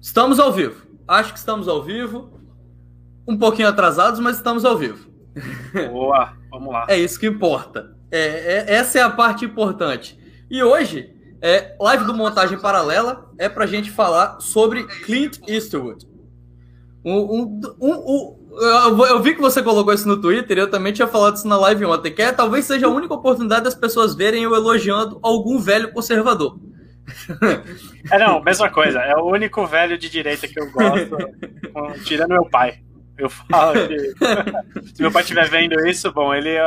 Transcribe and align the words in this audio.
Estamos 0.00 0.38
ao 0.38 0.52
vivo. 0.52 0.86
Acho 1.06 1.32
que 1.32 1.38
estamos 1.38 1.68
ao 1.68 1.82
vivo. 1.82 2.30
Um 3.26 3.36
pouquinho 3.36 3.68
atrasados, 3.68 4.20
mas 4.20 4.36
estamos 4.36 4.64
ao 4.64 4.76
vivo. 4.76 5.08
Boa, 5.90 6.32
vamos 6.50 6.72
lá. 6.72 6.86
É 6.88 6.96
isso 6.98 7.18
que 7.18 7.26
importa. 7.26 7.96
É, 8.10 8.18
é, 8.18 8.74
essa 8.74 8.98
é 8.98 9.02
a 9.02 9.10
parte 9.10 9.44
importante. 9.44 10.18
E 10.50 10.62
hoje, 10.62 11.10
é, 11.40 11.76
live 11.78 12.04
do 12.04 12.14
Montagem 12.14 12.58
Paralela 12.58 13.30
é 13.38 13.48
para 13.48 13.64
a 13.64 13.66
gente 13.66 13.90
falar 13.90 14.40
sobre 14.40 14.84
Clint 14.84 15.38
Eastwood. 15.46 16.06
Um, 17.04 17.16
um, 17.16 17.60
um 17.80 18.38
eu, 18.60 19.06
eu 19.06 19.22
vi 19.22 19.34
que 19.34 19.40
você 19.40 19.62
colocou 19.62 19.92
isso 19.92 20.08
no 20.08 20.20
Twitter, 20.20 20.58
eu 20.58 20.70
também 20.70 20.92
tinha 20.92 21.06
falado 21.06 21.36
isso 21.36 21.46
na 21.46 21.56
live 21.56 21.84
ontem, 21.84 22.12
que 22.12 22.20
é, 22.20 22.32
talvez 22.32 22.64
seja 22.64 22.86
a 22.86 22.90
única 22.90 23.14
oportunidade 23.14 23.64
das 23.64 23.74
pessoas 23.74 24.14
verem 24.14 24.42
eu 24.42 24.54
elogiando 24.54 25.18
algum 25.22 25.58
velho 25.58 25.92
conservador. 25.92 26.58
É, 28.10 28.18
não, 28.18 28.42
mesma 28.42 28.70
coisa. 28.70 29.00
É 29.00 29.16
o 29.16 29.24
único 29.24 29.66
velho 29.66 29.98
de 29.98 30.08
direita 30.08 30.48
que 30.48 30.58
eu 30.58 30.70
gosto, 30.70 31.16
tirando 32.04 32.30
meu 32.30 32.48
pai. 32.48 32.80
Eu 33.16 33.28
falo 33.28 33.74
que 33.88 33.98
se 34.94 35.02
meu 35.02 35.10
pai 35.10 35.22
estiver 35.22 35.48
vendo 35.48 35.86
isso, 35.86 36.12
bom, 36.12 36.32
ele 36.32 36.50
é, 36.50 36.62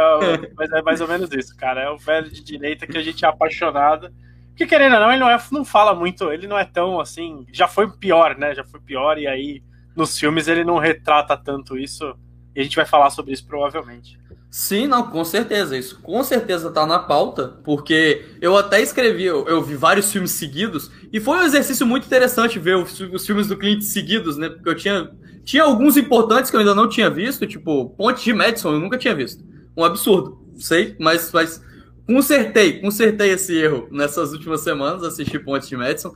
mas 0.56 0.72
é 0.72 0.82
mais 0.82 1.00
ou 1.00 1.08
menos 1.08 1.32
isso, 1.32 1.56
cara. 1.56 1.82
É 1.82 1.90
o 1.90 1.98
velho 1.98 2.30
de 2.30 2.44
direita 2.44 2.86
que 2.86 2.98
a 2.98 3.02
gente 3.02 3.24
é 3.24 3.28
apaixonado. 3.28 4.12
Porque 4.50 4.68
querendo 4.68 4.96
ou 4.96 5.00
não, 5.00 5.10
ele 5.10 5.20
não, 5.20 5.30
é, 5.30 5.40
não 5.52 5.64
fala 5.64 5.96
muito, 5.96 6.30
ele 6.32 6.48
não 6.48 6.60
é 6.60 6.66
tão 6.66 7.00
assim. 7.00 7.46
Já 7.54 7.68
foi 7.68 7.90
pior, 7.90 8.38
né? 8.38 8.54
Já 8.54 8.66
foi 8.66 8.82
pior, 8.82 9.18
e 9.18 9.28
aí 9.28 9.64
nos 9.96 10.20
filmes 10.20 10.48
ele 10.48 10.66
não 10.66 10.78
retrata 10.78 11.38
tanto 11.38 11.78
isso. 11.78 12.14
E 12.54 12.60
a 12.60 12.64
gente 12.64 12.76
vai 12.76 12.86
falar 12.86 13.10
sobre 13.12 13.32
isso 13.32 13.48
provavelmente. 13.48 14.20
Sim, 14.52 14.86
não, 14.86 15.10
com 15.10 15.24
certeza. 15.24 15.78
Isso 15.78 15.98
com 16.02 16.22
certeza 16.26 16.70
tá 16.70 16.86
na 16.86 17.00
pauta, 17.00 17.58
porque 17.64 18.26
eu 18.42 18.58
até 18.58 18.82
escrevi, 18.82 19.24
eu, 19.24 19.48
eu 19.48 19.64
vi 19.64 19.76
vários 19.76 20.12
filmes 20.12 20.32
seguidos, 20.32 20.92
e 21.12 21.22
foi 21.22 21.38
um 21.38 21.44
exercício 21.44 21.88
muito 21.88 22.06
interessante 22.06 22.60
ver 22.60 22.76
os, 22.76 23.00
os, 23.00 23.26
filmes 23.26 23.48
do 23.48 23.56
Clint 23.56 23.82
seguidos, 23.82 24.36
né? 24.36 24.50
Porque 24.50 24.68
eu 24.68 24.76
tinha, 24.76 25.10
tinha 25.46 25.64
alguns 25.64 25.96
importantes 25.96 26.52
que 26.52 26.58
eu 26.58 26.60
ainda 26.60 26.76
não 26.76 26.90
tinha 26.90 27.10
visto, 27.10 27.48
tipo 27.48 27.92
Ponte 27.92 28.26
de 28.26 28.34
Madison, 28.34 28.74
eu 28.74 28.80
nunca 28.80 28.98
tinha 28.98 29.16
visto. 29.16 29.42
Um 29.76 29.86
absurdo, 29.86 30.38
sei, 30.58 30.98
mas, 31.00 31.32
mas 31.32 31.64
consertei, 32.06 32.82
consertei 32.82 33.32
esse 33.32 33.56
erro 33.58 33.88
nessas 33.90 34.34
últimas 34.34 34.60
semanas, 34.60 35.02
assisti 35.02 35.40
Ponte 35.40 35.70
de 35.70 35.78
Madison. 35.78 36.12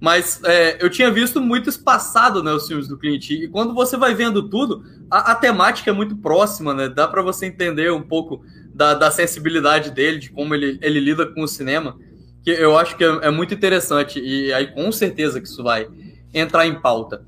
Mas 0.00 0.40
é, 0.44 0.82
eu 0.82 0.88
tinha 0.88 1.10
visto 1.10 1.42
muito 1.42 1.68
espaçado, 1.68 2.42
né, 2.42 2.50
os 2.52 2.66
filmes 2.66 2.88
do 2.88 2.96
Clint. 2.96 3.30
E 3.30 3.48
quando 3.48 3.74
você 3.74 3.98
vai 3.98 4.14
vendo 4.14 4.48
tudo, 4.48 4.82
a, 5.10 5.32
a 5.32 5.34
temática 5.34 5.90
é 5.90 5.92
muito 5.92 6.16
próxima, 6.16 6.72
né? 6.72 6.88
Dá 6.88 7.06
para 7.06 7.20
você 7.20 7.44
entender 7.44 7.92
um 7.92 8.00
pouco 8.00 8.42
da, 8.74 8.94
da, 8.94 9.10
sensibilidade 9.10 9.90
dele, 9.90 10.18
de 10.18 10.30
como 10.30 10.54
ele, 10.54 10.78
ele 10.80 11.00
lida 11.00 11.26
com 11.26 11.42
o 11.42 11.48
cinema, 11.48 11.98
que 12.42 12.50
eu 12.50 12.78
acho 12.78 12.96
que 12.96 13.04
é, 13.04 13.18
é 13.22 13.30
muito 13.30 13.52
interessante. 13.52 14.18
E 14.18 14.50
aí, 14.54 14.68
com 14.68 14.90
certeza, 14.90 15.38
que 15.38 15.46
isso 15.46 15.62
vai 15.62 15.86
entrar 16.32 16.66
em 16.66 16.80
pauta. 16.80 17.26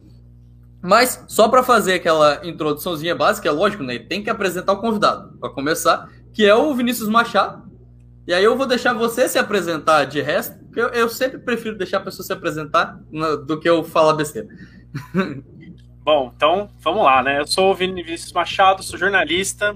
Mas, 0.81 1.23
só 1.29 1.49
para 1.49 1.63
fazer 1.63 1.95
aquela 1.95 2.41
introduçãozinha 2.43 3.15
básica, 3.15 3.49
é 3.49 3.53
lógico, 3.53 3.83
né? 3.83 3.99
Tem 3.99 4.23
que 4.23 4.31
apresentar 4.31 4.73
o 4.73 4.81
convidado, 4.81 5.37
para 5.39 5.51
começar, 5.51 6.09
que 6.33 6.47
é 6.47 6.55
o 6.55 6.75
Vinícius 6.75 7.09
Machado. 7.09 7.71
E 8.27 8.33
aí 8.33 8.43
eu 8.43 8.57
vou 8.57 8.67
deixar 8.67 8.95
você 8.95 9.29
se 9.29 9.39
apresentar 9.39 10.07
de 10.07 10.23
resto, 10.23 10.62
eu, 10.75 10.89
eu 10.89 11.09
sempre 11.09 11.39
prefiro 11.39 11.77
deixar 11.77 11.99
a 11.99 12.01
pessoa 12.01 12.25
se 12.25 12.33
apresentar 12.33 12.99
do 13.47 13.59
que 13.59 13.69
eu 13.69 13.83
falar 13.85 14.15
besteira. 14.15 14.49
Bom, 16.05 16.33
então 16.35 16.71
vamos 16.81 17.05
lá, 17.05 17.23
né? 17.23 17.39
Eu 17.39 17.47
sou 17.47 17.71
o 17.71 17.75
Vinícius 17.75 18.33
Machado, 18.33 18.83
sou 18.83 18.99
jornalista, 18.99 19.73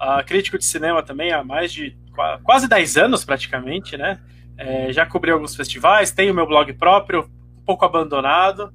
uh, 0.00 0.24
crítico 0.24 0.56
de 0.56 0.64
cinema 0.64 1.02
também 1.02 1.32
há 1.32 1.42
mais 1.42 1.72
de 1.72 1.96
quase 2.44 2.68
10 2.68 2.96
anos 2.96 3.24
praticamente, 3.24 3.96
né? 3.96 4.20
É, 4.56 4.92
já 4.92 5.04
cobri 5.04 5.32
alguns 5.32 5.56
festivais, 5.56 6.12
tenho 6.12 6.32
meu 6.32 6.46
blog 6.46 6.72
próprio, 6.74 7.28
um 7.58 7.64
pouco 7.64 7.84
abandonado. 7.84 8.72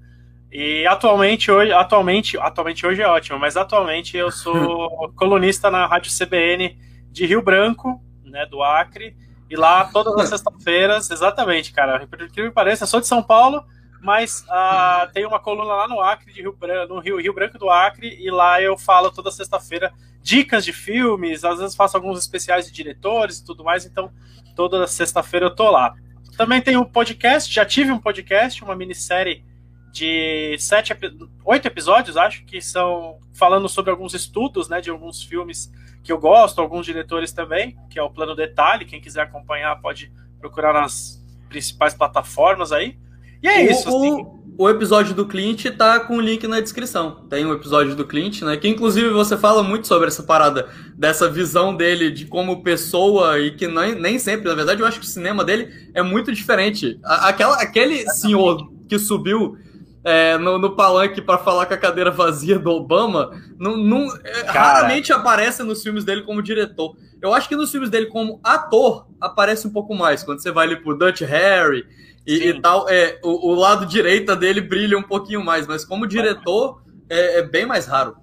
E 0.51 0.85
atualmente 0.87 1.51
hoje, 1.51 1.71
atualmente, 1.71 2.37
atualmente 2.37 2.85
hoje 2.85 3.01
é 3.01 3.07
ótimo, 3.07 3.37
mas 3.39 3.55
atualmente 3.55 4.17
eu 4.17 4.31
sou 4.31 5.11
colunista 5.15 5.69
na 5.69 5.85
Rádio 5.85 6.11
CBN 6.11 6.77
de 7.11 7.25
Rio 7.25 7.41
Branco, 7.41 8.01
né, 8.25 8.45
do 8.45 8.61
Acre. 8.61 9.15
E 9.49 9.55
lá, 9.55 9.85
todas 9.85 10.15
as 10.15 10.29
sextas-feiras, 10.29 11.09
exatamente, 11.09 11.73
cara, 11.73 12.05
por 12.05 12.29
que 12.29 12.43
me 12.43 12.51
pareça, 12.51 12.83
eu 12.83 12.87
sou 12.87 12.99
de 12.99 13.07
São 13.07 13.23
Paulo, 13.23 13.65
mas 14.01 14.45
uh, 14.47 15.11
tem 15.11 15.25
uma 15.25 15.39
coluna 15.39 15.73
lá 15.73 15.87
no 15.87 15.99
Acre, 15.99 16.31
de 16.31 16.41
Rio 16.41 16.53
Branco, 16.53 16.93
no 16.93 16.99
Rio, 16.99 17.19
Rio 17.19 17.33
Branco 17.33 17.57
do 17.57 17.69
Acre, 17.69 18.15
e 18.19 18.29
lá 18.29 18.61
eu 18.61 18.77
falo 18.77 19.11
toda 19.11 19.31
sexta-feira 19.31 19.91
dicas 20.21 20.63
de 20.63 20.71
filmes, 20.71 21.43
às 21.43 21.59
vezes 21.59 21.75
faço 21.75 21.97
alguns 21.97 22.19
especiais 22.19 22.65
de 22.67 22.71
diretores 22.71 23.39
e 23.39 23.45
tudo 23.45 23.63
mais, 23.63 23.85
então 23.85 24.11
toda 24.55 24.85
sexta-feira 24.85 25.47
eu 25.47 25.55
tô 25.55 25.69
lá. 25.71 25.95
Também 26.37 26.61
tem 26.61 26.77
um 26.77 26.85
podcast, 26.85 27.53
já 27.53 27.65
tive 27.65 27.91
um 27.91 27.99
podcast, 27.99 28.63
uma 28.63 28.75
minissérie 28.75 29.43
de 29.91 30.55
sete, 30.59 30.95
oito 31.43 31.67
episódios, 31.67 32.15
acho, 32.15 32.45
que 32.45 32.61
são 32.61 33.17
falando 33.33 33.67
sobre 33.67 33.89
alguns 33.89 34.13
estudos, 34.13 34.69
né, 34.69 34.79
de 34.79 34.89
alguns 34.89 35.23
filmes 35.23 35.71
que 36.09 36.13
eu 36.13 36.17
gosto, 36.17 36.59
alguns 36.59 36.87
diretores 36.87 37.31
também, 37.31 37.77
que 37.87 37.99
é 37.99 38.01
o 38.01 38.09
Plano 38.09 38.35
Detalhe. 38.35 38.83
Quem 38.83 38.99
quiser 38.99 39.21
acompanhar 39.21 39.79
pode 39.79 40.11
procurar 40.39 40.73
nas 40.73 41.23
principais 41.47 41.93
plataformas 41.93 42.71
aí. 42.71 42.97
E 43.43 43.47
é 43.47 43.59
o, 43.59 43.71
isso. 43.71 43.87
Assim. 43.87 44.11
O, 44.13 44.63
o, 44.65 44.69
episódio 44.71 45.13
do 45.13 45.27
Clint 45.27 45.67
tá 45.77 45.99
com 45.99 46.17
o 46.17 46.19
link 46.19 46.47
na 46.47 46.59
descrição. 46.59 47.27
Tem 47.29 47.45
o 47.45 47.49
um 47.49 47.53
episódio 47.53 47.93
do 47.95 48.07
Clint, 48.07 48.41
né? 48.41 48.57
Que 48.57 48.67
inclusive 48.67 49.09
você 49.09 49.37
fala 49.37 49.61
muito 49.61 49.85
sobre 49.85 50.07
essa 50.07 50.23
parada, 50.23 50.67
dessa 50.97 51.29
visão 51.29 51.75
dele 51.75 52.09
de 52.09 52.25
como 52.25 52.63
pessoa 52.63 53.39
e 53.39 53.51
que 53.51 53.67
nem, 53.67 53.93
nem 53.93 54.17
sempre, 54.17 54.49
na 54.49 54.55
verdade, 54.55 54.81
eu 54.81 54.87
acho 54.87 54.99
que 54.99 55.05
o 55.05 55.09
cinema 55.09 55.45
dele 55.45 55.91
é 55.93 56.01
muito 56.01 56.33
diferente. 56.33 56.99
Aquela, 57.03 57.61
aquele 57.61 58.09
senhor 58.13 58.67
que 58.87 58.97
subiu 58.97 59.59
é, 60.03 60.37
no, 60.37 60.57
no, 60.57 60.75
palanque 60.75 61.21
para 61.21 61.37
falar 61.37 61.65
com 61.65 61.73
a 61.73 61.77
cadeira 61.77 62.09
vazia 62.09 62.57
do 62.57 62.71
Obama, 62.71 63.31
não, 63.57 63.75
não 63.75 64.07
é, 64.23 64.43
raramente 64.47 65.11
aparece 65.11 65.61
nos 65.63 65.83
filmes 65.83 66.03
dele 66.05 66.21
como 66.21 66.41
diretor. 66.41 66.95
Eu 67.21 67.33
acho 67.33 67.49
que 67.49 67.55
nos 67.55 67.71
filmes 67.71 67.89
dele 67.89 68.05
como 68.05 68.39
ator 68.43 69.07
aparece 69.19 69.67
um 69.67 69.71
pouco 69.71 69.93
mais. 69.93 70.23
Quando 70.23 70.41
você 70.41 70.51
vai 70.51 70.67
ali 70.67 70.77
pro 70.77 70.97
Dutch 70.97 71.21
Harry 71.21 71.85
e, 72.25 72.47
e 72.47 72.61
tal, 72.61 72.87
é, 72.89 73.19
o, 73.23 73.51
o, 73.51 73.55
lado 73.55 73.85
direita 73.85 74.35
dele 74.35 74.61
brilha 74.61 74.97
um 74.97 75.03
pouquinho 75.03 75.43
mais, 75.43 75.67
mas 75.67 75.83
como 75.83 76.07
diretor 76.07 76.81
é, 77.09 77.39
é, 77.39 77.43
bem 77.43 77.65
mais 77.65 77.85
raro. 77.85 78.15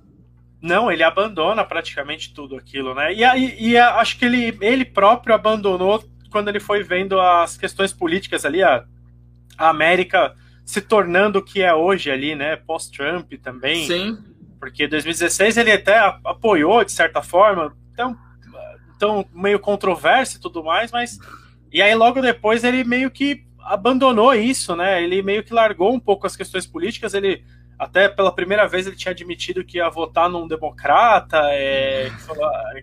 Não, 0.63 0.91
ele 0.91 1.03
abandona 1.03 1.63
praticamente 1.63 2.33
tudo 2.33 2.57
aquilo, 2.57 2.95
né? 2.95 3.13
E, 3.13 3.23
e, 3.23 3.71
e 3.71 3.79
acho 3.79 4.19
que 4.19 4.25
ele, 4.25 4.57
ele 4.63 4.85
próprio 4.85 5.35
abandonou 5.35 6.03
quando 6.31 6.49
ele 6.49 6.59
foi 6.59 6.83
vendo 6.83 7.21
as 7.21 7.57
questões 7.57 7.93
políticas 7.93 8.45
ali, 8.45 8.63
a, 8.63 8.85
a 9.59 9.69
América 9.69 10.35
se 10.67 10.81
tornando 10.81 11.39
o 11.39 11.43
que 11.43 11.63
é 11.63 11.73
hoje 11.73 12.11
ali, 12.11 12.35
né? 12.35 12.57
Pós-Trump 12.57 13.33
também. 13.41 13.87
Sim. 13.87 14.19
Porque 14.59 14.89
2016 14.89 15.57
ele 15.57 15.71
até 15.71 15.97
apoiou, 16.25 16.85
de 16.85 16.91
certa 16.91 17.23
forma, 17.23 17.75
então, 17.93 18.17
então 18.97 19.25
meio 19.33 19.61
controverso 19.61 20.37
e 20.37 20.41
tudo 20.41 20.65
mais, 20.65 20.91
mas. 20.91 21.19
E 21.73 21.81
aí 21.81 21.95
logo 21.95 22.21
depois 22.21 22.65
ele 22.65 22.83
meio 22.83 23.11
que 23.11 23.47
abandonou 23.61 24.35
isso, 24.35 24.75
né? 24.75 25.03
Ele 25.03 25.23
meio 25.23 25.45
que 25.45 25.55
largou 25.55 25.95
um 25.95 26.01
pouco 26.01 26.27
as 26.27 26.37
questões 26.37 26.67
políticas, 26.67 27.15
ele 27.15 27.45
até 27.79 28.09
pela 28.09 28.33
primeira 28.33 28.67
vez 28.67 28.87
ele 28.87 28.97
tinha 28.97 29.13
admitido 29.13 29.65
que 29.65 29.77
ia 29.77 29.89
votar 29.89 30.29
num 30.29 30.49
democrata, 30.49 31.39
é, 31.53 32.11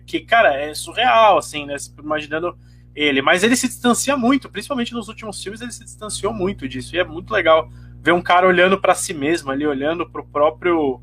que, 0.06 0.20
cara, 0.20 0.54
é 0.54 0.72
surreal, 0.72 1.36
assim, 1.36 1.66
né? 1.66 1.76
Imaginando 1.98 2.56
ele, 2.94 3.20
mas 3.20 3.42
ele 3.42 3.56
se 3.56 3.66
distancia 3.66 4.16
muito, 4.16 4.48
principalmente 4.48 4.92
nos 4.94 5.08
últimos 5.08 5.42
filmes, 5.42 5.60
ele 5.60 5.72
se 5.72 5.84
distanciou 5.84 6.32
muito 6.32 6.68
disso, 6.68 6.94
e 6.94 6.98
é 6.98 7.04
muito 7.04 7.32
legal 7.32 7.68
ver 8.00 8.12
um 8.12 8.22
cara 8.22 8.46
olhando 8.46 8.80
para 8.80 8.94
si 8.94 9.12
mesmo 9.12 9.50
ali, 9.50 9.66
olhando 9.66 10.08
para 10.08 10.20
o 10.20 10.26
próprio, 10.26 11.00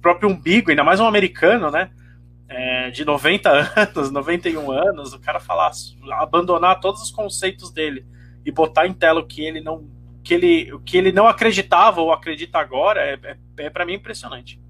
próprio 0.00 0.28
umbigo, 0.28 0.70
ainda 0.70 0.84
mais 0.84 1.00
um 1.00 1.06
americano, 1.06 1.70
né? 1.70 1.90
É, 2.48 2.90
de 2.90 3.04
90 3.04 3.50
anos, 3.76 4.10
91 4.10 4.70
anos, 4.70 5.12
o 5.12 5.20
cara 5.20 5.40
falar, 5.40 5.72
abandonar 6.12 6.80
todos 6.80 7.02
os 7.02 7.10
conceitos 7.10 7.70
dele 7.70 8.06
e 8.44 8.52
botar 8.52 8.86
em 8.86 8.92
tela 8.92 9.20
o 9.20 9.26
que 9.26 9.42
ele 9.42 9.60
não, 9.60 9.88
que 10.22 10.32
ele, 10.32 10.72
o 10.72 10.80
que 10.80 10.96
ele 10.96 11.12
não 11.12 11.26
acreditava 11.26 12.00
ou 12.00 12.12
acredita 12.12 12.58
agora, 12.58 13.00
é, 13.00 13.18
é, 13.22 13.36
é 13.58 13.70
para 13.70 13.84
mim 13.84 13.94
impressionante. 13.94 14.60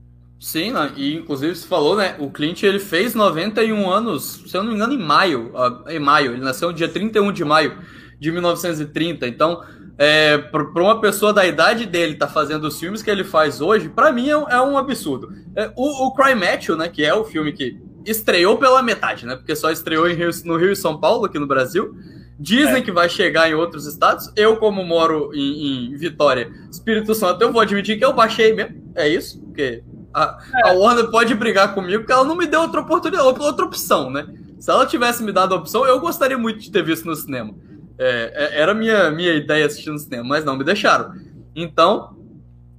Sim, 0.45 0.73
né? 0.73 0.93
e 0.95 1.15
inclusive 1.15 1.57
você 1.57 1.67
falou, 1.67 1.97
né? 1.97 2.17
O 2.19 2.31
Clint 2.31 2.65
ele 2.65 2.79
fez 2.79 3.15
91 3.15 3.91
anos, 3.91 4.43
se 4.47 4.55
eu 4.55 4.63
não 4.63 4.69
me 4.69 4.77
engano, 4.77 4.93
em 4.93 4.99
maio. 4.99 5.51
Em 5.89 5.99
maio, 5.99 6.33
ele 6.33 6.43
nasceu 6.43 6.69
no 6.69 6.75
dia 6.75 6.87
31 6.87 7.33
de 7.33 7.43
maio 7.43 7.79
de 8.21 8.31
1930. 8.31 9.27
Então, 9.27 9.65
é, 9.97 10.37
para 10.37 10.83
uma 10.83 11.01
pessoa 11.01 11.33
da 11.33 11.47
idade 11.47 11.87
dele 11.87 12.17
tá 12.17 12.29
fazendo 12.29 12.65
os 12.65 12.79
filmes 12.79 13.03
que 13.03 13.11
ele 13.11 13.25
faz 13.25 13.63
hoje, 13.63 13.89
para 13.89 14.13
mim 14.13 14.29
é 14.29 14.37
um, 14.37 14.47
é 14.51 14.61
um 14.61 14.77
absurdo. 14.77 15.33
É, 15.57 15.73
o, 15.75 16.09
o 16.09 16.15
Cry 16.15 16.35
Matthew, 16.35 16.77
né? 16.77 16.91
Que 16.91 17.07
é 17.07 17.15
o 17.15 17.25
filme 17.25 17.51
que 17.51 17.81
estreou 18.05 18.59
pela 18.59 18.83
metade, 18.83 19.25
né? 19.25 19.37
Porque 19.37 19.57
só 19.57 19.71
estreou 19.71 20.07
Rio, 20.09 20.29
no 20.45 20.59
Rio 20.59 20.73
e 20.73 20.77
São 20.77 21.01
Paulo, 21.01 21.25
aqui 21.25 21.39
no 21.39 21.47
Brasil. 21.47 21.97
Dizem 22.39 22.77
é. 22.77 22.83
que 22.83 22.93
vai 22.93 23.09
chegar 23.09 23.49
em 23.49 23.55
outros 23.55 23.87
estados. 23.87 24.31
Eu, 24.37 24.59
como 24.59 24.85
moro 24.85 25.31
em, 25.33 25.95
em 25.95 25.97
Vitória, 25.97 26.53
Espírito 26.71 27.15
Santo, 27.15 27.41
eu 27.41 27.51
vou 27.51 27.63
admitir 27.63 27.97
que 27.97 28.05
eu 28.05 28.13
baixei 28.13 28.53
mesmo. 28.53 28.93
É 28.95 29.09
isso, 29.09 29.41
porque 29.41 29.83
a, 30.15 30.39
a, 30.69 30.73
Warner 30.73 31.11
pode 31.11 31.35
brigar 31.35 31.75
comigo 31.75 32.01
porque 32.01 32.13
ela 32.13 32.25
não 32.25 32.37
me 32.37 32.47
deu 32.47 32.61
outra 32.61 32.81
oportunidade, 32.81 33.27
outra 33.27 33.65
opção, 33.65 34.11
né? 34.11 34.27
Se 34.59 34.71
ela 34.71 34.87
tivesse 34.87 35.23
me 35.23 35.33
dado 35.33 35.55
a 35.55 35.59
opção, 35.59 35.85
eu 35.85 35.99
gostaria 35.99 36.39
muito 36.39 36.61
de 36.61 36.71
ter 36.71 36.83
visto 36.83 37.05
no 37.05 37.17
cinema. 37.17 37.55
É, 37.99 38.33
é, 38.35 38.61
era 38.61 38.73
minha 38.73 39.11
minha 39.11 39.35
ideia 39.35 39.67
assistir 39.67 39.91
no 39.91 39.99
cinema, 39.99 40.25
mas 40.25 40.45
não 40.45 40.57
me 40.57 40.65
deixaram. 40.65 41.13
Então, 41.55 42.17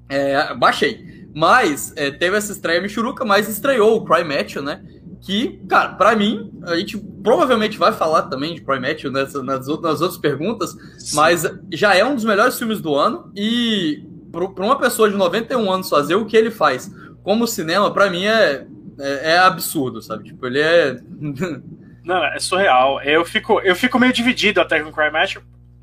É, 0.10 0.54
baixei. 0.54 1.28
Mas 1.34 1.92
é, 1.98 2.12
teve 2.12 2.38
essa 2.38 2.52
estreia 2.52 2.82
Michuruca, 2.82 3.26
mas 3.26 3.50
estreou 3.50 3.98
o 3.98 4.06
Cry 4.06 4.24
Match, 4.24 4.56
né? 4.58 4.82
Que, 5.22 5.60
cara, 5.68 5.96
pra 5.96 6.16
mim, 6.16 6.52
a 6.64 6.76
gente 6.76 6.98
provavelmente 6.98 7.78
vai 7.78 7.92
falar 7.92 8.24
também 8.24 8.54
de 8.54 8.62
Cry 8.62 8.80
Match 8.80 9.04
nessa, 9.06 9.42
nas, 9.44 9.68
nas 9.68 10.02
outras 10.02 10.18
perguntas, 10.18 10.72
Sim. 11.00 11.16
mas 11.16 11.44
já 11.74 11.96
é 11.96 12.06
um 12.06 12.16
dos 12.16 12.24
melhores 12.24 12.58
filmes 12.58 12.80
do 12.80 12.96
ano 12.96 13.32
e 13.36 14.04
para 14.32 14.66
uma 14.66 14.78
pessoa 14.78 15.10
de 15.10 15.16
91 15.16 15.72
anos 15.72 15.90
fazer 15.90 16.16
o 16.16 16.26
que 16.26 16.36
ele 16.38 16.52
faz 16.52 16.92
como 17.26 17.48
cinema, 17.48 17.92
para 17.92 18.08
mim 18.08 18.24
é, 18.24 18.68
é, 19.00 19.32
é, 19.32 19.38
absurdo, 19.40 20.00
sabe? 20.00 20.26
Tipo, 20.26 20.46
ele 20.46 20.62
é. 20.62 20.94
Não, 22.06 22.24
é 22.24 22.38
surreal. 22.40 23.02
Eu 23.02 23.26
fico, 23.26 23.60
eu 23.62 23.76
fico 23.76 23.98
meio 23.98 24.14
dividido 24.14 24.62
até 24.62 24.80
com 24.80 24.90
o 24.90 24.94
Cry 24.94 25.10
Match. 25.12 25.38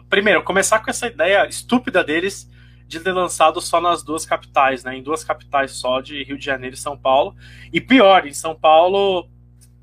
Primeiro, 0.08 0.44
começar 0.44 0.78
com 0.78 0.88
essa 0.88 1.08
ideia 1.08 1.44
estúpida 1.48 2.04
deles 2.04 2.48
de 2.86 3.00
ter 3.00 3.10
lançado 3.10 3.60
só 3.60 3.80
nas 3.80 4.04
duas 4.04 4.24
capitais, 4.24 4.84
né? 4.84 4.96
Em 4.96 5.02
duas 5.02 5.24
capitais 5.24 5.72
só, 5.72 6.00
de 6.00 6.22
Rio 6.22 6.38
de 6.38 6.44
Janeiro 6.44 6.76
e 6.76 6.78
São 6.78 6.96
Paulo. 6.96 7.34
E 7.72 7.80
pior, 7.80 8.24
em 8.24 8.32
São 8.32 8.54
Paulo, 8.54 9.28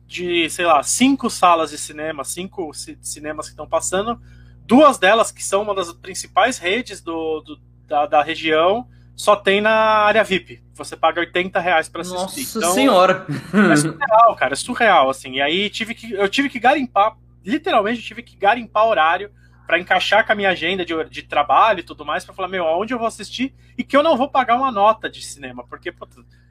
de, 0.07 0.49
sei 0.49 0.65
lá, 0.65 0.81
cinco 0.81 1.29
salas 1.29 1.71
de 1.71 1.77
cinema, 1.77 2.23
cinco 2.23 2.71
cinemas 3.01 3.47
que 3.47 3.51
estão 3.51 3.67
passando, 3.67 4.17
duas 4.65 4.97
delas, 4.97 5.29
que 5.29 5.43
são 5.43 5.63
uma 5.63 5.75
das 5.75 5.91
principais 5.91 6.57
redes 6.57 7.01
do, 7.01 7.41
do 7.41 7.59
da, 7.85 8.05
da 8.05 8.23
região, 8.23 8.87
só 9.19 9.35
tem 9.35 9.59
na 9.59 9.69
área 9.69 10.23
VIP. 10.23 10.63
Você 10.75 10.95
paga 10.95 11.19
80 11.19 11.59
reais 11.59 11.89
pra 11.89 12.03
assistir. 12.03 12.21
Nossa 12.21 12.57
então, 12.57 12.73
senhora! 12.73 13.25
É 13.69 13.75
surreal, 13.75 14.35
cara, 14.37 14.53
é 14.53 14.55
surreal, 14.55 15.09
assim. 15.09 15.33
E 15.33 15.41
aí 15.41 15.69
tive 15.69 15.93
que, 15.93 16.13
eu 16.13 16.29
tive 16.29 16.47
que 16.47 16.57
garimpar, 16.57 17.17
literalmente 17.43 18.01
tive 18.01 18.23
que 18.23 18.37
garimpar 18.37 18.85
horário 18.85 19.29
para 19.67 19.77
encaixar 19.77 20.25
com 20.25 20.31
a 20.31 20.35
minha 20.35 20.49
agenda 20.49 20.85
de, 20.85 20.93
de 21.09 21.23
trabalho 21.23 21.81
e 21.81 21.83
tudo 21.83 22.05
mais, 22.05 22.23
para 22.23 22.33
falar, 22.33 22.47
meu, 22.47 22.65
aonde 22.65 22.93
eu 22.93 22.97
vou 22.97 23.07
assistir 23.07 23.53
e 23.77 23.83
que 23.83 23.97
eu 23.97 24.01
não 24.01 24.15
vou 24.15 24.29
pagar 24.29 24.55
uma 24.55 24.71
nota 24.71 25.09
de 25.09 25.21
cinema, 25.21 25.65
porque 25.67 25.91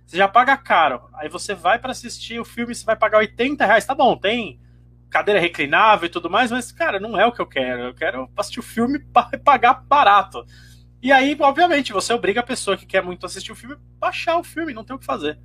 você 0.05 0.19
já 0.19 0.29
paga 0.29 0.55
caro. 0.59 1.09
Aí 1.15 1.31
você 1.31 1.55
vai 1.55 1.79
para 1.79 1.93
assistir 1.93 2.39
o 2.39 2.45
filme, 2.45 2.75
você 2.75 2.85
vai 2.85 2.97
pagar 2.97 3.17
80 3.21 3.65
reais. 3.65 3.87
Tá 3.87 3.95
bom, 3.95 4.15
tem 4.15 4.61
cadeira 5.09 5.41
reclinável 5.41 6.05
e 6.05 6.11
tudo 6.11 6.29
mais, 6.29 6.51
mas, 6.51 6.71
cara, 6.71 7.01
não 7.01 7.19
é 7.19 7.25
o 7.25 7.33
que 7.33 7.41
eu 7.41 7.47
quero. 7.47 7.85
Eu 7.85 7.95
quero 7.95 8.31
assistir 8.37 8.61
o 8.61 8.63
filme 8.63 9.03
e 9.33 9.39
pagar 9.39 9.83
barato. 9.89 10.45
E 11.01 11.13
aí, 11.13 11.37
obviamente, 11.39 11.93
você 11.93 12.13
obriga 12.13 12.41
a 12.41 12.45
pessoa 12.45 12.77
que 12.77 12.87
quer 12.87 13.03
muito 13.03 13.25
assistir 13.25 13.53
o 13.53 13.55
filme 13.55 13.75
a 13.75 13.79
baixar 13.99 14.37
o 14.37 14.45
filme, 14.45 14.75
não 14.75 14.85
tem 14.85 14.97
o 14.97 14.99
que 14.99 15.05
fazer. 15.05 15.39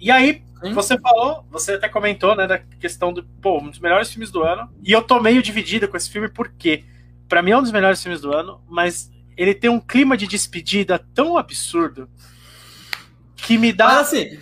E 0.00 0.10
aí, 0.10 0.44
Sim. 0.62 0.72
você 0.72 0.98
falou, 0.98 1.44
você 1.50 1.72
até 1.72 1.88
comentou, 1.88 2.36
né, 2.36 2.46
da 2.46 2.58
questão 2.58 3.12
do, 3.12 3.24
pô, 3.24 3.58
um 3.58 3.70
dos 3.70 3.80
melhores 3.80 4.10
filmes 4.10 4.30
do 4.30 4.42
ano. 4.42 4.70
E 4.82 4.92
eu 4.92 5.02
tô 5.02 5.20
meio 5.20 5.42
dividida 5.42 5.88
com 5.88 5.96
esse 5.96 6.08
filme 6.08 6.28
porque, 6.28 6.84
para 7.28 7.42
mim, 7.42 7.50
é 7.50 7.58
um 7.58 7.62
dos 7.62 7.72
melhores 7.72 8.00
filmes 8.00 8.20
do 8.20 8.32
ano, 8.32 8.62
mas 8.68 9.10
ele 9.36 9.54
tem 9.54 9.68
um 9.68 9.80
clima 9.80 10.16
de 10.16 10.28
despedida 10.28 10.98
tão 11.14 11.36
absurdo 11.36 12.08
que 13.36 13.58
me 13.58 13.72
dá. 13.72 13.86
Mas 13.86 14.08
assim, 14.08 14.38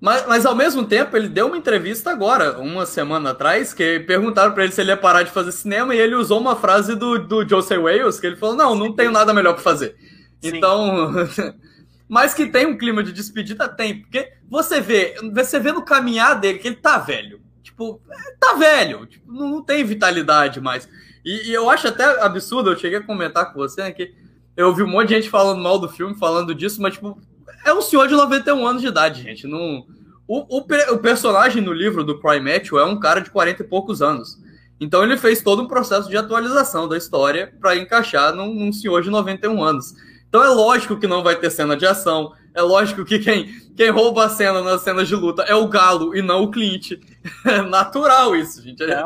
mas, 0.00 0.26
mas 0.26 0.46
ao 0.46 0.54
mesmo 0.54 0.84
tempo, 0.84 1.16
ele 1.16 1.28
deu 1.28 1.48
uma 1.48 1.56
entrevista 1.56 2.10
agora, 2.10 2.58
uma 2.58 2.86
semana 2.86 3.30
atrás, 3.30 3.74
que 3.74 4.00
perguntaram 4.00 4.52
para 4.52 4.64
ele 4.64 4.72
se 4.72 4.80
ele 4.80 4.90
ia 4.90 4.96
parar 4.96 5.22
de 5.22 5.30
fazer 5.30 5.50
cinema 5.50 5.94
e 5.94 5.98
ele 5.98 6.14
usou 6.14 6.40
uma 6.40 6.54
frase 6.54 6.94
do, 6.94 7.18
do 7.18 7.48
Joseph 7.48 7.82
Wales, 7.82 8.20
que 8.20 8.26
ele 8.26 8.36
falou: 8.36 8.54
Não, 8.54 8.74
não 8.74 8.92
tenho 8.94 9.10
nada 9.10 9.34
melhor 9.34 9.54
para 9.54 9.62
fazer. 9.62 9.96
Sim. 10.40 10.56
Então. 10.56 11.12
mas 12.08 12.32
que 12.32 12.46
tem 12.46 12.66
um 12.66 12.78
clima 12.78 13.02
de 13.02 13.12
despedida, 13.12 13.68
tem. 13.68 14.02
Porque 14.02 14.32
você 14.48 14.80
vê, 14.80 15.16
você 15.34 15.58
vê 15.58 15.72
no 15.72 15.84
caminhar 15.84 16.40
dele 16.40 16.58
que 16.58 16.68
ele 16.68 16.76
tá 16.76 16.98
velho. 16.98 17.40
Tipo, 17.62 18.00
tá 18.40 18.54
velho. 18.54 19.04
Tipo, 19.06 19.32
não, 19.32 19.62
tem 19.62 19.84
vitalidade 19.84 20.60
mais. 20.60 20.88
E, 21.24 21.50
e, 21.50 21.52
eu 21.52 21.68
acho 21.68 21.88
até 21.88 22.22
absurdo, 22.22 22.70
eu 22.70 22.78
cheguei 22.78 22.98
a 22.98 23.04
comentar 23.04 23.52
com 23.52 23.58
você, 23.58 23.82
né, 23.82 23.90
que 23.92 24.14
eu 24.56 24.74
vi 24.74 24.82
um 24.82 24.88
monte 24.88 25.08
de 25.08 25.14
gente 25.16 25.28
falando 25.28 25.62
mal 25.62 25.78
do 25.78 25.88
filme, 25.88 26.18
falando 26.18 26.54
disso, 26.54 26.80
mas, 26.80 26.94
tipo, 26.94 27.20
é 27.68 27.74
um 27.74 27.82
senhor 27.82 28.08
de 28.08 28.14
91 28.14 28.66
anos 28.66 28.82
de 28.82 28.88
idade, 28.88 29.22
gente. 29.22 29.46
Não, 29.46 29.86
o, 30.26 30.58
o, 30.58 30.60
o 30.60 30.98
personagem 30.98 31.62
no 31.62 31.72
livro 31.72 32.04
do 32.04 32.20
Matthew 32.22 32.78
é 32.78 32.84
um 32.84 33.00
cara 33.00 33.20
de 33.20 33.30
40 33.30 33.62
e 33.62 33.66
poucos 33.66 34.02
anos. 34.02 34.38
Então 34.80 35.02
ele 35.02 35.16
fez 35.16 35.42
todo 35.42 35.62
um 35.62 35.66
processo 35.66 36.08
de 36.08 36.16
atualização 36.16 36.86
da 36.86 36.96
história 36.96 37.52
para 37.60 37.76
encaixar 37.76 38.34
num, 38.34 38.54
num, 38.54 38.72
senhor 38.72 39.02
de 39.02 39.10
91 39.10 39.62
anos. 39.62 39.94
Então 40.28 40.44
é 40.44 40.48
lógico 40.48 40.98
que 40.98 41.06
não 41.06 41.22
vai 41.22 41.36
ter 41.36 41.50
cena 41.50 41.76
de 41.76 41.86
ação. 41.86 42.32
É 42.54 42.62
lógico 42.62 43.04
que 43.04 43.18
quem, 43.18 43.46
quem 43.76 43.90
rouba 43.90 44.26
a 44.26 44.28
cena 44.28 44.62
nas 44.62 44.82
cenas 44.82 45.08
de 45.08 45.16
luta 45.16 45.42
é 45.42 45.54
o 45.54 45.66
Galo 45.66 46.14
e 46.14 46.22
não 46.22 46.42
o 46.42 46.50
Clint. 46.50 46.92
É 47.44 47.60
natural 47.60 48.34
isso, 48.34 48.62
gente. 48.62 48.82
É... 48.82 49.02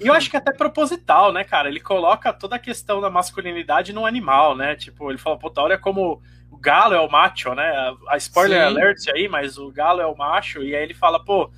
E 0.00 0.06
eu 0.06 0.12
acho 0.12 0.30
que 0.30 0.36
é 0.36 0.38
até 0.38 0.52
proposital, 0.52 1.32
né, 1.32 1.42
cara? 1.42 1.68
Ele 1.68 1.80
coloca 1.80 2.32
toda 2.32 2.56
a 2.56 2.58
questão 2.58 3.00
da 3.00 3.10
masculinidade 3.10 3.92
no 3.92 4.06
animal, 4.06 4.56
né? 4.56 4.76
Tipo, 4.76 5.10
ele 5.10 5.18
fala, 5.18 5.38
puta, 5.38 5.60
olha 5.60 5.78
como 5.78 6.22
galo 6.62 6.94
é 6.94 7.00
o 7.00 7.10
macho, 7.10 7.54
né? 7.54 7.94
A 8.08 8.16
spoiler 8.16 8.60
Sim. 8.60 8.66
alert 8.66 9.08
aí, 9.08 9.28
mas 9.28 9.58
o 9.58 9.70
galo 9.70 10.00
é 10.00 10.06
o 10.06 10.16
macho, 10.16 10.62
e 10.62 10.74
aí 10.74 10.82
ele 10.82 10.94
fala, 10.94 11.22
pô, 11.22 11.50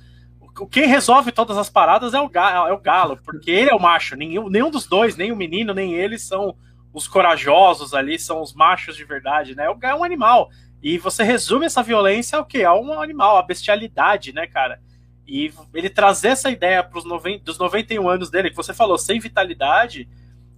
quem 0.71 0.87
resolve 0.87 1.31
todas 1.31 1.57
as 1.57 1.69
paradas 1.69 2.13
é 2.13 2.19
o, 2.19 2.27
galo, 2.27 2.67
é 2.67 2.73
o 2.73 2.79
galo, 2.79 3.17
porque 3.23 3.51
ele 3.51 3.69
é 3.69 3.75
o 3.75 3.79
macho. 3.79 4.15
Nenhum, 4.15 4.49
nenhum 4.49 4.71
dos 4.71 4.87
dois, 4.87 5.15
nem 5.15 5.31
o 5.31 5.35
menino, 5.35 5.73
nem 5.73 5.93
ele, 5.93 6.17
são 6.17 6.55
os 6.93 7.07
corajosos 7.07 7.93
ali, 7.93 8.17
são 8.17 8.41
os 8.41 8.53
machos 8.53 8.95
de 8.95 9.03
verdade, 9.03 9.53
né? 9.53 9.67
É 9.83 9.95
um 9.95 10.03
animal. 10.03 10.49
E 10.81 10.97
você 10.97 11.23
resume 11.23 11.65
essa 11.65 11.83
violência 11.83 12.37
ao 12.37 12.45
quê? 12.45 12.63
A 12.63 12.73
um 12.73 13.01
animal, 13.01 13.37
a 13.37 13.43
bestialidade, 13.43 14.33
né, 14.33 14.47
cara? 14.47 14.79
E 15.27 15.51
ele 15.73 15.89
trazer 15.89 16.29
essa 16.29 16.49
ideia 16.49 16.83
pros 16.83 17.03
noven 17.03 17.41
dos 17.43 17.57
91 17.57 18.07
anos 18.07 18.29
dele, 18.29 18.49
que 18.49 18.55
você 18.55 18.73
falou, 18.73 18.97
sem 18.97 19.19
vitalidade, 19.19 20.07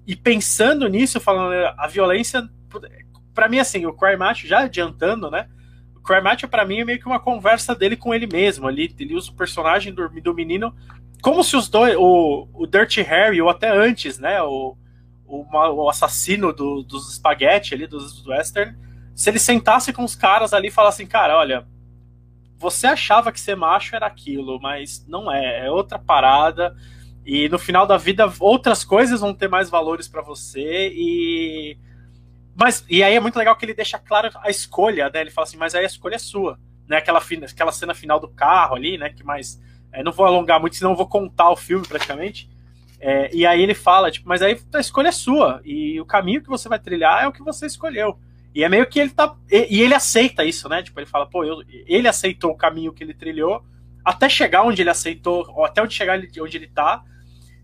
e 0.05 0.15
pensando 0.15 0.87
nisso, 0.87 1.19
falando 1.19 1.53
a 1.77 1.87
violência 1.87 2.47
para 3.37 3.47
mim, 3.47 3.59
assim, 3.59 3.85
o 3.85 3.93
Cry 3.93 4.17
Macho, 4.17 4.47
já 4.47 4.61
adiantando, 4.61 5.29
né? 5.29 5.47
O 5.95 6.01
Cry 6.01 6.21
Macho, 6.21 6.47
pra 6.47 6.65
mim, 6.65 6.79
é 6.79 6.85
meio 6.85 6.99
que 6.99 7.05
uma 7.05 7.19
conversa 7.19 7.75
dele 7.75 7.95
com 7.95 8.11
ele 8.11 8.25
mesmo. 8.25 8.67
Ali, 8.67 8.91
ele 8.97 9.13
usa 9.13 9.29
o 9.29 9.35
personagem 9.35 9.93
do, 9.93 10.09
do 10.09 10.33
menino 10.33 10.73
como 11.21 11.43
se 11.43 11.55
os 11.55 11.69
dois, 11.69 11.95
o, 11.95 12.47
o 12.51 12.65
Dirty 12.65 13.03
Harry, 13.03 13.39
ou 13.39 13.47
até 13.47 13.69
antes, 13.69 14.17
né? 14.17 14.41
O, 14.41 14.75
o, 15.27 15.45
o 15.53 15.87
assassino 15.87 16.51
do, 16.51 16.81
dos 16.81 17.11
espaguete 17.11 17.75
ali, 17.75 17.85
dos 17.85 18.25
western, 18.25 18.75
se 19.15 19.29
ele 19.29 19.37
sentasse 19.37 19.93
com 19.93 20.03
os 20.03 20.15
caras 20.15 20.51
ali 20.51 20.69
e 20.69 20.71
falasse, 20.71 21.05
cara, 21.05 21.37
olha, 21.37 21.67
você 22.57 22.87
achava 22.87 23.31
que 23.31 23.39
ser 23.39 23.55
macho 23.55 23.95
era 23.95 24.07
aquilo, 24.07 24.59
mas 24.59 25.05
não 25.07 25.31
é, 25.31 25.67
é 25.67 25.71
outra 25.71 25.99
parada. 25.99 26.75
E 27.23 27.47
no 27.49 27.59
final 27.59 27.85
da 27.85 27.97
vida, 27.97 28.31
outras 28.39 28.83
coisas 28.83 29.21
vão 29.21 29.33
ter 29.33 29.47
mais 29.47 29.69
valores 29.69 30.07
para 30.07 30.23
você 30.23 30.89
e 30.95 31.77
mas, 32.57 32.83
e 32.89 33.03
aí 33.03 33.13
é 33.13 33.19
muito 33.19 33.37
legal 33.37 33.55
que 33.55 33.63
ele 33.63 33.73
deixa 33.75 33.99
claro 33.99 34.29
a 34.41 34.49
escolha, 34.49 35.11
né? 35.13 35.21
Ele 35.21 35.29
fala 35.29 35.47
assim, 35.47 35.57
mas 35.57 35.75
aí 35.75 35.83
a 35.83 35.87
escolha 35.87 36.15
é 36.15 36.19
sua, 36.19 36.59
né? 36.87 36.97
Aquela, 36.97 37.19
aquela 37.19 37.71
cena 37.71 37.93
final 37.93 38.19
do 38.19 38.27
carro 38.27 38.75
ali, 38.75 38.97
né? 38.97 39.11
Que 39.11 39.23
mais. 39.23 39.61
É, 39.91 40.01
não 40.03 40.11
vou 40.11 40.25
alongar 40.25 40.59
muito, 40.59 40.75
senão 40.75 40.95
vou 40.95 41.07
contar 41.07 41.51
o 41.51 41.55
filme 41.55 41.87
praticamente. 41.87 42.49
É, 42.99 43.29
e 43.31 43.45
aí 43.45 43.61
ele 43.61 43.75
fala, 43.75 44.09
tipo, 44.09 44.27
mas 44.27 44.41
aí 44.41 44.59
a 44.73 44.79
escolha 44.79 45.09
é 45.09 45.11
sua. 45.11 45.61
E 45.63 46.01
o 46.01 46.05
caminho 46.05 46.41
que 46.41 46.49
você 46.49 46.67
vai 46.67 46.79
trilhar 46.79 47.23
é 47.23 47.27
o 47.27 47.31
que 47.31 47.43
você 47.43 47.67
escolheu. 47.67 48.17
E 48.55 48.63
é 48.63 48.69
meio 48.69 48.87
que 48.87 48.99
ele 48.99 49.11
tá. 49.11 49.35
E, 49.51 49.77
e 49.77 49.81
ele 49.83 49.93
aceita 49.93 50.43
isso, 50.43 50.67
né? 50.67 50.81
Tipo, 50.81 50.99
ele 50.99 51.05
fala, 51.05 51.27
pô, 51.27 51.43
eu, 51.43 51.63
ele 51.85 52.07
aceitou 52.07 52.51
o 52.51 52.57
caminho 52.57 52.91
que 52.91 53.03
ele 53.03 53.13
trilhou 53.13 53.63
até 54.03 54.27
chegar 54.29 54.63
onde 54.63 54.81
ele 54.81 54.89
aceitou, 54.89 55.45
ou 55.49 55.65
até 55.65 55.81
onde 55.81 55.93
chegar 55.93 56.17
onde 56.17 56.57
ele 56.57 56.67
tá. 56.67 57.03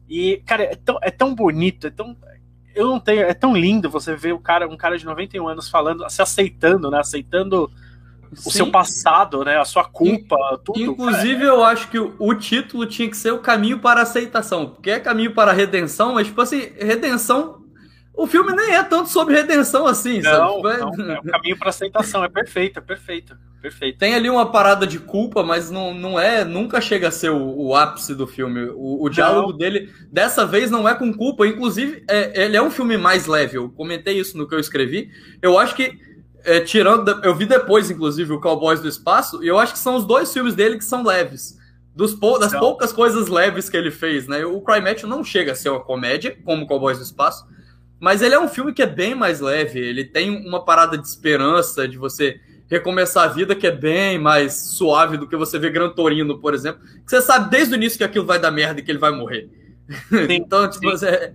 E, 0.07 0.43
cara, 0.45 0.63
é 0.63 0.75
tão, 0.75 0.99
é 1.01 1.09
tão 1.09 1.33
bonito, 1.33 1.87
é 1.87 1.89
tão, 1.89 2.15
eu 2.75 2.87
não 2.87 2.99
tenho. 2.99 3.21
É 3.21 3.33
tão 3.33 3.55
lindo 3.55 3.89
você 3.89 4.15
ver 4.15 4.33
o 4.33 4.39
cara, 4.39 4.67
um 4.67 4.77
cara 4.77 4.97
de 4.97 5.05
91 5.05 5.47
anos 5.47 5.69
falando, 5.69 6.09
se 6.09 6.21
aceitando, 6.21 6.89
né? 6.89 6.99
Aceitando 6.99 7.71
Sim. 8.33 8.49
o 8.49 8.51
seu 8.51 8.71
passado, 8.71 9.43
né? 9.43 9.57
A 9.57 9.65
sua 9.65 9.83
culpa, 9.83 10.37
tudo. 10.63 10.81
Inclusive, 10.81 11.43
eu 11.43 11.63
acho 11.63 11.89
que 11.89 11.99
o, 11.99 12.15
o, 12.19 12.33
título 12.33 12.85
tinha 12.85 13.09
que 13.09 13.17
ser 13.17 13.31
o 13.31 13.39
caminho 13.39 13.79
para 13.79 14.01
a 14.01 14.03
aceitação. 14.03 14.69
Porque 14.69 14.89
é 14.89 14.99
caminho 14.99 15.33
para 15.33 15.51
a 15.51 15.53
redenção, 15.53 16.13
mas, 16.13 16.27
tipo 16.27 16.41
assim, 16.41 16.71
redenção. 16.79 17.62
O 18.15 18.27
filme 18.27 18.53
nem 18.53 18.75
é 18.75 18.83
tanto 18.83 19.09
sobre 19.09 19.35
redenção 19.35 19.87
assim, 19.87 20.21
não, 20.21 20.31
sabe? 20.31 20.55
Tipo, 20.55 20.67
é 20.69 20.77
não, 20.77 21.13
é 21.15 21.19
o 21.19 21.23
caminho 21.23 21.57
para 21.57 21.69
aceitação, 21.69 22.23
é 22.23 22.29
perfeito, 22.29 22.77
é 22.77 22.81
perfeito. 22.81 23.35
Perfeito. 23.63 23.97
Tem 23.97 24.13
ali 24.13 24.29
uma 24.29 24.51
parada 24.51 24.85
de 24.85 24.99
culpa, 24.99 25.41
mas 25.41 25.71
não, 25.71 25.93
não 25.93 26.19
é, 26.19 26.43
nunca 26.43 26.81
chega 26.81 27.07
a 27.07 27.11
ser 27.11 27.29
o, 27.29 27.57
o 27.57 27.75
ápice 27.75 28.13
do 28.13 28.27
filme. 28.27 28.65
O, 28.75 29.05
o 29.05 29.09
diálogo 29.09 29.51
não. 29.51 29.57
dele, 29.57 29.89
dessa 30.11 30.45
vez, 30.45 30.69
não 30.69 30.87
é 30.87 30.93
com 30.93 31.13
culpa. 31.13 31.47
Inclusive, 31.47 32.03
é, 32.09 32.43
ele 32.43 32.57
é 32.57 32.61
um 32.61 32.69
filme 32.69 32.97
mais 32.97 33.25
leve. 33.25 33.57
Eu 33.57 33.69
comentei 33.69 34.19
isso 34.19 34.37
no 34.37 34.45
que 34.49 34.53
eu 34.53 34.59
escrevi. 34.59 35.09
Eu 35.41 35.57
acho 35.57 35.75
que, 35.75 35.97
é, 36.43 36.59
tirando. 36.59 37.07
Eu 37.23 37.33
vi 37.33 37.45
depois, 37.45 37.89
inclusive, 37.89 38.33
o 38.33 38.41
Cowboys 38.41 38.81
do 38.81 38.89
Espaço, 38.89 39.41
e 39.41 39.47
eu 39.47 39.57
acho 39.57 39.71
que 39.71 39.79
são 39.79 39.95
os 39.95 40.05
dois 40.05 40.33
filmes 40.33 40.55
dele 40.55 40.77
que 40.77 40.83
são 40.83 41.01
leves. 41.01 41.57
Pou, 42.19 42.37
das 42.37 42.51
poucas 42.51 42.91
coisas 42.91 43.29
leves 43.29 43.69
que 43.69 43.77
ele 43.77 43.91
fez, 43.91 44.27
né? 44.27 44.45
O 44.45 44.59
Cry 44.59 44.81
Match 44.81 45.03
não 45.03 45.23
chega 45.23 45.53
a 45.53 45.55
ser 45.55 45.69
uma 45.69 45.79
comédia, 45.79 46.37
como 46.43 46.67
Cowboys 46.67 46.97
do 46.97 47.03
Espaço, 47.05 47.45
mas 48.03 48.21
ele 48.21 48.35
é 48.35 48.39
um 48.39 48.49
filme 48.49 48.73
que 48.73 48.81
é 48.81 48.85
bem 48.85 49.15
mais 49.15 49.39
leve. 49.39 49.79
Ele 49.79 50.03
tem 50.03 50.29
uma 50.29 50.65
parada 50.65 50.97
de 50.97 51.07
esperança, 51.07 51.87
de 51.87 51.97
você 51.97 52.37
recomeçar 52.69 53.23
a 53.23 53.27
vida, 53.31 53.55
que 53.55 53.65
é 53.65 53.71
bem 53.71 54.19
mais 54.19 54.71
suave 54.75 55.15
do 55.15 55.25
que 55.25 55.37
você 55.37 55.57
ver 55.57 55.71
Gran 55.71 55.89
Torino, 55.89 56.37
por 56.37 56.53
exemplo. 56.53 56.81
Que 56.83 57.09
você 57.09 57.21
sabe 57.21 57.49
desde 57.49 57.73
o 57.73 57.77
início 57.77 57.97
que 57.97 58.03
aquilo 58.03 58.25
vai 58.25 58.37
dar 58.37 58.51
merda 58.51 58.81
e 58.81 58.83
que 58.83 58.91
ele 58.91 58.99
vai 58.99 59.11
morrer. 59.11 59.49
Sim, 60.09 60.27
então, 60.35 60.69
tipo, 60.69 60.89
é, 61.05 61.33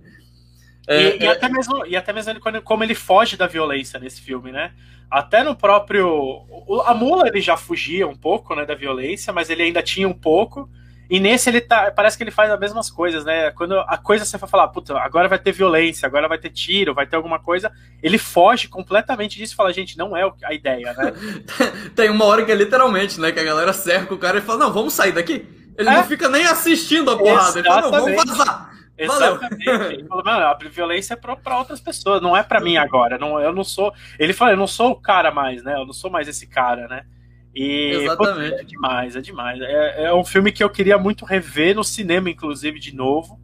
É, 0.87 1.17
e, 1.17 1.23
e 1.23 1.25
é... 1.25 1.31
até 1.31 1.49
mesmo, 1.49 1.87
e 1.87 1.95
até 1.95 2.13
mesmo 2.13 2.33
ele, 2.33 2.61
como 2.61 2.83
ele 2.83 2.93
foge 2.93 3.35
da 3.35 3.47
violência 3.47 3.99
nesse 3.99 4.21
filme, 4.21 4.51
né? 4.51 4.71
Até 5.09 5.43
no 5.43 5.55
próprio. 5.55 6.45
A 6.85 6.93
mula 6.93 7.27
ele 7.27 7.41
já 7.41 7.57
fugia 7.57 8.07
um 8.07 8.15
pouco 8.15 8.53
né, 8.53 8.63
da 8.63 8.75
violência, 8.75 9.33
mas 9.33 9.49
ele 9.49 9.63
ainda 9.63 9.81
tinha 9.81 10.07
um 10.07 10.13
pouco. 10.13 10.69
E 11.09 11.19
nesse 11.19 11.49
ele 11.49 11.59
tá. 11.59 11.91
Parece 11.91 12.15
que 12.15 12.23
ele 12.23 12.31
faz 12.31 12.51
as 12.51 12.59
mesmas 12.59 12.89
coisas, 12.89 13.25
né? 13.25 13.49
Quando 13.51 13.79
a 13.79 13.97
coisa 13.97 14.23
você 14.23 14.37
vai 14.37 14.49
falar, 14.49 14.67
puta, 14.67 14.95
agora 14.99 15.27
vai 15.27 15.39
ter 15.39 15.51
violência, 15.51 16.05
agora 16.05 16.27
vai 16.27 16.37
ter 16.37 16.51
tiro, 16.51 16.93
vai 16.93 17.07
ter 17.07 17.15
alguma 17.15 17.39
coisa, 17.39 17.71
ele 18.03 18.19
foge 18.19 18.67
completamente 18.67 19.37
disso 19.37 19.53
e 19.53 19.55
fala, 19.55 19.73
gente, 19.73 19.97
não 19.97 20.15
é 20.15 20.29
a 20.43 20.53
ideia, 20.53 20.93
né? 20.93 21.13
Tem 21.95 22.11
uma 22.11 22.25
hora 22.25 22.45
que 22.45 22.51
é 22.51 22.55
literalmente, 22.55 23.19
né? 23.19 23.31
Que 23.31 23.39
a 23.39 23.43
galera 23.43 23.73
cerca 23.73 24.13
o 24.13 24.19
cara 24.19 24.37
e 24.37 24.41
fala, 24.41 24.59
não, 24.59 24.73
vamos 24.73 24.93
sair 24.93 25.11
daqui. 25.11 25.47
Ele 25.75 25.89
é? 25.89 25.93
não 25.93 26.03
fica 26.03 26.29
nem 26.29 26.45
assistindo 26.45 27.09
a 27.09 27.17
porrada, 27.17 27.57
ele 27.57 27.67
fala, 27.67 27.81
não, 27.81 27.91
vamos 27.91 28.25
vazar. 28.25 28.69
Exatamente. 28.99 29.69
Ele 29.69 30.07
falou, 30.07 30.23
mano, 30.25 30.45
a 30.45 30.57
violência 30.69 31.13
é 31.13 31.17
pra, 31.17 31.35
pra 31.35 31.57
outras 31.57 31.79
pessoas, 31.79 32.21
não 32.21 32.35
é 32.35 32.43
pra 32.43 32.59
mim 32.59 32.75
agora. 32.75 33.17
Não, 33.17 33.39
eu 33.39 33.53
não 33.53 33.63
sou. 33.63 33.93
Ele 34.19 34.33
falou, 34.33 34.53
eu 34.53 34.57
não 34.57 34.67
sou 34.67 34.91
o 34.91 34.95
cara 34.95 35.31
mais, 35.31 35.63
né? 35.63 35.73
Eu 35.75 35.85
não 35.85 35.93
sou 35.93 36.11
mais 36.11 36.27
esse 36.27 36.45
cara, 36.45 36.87
né? 36.87 37.05
E 37.53 37.91
Exatamente. 38.03 38.51
Pô, 38.51 38.61
é 38.61 38.63
demais, 38.63 39.15
é 39.15 39.21
demais. 39.21 39.61
É, 39.61 40.05
é 40.05 40.13
um 40.13 40.23
filme 40.23 40.51
que 40.51 40.63
eu 40.63 40.69
queria 40.69 40.97
muito 40.97 41.25
rever 41.25 41.75
no 41.75 41.83
cinema, 41.83 42.29
inclusive, 42.29 42.79
de 42.79 42.95
novo. 42.95 43.39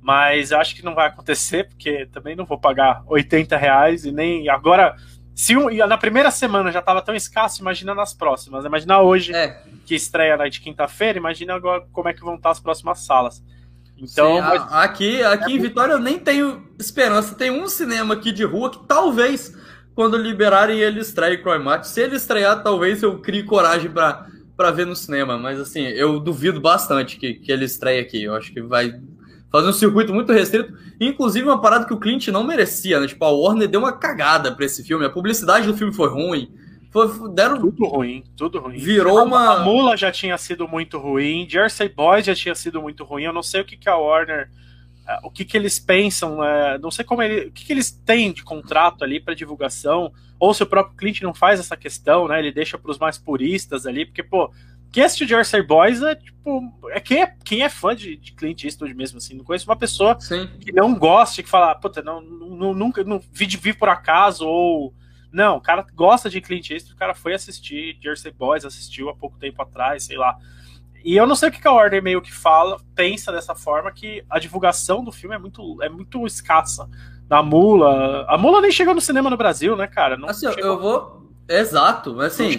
Mas 0.00 0.50
acho 0.50 0.74
que 0.74 0.84
não 0.84 0.94
vai 0.94 1.08
acontecer, 1.08 1.68
porque 1.68 2.06
também 2.06 2.34
não 2.34 2.46
vou 2.46 2.58
pagar 2.58 3.02
80 3.06 3.56
reais 3.56 4.04
e 4.04 4.12
nem. 4.12 4.48
Agora, 4.48 4.96
se 5.34 5.56
um, 5.56 5.68
na 5.86 5.98
primeira 5.98 6.30
semana 6.30 6.72
já 6.72 6.80
estava 6.80 7.02
tão 7.02 7.14
escasso, 7.14 7.60
imagina 7.60 7.94
nas 7.94 8.14
próximas. 8.14 8.64
Imagina 8.64 9.00
hoje, 9.00 9.34
é. 9.34 9.62
que 9.84 9.94
estreia 9.94 10.36
na 10.36 10.48
de 10.48 10.60
quinta-feira, 10.60 11.18
imagina 11.18 11.54
agora 11.54 11.86
como 11.92 12.08
é 12.08 12.14
que 12.14 12.20
vão 12.20 12.34
estar 12.34 12.50
as 12.50 12.60
próximas 12.60 13.00
salas. 13.00 13.42
Então, 13.96 14.36
Sim, 14.36 14.40
mas... 14.40 14.72
aqui, 14.72 15.22
aqui 15.22 15.52
é 15.52 15.56
em 15.56 15.58
Vitória 15.58 15.92
eu 15.92 15.98
nem 15.98 16.18
tenho 16.18 16.66
esperança. 16.78 17.34
Tem 17.34 17.50
um 17.50 17.66
cinema 17.68 18.14
aqui 18.14 18.32
de 18.32 18.44
rua 18.44 18.70
que 18.70 18.84
talvez, 18.86 19.54
quando 19.94 20.16
liberarem, 20.16 20.78
ele 20.78 21.00
estreie 21.00 21.38
Croymate. 21.38 21.88
Se 21.88 22.00
ele 22.00 22.16
estrear, 22.16 22.62
talvez 22.62 23.02
eu 23.02 23.18
crie 23.18 23.42
coragem 23.42 23.90
para 23.90 24.26
para 24.60 24.70
ver 24.70 24.84
no 24.84 24.94
cinema. 24.94 25.38
Mas 25.38 25.58
assim, 25.58 25.80
eu 25.80 26.20
duvido 26.20 26.60
bastante 26.60 27.16
que, 27.16 27.32
que 27.32 27.50
ele 27.50 27.64
estreie 27.64 27.98
aqui. 27.98 28.24
Eu 28.24 28.34
acho 28.34 28.52
que 28.52 28.60
vai 28.60 29.00
fazer 29.50 29.68
um 29.68 29.72
circuito 29.72 30.12
muito 30.12 30.34
restrito. 30.34 30.74
Inclusive, 31.00 31.48
uma 31.48 31.62
parada 31.62 31.86
que 31.86 31.94
o 31.94 31.98
Clint 31.98 32.28
não 32.28 32.44
merecia, 32.44 33.00
né? 33.00 33.06
Tipo, 33.06 33.24
a 33.24 33.30
Warner 33.30 33.66
deu 33.66 33.80
uma 33.80 33.92
cagada 33.92 34.52
para 34.54 34.66
esse 34.66 34.84
filme. 34.84 35.06
A 35.06 35.08
publicidade 35.08 35.66
do 35.66 35.74
filme 35.74 35.94
foi 35.94 36.10
ruim. 36.10 36.52
Foi, 36.90 37.08
deram... 37.32 37.58
Tudo 37.58 37.86
ruim, 37.86 38.22
tudo 38.36 38.58
ruim. 38.58 38.76
Virou 38.76 39.24
uma. 39.24 39.54
A 39.54 39.64
Mula 39.64 39.96
já 39.96 40.12
tinha 40.12 40.36
sido 40.36 40.68
muito 40.68 40.98
ruim, 40.98 41.46
Jersey 41.48 41.88
Boys 41.88 42.26
já 42.26 42.34
tinha 42.34 42.54
sido 42.54 42.82
muito 42.82 43.02
ruim. 43.02 43.22
Eu 43.22 43.32
não 43.32 43.42
sei 43.42 43.62
o 43.62 43.64
que, 43.64 43.78
que 43.78 43.88
a 43.88 43.96
Warner. 43.96 44.50
Uh, 45.10 45.26
o 45.26 45.30
que, 45.30 45.44
que 45.44 45.56
eles 45.56 45.78
pensam, 45.78 46.38
uh, 46.38 46.78
não 46.80 46.90
sei 46.90 47.04
como 47.04 47.22
ele, 47.22 47.48
o 47.48 47.52
que, 47.52 47.64
que 47.64 47.72
eles 47.72 47.90
têm 47.90 48.32
de 48.32 48.44
contrato 48.44 49.02
ali 49.02 49.18
para 49.18 49.34
divulgação, 49.34 50.12
ou 50.38 50.54
se 50.54 50.62
o 50.62 50.66
próprio 50.66 50.96
Clint 50.96 51.20
não 51.22 51.34
faz 51.34 51.58
essa 51.58 51.76
questão, 51.76 52.28
né? 52.28 52.38
Ele 52.38 52.52
deixa 52.52 52.78
para 52.78 52.90
os 52.90 52.98
mais 52.98 53.18
puristas 53.18 53.86
ali, 53.86 54.06
porque, 54.06 54.22
pô, 54.22 54.52
quem 54.92 55.04
assistiu 55.04 55.28
Jersey 55.28 55.62
Boys 55.62 56.02
é 56.02 56.14
tipo. 56.14 56.72
É 56.90 57.00
quem, 57.00 57.22
é 57.22 57.34
quem 57.44 57.62
é 57.62 57.68
fã 57.68 57.94
de, 57.94 58.16
de 58.16 58.32
Clint 58.32 58.64
Eastwood 58.64 58.92
mesmo, 58.94 59.18
assim. 59.18 59.34
Não 59.34 59.44
conheço 59.44 59.68
uma 59.68 59.76
pessoa 59.76 60.18
Sim. 60.20 60.48
que 60.60 60.72
não 60.72 60.94
goste, 60.94 61.42
que 61.42 61.48
fala, 61.48 61.74
puta, 61.74 62.02
não, 62.02 62.20
não, 62.20 62.74
nunca, 62.74 63.04
não 63.04 63.20
vi 63.32 63.46
de 63.46 63.56
vir 63.56 63.76
por 63.78 63.88
acaso, 63.88 64.46
ou 64.46 64.92
não, 65.32 65.56
o 65.56 65.60
cara 65.60 65.86
gosta 65.94 66.28
de 66.28 66.40
Clint 66.40 66.70
Eastwood, 66.70 66.94
o 66.94 66.98
cara 66.98 67.14
foi 67.14 67.34
assistir 67.34 67.96
Jersey 68.02 68.32
Boys, 68.32 68.64
assistiu 68.64 69.08
há 69.08 69.14
pouco 69.14 69.38
tempo 69.38 69.62
atrás, 69.62 70.04
sei 70.04 70.16
lá. 70.16 70.36
E 71.04 71.16
eu 71.16 71.26
não 71.26 71.34
sei 71.34 71.48
o 71.48 71.52
que 71.52 71.66
a 71.66 71.72
Warner 71.72 72.02
meio 72.02 72.22
que 72.22 72.32
fala, 72.32 72.78
pensa 72.94 73.32
dessa 73.32 73.54
forma, 73.54 73.90
que 73.92 74.24
a 74.28 74.38
divulgação 74.38 75.02
do 75.04 75.12
filme 75.12 75.34
é 75.34 75.38
muito, 75.38 75.82
é 75.82 75.88
muito 75.88 76.26
escassa. 76.26 76.88
Da 77.26 77.42
Mula. 77.42 78.26
A 78.28 78.36
Mula 78.36 78.60
nem 78.60 78.72
chegou 78.72 78.94
no 78.94 79.00
cinema 79.00 79.30
no 79.30 79.36
Brasil, 79.36 79.76
né, 79.76 79.86
cara? 79.86 80.16
Não 80.16 80.28
assim, 80.28 80.50
chegou... 80.52 80.70
eu 80.70 80.80
vou. 80.80 81.20
Exato, 81.48 82.20
assim, 82.20 82.56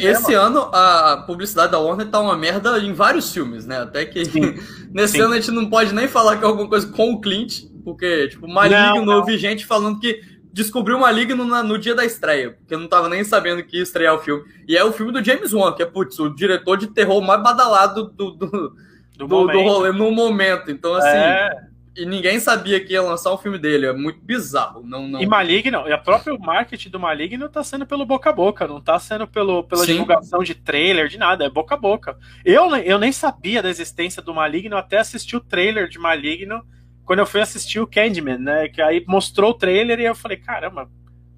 esse 0.00 0.34
ano 0.34 0.68
a 0.70 1.24
publicidade 1.26 1.72
da 1.72 1.78
Warner 1.78 2.10
tá 2.10 2.20
uma 2.20 2.36
merda 2.36 2.78
em 2.78 2.92
vários 2.92 3.32
filmes, 3.32 3.64
né? 3.64 3.80
Até 3.80 4.04
que 4.04 4.22
Sim. 4.26 4.54
nesse 4.92 5.14
Sim. 5.14 5.22
ano 5.22 5.32
a 5.32 5.36
gente 5.36 5.50
não 5.50 5.70
pode 5.70 5.94
nem 5.94 6.06
falar 6.06 6.36
que 6.36 6.44
é 6.44 6.46
alguma 6.46 6.68
coisa 6.68 6.86
com 6.86 7.14
o 7.14 7.20
Clint, 7.22 7.62
porque, 7.82 8.28
tipo, 8.28 8.46
Maligno, 8.46 9.10
eu 9.10 9.24
vi 9.24 9.38
gente 9.38 9.64
falando 9.64 9.98
que 9.98 10.20
descobriu 10.54 11.00
Maligno 11.00 11.44
no, 11.44 11.62
no 11.64 11.78
dia 11.78 11.96
da 11.96 12.04
estreia, 12.04 12.52
porque 12.52 12.74
eu 12.74 12.78
não 12.78 12.86
tava 12.86 13.08
nem 13.08 13.24
sabendo 13.24 13.64
que 13.64 13.76
ia 13.76 13.82
estrear 13.82 14.14
o 14.14 14.20
filme. 14.20 14.44
E 14.68 14.76
é 14.76 14.84
o 14.84 14.92
filme 14.92 15.10
do 15.10 15.22
James 15.22 15.52
Wan, 15.52 15.72
que 15.72 15.82
é, 15.82 15.86
putz, 15.86 16.16
o 16.20 16.28
diretor 16.28 16.78
de 16.78 16.86
terror 16.86 17.20
mais 17.20 17.42
badalado 17.42 18.04
do, 18.04 18.30
do, 18.30 18.46
do, 18.46 19.26
do, 19.26 19.46
do 19.48 19.62
rolê 19.62 19.90
no 19.90 20.12
momento. 20.12 20.70
Então, 20.70 20.94
assim. 20.94 21.08
É... 21.08 21.74
E 21.96 22.04
ninguém 22.04 22.40
sabia 22.40 22.84
que 22.84 22.92
ia 22.92 23.02
lançar 23.02 23.32
um 23.32 23.38
filme 23.38 23.56
dele. 23.56 23.86
É 23.86 23.92
muito 23.92 24.18
bizarro. 24.20 24.82
Não, 24.84 25.06
não... 25.06 25.22
E 25.22 25.26
Maligno, 25.26 25.86
e 25.86 25.92
a 25.92 25.98
própria 25.98 26.36
marketing 26.36 26.90
do 26.90 26.98
Maligno 26.98 27.48
tá 27.48 27.62
sendo 27.62 27.86
pelo 27.86 28.04
boca 28.04 28.30
a 28.30 28.32
boca, 28.32 28.66
não 28.66 28.80
tá 28.80 28.98
sendo 28.98 29.28
pelo, 29.28 29.62
pela 29.62 29.84
Sim. 29.84 29.92
divulgação 29.92 30.42
de 30.42 30.56
trailer, 30.56 31.06
de 31.06 31.18
nada, 31.18 31.44
é 31.44 31.48
boca 31.48 31.76
a 31.76 31.78
boca. 31.78 32.18
Eu, 32.44 32.74
eu 32.78 32.98
nem 32.98 33.12
sabia 33.12 33.62
da 33.62 33.70
existência 33.70 34.20
do 34.20 34.34
Maligno 34.34 34.76
até 34.76 34.98
assistir 34.98 35.36
o 35.36 35.40
trailer 35.40 35.88
de 35.88 36.00
Maligno 36.00 36.64
quando 37.04 37.18
eu 37.18 37.26
fui 37.26 37.40
assistir 37.40 37.80
o 37.80 37.86
Candyman, 37.86 38.38
né? 38.38 38.68
Que 38.68 38.80
aí 38.80 39.04
mostrou 39.06 39.50
o 39.50 39.54
trailer 39.54 40.00
e 40.00 40.04
eu 40.04 40.14
falei, 40.14 40.38
caramba, 40.38 40.90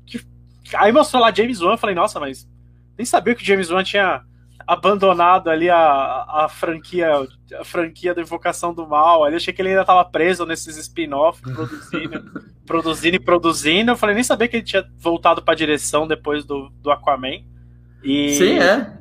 que... 0.05 0.21
aí 0.75 0.93
mostrou 0.93 1.23
lá 1.23 1.33
James 1.33 1.61
Wan, 1.61 1.73
eu 1.73 1.79
falei, 1.79 1.95
nossa, 1.95 2.21
mas 2.21 2.49
nem 2.97 3.05
sabia 3.05 3.35
que 3.35 3.43
o 3.43 3.47
James 3.47 3.71
Wan 3.71 3.83
tinha 3.83 4.23
abandonado 4.67 5.49
ali 5.49 5.71
a, 5.71 6.25
a 6.29 6.49
franquia 6.49 7.09
a 7.55 7.65
franquia 7.65 8.15
da 8.15 8.23
Invocação 8.23 8.75
do 8.75 8.87
Mal. 8.87 9.23
Ali 9.25 9.37
achei 9.37 9.55
que 9.55 9.63
ele 9.63 9.69
ainda 9.71 9.83
estava 9.83 10.05
preso 10.05 10.45
nesses 10.45 10.77
spin-off, 10.77 11.41
produzindo, 11.41 12.43
produzindo 12.67 13.17
e 13.17 13.21
produzindo. 13.21 13.91
Eu 13.93 13.97
falei, 13.97 14.15
nem 14.15 14.25
sabia 14.25 14.49
que 14.49 14.57
ele 14.57 14.65
tinha 14.65 14.85
voltado 14.99 15.43
para 15.43 15.55
a 15.55 15.57
direção 15.57 16.07
depois 16.07 16.45
do, 16.45 16.71
do 16.81 16.91
Aquaman. 16.91 17.45
E, 18.03 18.35
Sim, 18.35 18.59
é. 18.59 18.97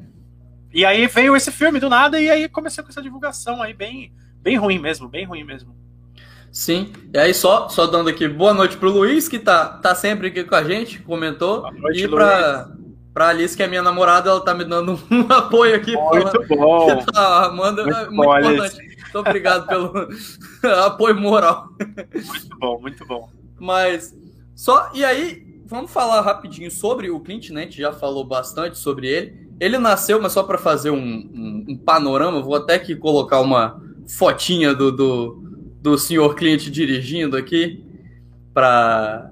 E 0.73 0.85
aí 0.85 1.07
veio 1.07 1.35
esse 1.35 1.51
filme 1.51 1.79
do 1.79 1.89
nada 1.89 2.19
e 2.19 2.29
aí 2.29 2.49
comecei 2.49 2.83
com 2.83 2.89
essa 2.89 3.01
divulgação 3.01 3.61
aí 3.61 3.73
bem, 3.73 4.13
bem 4.41 4.57
ruim 4.57 4.77
mesmo, 4.77 5.07
bem 5.07 5.25
ruim 5.25 5.43
mesmo. 5.43 5.75
Sim, 6.55 6.93
e 7.13 7.17
aí 7.17 7.33
só, 7.33 7.67
só 7.67 7.85
dando 7.85 8.09
aqui 8.09 8.29
boa 8.29 8.53
noite 8.53 8.77
pro 8.77 8.89
Luiz, 8.89 9.27
que 9.27 9.37
tá, 9.37 9.67
tá 9.67 9.93
sempre 9.93 10.27
aqui 10.27 10.41
com 10.45 10.55
a 10.55 10.63
gente, 10.63 11.01
comentou. 11.01 11.63
Boa 11.63 11.73
noite, 11.73 12.05
e 12.05 12.07
pra, 12.07 12.71
pra 13.13 13.27
Alice, 13.27 13.57
que 13.57 13.61
é 13.61 13.67
minha 13.67 13.81
namorada, 13.81 14.29
ela 14.29 14.39
tá 14.39 14.53
me 14.53 14.63
dando 14.63 14.97
um 15.11 15.33
apoio 15.33 15.75
aqui. 15.75 15.93
Muito 15.97 16.47
bom. 16.47 17.03
Tá, 17.11 17.51
muito, 17.53 17.83
muito 17.83 18.15
bom, 18.15 18.39
importante. 18.39 18.77
Muito 18.77 19.19
obrigado 19.19 19.67
pelo 19.67 20.07
apoio 20.85 21.19
moral. 21.19 21.67
Muito 21.77 22.57
bom, 22.57 22.79
muito 22.79 23.05
bom. 23.05 23.29
Mas, 23.59 24.15
só, 24.55 24.89
e 24.93 25.03
aí, 25.03 25.43
vamos 25.65 25.91
falar 25.91 26.21
rapidinho 26.21 26.71
sobre 26.71 27.09
o 27.09 27.19
Clint, 27.19 27.49
né? 27.49 27.63
A 27.63 27.65
gente 27.65 27.81
já 27.81 27.91
falou 27.91 28.23
bastante 28.23 28.77
sobre 28.77 29.07
ele. 29.09 29.49
Ele 29.59 29.77
nasceu, 29.77 30.21
mas 30.21 30.31
só 30.31 30.41
para 30.41 30.57
fazer 30.57 30.91
um, 30.91 30.95
um, 30.95 31.65
um, 31.71 31.77
panorama, 31.77 32.41
vou 32.41 32.55
até 32.55 32.75
aqui 32.75 32.95
colocar 32.95 33.41
uma 33.41 33.83
fotinha 34.07 34.73
do, 34.73 34.89
do 34.89 35.44
do 35.85 35.99
senhor 35.99 36.33
cliente 36.33 36.71
dirigindo 36.71 37.37
aqui 37.37 37.83
para 38.51 39.29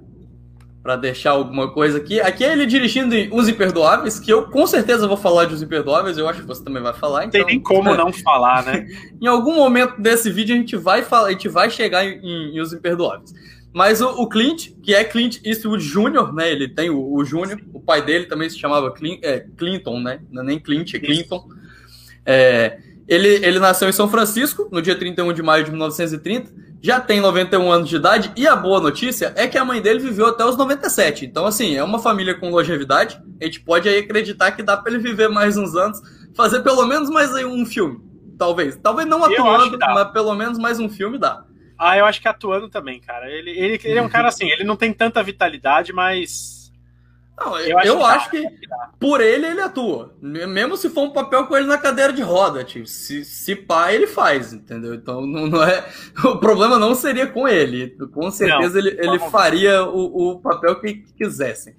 para 0.83 0.97
deixar 0.97 1.31
alguma 1.31 1.71
coisa 1.71 1.97
aqui. 1.97 2.19
Aqui 2.19 2.43
é 2.43 2.51
ele 2.51 2.65
dirigindo 2.65 3.15
em 3.15 3.33
Os 3.33 3.47
Imperdoáveis, 3.47 4.19
que 4.19 4.29
eu 4.29 4.49
com 4.49 4.67
certeza 4.67 5.07
vou 5.07 5.15
falar 5.15 5.45
de 5.45 5.53
Os 5.53 5.61
Imperdoáveis, 5.61 6.17
eu 6.17 6.27
acho 6.27 6.41
que 6.41 6.45
você 6.45 6.61
também 6.61 6.83
vai 6.83 6.93
falar. 6.93 7.23
Então, 7.23 7.39
Tem 7.39 7.55
nem 7.55 7.59
como 7.63 7.95
não 7.95 8.11
falar, 8.21 8.65
né? 8.65 8.85
em 9.21 9.25
algum 9.25 9.55
momento 9.55 10.01
desse 10.01 10.29
vídeo 10.29 10.53
a 10.53 10.59
gente 10.59 10.75
vai 10.75 11.01
falar, 11.01 11.29
a 11.29 11.31
gente 11.31 11.47
vai 11.47 11.69
chegar 11.69 12.05
em, 12.05 12.19
em 12.53 12.59
Os 12.59 12.73
Imperdoáveis. 12.73 13.33
Mas 13.73 14.01
o, 14.01 14.09
o, 14.09 14.27
Clint, 14.27 14.71
que 14.83 14.93
é 14.93 15.05
Clint 15.05 15.39
Eastwood 15.45 15.81
Jr., 15.81 16.33
né? 16.33 16.51
Ele 16.51 16.67
tem 16.67 16.89
o, 16.89 17.13
o 17.13 17.23
Júnior, 17.23 17.61
o 17.73 17.79
pai 17.79 18.01
dele 18.01 18.25
também 18.25 18.49
se 18.49 18.59
chamava 18.59 18.91
Clint, 18.91 19.21
é, 19.23 19.45
Clinton, 19.57 20.01
né? 20.01 20.19
Não 20.29 20.43
é 20.43 20.45
nem 20.45 20.59
Clint, 20.59 20.93
é 20.93 20.99
Clinton. 20.99 21.47
É, 22.25 22.77
ele, 23.07 23.27
ele 23.27 23.59
nasceu 23.59 23.89
em 23.89 23.91
São 23.91 24.09
Francisco, 24.09 24.67
no 24.71 24.81
dia 24.81 24.97
31 24.97 25.33
de 25.33 25.43
maio 25.43 25.63
de 25.63 25.71
1930, 25.71 26.51
já 26.81 26.99
tem 26.99 27.21
91 27.21 27.71
anos 27.71 27.89
de 27.89 27.95
idade, 27.95 28.31
e 28.35 28.45
a 28.47 28.55
boa 28.55 28.79
notícia 28.79 29.33
é 29.35 29.47
que 29.47 29.57
a 29.57 29.63
mãe 29.63 29.81
dele 29.81 29.99
viveu 29.99 30.27
até 30.27 30.43
os 30.45 30.57
97. 30.57 31.25
Então, 31.25 31.45
assim, 31.45 31.75
é 31.75 31.83
uma 31.83 31.99
família 31.99 32.35
com 32.35 32.49
longevidade, 32.49 33.21
a 33.41 33.45
gente 33.45 33.61
pode 33.61 33.87
aí 33.87 33.99
acreditar 33.99 34.51
que 34.51 34.63
dá 34.63 34.75
para 34.75 34.91
ele 34.91 35.01
viver 35.01 35.29
mais 35.29 35.57
uns 35.57 35.75
anos, 35.75 36.01
fazer 36.35 36.61
pelo 36.61 36.85
menos 36.85 37.09
mais 37.09 37.31
um 37.45 37.65
filme, 37.65 37.99
talvez. 38.37 38.75
Talvez 38.77 39.07
não 39.07 39.23
atuando, 39.23 39.77
mas 39.79 40.11
pelo 40.11 40.33
menos 40.35 40.57
mais 40.57 40.79
um 40.79 40.89
filme 40.89 41.17
dá. 41.17 41.45
Ah, 41.77 41.97
eu 41.97 42.05
acho 42.05 42.21
que 42.21 42.27
atuando 42.27 42.69
também, 42.69 42.99
cara. 42.99 43.29
Ele, 43.29 43.51
ele, 43.51 43.79
ele 43.83 43.99
é 43.99 44.01
um 44.01 44.07
cara 44.09 44.27
assim, 44.27 44.49
ele 44.49 44.63
não 44.63 44.75
tem 44.75 44.93
tanta 44.93 45.23
vitalidade, 45.23 45.91
mas 45.91 46.62
não, 47.37 47.59
eu, 47.59 47.77
acho, 47.77 47.87
eu 47.87 47.97
que, 47.97 48.03
acho 48.03 48.29
que, 48.29 48.49
por 48.99 49.19
ele 49.19 49.47
ele 49.47 49.61
atua. 49.61 50.15
Mesmo 50.21 50.77
se 50.77 50.89
for 50.89 51.03
um 51.03 51.11
papel 51.11 51.47
com 51.47 51.57
ele 51.57 51.65
na 51.65 51.77
cadeira 51.77 52.13
de 52.13 52.21
roda, 52.21 52.63
tipo, 52.63 52.85
se, 52.85 53.25
se 53.25 53.55
pá, 53.55 53.91
ele 53.91 54.07
faz, 54.07 54.53
entendeu? 54.53 54.93
Então 54.93 55.21
não, 55.27 55.47
não 55.47 55.63
é. 55.63 55.83
O 56.25 56.37
problema 56.37 56.77
não 56.77 56.93
seria 56.93 57.27
com 57.27 57.47
ele. 57.47 57.89
Com 58.13 58.29
certeza 58.29 58.79
não, 58.79 58.87
ele, 58.87 58.97
ele 58.99 59.19
faria 59.19 59.83
o, 59.83 60.31
o 60.31 60.39
papel 60.39 60.79
que 60.79 61.03
quisessem. 61.17 61.75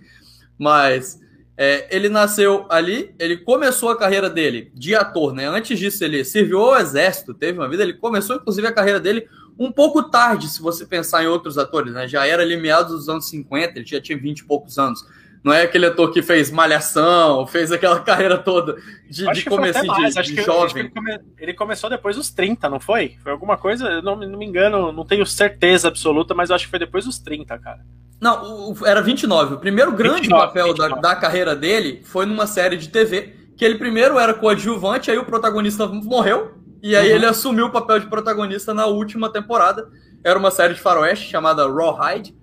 Mas 0.59 1.21
É, 1.57 1.87
ele 1.95 2.09
nasceu 2.09 2.67
ali, 2.69 3.15
ele 3.17 3.37
começou 3.37 3.89
a 3.89 3.97
carreira 3.97 4.29
dele 4.29 4.73
de 4.75 4.95
ator, 4.95 5.33
né? 5.33 5.47
Antes 5.47 5.79
disso, 5.79 6.03
ele 6.03 6.25
serviu 6.25 6.59
ao 6.59 6.77
exército, 6.77 7.33
teve 7.33 7.59
uma 7.59 7.69
vida, 7.69 7.85
ele 7.85 7.95
começou, 7.95 8.37
inclusive, 8.37 8.67
a 8.67 8.73
carreira 8.73 8.99
dele 8.99 9.29
um 9.57 9.71
pouco 9.71 10.03
tarde, 10.03 10.49
se 10.49 10.61
você 10.61 10.85
pensar 10.85 11.23
em 11.23 11.29
outros 11.29 11.57
atores, 11.57 11.93
né? 11.93 12.09
Já 12.09 12.27
era 12.27 12.43
ali 12.43 12.57
meados 12.57 12.93
dos 12.93 13.09
anos 13.09 13.29
50, 13.29 13.79
ele 13.79 13.87
já 13.87 14.01
tinha 14.01 14.19
20 14.19 14.41
e 14.41 14.45
poucos 14.45 14.79
anos. 14.79 15.07
Não 15.45 15.53
é 15.53 15.63
aquele 15.63 15.85
ator 15.85 16.11
que 16.11 16.23
fez 16.23 16.51
Malhação, 16.51 17.47
fez 17.47 17.71
aquela 17.71 18.01
carreira 18.03 18.39
toda 18.39 18.77
de, 19.11 19.31
de 19.31 19.45
começo 19.45 19.79
de, 19.83 20.23
de 20.23 20.43
jovem. 20.43 20.91
Ele, 20.97 21.21
ele, 21.39 21.55
começou 21.55 21.91
depois 21.91 22.17
dos 22.17 22.31
30, 22.31 22.67
não 22.71 22.81
foi? 22.81 23.19
Foi 23.23 23.31
alguma 23.31 23.59
coisa, 23.59 24.01
não, 24.01 24.17
não 24.17 24.39
me 24.39 24.47
engano, 24.47 24.91
não 24.91 25.05
tenho 25.05 25.27
certeza 25.27 25.89
absoluta, 25.89 26.35
mas 26.35 26.51
acho 26.51 26.65
que 26.65 26.71
foi 26.71 26.79
depois 26.79 27.05
dos 27.05 27.19
30, 27.19 27.59
cara. 27.59 27.81
Não, 28.19 28.71
o, 28.71 28.87
era 28.87 29.03
29. 29.03 29.57
O 29.57 29.59
primeiro 29.59 29.93
grande 29.93 30.23
29, 30.23 30.47
papel 30.47 30.67
29. 30.69 30.95
Da, 30.95 31.01
da 31.11 31.17
carreira 31.17 31.55
dele 31.55 32.01
foi 32.05 32.25
numa 32.25 32.47
série 32.47 32.79
de 32.79 32.89
TV, 32.89 33.35
que 33.55 33.67
ele 33.67 33.77
primeiro 33.77 34.19
era 34.19 34.33
coadjuvante, 34.33 35.11
aí 35.11 35.19
o 35.19 35.27
protagonista 35.27 35.87
morreu, 35.87 36.55
e 36.83 36.97
aí 36.97 37.11
uhum. 37.11 37.17
ele 37.17 37.27
assumiu 37.27 37.67
o 37.67 37.71
papel 37.71 38.01
de 38.01 38.07
protagonista 38.07 38.73
na 38.73 38.87
última 38.87 39.31
temporada. 39.31 39.91
Era 40.25 40.39
uma 40.39 40.51
série 40.51 40.73
de 40.73 40.81
faroeste 40.81 41.29
chamada 41.29 41.69
Rawhide, 41.69 42.35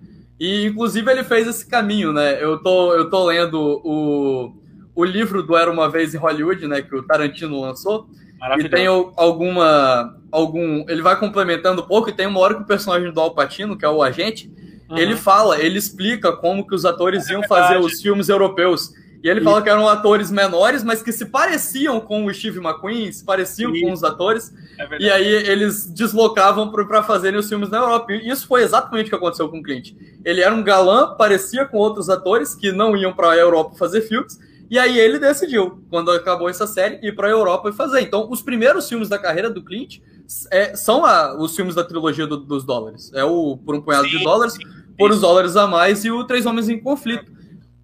e, 0.42 0.66
inclusive, 0.66 1.08
ele 1.08 1.22
fez 1.22 1.46
esse 1.46 1.64
caminho, 1.64 2.12
né? 2.12 2.42
Eu 2.42 2.60
tô, 2.60 2.92
eu 2.94 3.08
tô 3.08 3.26
lendo 3.26 3.80
o, 3.84 4.52
o 4.92 5.04
livro 5.04 5.40
do 5.40 5.56
Era 5.56 5.70
Uma 5.70 5.88
Vez 5.88 6.16
em 6.16 6.18
Hollywood, 6.18 6.66
né? 6.66 6.82
Que 6.82 6.96
o 6.96 7.02
Tarantino 7.04 7.60
lançou. 7.60 8.08
E 8.58 8.68
tem 8.68 8.88
alguma. 8.88 10.18
algum 10.32 10.84
Ele 10.88 11.00
vai 11.00 11.16
complementando 11.16 11.82
um 11.82 11.86
pouco, 11.86 12.10
e 12.10 12.12
tem 12.12 12.26
uma 12.26 12.40
hora 12.40 12.56
que 12.56 12.62
o 12.62 12.66
personagem 12.66 13.12
do 13.12 13.20
Al 13.20 13.36
Pacino, 13.36 13.78
que 13.78 13.84
é 13.84 13.88
o 13.88 14.02
agente, 14.02 14.52
uhum. 14.90 14.98
ele 14.98 15.14
fala, 15.14 15.60
ele 15.60 15.78
explica 15.78 16.32
como 16.32 16.66
que 16.66 16.74
os 16.74 16.84
atores 16.84 17.30
é 17.30 17.34
iam 17.34 17.44
fazer 17.44 17.78
os 17.78 18.02
filmes 18.02 18.28
europeus. 18.28 18.92
E 19.22 19.28
ele 19.28 19.40
fala 19.40 19.62
que 19.62 19.68
eram 19.68 19.88
atores 19.88 20.32
menores, 20.32 20.82
mas 20.82 21.00
que 21.00 21.12
se 21.12 21.26
pareciam 21.26 22.00
com 22.00 22.26
o 22.26 22.34
Steve 22.34 22.58
McQueen, 22.58 23.12
se 23.12 23.24
pareciam 23.24 23.72
com 23.72 23.92
os 23.92 24.02
atores. 24.02 24.52
É 24.76 24.98
e 24.98 25.08
aí 25.08 25.26
eles 25.26 25.86
deslocavam 25.86 26.72
para 26.72 27.04
fazerem 27.04 27.38
os 27.38 27.48
filmes 27.48 27.68
na 27.68 27.78
Europa. 27.78 28.12
E 28.12 28.28
isso 28.28 28.48
foi 28.48 28.62
exatamente 28.62 29.06
o 29.06 29.10
que 29.10 29.14
aconteceu 29.14 29.48
com 29.48 29.60
o 29.60 29.62
Clint. 29.62 29.92
Ele 30.24 30.40
era 30.40 30.52
um 30.52 30.62
galã, 30.62 31.14
parecia 31.14 31.64
com 31.64 31.78
outros 31.78 32.10
atores 32.10 32.52
que 32.52 32.72
não 32.72 32.96
iam 32.96 33.12
para 33.12 33.30
a 33.30 33.36
Europa 33.36 33.76
fazer 33.76 34.00
filmes. 34.00 34.40
E 34.68 34.76
aí 34.76 34.98
ele 34.98 35.20
decidiu, 35.20 35.84
quando 35.88 36.10
acabou 36.10 36.48
essa 36.48 36.66
série, 36.66 36.98
ir 37.06 37.14
para 37.14 37.28
a 37.28 37.30
Europa 37.30 37.68
e 37.68 37.72
fazer. 37.72 38.00
Então, 38.00 38.28
os 38.28 38.42
primeiros 38.42 38.88
filmes 38.88 39.08
da 39.08 39.18
carreira 39.18 39.48
do 39.48 39.62
Clint 39.62 40.00
é, 40.50 40.74
são 40.74 41.04
a, 41.04 41.38
os 41.38 41.54
filmes 41.54 41.76
da 41.76 41.84
trilogia 41.84 42.26
do, 42.26 42.38
dos 42.38 42.64
dólares. 42.64 43.12
É 43.14 43.22
o 43.22 43.56
Por 43.56 43.76
um 43.76 43.82
Punhado 43.82 44.08
sim, 44.08 44.18
de 44.18 44.24
Dólares, 44.24 44.54
sim, 44.54 44.64
Por 44.98 45.12
os 45.12 45.20
Dólares 45.20 45.56
a 45.56 45.68
Mais 45.68 46.04
e 46.04 46.10
o 46.10 46.24
Três 46.24 46.44
Homens 46.44 46.68
em 46.68 46.80
Conflito 46.80 47.30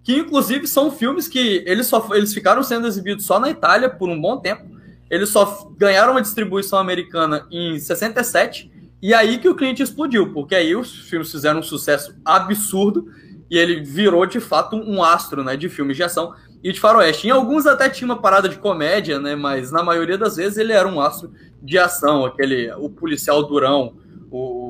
que 0.09 0.17
inclusive 0.17 0.65
são 0.65 0.89
filmes 0.89 1.27
que 1.27 1.63
eles 1.67 1.85
só 1.85 2.09
eles 2.15 2.33
ficaram 2.33 2.63
sendo 2.63 2.87
exibidos 2.87 3.27
só 3.27 3.39
na 3.39 3.47
Itália 3.47 3.87
por 3.87 4.09
um 4.09 4.19
bom 4.19 4.37
tempo. 4.37 4.65
Eles 5.07 5.29
só 5.29 5.71
ganharam 5.77 6.13
uma 6.13 6.21
distribuição 6.23 6.79
americana 6.79 7.45
em 7.51 7.77
67 7.77 8.71
e 8.99 9.13
aí 9.13 9.37
que 9.37 9.47
o 9.47 9.53
cliente 9.53 9.83
explodiu, 9.83 10.33
porque 10.33 10.55
aí 10.55 10.75
os 10.75 11.07
filmes 11.07 11.31
fizeram 11.31 11.59
um 11.59 11.63
sucesso 11.63 12.15
absurdo 12.25 13.05
e 13.51 13.55
ele 13.55 13.81
virou 13.81 14.25
de 14.25 14.39
fato 14.39 14.77
um 14.77 15.03
astro, 15.03 15.43
né, 15.43 15.55
de 15.55 15.69
filmes 15.69 15.95
de 15.95 16.01
ação 16.01 16.33
e 16.63 16.73
de 16.73 16.79
faroeste. 16.79 17.27
Em 17.27 17.29
alguns 17.29 17.67
até 17.67 17.87
tinha 17.87 18.07
uma 18.07 18.19
parada 18.19 18.49
de 18.49 18.57
comédia, 18.57 19.19
né, 19.19 19.35
mas 19.35 19.71
na 19.71 19.83
maioria 19.83 20.17
das 20.17 20.37
vezes 20.37 20.57
ele 20.57 20.73
era 20.73 20.87
um 20.87 20.99
astro 20.99 21.31
de 21.61 21.77
ação, 21.77 22.25
aquele 22.25 22.71
o 22.71 22.89
policial 22.89 23.43
durão, 23.43 23.93
o 24.31 24.68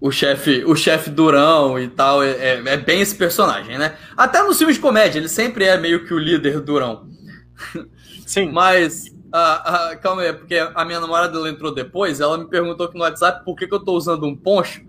o 0.00 0.10
chefe 0.10 0.64
o 0.64 0.76
chefe 0.76 1.10
durão 1.10 1.78
e 1.78 1.88
tal, 1.88 2.22
é, 2.22 2.30
é, 2.30 2.62
é, 2.64 2.76
bem 2.76 3.00
esse 3.00 3.14
personagem, 3.14 3.78
né? 3.78 3.96
Até 4.16 4.42
nos 4.42 4.58
filmes 4.58 4.76
de 4.76 4.82
comédia, 4.82 5.18
ele 5.18 5.28
sempre 5.28 5.64
é 5.64 5.76
meio 5.76 6.04
que 6.06 6.14
o 6.14 6.18
líder 6.18 6.60
durão. 6.60 7.08
Sim. 8.26 8.50
Mas, 8.52 9.06
ah, 9.32 9.90
ah, 9.90 9.96
calma 9.96 10.22
aí, 10.22 10.32
porque 10.32 10.56
a 10.56 10.84
minha 10.84 11.00
namorada 11.00 11.36
ela 11.36 11.48
entrou 11.48 11.74
depois, 11.74 12.20
ela 12.20 12.38
me 12.38 12.48
perguntou 12.48 12.86
aqui 12.86 12.96
no 12.96 13.04
WhatsApp 13.04 13.44
por 13.44 13.56
que, 13.56 13.66
que 13.66 13.74
eu 13.74 13.84
tô 13.84 13.92
usando 13.94 14.26
um 14.26 14.36
poncho. 14.36 14.82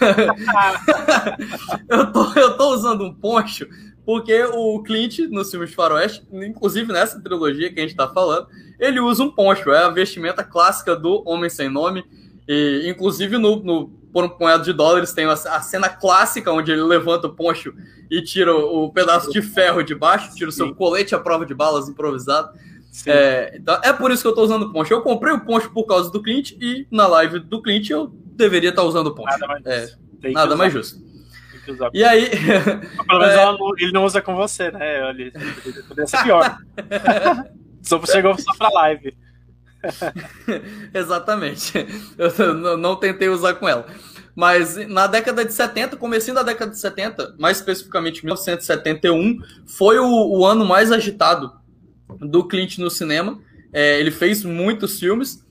eu, 1.88 2.12
tô, 2.12 2.32
eu 2.32 2.56
tô 2.56 2.72
usando 2.72 3.04
um 3.04 3.12
poncho 3.12 3.66
porque 4.06 4.44
o 4.44 4.80
Clint, 4.84 5.18
nos 5.30 5.50
filmes 5.50 5.70
de 5.70 5.76
faroeste, 5.76 6.24
inclusive 6.32 6.92
nessa 6.92 7.20
trilogia 7.20 7.72
que 7.72 7.80
a 7.80 7.82
gente 7.82 7.96
tá 7.96 8.06
falando, 8.06 8.46
ele 8.78 9.00
usa 9.00 9.24
um 9.24 9.32
poncho, 9.32 9.72
é 9.72 9.82
a 9.82 9.88
vestimenta 9.88 10.44
clássica 10.44 10.94
do 10.94 11.28
Homem 11.28 11.50
Sem 11.50 11.68
Nome, 11.68 12.04
e 12.48 12.88
inclusive 12.88 13.36
no, 13.36 13.56
no 13.56 13.88
por 14.16 14.24
um 14.24 14.30
punhado 14.30 14.64
de 14.64 14.72
dólares, 14.72 15.12
tem 15.12 15.26
a 15.26 15.36
cena 15.36 15.90
clássica 15.90 16.50
onde 16.50 16.72
ele 16.72 16.80
levanta 16.80 17.26
o 17.26 17.34
poncho 17.34 17.74
e 18.10 18.22
tira 18.22 18.56
o, 18.56 18.90
pedaço 18.90 19.30
de 19.30 19.42
ferro 19.42 19.82
de 19.82 19.94
baixo, 19.94 20.34
tira 20.34 20.48
o 20.48 20.52
seu 20.52 20.74
colete 20.74 21.14
à 21.14 21.18
prova 21.18 21.44
de 21.44 21.52
balas 21.52 21.86
improvisado. 21.86 22.58
É, 23.04 23.54
então, 23.58 23.78
é 23.84 23.92
por 23.92 24.10
isso 24.10 24.22
que 24.22 24.28
eu 24.28 24.30
estou 24.30 24.46
usando 24.46 24.62
o 24.62 24.72
poncho. 24.72 24.90
Eu 24.90 25.02
comprei 25.02 25.34
o 25.34 25.40
poncho 25.40 25.70
por 25.70 25.84
causa 25.84 26.10
do 26.10 26.22
Clint 26.22 26.52
e 26.52 26.86
na 26.90 27.06
live 27.06 27.40
do 27.40 27.60
Clint 27.60 27.90
eu 27.90 28.06
deveria 28.06 28.70
estar 28.70 28.80
tá 28.80 28.88
usando 28.88 29.08
o 29.08 29.14
poncho. 29.14 29.38
Nada 29.38 29.48
mais, 29.48 29.66
é, 29.66 30.30
nada 30.30 30.56
mais 30.56 30.72
justo. 30.72 30.98
E 31.92 32.02
aí. 32.02 32.30
Pelo 33.06 33.20
menos 33.20 33.34
é... 33.36 33.84
ele 33.84 33.92
não 33.92 34.06
usa 34.06 34.22
com 34.22 34.34
você, 34.34 34.70
né? 34.70 35.10
Ele 35.10 35.30
poderia 35.86 36.06
ser 36.06 36.22
pior. 36.22 36.56
só 37.84 38.00
chegou 38.06 38.34
só 38.38 38.54
pra 38.56 38.70
live. 38.70 39.14
Exatamente. 40.92 41.72
Eu 42.18 42.76
não 42.76 42.96
tentei 42.96 43.28
usar 43.28 43.54
com 43.54 43.68
ela. 43.68 43.86
Mas 44.34 44.76
na 44.88 45.06
década 45.06 45.44
de 45.44 45.52
70, 45.52 45.96
comecinho 45.96 46.34
da 46.34 46.42
década 46.42 46.70
de 46.70 46.78
70, 46.78 47.36
mais 47.38 47.56
especificamente 47.56 48.22
1971, 48.22 49.38
foi 49.66 49.98
o, 49.98 50.38
o 50.38 50.44
ano 50.44 50.64
mais 50.64 50.92
agitado 50.92 51.52
do 52.20 52.46
Clint 52.46 52.76
no 52.76 52.90
cinema. 52.90 53.40
É, 53.72 53.98
ele 53.98 54.10
fez 54.10 54.44
muitos 54.44 54.98
filmes, 54.98 55.42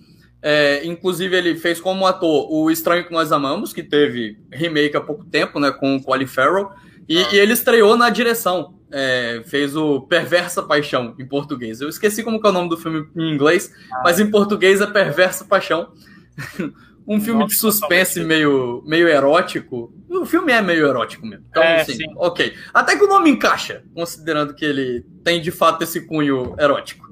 é, 0.41 0.85
inclusive 0.85 1.35
ele 1.35 1.55
fez 1.55 1.81
como 1.81 2.05
ator 2.05 2.47
O 2.51 2.69
Estranho 2.69 3.05
que 3.05 3.11
Nós 3.11 3.31
Amamos, 3.31 3.73
que 3.73 3.81
teve 3.81 4.37
remake 4.51 4.95
há 4.95 5.01
pouco 5.01 5.25
tempo, 5.25 5.59
né, 5.59 5.71
com 5.71 5.95
o 5.95 6.03
Colin 6.03 6.27
Farrell, 6.27 6.69
e, 7.09 7.17
ah. 7.17 7.29
e 7.33 7.37
ele 7.37 7.53
estreou 7.53 7.97
na 7.97 8.11
direção 8.11 8.74
é, 8.91 9.41
fez 9.45 9.75
o 9.75 10.01
Perversa 10.01 10.63
Paixão 10.63 11.15
em 11.19 11.25
português. 11.25 11.81
Eu 11.81 11.89
esqueci 11.89 12.23
como 12.23 12.39
é 12.43 12.47
o 12.47 12.51
nome 12.51 12.69
do 12.69 12.77
filme 12.77 13.07
em 13.15 13.33
inglês, 13.33 13.73
ah. 13.91 14.01
mas 14.03 14.19
em 14.19 14.29
português 14.29 14.81
é 14.81 14.87
Perversa 14.87 15.45
Paixão. 15.45 15.93
um 17.07 17.19
filme 17.21 17.41
Nossa, 17.41 17.53
de 17.53 17.59
suspense 17.59 18.23
meio, 18.23 18.83
meio 18.85 19.07
erótico. 19.07 19.93
O 20.09 20.25
filme 20.25 20.51
é 20.51 20.61
meio 20.61 20.87
erótico 20.87 21.25
mesmo. 21.25 21.45
Então, 21.49 21.61
é, 21.61 21.81
assim, 21.81 21.93
sim. 21.93 22.05
ok. 22.17 22.53
Até 22.73 22.95
que 22.95 23.03
o 23.03 23.07
nome 23.07 23.29
encaixa, 23.29 23.83
considerando 23.93 24.53
que 24.53 24.65
ele 24.65 25.05
tem 25.23 25.41
de 25.41 25.51
fato 25.51 25.83
esse 25.83 26.01
cunho 26.01 26.55
erótico. 26.59 27.05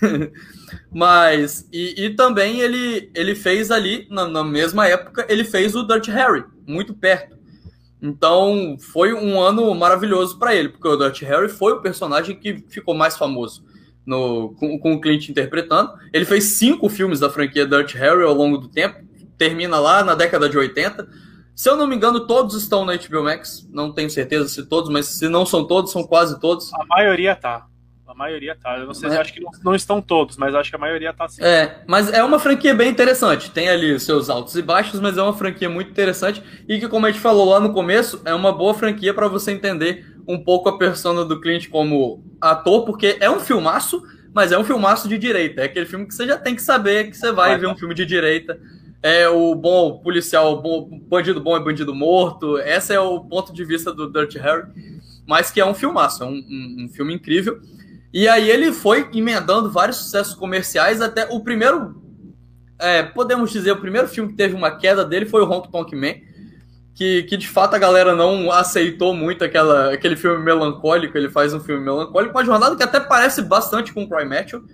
Mas, 0.92 1.66
e, 1.72 2.04
e, 2.04 2.10
também 2.10 2.60
ele, 2.60 3.10
ele 3.14 3.34
fez 3.34 3.70
ali, 3.70 4.06
na, 4.10 4.28
na 4.28 4.44
mesma 4.44 4.86
época, 4.86 5.26
ele 5.28 5.42
fez 5.42 5.74
o 5.74 5.82
Dirty 5.84 6.10
Harry, 6.10 6.44
muito 6.66 6.94
perto. 6.94 7.39
Então, 8.02 8.76
foi 8.78 9.12
um 9.12 9.40
ano 9.40 9.74
maravilhoso 9.74 10.38
para 10.38 10.54
ele, 10.54 10.70
porque 10.70 10.88
o 10.88 10.96
Dirty 10.96 11.24
Harry 11.24 11.48
foi 11.48 11.72
o 11.74 11.82
personagem 11.82 12.34
que 12.34 12.64
ficou 12.68 12.94
mais 12.94 13.16
famoso 13.16 13.62
no, 14.06 14.54
com, 14.54 14.78
com 14.78 14.94
o 14.94 15.00
Clint 15.00 15.28
interpretando. 15.28 15.92
Ele 16.12 16.24
fez 16.24 16.44
cinco 16.44 16.88
filmes 16.88 17.20
da 17.20 17.28
franquia 17.30 17.66
Dirty 17.66 17.96
Harry 17.96 18.22
ao 18.22 18.34
longo 18.34 18.58
do 18.58 18.68
tempo, 18.68 19.00
termina 19.36 19.78
lá 19.78 20.02
na 20.02 20.14
década 20.14 20.48
de 20.48 20.56
80. 20.56 21.08
Se 21.54 21.68
eu 21.68 21.76
não 21.76 21.86
me 21.86 21.94
engano, 21.94 22.26
todos 22.26 22.54
estão 22.54 22.84
na 22.84 22.96
HBO 22.96 23.22
Max. 23.22 23.68
Não 23.70 23.92
tenho 23.92 24.08
certeza 24.08 24.48
se 24.48 24.66
todos, 24.66 24.90
mas 24.90 25.06
se 25.06 25.28
não 25.28 25.44
são 25.44 25.66
todos, 25.66 25.92
são 25.92 26.02
quase 26.04 26.40
todos. 26.40 26.72
A 26.72 26.84
maioria 26.86 27.36
tá. 27.36 27.66
Maioria 28.20 28.54
tá. 28.54 28.76
Eu 28.76 28.86
não 28.86 28.92
sei, 28.92 29.08
é. 29.08 29.16
acho 29.16 29.32
que 29.32 29.40
não, 29.40 29.50
não, 29.64 29.74
estão 29.74 30.02
todos, 30.02 30.36
mas 30.36 30.54
acho 30.54 30.68
que 30.68 30.76
a 30.76 30.78
maioria 30.78 31.10
tá 31.10 31.26
sim. 31.26 31.42
É, 31.42 31.80
mas 31.86 32.12
é 32.12 32.22
uma 32.22 32.38
franquia 32.38 32.74
bem 32.74 32.90
interessante. 32.90 33.50
Tem 33.50 33.70
ali 33.70 33.94
os 33.94 34.02
seus 34.02 34.28
altos 34.28 34.54
e 34.56 34.60
baixos, 34.60 35.00
mas 35.00 35.16
é 35.16 35.22
uma 35.22 35.32
franquia 35.32 35.70
muito 35.70 35.90
interessante 35.90 36.42
e 36.68 36.78
que, 36.78 36.86
como 36.86 37.06
a 37.06 37.10
gente 37.10 37.20
falou 37.20 37.48
lá 37.48 37.58
no 37.58 37.72
começo, 37.72 38.20
é 38.26 38.34
uma 38.34 38.52
boa 38.52 38.74
franquia 38.74 39.14
para 39.14 39.26
você 39.26 39.52
entender 39.52 40.04
um 40.28 40.36
pouco 40.38 40.68
a 40.68 40.76
persona 40.76 41.24
do 41.24 41.40
cliente 41.40 41.70
como 41.70 42.22
ator, 42.38 42.84
porque 42.84 43.16
é 43.20 43.30
um 43.30 43.40
filmaço, 43.40 44.02
mas 44.34 44.52
é 44.52 44.58
um 44.58 44.64
filmaço 44.64 45.08
de 45.08 45.16
direita. 45.16 45.62
É 45.62 45.64
aquele 45.64 45.86
filme 45.86 46.06
que 46.06 46.14
você 46.14 46.26
já 46.26 46.36
tem 46.36 46.54
que 46.54 46.62
saber 46.62 47.08
que 47.08 47.16
você 47.16 47.32
vai 47.32 47.56
ver 47.56 47.68
um 47.68 47.76
filme 47.76 47.94
de 47.94 48.04
direita. 48.04 48.60
É 49.02 49.26
o 49.30 49.54
bom 49.54 49.96
policial, 49.96 50.52
o 50.52 50.60
bom, 50.60 50.90
bandido 51.08 51.40
bom 51.40 51.56
é 51.56 51.60
bandido 51.60 51.94
morto. 51.94 52.58
Esse 52.58 52.92
é 52.92 53.00
o 53.00 53.18
ponto 53.20 53.50
de 53.50 53.64
vista 53.64 53.94
do 53.94 54.12
Dirty 54.12 54.38
Harry. 54.38 54.68
Mas 55.26 55.50
que 55.50 55.58
é 55.58 55.64
um 55.64 55.72
filmaço, 55.72 56.22
é 56.22 56.26
um, 56.26 56.34
um, 56.34 56.84
um 56.84 56.88
filme 56.90 57.14
incrível. 57.14 57.58
E 58.12 58.28
aí 58.28 58.50
ele 58.50 58.72
foi 58.72 59.08
emendando 59.14 59.70
vários 59.70 59.98
sucessos 59.98 60.34
comerciais 60.34 61.00
até 61.00 61.26
o 61.30 61.40
primeiro, 61.40 62.02
é, 62.78 63.02
podemos 63.02 63.50
dizer, 63.52 63.72
o 63.72 63.80
primeiro 63.80 64.08
filme 64.08 64.30
que 64.30 64.36
teve 64.36 64.54
uma 64.54 64.76
queda 64.76 65.04
dele 65.04 65.26
foi 65.26 65.42
o 65.42 65.50
Honk 65.50 65.70
Tonk 65.70 65.94
Man, 65.94 66.14
que, 66.94 67.22
que 67.22 67.36
de 67.36 67.46
fato 67.46 67.74
a 67.74 67.78
galera 67.78 68.14
não 68.14 68.50
aceitou 68.50 69.14
muito 69.14 69.44
aquela, 69.44 69.92
aquele 69.92 70.16
filme 70.16 70.42
melancólico, 70.42 71.16
ele 71.16 71.30
faz 71.30 71.54
um 71.54 71.60
filme 71.60 71.84
melancólico, 71.84 72.36
uma 72.36 72.44
jornada 72.44 72.76
que 72.76 72.82
até 72.82 72.98
parece 72.98 73.42
bastante 73.42 73.92
com 73.92 74.02
o 74.02 74.08
Cry 74.08 74.24
Matthew. 74.24 74.64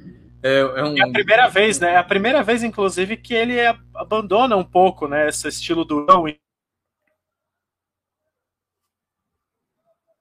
É, 0.42 0.61
é, 0.61 0.85
um... 0.85 0.96
é, 0.96 1.03
a 1.03 1.11
primeira 1.11 1.49
vez, 1.49 1.81
né? 1.81 1.92
É 1.92 1.96
a 1.99 2.05
primeira 2.05 2.42
vez, 2.42 2.62
inclusive, 2.62 3.16
que 3.16 3.35
ele 3.35 3.59
abandona 3.94 4.57
um 4.57 4.64
pouco, 4.64 5.09
né? 5.09 5.29
Esse 5.29 5.49
estilo 5.49 5.85
durão 5.85 6.27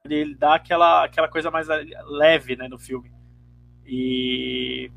Ele 0.09 0.35
dá 0.35 0.55
aquela, 0.55 1.05
aquela 1.05 1.27
coisa 1.27 1.49
mais 1.49 1.67
leve 2.07 2.55
né, 2.55 2.67
no 2.67 2.77
filme. 2.77 3.11
E, 3.85 4.91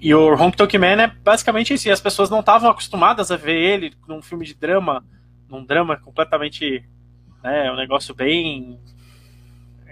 e 0.00 0.14
o 0.14 0.34
Hong 0.34 0.56
Tok 0.56 0.78
Man 0.78 1.02
é 1.02 1.06
basicamente 1.06 1.74
isso. 1.74 1.90
As 1.90 2.00
pessoas 2.00 2.30
não 2.30 2.40
estavam 2.40 2.70
acostumadas 2.70 3.30
a 3.30 3.36
ver 3.36 3.56
ele 3.56 3.94
num 4.08 4.22
filme 4.22 4.44
de 4.44 4.54
drama, 4.54 5.04
num 5.48 5.64
drama 5.64 5.96
completamente. 5.96 6.84
Né, 7.42 7.72
um 7.72 7.76
negócio 7.76 8.14
bem 8.14 8.78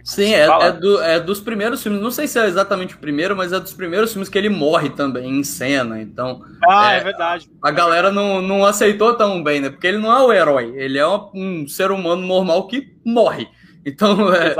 Sim, 0.08 0.32
é, 0.32 0.46
é, 0.46 0.72
do, 0.72 1.02
é, 1.02 1.20
dos 1.20 1.38
primeiros 1.38 1.82
filmes. 1.82 2.00
Não 2.00 2.10
sei 2.10 2.26
se 2.26 2.38
é 2.38 2.46
exatamente 2.46 2.94
o 2.94 2.98
primeiro, 2.98 3.36
mas 3.36 3.52
é 3.52 3.60
dos 3.60 3.74
primeiros 3.74 4.10
filmes 4.10 4.30
que 4.30 4.38
ele 4.38 4.48
morre 4.48 4.88
também 4.88 5.38
em 5.38 5.44
cena. 5.44 6.00
Então. 6.00 6.42
Ah, 6.66 6.94
é, 6.94 6.96
é 6.96 7.00
verdade. 7.00 7.50
A 7.62 7.70
galera 7.70 8.10
não, 8.10 8.40
não 8.40 8.64
aceitou 8.64 9.14
tão 9.14 9.42
bem, 9.42 9.60
né? 9.60 9.68
Porque 9.68 9.86
ele 9.86 9.98
não 9.98 10.10
é 10.10 10.22
o 10.22 10.32
herói. 10.32 10.72
Ele 10.76 10.98
é 10.98 11.06
um, 11.06 11.30
um 11.34 11.68
ser 11.68 11.90
humano 11.90 12.26
normal 12.26 12.66
que 12.66 12.96
morre. 13.04 13.48
Então 13.88 14.32
é, 14.32 14.56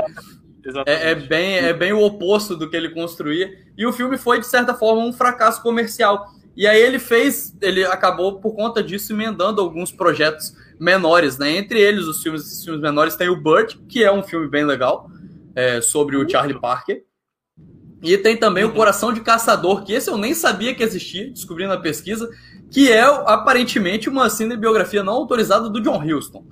é, 0.85 1.11
é, 1.11 1.15
bem, 1.15 1.55
é 1.55 1.73
bem 1.73 1.93
o 1.93 2.01
oposto 2.01 2.55
do 2.55 2.69
que 2.69 2.75
ele 2.75 2.89
construía. 2.89 3.51
E 3.77 3.85
o 3.85 3.93
filme 3.93 4.17
foi, 4.17 4.39
de 4.39 4.47
certa 4.47 4.73
forma, 4.73 5.01
um 5.03 5.13
fracasso 5.13 5.61
comercial. 5.61 6.27
E 6.55 6.67
aí 6.67 6.81
ele 6.81 6.99
fez, 6.99 7.55
ele 7.61 7.85
acabou 7.85 8.39
por 8.39 8.53
conta 8.53 8.83
disso 8.83 9.13
emendando 9.13 9.61
alguns 9.61 9.91
projetos 9.91 10.53
menores, 10.79 11.37
né? 11.37 11.55
Entre 11.57 11.79
eles, 11.79 12.05
os 12.05 12.21
filmes, 12.21 12.41
os 12.41 12.63
filmes 12.63 12.81
menores, 12.81 13.15
tem 13.15 13.29
o 13.29 13.41
Bird, 13.41 13.79
que 13.87 14.03
é 14.03 14.11
um 14.11 14.23
filme 14.23 14.47
bem 14.47 14.65
legal 14.65 15.09
é, 15.55 15.79
sobre 15.81 16.17
o 16.17 16.27
Charlie 16.27 16.59
Parker. 16.59 17.03
E 18.01 18.17
tem 18.17 18.37
também 18.37 18.63
o 18.63 18.73
Coração 18.73 19.11
de 19.11 19.21
Caçador, 19.21 19.83
que 19.83 19.93
esse 19.93 20.09
eu 20.09 20.17
nem 20.17 20.33
sabia 20.33 20.73
que 20.73 20.83
existia, 20.83 21.29
descobri 21.29 21.67
na 21.67 21.77
pesquisa, 21.77 22.29
que 22.71 22.91
é 22.91 23.01
aparentemente 23.01 24.07
uma 24.07 24.29
cinebiografia 24.29 25.03
não 25.03 25.13
autorizada 25.13 25.69
do 25.69 25.81
John 25.81 26.01
Huston. 26.01 26.45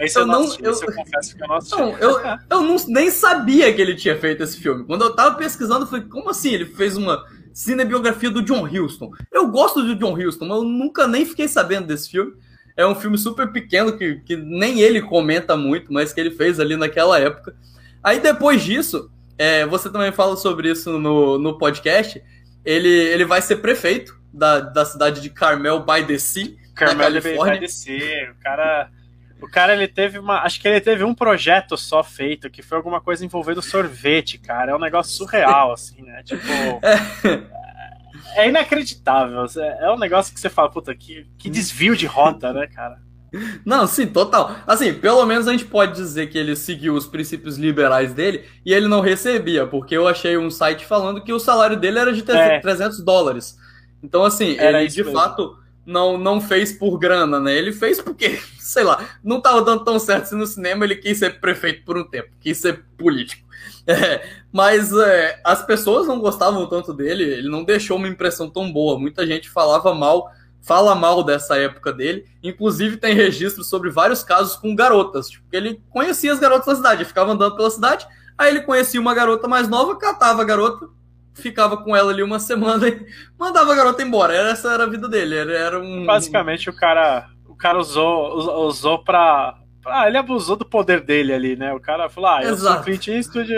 Esse 0.00 0.18
eu, 0.18 0.22
eu 0.22 0.26
não, 0.26 0.44
eu, 0.44 0.72
eu, 0.72 0.94
confesso 0.94 1.36
que 1.36 1.42
eu 1.42 1.48
não 1.48 1.56
assisti. 1.56 1.76
Não, 1.76 1.98
eu, 1.98 2.20
eu 2.50 2.62
não, 2.62 2.76
nem 2.88 3.10
sabia 3.10 3.72
que 3.72 3.80
ele 3.80 3.94
tinha 3.94 4.16
feito 4.16 4.42
esse 4.42 4.58
filme. 4.58 4.84
Quando 4.84 5.02
eu 5.02 5.14
tava 5.14 5.36
pesquisando, 5.36 5.84
eu 5.84 5.88
falei, 5.88 6.06
como 6.06 6.30
assim 6.30 6.50
ele 6.50 6.66
fez 6.66 6.96
uma 6.96 7.24
cinebiografia 7.52 8.30
do 8.30 8.42
John 8.42 8.64
Huston? 8.64 9.10
Eu 9.32 9.48
gosto 9.48 9.82
do 9.82 9.96
John 9.96 10.14
Huston, 10.14 10.46
mas 10.46 10.58
eu 10.58 10.64
nunca 10.64 11.06
nem 11.06 11.26
fiquei 11.26 11.48
sabendo 11.48 11.88
desse 11.88 12.10
filme. 12.10 12.32
É 12.76 12.86
um 12.86 12.94
filme 12.94 13.18
super 13.18 13.52
pequeno 13.52 13.96
que, 13.96 14.20
que 14.20 14.36
nem 14.36 14.80
ele 14.80 15.02
comenta 15.02 15.56
muito, 15.56 15.92
mas 15.92 16.12
que 16.12 16.20
ele 16.20 16.30
fez 16.30 16.60
ali 16.60 16.76
naquela 16.76 17.18
época. 17.18 17.54
Aí 18.02 18.20
depois 18.20 18.62
disso, 18.62 19.10
é, 19.36 19.66
você 19.66 19.90
também 19.90 20.12
fala 20.12 20.36
sobre 20.36 20.70
isso 20.70 20.98
no, 20.98 21.38
no 21.38 21.58
podcast. 21.58 22.22
Ele, 22.64 22.88
ele 22.88 23.24
vai 23.24 23.42
ser 23.42 23.56
prefeito 23.56 24.18
da, 24.32 24.60
da 24.60 24.84
cidade 24.84 25.20
de 25.20 25.30
Carmel 25.30 25.80
by 25.80 26.06
the 26.06 26.18
Sea, 26.18 26.54
Carmel 26.86 27.12
by 27.12 27.60
the 27.60 27.68
Sea. 27.68 28.32
O 28.32 28.42
cara, 28.42 28.90
o 29.40 29.48
cara 29.48 29.72
ele 29.74 29.88
teve 29.88 30.18
uma, 30.18 30.42
acho 30.42 30.60
que 30.60 30.66
ele 30.66 30.80
teve 30.80 31.04
um 31.04 31.14
projeto 31.14 31.76
só 31.76 32.02
feito 32.02 32.50
que 32.50 32.62
foi 32.62 32.78
alguma 32.78 33.00
coisa 33.00 33.24
envolvendo 33.24 33.62
sorvete, 33.62 34.38
cara. 34.38 34.72
É 34.72 34.74
um 34.74 34.80
negócio 34.80 35.12
surreal 35.12 35.72
assim, 35.72 36.02
né? 36.02 36.22
Tipo, 36.22 36.44
é 37.22 37.60
é 38.34 38.48
inacreditável. 38.48 39.44
É 39.80 39.90
um 39.90 39.98
negócio 39.98 40.32
que 40.32 40.40
você 40.40 40.48
fala, 40.48 40.70
puta, 40.70 40.94
que, 40.94 41.26
que 41.38 41.50
desvio 41.50 41.96
de 41.96 42.06
rota, 42.06 42.52
né, 42.52 42.66
cara? 42.66 42.98
Não, 43.64 43.86
sim, 43.86 44.06
total. 44.06 44.56
Assim, 44.66 44.92
pelo 44.92 45.24
menos 45.24 45.46
a 45.46 45.52
gente 45.52 45.64
pode 45.64 45.94
dizer 45.94 46.28
que 46.28 46.38
ele 46.38 46.56
seguiu 46.56 46.94
os 46.94 47.06
princípios 47.06 47.56
liberais 47.56 48.12
dele 48.12 48.44
e 48.64 48.72
ele 48.72 48.88
não 48.88 49.00
recebia, 49.00 49.66
porque 49.66 49.96
eu 49.96 50.08
achei 50.08 50.36
um 50.36 50.50
site 50.50 50.84
falando 50.84 51.22
que 51.22 51.32
o 51.32 51.38
salário 51.38 51.76
dele 51.76 51.98
era 51.98 52.12
de 52.12 52.22
300 52.22 52.98
é. 53.00 53.04
dólares. 53.04 53.56
Então, 54.02 54.24
assim, 54.24 54.56
era 54.58 54.80
ele 54.80 54.90
de 54.90 55.04
mesmo. 55.04 55.18
fato 55.18 55.56
não, 55.90 56.16
não 56.16 56.40
fez 56.40 56.72
por 56.72 56.98
grana, 56.98 57.40
né? 57.40 57.54
Ele 57.54 57.72
fez 57.72 58.00
porque, 58.00 58.40
sei 58.58 58.84
lá, 58.84 59.04
não 59.22 59.40
tava 59.40 59.62
dando 59.62 59.84
tão 59.84 59.98
certo 59.98 60.22
assim 60.22 60.36
no 60.36 60.46
cinema, 60.46 60.84
ele 60.84 60.96
quis 60.96 61.18
ser 61.18 61.40
prefeito 61.40 61.84
por 61.84 61.98
um 61.98 62.04
tempo, 62.04 62.30
quis 62.40 62.58
ser 62.58 62.84
político. 62.96 63.48
É, 63.86 64.24
mas 64.52 64.92
é, 64.92 65.40
as 65.44 65.64
pessoas 65.64 66.06
não 66.06 66.20
gostavam 66.20 66.66
tanto 66.68 66.94
dele, 66.94 67.24
ele 67.24 67.48
não 67.48 67.64
deixou 67.64 67.96
uma 67.96 68.06
impressão 68.06 68.48
tão 68.48 68.70
boa. 68.70 68.98
Muita 68.98 69.26
gente 69.26 69.50
falava 69.50 69.92
mal, 69.94 70.30
fala 70.62 70.94
mal 70.94 71.24
dessa 71.24 71.56
época 71.56 71.92
dele. 71.92 72.24
Inclusive, 72.42 72.98
tem 72.98 73.14
registros 73.14 73.68
sobre 73.68 73.90
vários 73.90 74.22
casos 74.22 74.56
com 74.56 74.74
garotas. 74.76 75.28
Tipo, 75.28 75.44
ele 75.50 75.82
conhecia 75.90 76.32
as 76.32 76.38
garotas 76.38 76.66
da 76.66 76.76
cidade, 76.76 77.04
ficava 77.04 77.32
andando 77.32 77.56
pela 77.56 77.70
cidade, 77.70 78.06
aí 78.38 78.50
ele 78.50 78.60
conhecia 78.60 79.00
uma 79.00 79.14
garota 79.14 79.48
mais 79.48 79.68
nova, 79.68 79.96
catava 79.96 80.42
a 80.42 80.44
garota, 80.44 80.88
ficava 81.34 81.76
com 81.76 81.94
ela 81.94 82.12
ali 82.12 82.22
uma 82.22 82.38
semana 82.38 82.88
e 82.88 83.06
mandava 83.38 83.72
a 83.72 83.76
garota 83.76 84.02
embora. 84.02 84.34
Essa 84.34 84.72
era 84.72 84.84
a 84.84 84.88
vida 84.88 85.08
dele. 85.08 85.36
Era, 85.36 85.78
um. 85.80 86.04
Basicamente, 86.04 86.68
o 86.68 86.72
cara, 86.72 87.28
o 87.48 87.54
cara 87.54 87.78
usou, 87.78 88.66
usou 88.66 89.02
pra 89.02 89.60
ah, 89.86 90.06
ele 90.06 90.18
abusou 90.18 90.56
do 90.56 90.64
poder 90.64 91.00
dele 91.00 91.32
ali, 91.32 91.56
né? 91.56 91.72
O 91.72 91.80
cara 91.80 92.08
falou, 92.08 92.30
ah, 92.30 92.42
eu 92.42 92.52
Exato. 92.52 92.76
sou 92.76 92.84
Clint 92.84 93.08
Eastwood. 93.08 93.52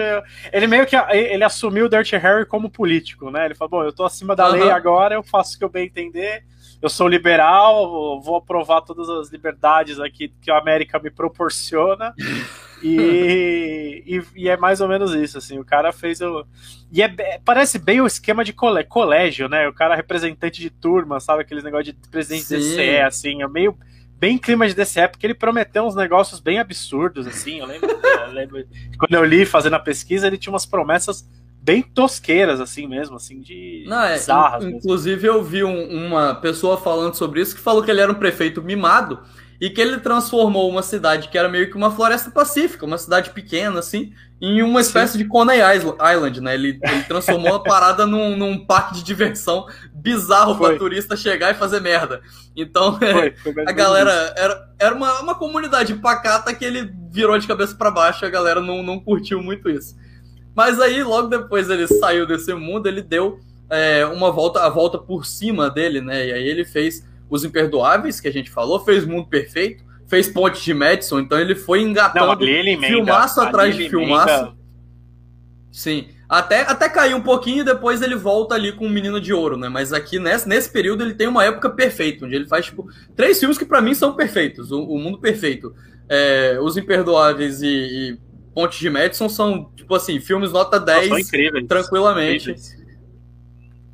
Ele 0.52 0.66
meio 0.66 0.86
que 0.86 0.96
ele 0.96 1.42
assumiu 1.42 1.86
o 1.86 1.88
Dirty 1.88 2.16
Harry 2.16 2.46
como 2.46 2.70
político, 2.70 3.30
né? 3.30 3.46
Ele 3.46 3.54
falou, 3.54 3.70
bom, 3.70 3.84
eu 3.84 3.92
tô 3.92 4.04
acima 4.04 4.36
da 4.36 4.46
uhum. 4.46 4.52
lei 4.52 4.70
agora, 4.70 5.14
eu 5.14 5.22
faço 5.22 5.56
o 5.56 5.58
que 5.58 5.64
eu 5.64 5.68
bem 5.68 5.86
entender. 5.86 6.44
Eu 6.80 6.88
sou 6.88 7.08
liberal, 7.08 8.20
vou 8.20 8.36
aprovar 8.36 8.82
todas 8.82 9.08
as 9.08 9.30
liberdades 9.30 10.00
aqui 10.00 10.32
que 10.40 10.50
a 10.50 10.58
América 10.58 10.98
me 10.98 11.10
proporciona. 11.10 12.14
E, 12.82 14.02
e, 14.06 14.22
e, 14.34 14.48
é 14.48 14.56
mais 14.56 14.80
ou 14.80 14.88
menos 14.88 15.14
isso, 15.14 15.38
assim, 15.38 15.58
o 15.58 15.64
cara 15.64 15.92
fez 15.92 16.20
o... 16.20 16.44
E 16.90 17.02
é, 17.02 17.40
parece 17.44 17.78
bem 17.78 18.00
o 18.00 18.06
esquema 18.06 18.44
de 18.44 18.52
colégio, 18.52 19.48
né? 19.48 19.68
O 19.68 19.72
cara 19.72 19.94
representante 19.94 20.60
de 20.60 20.70
turma, 20.70 21.20
sabe? 21.20 21.42
Aqueles 21.42 21.64
negócios 21.64 21.94
de 21.94 22.08
presidente 22.08 22.44
Sim. 22.44 22.56
DCE, 22.56 23.00
assim, 23.00 23.42
é 23.42 23.48
meio 23.48 23.76
bem 24.22 24.38
clima 24.38 24.68
de 24.68 24.74
DCE, 24.74 25.08
porque 25.08 25.26
ele 25.26 25.34
prometeu 25.34 25.84
uns 25.84 25.96
negócios 25.96 26.38
bem 26.38 26.60
absurdos, 26.60 27.26
assim. 27.26 27.58
Eu 27.58 27.66
lembro, 27.66 27.90
eu 28.26 28.32
lembro 28.32 28.64
quando 28.98 29.14
eu 29.14 29.24
li 29.24 29.44
fazendo 29.44 29.74
a 29.74 29.80
pesquisa, 29.80 30.28
ele 30.28 30.38
tinha 30.38 30.52
umas 30.52 30.64
promessas 30.64 31.28
bem 31.62 31.82
tosqueiras, 31.82 32.60
assim 32.60 32.86
mesmo, 32.86 33.16
assim, 33.16 33.40
de 33.40 33.84
Não, 33.86 34.02
é, 34.04 34.14
bizarras. 34.14 34.64
Inclusive, 34.64 35.22
mesmo. 35.22 35.38
eu 35.38 35.42
vi 35.42 35.64
um, 35.64 36.06
uma 36.06 36.34
pessoa 36.34 36.76
falando 36.76 37.14
sobre 37.14 37.40
isso 37.40 37.54
que 37.54 37.60
falou 37.60 37.82
que 37.82 37.90
ele 37.90 38.00
era 38.00 38.10
um 38.10 38.16
prefeito 38.16 38.62
mimado 38.62 39.20
e 39.62 39.70
que 39.70 39.80
ele 39.80 39.96
transformou 39.98 40.68
uma 40.68 40.82
cidade 40.82 41.28
que 41.28 41.38
era 41.38 41.48
meio 41.48 41.70
que 41.70 41.76
uma 41.76 41.92
floresta 41.92 42.32
pacífica, 42.32 42.84
uma 42.84 42.98
cidade 42.98 43.30
pequena, 43.30 43.78
assim, 43.78 44.12
em 44.40 44.60
uma 44.60 44.80
espécie 44.80 45.12
Sim. 45.12 45.18
de 45.18 45.24
Coney 45.26 45.60
Island, 45.60 46.40
né? 46.40 46.54
Ele, 46.54 46.80
ele 46.82 47.02
transformou 47.04 47.54
a 47.54 47.62
parada 47.62 48.04
num, 48.04 48.36
num, 48.36 48.66
parque 48.66 48.94
de 48.94 49.04
diversão 49.04 49.64
bizarro 49.94 50.58
para 50.58 50.76
turista 50.76 51.16
chegar 51.16 51.52
e 51.52 51.54
fazer 51.54 51.80
merda. 51.80 52.22
Então, 52.56 52.98
foi, 52.98 53.36
foi 53.36 53.54
a 53.64 53.70
galera. 53.70 54.34
Era, 54.36 54.68
era 54.80 54.94
uma, 54.96 55.20
uma 55.20 55.34
comunidade 55.36 55.94
pacata 55.94 56.52
que 56.52 56.64
ele 56.64 56.92
virou 57.08 57.38
de 57.38 57.46
cabeça 57.46 57.76
para 57.76 57.88
baixo, 57.88 58.26
a 58.26 58.30
galera 58.30 58.60
não, 58.60 58.82
não 58.82 58.98
curtiu 58.98 59.40
muito 59.40 59.70
isso. 59.70 59.94
Mas 60.56 60.80
aí, 60.80 61.04
logo 61.04 61.28
depois 61.28 61.70
ele 61.70 61.86
saiu 61.86 62.26
desse 62.26 62.52
mundo, 62.52 62.88
ele 62.88 63.00
deu 63.00 63.38
é, 63.70 64.04
uma 64.06 64.32
volta, 64.32 64.66
a 64.66 64.68
volta 64.68 64.98
por 64.98 65.24
cima 65.24 65.70
dele, 65.70 66.00
né? 66.00 66.26
E 66.26 66.32
aí 66.32 66.48
ele 66.48 66.64
fez 66.64 67.06
Os 67.32 67.44
Imperdoáveis, 67.44 68.20
que 68.20 68.28
a 68.28 68.30
gente 68.30 68.50
falou, 68.50 68.78
fez 68.84 69.06
Mundo 69.06 69.26
Perfeito, 69.26 69.82
fez 70.06 70.28
Ponte 70.28 70.62
de 70.62 70.74
Madison, 70.74 71.18
então 71.18 71.40
ele 71.40 71.54
foi 71.54 71.80
engatando 71.80 72.26
Não, 72.26 72.46
ele 72.46 72.76
filmaço 72.76 73.40
atrás 73.40 73.74
de 73.74 73.88
filmaço. 73.88 74.54
Sim. 75.70 76.08
Até, 76.28 76.60
até 76.60 76.90
cair 76.90 77.14
um 77.14 77.22
pouquinho 77.22 77.62
e 77.62 77.64
depois 77.64 78.02
ele 78.02 78.14
volta 78.14 78.54
ali 78.54 78.72
com 78.72 78.84
o 78.84 78.90
Menino 78.90 79.18
de 79.18 79.32
Ouro, 79.32 79.56
né? 79.56 79.70
Mas 79.70 79.94
aqui 79.94 80.18
nesse, 80.18 80.46
nesse 80.46 80.68
período 80.70 81.02
ele 81.02 81.14
tem 81.14 81.26
uma 81.26 81.42
época 81.42 81.70
perfeita, 81.70 82.26
onde 82.26 82.34
ele 82.34 82.46
faz, 82.46 82.66
tipo, 82.66 82.86
três 83.16 83.38
filmes 83.38 83.56
que 83.56 83.64
para 83.64 83.80
mim 83.80 83.94
são 83.94 84.12
perfeitos. 84.12 84.70
O, 84.70 84.82
o 84.82 84.98
Mundo 84.98 85.18
Perfeito, 85.18 85.74
é, 86.10 86.58
Os 86.60 86.76
Imperdoáveis 86.76 87.62
e, 87.62 87.66
e 87.66 88.18
Ponte 88.54 88.78
de 88.78 88.90
Madison 88.90 89.30
são, 89.30 89.70
tipo 89.74 89.94
assim, 89.94 90.20
filmes 90.20 90.52
nota 90.52 90.78
10 90.78 91.30
tranquilamente. 91.66 92.50
Incríveis. 92.50 92.81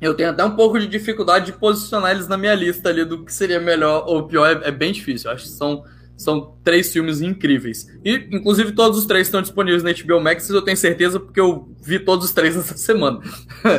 Eu 0.01 0.13
tenho 0.13 0.29
até 0.29 0.43
um 0.43 0.55
pouco 0.55 0.79
de 0.79 0.87
dificuldade 0.87 1.47
de 1.47 1.53
posicionar 1.53 2.11
eles 2.11 2.27
na 2.27 2.37
minha 2.37 2.55
lista 2.55 2.89
ali 2.89 3.03
do 3.03 3.25
que 3.25 3.33
seria 3.33 3.59
melhor 3.59 4.05
ou 4.07 4.27
pior, 4.27 4.61
é, 4.63 4.69
é 4.69 4.71
bem 4.71 4.91
difícil. 4.91 5.29
Eu 5.29 5.35
acho 5.35 5.43
que 5.43 5.51
são 5.51 5.83
são 6.19 6.57
três 6.65 6.91
filmes 6.91 7.21
incríveis. 7.21 7.87
E, 8.03 8.27
inclusive, 8.33 8.73
todos 8.73 8.99
os 8.99 9.05
três 9.05 9.27
estão 9.27 9.41
disponíveis 9.41 9.83
na 9.83 9.93
HBO 9.93 10.19
Max, 10.19 10.49
eu 10.49 10.61
tenho 10.61 10.75
certeza, 10.75 11.17
porque 11.17 11.39
eu 11.39 11.73
vi 11.81 11.97
todos 11.97 12.25
os 12.25 12.33
três 12.33 12.55
essa 12.57 12.77
semana. 12.77 13.21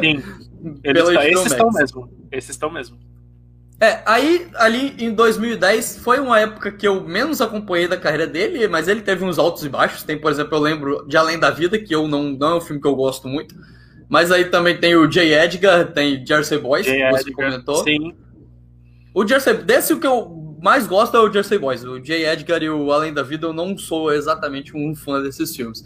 Sim. 0.00 0.22
Eles 0.82 1.04
tá, 1.04 1.28
esses 1.28 1.34
Max. 1.34 1.52
estão 1.52 1.70
mesmo. 1.70 2.10
Esses 2.32 2.50
estão 2.50 2.70
mesmo. 2.70 2.98
É, 3.78 4.02
aí, 4.04 4.46
ali 4.56 4.94
em 4.98 5.12
2010, 5.14 5.98
foi 5.98 6.18
uma 6.18 6.38
época 6.38 6.70
que 6.70 6.86
eu 6.86 7.02
menos 7.02 7.40
acompanhei 7.40 7.88
da 7.88 7.96
carreira 7.96 8.26
dele, 8.26 8.68
mas 8.68 8.88
ele 8.88 9.00
teve 9.00 9.24
uns 9.24 9.38
altos 9.38 9.64
e 9.64 9.70
baixos. 9.70 10.02
Tem, 10.02 10.18
por 10.18 10.30
exemplo, 10.30 10.54
eu 10.54 10.60
lembro 10.60 11.06
de 11.06 11.16
Além 11.16 11.38
da 11.38 11.50
Vida, 11.50 11.78
que 11.78 11.94
eu 11.94 12.06
não, 12.06 12.24
não 12.24 12.48
é 12.48 12.54
um 12.56 12.60
filme 12.60 12.80
que 12.80 12.86
eu 12.86 12.94
gosto 12.94 13.26
muito. 13.26 13.54
Mas 14.10 14.32
aí 14.32 14.46
também 14.46 14.76
tem 14.76 14.96
o 14.96 15.06
J. 15.06 15.32
Edgar, 15.32 15.92
tem 15.92 16.26
Jersey 16.26 16.58
Boys, 16.58 16.84
J. 16.84 16.96
que 16.96 17.10
você 17.12 17.30
Edgar, 17.30 17.50
comentou. 17.50 17.84
Sim. 17.84 18.12
O 19.14 19.26
Jersey, 19.26 19.54
desse 19.54 19.92
o 19.92 20.00
que 20.00 20.06
eu 20.06 20.58
mais 20.60 20.84
gosto 20.84 21.16
é 21.16 21.20
o 21.20 21.32
Jersey 21.32 21.58
Boys. 21.58 21.84
O 21.84 22.00
J. 22.00 22.26
Edgar 22.26 22.60
e 22.60 22.68
o 22.68 22.90
Além 22.90 23.14
da 23.14 23.22
Vida, 23.22 23.46
eu 23.46 23.52
não 23.52 23.78
sou 23.78 24.12
exatamente 24.12 24.76
um 24.76 24.96
fã 24.96 25.22
desses 25.22 25.54
filmes. 25.54 25.84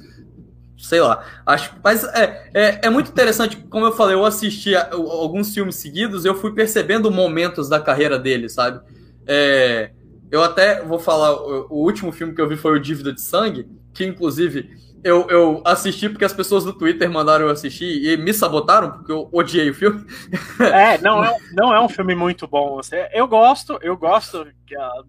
Sei 0.79 1.03
lá. 1.03 1.23
Acho, 1.45 1.75
mas 1.85 2.03
é, 2.03 2.51
é, 2.55 2.81
é 2.85 2.91
muito 2.91 3.11
interessante, 3.11 3.59
como 3.69 3.85
eu 3.85 3.93
falei, 3.93 4.15
eu 4.15 4.25
assisti 4.25 4.75
a, 4.75 4.91
alguns 4.93 5.53
filmes 5.53 5.77
seguidos, 5.77 6.25
eu 6.25 6.35
fui 6.35 6.55
percebendo 6.55 7.11
momentos 7.11 7.69
da 7.69 7.79
carreira 7.79 8.19
dele, 8.19 8.49
sabe? 8.49 8.81
É, 9.27 9.91
eu 10.31 10.43
até 10.43 10.83
vou 10.83 10.99
falar, 10.99 11.35
o, 11.35 11.67
o 11.69 11.85
último 11.85 12.11
filme 12.11 12.35
que 12.35 12.41
eu 12.41 12.49
vi 12.49 12.57
foi 12.57 12.73
o 12.73 12.81
Dívida 12.81 13.13
de 13.13 13.21
Sangue, 13.21 13.69
que 13.93 14.05
inclusive 14.05 14.71
eu, 15.05 15.29
eu 15.29 15.63
assisti 15.67 16.09
porque 16.09 16.25
as 16.25 16.33
pessoas 16.33 16.65
do 16.65 16.73
Twitter 16.73 17.11
mandaram 17.11 17.45
eu 17.45 17.51
assistir 17.51 18.03
e 18.03 18.17
me 18.17 18.33
sabotaram, 18.33 18.91
porque 18.91 19.13
eu 19.13 19.29
odiei 19.31 19.69
o 19.69 19.75
filme. 19.75 20.05
É, 20.59 20.99
não 20.99 21.23
é, 21.23 21.37
não 21.53 21.75
é 21.75 21.81
um 21.81 21.89
filme 21.89 22.15
muito 22.15 22.47
bom. 22.49 22.81
Eu 23.13 23.29
gosto, 23.29 23.79
eu 23.83 23.97
gosto 23.97 24.47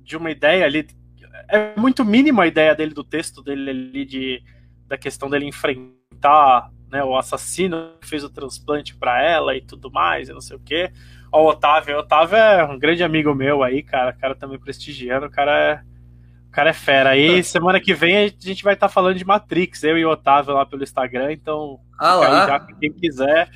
de 0.02 0.18
uma 0.18 0.30
ideia 0.30 0.66
ali. 0.66 0.86
É 1.50 1.80
muito 1.80 2.04
mínima 2.04 2.44
a 2.44 2.48
ideia 2.48 2.76
dele, 2.76 2.94
do 2.94 3.04
texto 3.04 3.42
dele 3.42 3.70
ali, 3.70 4.06
de, 4.06 4.44
da 4.88 4.98
questão 4.98 5.30
dele 5.30 5.46
enfrentar 5.46 6.70
né, 6.92 7.04
o 7.04 7.16
assassino 7.16 7.94
que 8.02 8.08
fez 8.08 8.24
o 8.24 8.30
transplante 8.30 8.96
para 8.96 9.22
ela 9.22 9.56
e 9.56 9.62
tudo 9.62 9.92
mais, 9.92 10.28
e 10.28 10.34
não 10.34 10.42
sei 10.42 10.58
o 10.58 10.60
quê. 10.60 10.92
Ó, 11.32 11.44
o 11.44 11.50
Otávio, 11.50 11.96
o 11.96 12.00
Otávio 12.00 12.36
é 12.36 12.64
um 12.66 12.78
grande 12.78 13.04
amigo 13.04 13.34
meu 13.34 13.64
aí, 13.64 13.82
cara. 13.82 14.12
O 14.12 14.20
cara 14.20 14.36
também 14.36 14.60
prestigiando, 14.60 15.28
o 15.28 15.32
cara 15.32 15.58
é 15.58 15.95
cara 16.56 16.70
é 16.70 16.74
fera. 16.74 17.10
Aí 17.12 17.44
semana 17.44 17.82
que 17.82 17.94
vem 17.94 18.18
a 18.18 18.28
gente 18.28 18.64
vai 18.64 18.74
estar 18.74 18.88
tá 18.88 18.94
falando 18.94 19.18
de 19.18 19.26
Matrix, 19.26 19.84
eu 19.84 19.98
e 19.98 20.06
o 20.06 20.10
Otávio 20.10 20.54
lá 20.54 20.66
pelo 20.66 20.84
Instagram, 20.84 21.34
então 21.34 21.80
ah, 22.00 22.16
lá. 22.16 22.48
já 22.48 22.60
quem 22.60 22.94
quiser. 22.94 23.50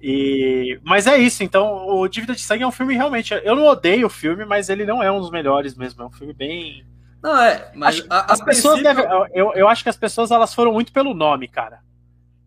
E... 0.00 0.78
Mas 0.84 1.06
é 1.06 1.16
isso, 1.18 1.42
então 1.42 1.88
o 1.88 2.06
Dívida 2.06 2.34
de 2.34 2.40
Sangue 2.40 2.62
é 2.62 2.66
um 2.66 2.72
filme 2.72 2.94
realmente. 2.94 3.34
Eu 3.42 3.56
não 3.56 3.64
odeio 3.64 4.06
o 4.06 4.10
filme, 4.10 4.44
mas 4.44 4.68
ele 4.68 4.84
não 4.84 5.02
é 5.02 5.10
um 5.10 5.18
dos 5.18 5.30
melhores 5.30 5.74
mesmo. 5.74 6.02
É 6.02 6.06
um 6.06 6.12
filme 6.12 6.32
bem. 6.32 6.86
Não, 7.22 7.36
é, 7.42 7.70
mas 7.74 8.04
a, 8.08 8.32
as 8.32 8.40
pessoas 8.40 8.80
princípio... 8.80 9.08
devem, 9.08 9.30
eu, 9.34 9.52
eu 9.54 9.66
acho 9.66 9.82
que 9.82 9.88
as 9.88 9.96
pessoas 9.96 10.30
elas 10.30 10.54
foram 10.54 10.72
muito 10.72 10.92
pelo 10.92 11.14
nome, 11.14 11.48
cara. 11.48 11.80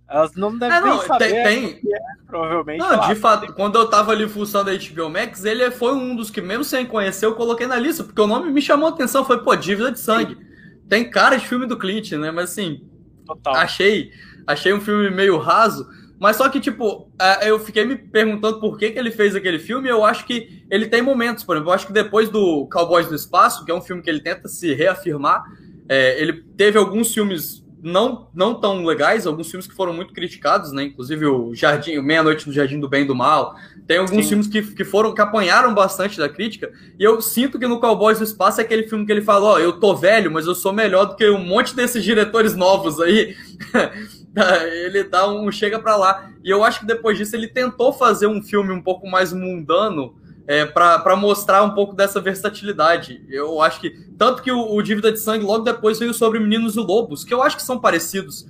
Elas 0.10 0.34
não 0.36 0.58
devem 0.58 0.78
é, 0.78 0.82
não, 0.82 1.02
saber 1.02 1.44
tem, 1.44 1.44
tem... 1.44 1.94
É, 1.94 2.00
provavelmente. 2.26 2.80
Não, 2.80 2.96
lá, 2.96 3.08
de 3.08 3.16
fato, 3.16 3.54
quando 3.54 3.78
eu 3.78 3.90
tava 3.90 4.14
ali 4.14 4.28
fuçando 4.28 4.70
a 4.70 4.74
HBO 4.74 5.10
Max, 5.10 5.44
ele 5.44 5.70
foi 5.70 5.94
um 5.94 6.16
dos 6.16 6.30
que, 6.30 6.40
mesmo 6.40 6.64
sem 6.64 6.86
conhecer, 6.86 7.26
eu 7.26 7.36
coloquei 7.36 7.68
na 7.68 7.78
lista, 7.78 8.04
porque 8.06 8.22
o 8.22 8.28
nome 8.28 8.50
me 8.50 8.62
chamou 8.62 8.88
a 8.88 8.92
atenção, 8.92 9.26
foi, 9.26 9.44
pô, 9.44 9.54
Dívida 9.56 9.92
de 9.92 10.00
Sangue. 10.00 10.36
Sim. 10.36 10.42
Tem 10.88 11.10
cara 11.10 11.36
de 11.36 11.46
filme 11.46 11.66
do 11.66 11.78
Clint, 11.78 12.14
né? 12.14 12.32
Mas 12.32 12.52
assim, 12.52 12.88
Total. 13.26 13.56
achei 13.56 14.12
achei 14.46 14.74
um 14.74 14.80
filme 14.80 15.10
meio 15.10 15.38
raso, 15.38 15.86
mas 16.18 16.38
só 16.38 16.48
que, 16.48 16.62
tipo, 16.62 17.12
é, 17.20 17.50
eu 17.50 17.60
fiquei 17.60 17.84
me 17.84 17.98
perguntando 17.98 18.62
por 18.62 18.78
que, 18.78 18.92
que 18.92 18.98
ele 18.98 19.12
fez 19.12 19.36
aquele 19.36 19.60
filme, 19.60 19.90
e 19.90 19.92
eu 19.92 20.06
acho 20.06 20.26
que 20.26 20.66
ele 20.72 20.88
tem 20.88 21.02
momentos, 21.02 21.44
por 21.44 21.56
exemplo, 21.56 21.72
eu 21.72 21.76
acho 21.76 21.88
que 21.88 21.94
depois 21.94 22.30
do 22.30 22.66
Cowboys 22.72 23.08
do 23.08 23.16
Espaço, 23.16 23.66
que 23.66 23.72
é 23.72 23.76
um 23.76 23.82
filme 23.82 24.02
que 24.02 24.10
ele 24.10 24.22
tenta 24.22 24.48
se 24.48 24.74
reafirmar, 24.74 25.44
é, 25.90 26.20
ele 26.20 26.44
teve 26.56 26.78
alguns 26.78 27.14
filmes 27.14 27.67
não, 27.82 28.28
não 28.34 28.56
tão 28.56 28.84
legais, 28.84 29.28
alguns 29.28 29.50
filmes 29.50 29.68
que 29.68 29.76
foram 29.76 29.94
muito 29.94 30.14
criticados, 30.14 30.72
né? 30.72 30.84
Inclusive 30.84 31.26
o 31.28 31.54
Jardim, 31.54 32.00
Meia-Noite 32.00 32.48
no 32.48 32.54
Jardim 32.54 32.80
do 32.80 32.90
Bem 32.90 33.04
e 33.04 33.06
do 33.06 33.16
Mal. 33.16 33.56
Tem 33.86 33.98
alguns 33.98 34.24
Sim. 34.24 34.30
filmes 34.30 34.48
que, 34.48 34.62
que 34.62 34.84
foram, 34.84 35.14
que 35.14 35.22
apanharam 35.22 35.74
bastante 35.74 36.18
da 36.18 36.28
crítica. 36.28 36.72
E 37.00 37.04
eu 37.04 37.22
sinto 37.22 37.60
que 37.60 37.68
no 37.68 37.80
Cowboys 37.80 38.18
do 38.18 38.24
Espaço 38.24 38.60
é 38.60 38.64
aquele 38.64 38.88
filme 38.88 39.06
que 39.06 39.12
ele 39.12 39.22
fala, 39.22 39.46
ó, 39.46 39.54
oh, 39.56 39.60
eu 39.60 39.74
tô 39.74 39.96
velho, 39.96 40.32
mas 40.32 40.48
eu 40.48 40.56
sou 40.56 40.74
melhor 40.74 41.06
do 41.06 41.16
que 41.16 41.30
um 41.30 41.44
monte 41.44 41.76
desses 41.76 42.04
diretores 42.04 42.56
novos 42.56 43.00
aí. 43.00 43.36
ele 44.86 45.04
dá 45.04 45.30
um 45.30 45.52
chega 45.52 45.80
para 45.80 45.96
lá. 45.96 46.32
E 46.44 46.50
eu 46.50 46.64
acho 46.64 46.82
que 46.82 46.86
depois 46.86 47.18
disso 47.18 47.36
ele 47.36 47.48
tentou 47.48 47.94
fazer 47.94 48.28
um 48.28 48.42
filme 48.42 48.72
um 48.72 48.82
pouco 48.82 49.08
mais 49.08 49.32
mundano 49.32 50.16
é, 50.48 50.66
para 50.66 51.16
mostrar 51.16 51.62
um 51.62 51.72
pouco 51.72 51.94
dessa 51.94 52.22
versatilidade. 52.22 53.22
Eu 53.30 53.62
acho 53.62 53.82
que. 53.82 53.90
Tanto 54.18 54.42
que 54.42 54.52
o, 54.52 54.74
o, 54.74 54.82
Dívida 54.82 55.12
de 55.12 55.20
Sangue 55.20 55.44
logo 55.44 55.64
depois 55.64 56.00
veio 56.00 56.14
sobre 56.14 56.40
Meninos 56.40 56.78
e 56.78 56.80
Lobos, 56.80 57.26
que 57.26 57.34
eu 57.34 57.44
acho 57.44 57.58
que 57.58 57.64
são 57.64 57.80
parecidos. 57.80 58.46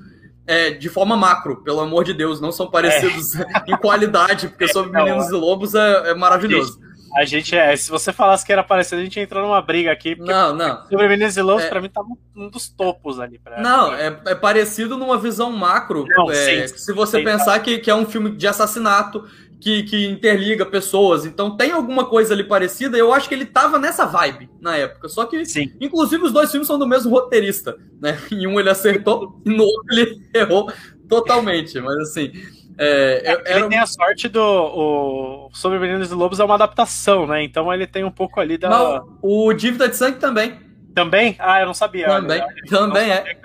É, 0.50 0.72
de 0.72 0.88
forma 0.88 1.18
macro, 1.18 1.62
pelo 1.62 1.82
amor 1.82 2.06
de 2.06 2.14
Deus, 2.14 2.40
não 2.40 2.54
são 2.54 2.72
parecidos 2.72 3.36
é. 3.36 3.46
em 3.68 3.76
qualidade, 3.76 4.48
porque 4.48 4.66
sobre 4.72 4.92
Meninos 4.92 5.28
e 5.28 5.34
Lobos 5.34 5.76
é, 5.76 6.12
é 6.12 6.16
maravilhoso. 6.16 6.80
A 7.18 7.26
gente 7.26 7.54
é, 7.56 7.76
se 7.76 7.90
você 7.90 8.14
falasse 8.14 8.46
que 8.46 8.54
era 8.54 8.64
parecido, 8.64 9.02
a 9.02 9.04
gente 9.04 9.20
entrou 9.20 9.44
numa 9.44 9.62
briga 9.62 9.92
aqui. 9.92 10.16
Não, 10.16 10.56
não. 10.56 10.86
Sobre 10.88 11.08
Meninos 11.10 11.36
e 11.36 11.42
Lobos, 11.42 11.66
é, 11.66 11.70
pra 11.70 11.82
mim, 11.82 11.90
tava 11.90 12.08
um 12.36 12.50
dos 12.50 12.70
topos 12.70 13.20
ali. 13.20 13.40
Pra... 13.40 13.60
Não, 13.60 13.94
é, 13.94 14.22
é 14.28 14.36
parecido 14.36 14.98
numa 14.98 15.18
visão 15.18 15.52
macro. 15.52 16.06
Não, 16.08 16.32
é, 16.32 16.68
sim, 16.68 16.78
se 16.78 16.94
você 16.94 17.18
sim, 17.18 17.24
pensar 17.26 17.54
tá. 17.54 17.60
que, 17.60 17.80
que 17.80 17.90
é 17.90 17.96
um 17.96 18.06
filme 18.06 18.32
de 18.32 18.48
assassinato, 18.48 19.28
que, 19.60 19.84
que 19.84 20.08
interliga 20.08 20.65
pessoas. 20.65 21.26
Então 21.26 21.56
tem 21.56 21.72
alguma 21.72 22.06
coisa 22.06 22.34
ali 22.34 22.43
parecida. 22.43 22.98
Eu 22.98 23.13
acho 23.13 23.28
que 23.28 23.36
ele 23.36 23.46
tava 23.46 23.80
nessa 23.80 24.06
vibe 24.06 24.50
na 24.62 24.76
época. 24.78 25.10
Só 25.10 25.26
que, 25.26 25.43
Sim. 25.46 25.74
inclusive, 25.82 26.24
os 26.24 26.32
dois 26.32 26.52
filmes 26.52 26.67
são 26.67 26.78
do 26.78 26.88
mesmo 26.88 27.12
roteirista, 27.12 27.78
né? 28.02 28.17
Em 28.32 28.48
um 28.48 28.60
ele 28.60 28.70
acertou 28.70 29.41
e 29.46 29.50
no 29.56 29.63
outro 29.63 29.86
ele 29.91 30.30
errou 30.34 30.72
totalmente. 31.08 31.80
Mas 31.80 31.98
assim. 31.98 32.32
É, 32.80 33.24
é, 33.26 33.32
ele 33.32 33.60
era... 33.60 33.70
tem 33.70 33.80
a 33.80 33.88
sorte 33.88 34.28
do. 34.28 34.39
O 34.39 35.50
Sobre 35.52 35.80
Meninos 35.80 36.12
e 36.12 36.13
Lobos 36.13 36.39
é 36.39 36.43
uma 36.43 36.54
adaptação, 36.54 37.26
né? 37.26 37.43
Então 37.43 37.74
ele 37.74 37.88
tem 37.88 38.04
um 38.04 38.12
pouco 38.12 38.39
ali 38.39 38.58
da. 38.58 38.70
Não, 38.70 39.17
o 39.22 39.52
Dívida 39.54 39.89
de 39.89 39.96
Sangue 39.96 40.20
também. 40.20 40.60
Também? 40.93 41.36
Ah, 41.39 41.60
eu 41.60 41.65
não 41.65 41.74
sabia. 41.74 42.08
Também, 42.08 42.41
olha, 42.41 42.56
também 42.70 43.12
é. 43.12 43.39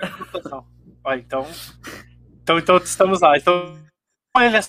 Olha, 1.03 1.19
então, 1.19 1.47
então. 2.43 2.57
Então 2.59 2.77
estamos 2.77 3.21
lá. 3.21 3.35
Então, 3.35 3.75
ele 4.37 4.59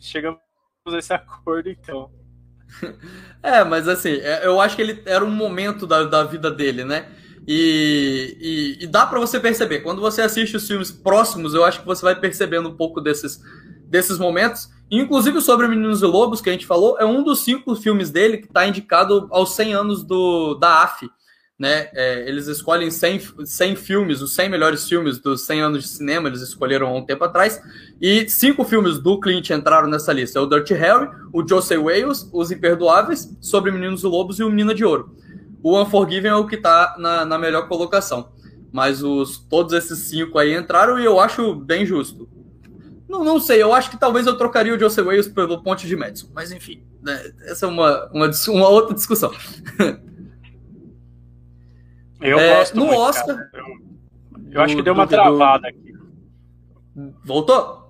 chegamos 0.00 0.43
esse 0.92 1.12
acordo, 1.14 1.70
então. 1.70 2.10
É, 3.42 3.62
mas 3.62 3.86
assim, 3.86 4.08
é, 4.10 4.46
eu 4.46 4.58
acho 4.58 4.74
que 4.74 4.82
ele 4.82 5.02
era 5.04 5.24
um 5.24 5.30
momento 5.30 5.86
da, 5.86 6.04
da 6.04 6.24
vida 6.24 6.50
dele, 6.50 6.82
né? 6.82 7.06
E, 7.46 8.36
e, 8.80 8.84
e 8.84 8.86
dá 8.86 9.06
para 9.06 9.20
você 9.20 9.38
perceber. 9.38 9.80
Quando 9.80 10.00
você 10.00 10.22
assiste 10.22 10.56
os 10.56 10.66
filmes 10.66 10.90
próximos, 10.90 11.52
eu 11.52 11.62
acho 11.62 11.80
que 11.80 11.86
você 11.86 12.02
vai 12.02 12.18
percebendo 12.18 12.70
um 12.70 12.76
pouco 12.76 13.02
desses, 13.02 13.38
desses 13.86 14.18
momentos. 14.18 14.70
Inclusive 14.90 15.42
sobre 15.42 15.68
Meninos 15.68 16.00
e 16.00 16.06
Lobos, 16.06 16.40
que 16.40 16.48
a 16.48 16.52
gente 16.52 16.66
falou, 16.66 16.98
é 16.98 17.04
um 17.04 17.22
dos 17.22 17.44
cinco 17.44 17.76
filmes 17.76 18.10
dele 18.10 18.38
que 18.38 18.46
está 18.46 18.66
indicado 18.66 19.28
aos 19.30 19.54
100 19.54 19.74
anos 19.74 20.02
do, 20.02 20.54
da 20.54 20.82
AF 20.82 21.06
né? 21.58 21.88
É, 21.92 22.28
eles 22.28 22.46
escolhem 22.48 22.90
100, 22.90 23.44
100 23.44 23.76
filmes, 23.76 24.20
os 24.20 24.34
100 24.34 24.48
melhores 24.48 24.88
filmes 24.88 25.18
dos 25.18 25.42
100 25.46 25.60
anos 25.62 25.82
de 25.84 25.88
cinema, 25.88 26.28
eles 26.28 26.40
escolheram 26.40 26.88
há 26.88 26.92
um 26.92 27.04
tempo 27.04 27.24
atrás, 27.24 27.60
e 28.00 28.28
cinco 28.28 28.64
filmes 28.64 28.98
do 28.98 29.20
Clint 29.20 29.50
entraram 29.50 29.88
nessa 29.88 30.12
lista: 30.12 30.38
é 30.38 30.42
o 30.42 30.46
Dirty 30.46 30.74
Harry, 30.74 31.08
o 31.32 31.46
Joseph 31.46 31.80
Wales, 31.80 32.28
Os 32.32 32.50
Imperdoáveis, 32.50 33.36
Sobre 33.40 33.70
Meninos 33.70 34.02
e 34.02 34.06
Lobos 34.06 34.38
e 34.38 34.42
o 34.42 34.50
Mina 34.50 34.74
de 34.74 34.84
Ouro. 34.84 35.16
O 35.62 35.80
Unforgiven 35.80 36.30
é 36.30 36.34
o 36.34 36.46
que 36.46 36.56
está 36.56 36.96
na, 36.98 37.24
na 37.24 37.38
melhor 37.38 37.68
colocação. 37.68 38.32
Mas 38.70 39.02
os, 39.02 39.38
todos 39.38 39.72
esses 39.72 39.98
cinco 40.00 40.38
aí 40.38 40.54
entraram 40.54 40.98
e 40.98 41.04
eu 41.04 41.20
acho 41.20 41.54
bem 41.54 41.86
justo. 41.86 42.28
Não, 43.08 43.24
não 43.24 43.38
sei, 43.38 43.62
eu 43.62 43.72
acho 43.72 43.88
que 43.88 43.96
talvez 43.96 44.26
eu 44.26 44.36
trocaria 44.36 44.74
o 44.74 44.78
Joseph 44.78 45.06
Wales 45.06 45.28
pelo 45.28 45.62
Ponte 45.62 45.86
de 45.86 45.94
Madison. 45.94 46.28
Mas 46.34 46.50
enfim, 46.50 46.84
né, 47.00 47.32
essa 47.42 47.64
é 47.64 47.68
uma, 47.68 48.10
uma, 48.12 48.30
uma 48.48 48.68
outra 48.68 48.94
discussão. 48.94 49.32
Eu 52.24 52.38
é, 52.38 52.56
gosto 52.56 52.76
no 52.76 52.86
muito, 52.86 53.00
Oscar. 53.00 53.50
Eu, 53.52 54.52
eu 54.52 54.60
acho 54.62 54.76
que 54.76 54.82
deu 54.82 54.94
uma 54.94 55.06
travada 55.06 55.68
aqui. 55.68 55.92
Voltou? 57.22 57.84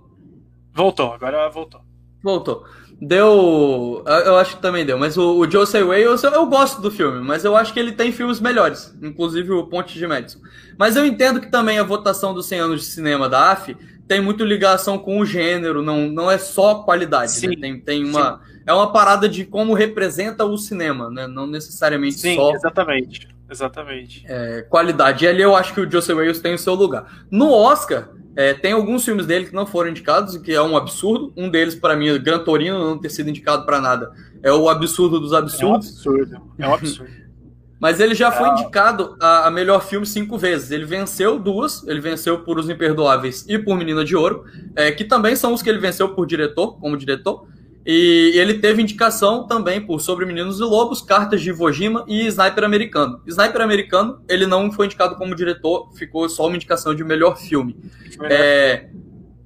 Voltou, 0.75 1.13
agora 1.13 1.49
voltou. 1.49 1.81
Voltou. 2.23 2.65
Deu. 3.01 4.03
Eu 4.07 4.37
acho 4.37 4.57
que 4.57 4.63
também 4.63 4.85
deu, 4.85 4.99
mas 4.99 5.17
o, 5.17 5.39
o 5.39 5.51
Joseph 5.51 5.87
Wales, 5.87 6.23
eu, 6.23 6.31
eu, 6.31 6.47
gosto 6.47 6.81
do 6.81 6.91
filme, 6.91 7.21
mas 7.21 7.45
eu 7.45 7.55
acho 7.57 7.73
que 7.73 7.79
ele 7.79 7.93
tem 7.93 8.11
filmes 8.13 8.41
melhores, 8.41 8.97
inclusive 9.03 9.53
o 9.53 9.67
Ponte 9.67 9.99
de 9.99 10.07
Madison. 10.07 10.41
Mas 10.79 10.97
eu 10.97 11.05
entendo 11.05 11.41
que 11.41 11.51
também 11.51 11.79
a 11.79 11.83
votação 11.83 12.33
dos 12.33 12.47
100 12.47 12.61
anos 12.61 12.81
de 12.81 12.87
cinema 12.87 13.29
da 13.29 13.53
AF 13.53 13.77
tem 14.09 14.21
muito 14.21 14.45
ligação 14.45 14.99
com 14.99 15.21
o 15.21 15.27
gênero, 15.27 15.83
não, 15.83 16.09
não 16.09 16.31
é 16.31 16.39
só 16.39 16.83
qualidade, 16.83 17.33
sim, 17.33 17.49
né? 17.49 17.57
tem, 17.61 17.81
tem 17.81 18.05
uma. 18.05 18.39
Sim. 18.39 18.54
É 18.67 18.73
uma 18.73 18.93
parada 18.93 19.29
de 19.29 19.45
como 19.45 19.75
representa 19.75 20.45
o 20.45 20.57
cinema, 20.57 21.11
né? 21.11 21.27
Não 21.27 21.47
necessariamente 21.47 22.19
sim, 22.19 22.37
só. 22.37 22.53
Exatamente. 22.55 23.29
Exatamente. 23.51 24.25
É, 24.27 24.63
qualidade. 24.63 25.25
E 25.25 25.29
ali 25.29 25.43
eu 25.43 25.55
acho 25.55 25.75
que 25.75 25.81
o 25.81 25.91
Joseph 25.91 26.17
Wales 26.17 26.41
tem 26.41 26.55
o 26.55 26.59
seu 26.59 26.75
lugar. 26.75 27.27
No 27.31 27.53
Oscar, 27.53 28.09
é, 28.37 28.53
tem 28.53 28.73
alguns 28.73 29.05
filmes 29.05 29.27
dele 29.27 29.47
que 29.47 29.55
não 29.55 29.67
foram 29.67 29.91
indicados, 29.91 30.37
que 30.39 30.53
é 30.53 30.63
um 30.63 30.77
absurdo. 30.77 31.33
Um 31.37 31.49
deles, 31.49 31.75
para 31.75 31.95
mim, 31.95 32.19
Gran 32.21 32.41
Torino, 32.41 32.79
não 32.79 32.99
ter 32.99 33.11
sido 33.11 33.31
indicado 33.31 33.65
para 33.65 33.81
nada. 33.81 34.13
É 34.43 34.53
o 34.53 34.69
absurdo 34.69 35.21
dos 35.21 35.33
absurdos. 35.33 35.63
É 35.63 35.67
um 35.67 35.75
absurdo. 35.75 36.43
É 36.59 36.69
um 36.69 36.75
absurdo. 36.75 37.25
Mas 37.79 38.01
ele 38.01 38.15
já 38.15 38.33
foi 38.33 38.49
é. 38.49 38.53
indicado 38.53 39.15
a, 39.21 39.47
a, 39.47 39.51
melhor 39.51 39.85
filme 39.85 40.07
cinco 40.07 40.39
vezes. 40.39 40.71
Ele 40.71 40.87
venceu 40.87 41.39
duas. 41.39 41.87
Ele 41.87 42.01
venceu 42.01 42.39
por 42.39 42.59
Os 42.59 42.69
Imperdoáveis 42.71 43.45
e 43.47 43.59
por 43.59 43.77
Menina 43.77 44.05
de 44.05 44.17
Ouro, 44.17 44.45
é, 44.75 44.91
que 44.91 45.05
também 45.05 45.37
são 45.37 45.53
os 45.53 45.61
que 45.61 45.69
ele 45.69 45.79
venceu 45.79 46.09
por 46.09 46.27
diretor, 46.27 46.79
como 46.79 46.97
diretor. 46.97 47.47
E 47.87 48.33
ele 48.37 48.55
teve 48.55 48.81
indicação 48.81 49.47
também 49.47 49.81
por 49.81 50.01
Sobre 50.01 50.25
Meninos 50.25 50.59
e 50.59 50.63
Lobos, 50.63 51.03
Cartas 51.03 51.43
de 51.43 51.51
Iwo 51.51 51.71
Jima 51.71 52.05
e 52.09 52.27
Sniper 52.27 52.65
Americano. 52.65 53.21
Sniper 53.27 53.61
Americano, 53.61 54.23
ele 54.27 54.47
não 54.47 54.73
foi 54.73 54.87
indicado 54.87 55.17
como 55.17 55.35
diretor, 55.35 55.91
ficou 55.95 56.27
só 56.29 56.47
uma 56.47 56.57
indicação 56.57 56.95
de 56.95 57.05
melhor 57.05 57.37
filme. 57.37 57.77
É, 58.23 58.89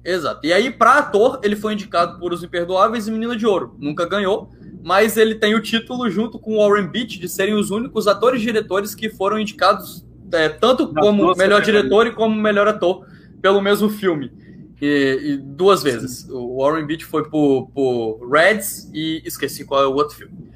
exato. 0.05 0.45
E 0.47 0.53
aí, 0.53 0.71
para 0.71 0.99
ator, 0.99 1.41
ele 1.43 1.57
foi 1.57 1.73
indicado 1.73 2.17
por 2.17 2.31
Os 2.31 2.41
Imperdoáveis 2.41 3.07
e 3.07 3.11
Menina 3.11 3.35
de 3.35 3.45
Ouro. 3.45 3.75
Nunca 3.77 4.05
ganhou, 4.07 4.49
mas 4.81 5.17
ele 5.17 5.35
tem 5.35 5.53
o 5.53 5.61
título 5.61 6.09
junto 6.09 6.39
com 6.39 6.57
Warren 6.57 6.87
Beach 6.87 7.19
de 7.19 7.27
serem 7.27 7.55
os 7.55 7.71
únicos 7.71 8.07
atores 8.07 8.41
e 8.41 8.45
diretores 8.45 8.95
que 8.95 9.09
foram 9.09 9.37
indicados 9.37 10.05
é, 10.31 10.47
tanto 10.47 10.93
como 10.93 11.35
melhor 11.35 11.61
diretor 11.61 12.07
e 12.07 12.11
como 12.11 12.35
melhor 12.35 12.67
ator 12.67 13.05
pelo 13.41 13.61
mesmo 13.61 13.89
filme. 13.89 14.31
E, 14.81 15.19
e 15.21 15.37
duas 15.37 15.83
vezes. 15.83 16.21
Sim. 16.21 16.31
O 16.31 16.57
Warren 16.63 16.85
Beach 16.85 17.05
foi 17.05 17.29
por, 17.29 17.69
por 17.71 18.29
Reds 18.31 18.89
e 18.93 19.21
esqueci 19.25 19.65
qual 19.65 19.83
é 19.83 19.87
o 19.87 19.93
outro 19.93 20.15
filme. 20.15 20.49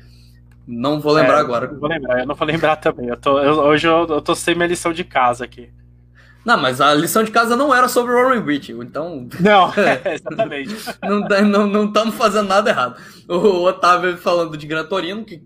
Não 0.66 1.00
vou 1.00 1.14
lembrar 1.14 1.38
é, 1.38 1.42
agora. 1.42 1.72
Não 1.72 1.80
vou 1.80 1.90
lembrar, 1.90 2.20
eu 2.20 2.26
não 2.26 2.36
vou 2.36 2.48
lembrar 2.48 2.76
também. 2.78 3.08
Eu 3.08 3.18
tô, 3.18 3.40
eu, 3.40 3.60
hoje 3.60 3.88
eu, 3.88 4.08
eu 4.08 4.22
tô 4.22 4.34
sem 4.34 4.56
minha 4.56 4.68
lição 4.68 4.94
de 4.94 5.04
casa 5.04 5.44
aqui. 5.44 5.70
Não, 6.46 6.58
mas 6.58 6.82
a 6.82 6.94
lição 6.94 7.24
de 7.24 7.32
casa 7.32 7.56
não 7.56 7.74
era 7.74 7.88
sobre 7.88 8.14
o 8.14 8.16
Warren 8.16 8.42
Beach, 8.42 8.72
então. 8.72 9.28
Não, 9.40 9.74
é, 9.74 10.02
exatamente. 10.16 10.76
não 11.02 11.86
estamos 11.86 12.16
fazendo 12.16 12.48
nada 12.48 12.70
errado. 12.70 13.00
O 13.28 13.64
Otávio 13.64 14.18
falando 14.18 14.58
de 14.58 14.68
Gran 14.68 14.86
Torino, 14.86 15.24
que 15.24 15.42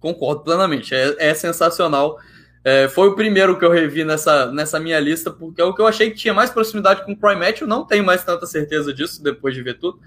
concordo 0.00 0.42
plenamente, 0.42 0.94
é, 0.94 1.14
é 1.18 1.34
sensacional. 1.34 2.18
É, 2.62 2.88
foi 2.88 3.08
o 3.08 3.14
primeiro 3.14 3.58
que 3.58 3.64
eu 3.64 3.70
revi 3.70 4.04
nessa, 4.04 4.52
nessa 4.52 4.78
minha 4.78 5.00
lista, 5.00 5.30
porque 5.30 5.60
é 5.60 5.64
o 5.64 5.74
que 5.74 5.80
eu 5.80 5.86
achei 5.86 6.10
que 6.10 6.16
tinha 6.16 6.34
mais 6.34 6.50
proximidade 6.50 7.04
com 7.04 7.12
o 7.12 7.16
Prime 7.16 7.36
Match. 7.36 7.62
Eu 7.62 7.66
não 7.66 7.86
tenho 7.86 8.04
mais 8.04 8.22
tanta 8.22 8.46
certeza 8.46 8.92
disso 8.92 9.22
depois 9.22 9.54
de 9.54 9.62
ver 9.62 9.78
tudo. 9.78 9.98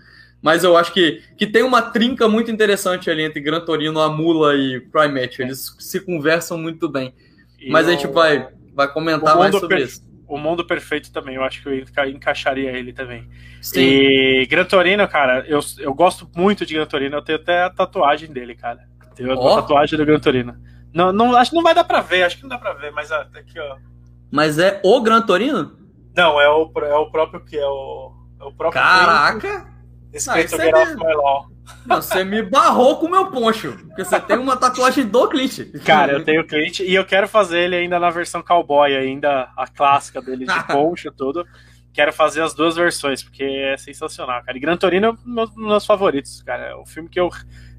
Mas 0.42 0.63
eu 0.63 0.76
acho 0.76 0.92
que, 0.92 1.24
que 1.38 1.48
tem 1.48 1.63
uma 1.63 1.82
trinca 1.82 2.28
muito 2.28 2.52
interessante 2.52 3.10
ali 3.10 3.24
entre 3.24 3.39
Gran 3.39 3.62
Torino, 3.62 4.00
a 4.02 4.10
Mula 4.10 4.56
e 4.56 4.82
Prime 4.82 5.22
Match. 5.22 5.39
Eles 5.39 5.74
se 5.80 6.02
conversam 6.02 6.58
muito 6.58 6.89
bem. 6.89 7.13
E 7.60 7.72
Mas 7.72 7.88
a 7.88 7.92
gente 7.92 8.08
vai, 8.08 8.50
vai 8.76 8.92
comentar 8.92 9.38
mais 9.38 9.56
sobre 9.56 9.84
isso. 9.84 10.04
O 10.28 10.38
Mundo 10.38 10.66
Perfeito 10.66 11.12
também, 11.12 11.36
eu 11.36 11.44
acho 11.44 11.62
que 11.62 11.70
eu 11.70 12.10
encaixaria 12.10 12.72
ele 12.72 12.92
também. 12.92 13.28
Sim. 13.62 13.80
E 13.80 14.46
Gran 14.48 14.66
Torino, 14.66 15.08
cara, 15.08 15.46
eu, 15.48 15.60
eu 15.80 15.94
gosto 15.94 16.30
muito 16.36 16.66
de 16.66 16.74
Gran 16.74 16.88
Torino. 16.88 17.18
Eu 17.18 17.22
tenho 17.22 17.39
até 17.39 17.63
a 17.63 17.70
tatuagem 17.70 18.32
dele, 18.32 18.54
cara. 18.54 18.80
Tenho 19.16 19.34
oh. 19.34 19.48
a 19.48 19.62
tatuagem 19.62 19.98
do 19.98 20.06
Gran 20.06 20.20
Torino. 20.20 20.56
Não, 20.93 21.12
não, 21.12 21.36
acho 21.36 21.51
que 21.51 21.56
não 21.56 21.63
vai 21.63 21.73
dar 21.73 21.84
pra 21.84 22.01
ver, 22.01 22.23
acho 22.23 22.38
que 22.38 22.43
não 22.43 22.49
dá 22.49 22.58
pra 22.58 22.73
ver, 22.73 22.91
mas 22.91 23.10
tá 23.10 23.27
aqui, 23.36 23.60
ó. 23.60 23.77
Mas 24.32 24.60
é 24.60 24.79
o 24.84 25.01
Gran 25.01 25.21
Torino? 25.21 25.77
Não, 26.15 26.39
é 26.39 26.49
o, 26.49 26.71
é 26.75 26.95
o 26.95 27.10
próprio 27.10 27.43
que 27.43 27.58
é 27.58 27.65
o. 27.65 28.12
É 28.39 28.43
o 28.43 28.51
próprio 28.51 28.82
Caraca! 28.82 29.73
Escrito 30.13 30.58
Get 30.58 30.73
Off 30.73 30.95
My 30.95 31.13
Law. 31.13 31.53
Você 31.88 32.23
me 32.23 32.41
barrou 32.43 32.97
com 32.97 33.08
o 33.08 33.12
meu 33.12 33.27
poncho. 33.27 33.73
Porque 33.88 34.03
você 34.03 34.19
tem 34.19 34.38
uma 34.38 34.56
tatuagem 34.56 35.06
do 35.06 35.27
Clint. 35.27 35.60
Cara, 35.84 36.13
eu 36.13 36.23
tenho 36.23 36.45
Clint 36.45 36.82
e 36.82 36.93
eu 36.93 37.06
quero 37.06 37.27
fazer 37.27 37.60
ele 37.60 37.75
ainda 37.75 37.99
na 37.99 38.10
versão 38.10 38.43
cowboy, 38.43 38.95
ainda 38.95 39.49
a 39.58 39.65
clássica 39.67 40.21
dele 40.21 40.45
de 40.45 40.63
poncho 40.67 41.12
tudo. 41.12 41.45
Quero 41.93 42.12
fazer 42.12 42.41
as 42.41 42.53
duas 42.53 42.75
versões, 42.75 43.23
porque 43.23 43.43
é 43.43 43.77
sensacional, 43.77 44.43
cara. 44.43 44.58
E 44.58 44.62
Gran 44.62 44.77
Torino 44.77 45.08
é 45.08 45.12
um 45.12 45.36
dos 45.45 45.56
meus 45.56 45.86
favoritos, 45.86 46.41
cara. 46.43 46.69
É 46.69 46.75
um 46.75 46.86
filme 46.86 47.08
que 47.08 47.19
eu 47.19 47.29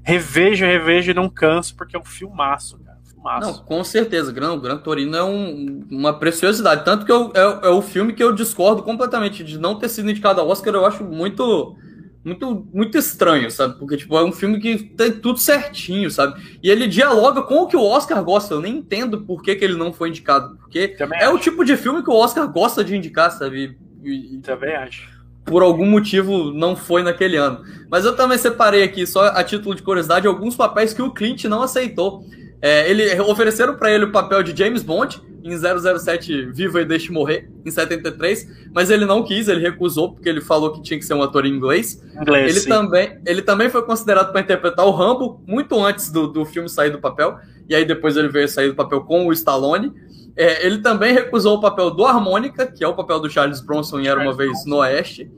revejo, 0.03 0.65
revejo 0.65 1.11
e 1.11 1.13
não 1.13 1.29
canso, 1.29 1.75
porque 1.75 1.95
é 1.95 1.99
um 1.99 2.05
filmaço, 2.05 2.79
cara. 2.79 2.94
Filmaço. 3.25 3.57
Não, 3.59 3.65
com 3.65 3.83
certeza. 3.83 4.31
Gran, 4.31 4.57
Gran 4.59 4.77
Torino 4.77 5.17
é 5.17 5.23
um, 5.23 5.83
uma 5.89 6.13
preciosidade. 6.13 6.85
Tanto 6.85 7.05
que 7.05 7.11
eu, 7.11 7.31
é, 7.33 7.67
é 7.67 7.69
o 7.69 7.81
filme 7.81 8.13
que 8.13 8.23
eu 8.23 8.31
discordo 8.31 8.83
completamente 8.83 9.43
de 9.43 9.57
não 9.57 9.79
ter 9.79 9.89
sido 9.89 10.09
indicado 10.09 10.39
ao 10.39 10.47
Oscar. 10.47 10.73
Eu 10.73 10.85
acho 10.85 11.03
muito 11.03 11.75
muito, 12.23 12.67
muito 12.73 12.97
estranho, 12.97 13.51
sabe? 13.51 13.77
Porque, 13.77 13.97
tipo, 13.97 14.17
é 14.17 14.23
um 14.23 14.31
filme 14.31 14.59
que 14.59 14.77
tem 14.77 15.11
tudo 15.11 15.37
certinho, 15.37 16.09
sabe? 16.09 16.41
E 16.61 16.71
ele 16.71 16.87
dialoga 16.87 17.43
com 17.43 17.61
o 17.61 17.67
que 17.67 17.77
o 17.77 17.83
Oscar 17.83 18.23
gosta. 18.23 18.55
Eu 18.55 18.61
nem 18.61 18.77
entendo 18.77 19.21
por 19.21 19.43
que, 19.43 19.55
que 19.55 19.63
ele 19.63 19.75
não 19.75 19.93
foi 19.93 20.09
indicado. 20.09 20.57
Porque 20.57 20.87
Também 20.87 21.19
é 21.19 21.25
acho. 21.25 21.35
o 21.35 21.39
tipo 21.39 21.63
de 21.63 21.77
filme 21.77 22.03
que 22.03 22.09
o 22.09 22.15
Oscar 22.15 22.51
gosta 22.51 22.83
de 22.83 22.95
indicar, 22.95 23.31
sabe? 23.31 23.77
E, 24.03 24.39
Também 24.43 24.75
acho. 24.75 25.13
Por 25.45 25.61
algum 25.61 25.85
motivo 25.85 26.51
não 26.51 26.75
foi 26.75 27.03
naquele 27.03 27.37
ano. 27.37 27.63
Mas 27.91 28.03
eu 28.03 28.15
também 28.15 28.39
separei 28.39 28.81
aqui, 28.81 29.05
só 29.05 29.27
a 29.27 29.43
título 29.43 29.75
de 29.75 29.83
curiosidade, 29.83 30.25
alguns 30.25 30.55
papéis 30.55 30.91
que 30.91 31.03
o 31.03 31.11
Clint 31.11 31.43
não 31.43 31.61
aceitou. 31.61 32.25
É, 32.65 32.89
ele 32.89 33.21
ofereceram 33.21 33.75
para 33.75 33.91
ele 33.91 34.05
o 34.05 34.11
papel 34.11 34.41
de 34.41 34.57
James 34.57 34.81
Bond 34.81 35.21
em 35.43 35.55
007 35.55 36.47
Viva 36.47 36.81
e 36.81 36.85
Deixe 36.85 37.11
Morrer, 37.11 37.47
em 37.63 37.69
73, 37.69 38.71
mas 38.73 38.89
ele 38.89 39.05
não 39.05 39.21
quis, 39.21 39.47
ele 39.47 39.61
recusou, 39.61 40.13
porque 40.13 40.27
ele 40.27 40.41
falou 40.41 40.71
que 40.71 40.81
tinha 40.81 40.97
que 40.97 41.05
ser 41.05 41.13
um 41.13 41.21
ator 41.21 41.45
em 41.45 41.49
inglês. 41.49 42.01
inglês 42.19 42.57
ele, 42.57 42.65
também, 42.65 43.19
ele 43.23 43.43
também 43.43 43.69
foi 43.69 43.83
considerado 43.83 44.31
para 44.31 44.41
interpretar 44.41 44.83
o 44.83 44.89
Rambo 44.89 45.43
muito 45.45 45.79
antes 45.79 46.09
do, 46.09 46.25
do 46.25 46.43
filme 46.43 46.67
sair 46.67 46.89
do 46.89 46.97
papel, 46.97 47.37
e 47.69 47.75
aí 47.75 47.85
depois 47.85 48.17
ele 48.17 48.29
veio 48.29 48.49
sair 48.49 48.69
do 48.69 48.75
papel 48.75 49.01
com 49.01 49.27
o 49.27 49.31
Stallone. 49.31 49.93
É, 50.35 50.65
ele 50.65 50.79
também 50.79 51.13
recusou 51.13 51.57
o 51.57 51.61
papel 51.61 51.91
do 51.91 52.03
Harmônica, 52.03 52.65
que 52.65 52.83
é 52.83 52.87
o 52.87 52.95
papel 52.95 53.19
do 53.19 53.29
Charles 53.29 53.61
Bronson 53.61 53.99
em 53.99 54.07
Era 54.07 54.19
Uma 54.19 54.33
Vez 54.33 54.65
no 54.65 54.77
Oeste. 54.77 55.31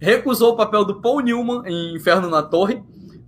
Recusou 0.00 0.52
o 0.52 0.56
papel 0.56 0.84
do 0.84 1.00
Paul 1.00 1.18
Newman 1.18 1.62
em 1.66 1.96
Inferno 1.96 2.30
na 2.30 2.44
Torre, 2.44 2.80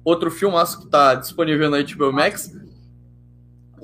outro 0.04 0.30
filmaço 0.30 0.78
que 0.78 0.84
está 0.84 1.16
disponível 1.16 1.68
na 1.68 1.82
HBO 1.82 2.12
Max. 2.12 2.62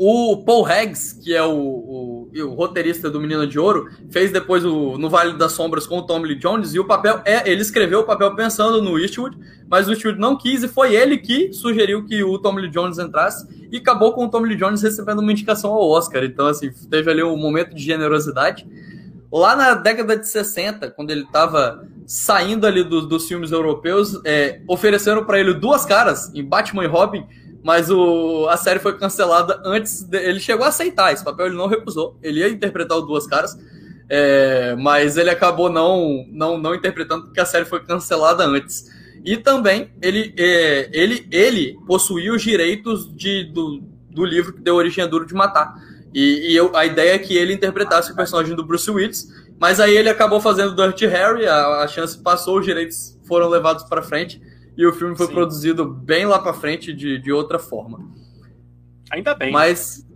O 0.00 0.44
Paul 0.44 0.64
Heggs, 0.70 1.20
que 1.20 1.34
é 1.34 1.42
o, 1.42 1.50
o, 1.52 2.30
o, 2.32 2.54
roteirista 2.54 3.10
do 3.10 3.20
Menino 3.20 3.44
de 3.48 3.58
Ouro, 3.58 3.88
fez 4.12 4.30
depois 4.30 4.64
o 4.64 4.96
No 4.96 5.10
Vale 5.10 5.36
das 5.36 5.50
Sombras 5.50 5.88
com 5.88 5.98
o 5.98 6.02
Tom 6.06 6.20
Lee 6.20 6.38
Jones, 6.38 6.72
e 6.72 6.78
o 6.78 6.84
papel 6.84 7.20
é. 7.24 7.50
Ele 7.50 7.60
escreveu 7.60 7.98
o 7.98 8.04
papel 8.04 8.32
pensando 8.36 8.80
no 8.80 8.96
Eastwood, 8.96 9.36
mas 9.68 9.88
o 9.88 9.90
Eastwood 9.90 10.16
não 10.16 10.36
quis, 10.36 10.62
e 10.62 10.68
foi 10.68 10.94
ele 10.94 11.18
que 11.18 11.52
sugeriu 11.52 12.06
que 12.06 12.22
o 12.22 12.38
Tom 12.38 12.54
Lee 12.54 12.70
Jones 12.70 12.96
entrasse, 12.96 13.44
e 13.72 13.78
acabou 13.78 14.12
com 14.12 14.26
o 14.26 14.30
Tom 14.30 14.42
Lee 14.42 14.56
Jones 14.56 14.82
recebendo 14.82 15.18
uma 15.18 15.32
indicação 15.32 15.72
ao 15.72 15.90
Oscar. 15.90 16.22
Então, 16.22 16.46
assim, 16.46 16.70
teve 16.88 17.10
ali 17.10 17.24
um 17.24 17.36
momento 17.36 17.74
de 17.74 17.82
generosidade. 17.82 18.68
Lá 19.32 19.56
na 19.56 19.74
década 19.74 20.16
de 20.16 20.28
60, 20.28 20.92
quando 20.92 21.10
ele 21.10 21.22
estava 21.22 21.84
saindo 22.06 22.68
ali 22.68 22.84
do, 22.84 23.04
dos 23.04 23.26
filmes 23.26 23.50
europeus, 23.50 24.20
é, 24.24 24.60
ofereceram 24.68 25.24
para 25.24 25.40
ele 25.40 25.54
duas 25.54 25.84
caras 25.84 26.32
em 26.32 26.44
Batman 26.44 26.84
e 26.84 26.86
Robin 26.86 27.26
mas 27.62 27.90
o, 27.90 28.46
a 28.48 28.56
série 28.56 28.78
foi 28.78 28.96
cancelada 28.96 29.60
antes. 29.64 30.02
De, 30.02 30.18
ele 30.18 30.40
chegou 30.40 30.64
a 30.64 30.68
aceitar 30.68 31.12
esse 31.12 31.24
papel, 31.24 31.46
ele 31.46 31.56
não 31.56 31.66
recusou. 31.66 32.18
Ele 32.22 32.40
ia 32.40 32.48
interpretar 32.48 32.98
o 32.98 33.02
Duas 33.02 33.26
Caras, 33.26 33.58
é, 34.08 34.74
mas 34.76 35.16
ele 35.16 35.30
acabou 35.30 35.70
não, 35.70 36.24
não, 36.30 36.56
não 36.56 36.74
interpretando 36.74 37.24
porque 37.24 37.40
a 37.40 37.44
série 37.44 37.64
foi 37.64 37.80
cancelada 37.84 38.44
antes. 38.44 38.86
E 39.24 39.36
também 39.36 39.90
ele, 40.00 40.32
é, 40.38 40.88
ele, 40.92 41.26
ele 41.30 41.78
possuía 41.86 42.32
os 42.32 42.42
direitos 42.42 43.14
de, 43.14 43.44
do, 43.44 43.82
do 44.10 44.24
livro 44.24 44.52
que 44.52 44.60
deu 44.60 44.76
origem 44.76 45.02
a 45.02 45.06
Duro 45.06 45.26
de 45.26 45.34
Matar. 45.34 45.74
E, 46.14 46.52
e 46.52 46.56
eu, 46.56 46.74
a 46.74 46.86
ideia 46.86 47.14
é 47.14 47.18
que 47.18 47.36
ele 47.36 47.52
interpretasse 47.52 48.12
o 48.12 48.16
personagem 48.16 48.54
do 48.54 48.64
Bruce 48.64 48.90
Willis, 48.90 49.28
mas 49.60 49.80
aí 49.80 49.96
ele 49.96 50.08
acabou 50.08 50.40
fazendo 50.40 50.74
Dirty 50.74 51.06
Harry, 51.06 51.46
a, 51.46 51.82
a 51.82 51.88
chance 51.88 52.16
passou, 52.16 52.60
os 52.60 52.64
direitos 52.64 53.18
foram 53.26 53.48
levados 53.48 53.84
para 53.84 54.00
frente 54.00 54.40
e 54.78 54.86
o 54.86 54.92
filme 54.92 55.16
foi 55.16 55.26
Sim. 55.26 55.32
produzido 55.32 55.84
bem 55.84 56.24
lá 56.24 56.38
para 56.38 56.52
frente 56.52 56.92
de, 56.92 57.18
de 57.18 57.32
outra 57.32 57.58
forma. 57.58 57.98
Ainda 59.10 59.34
bem. 59.34 59.50
Mas. 59.50 60.06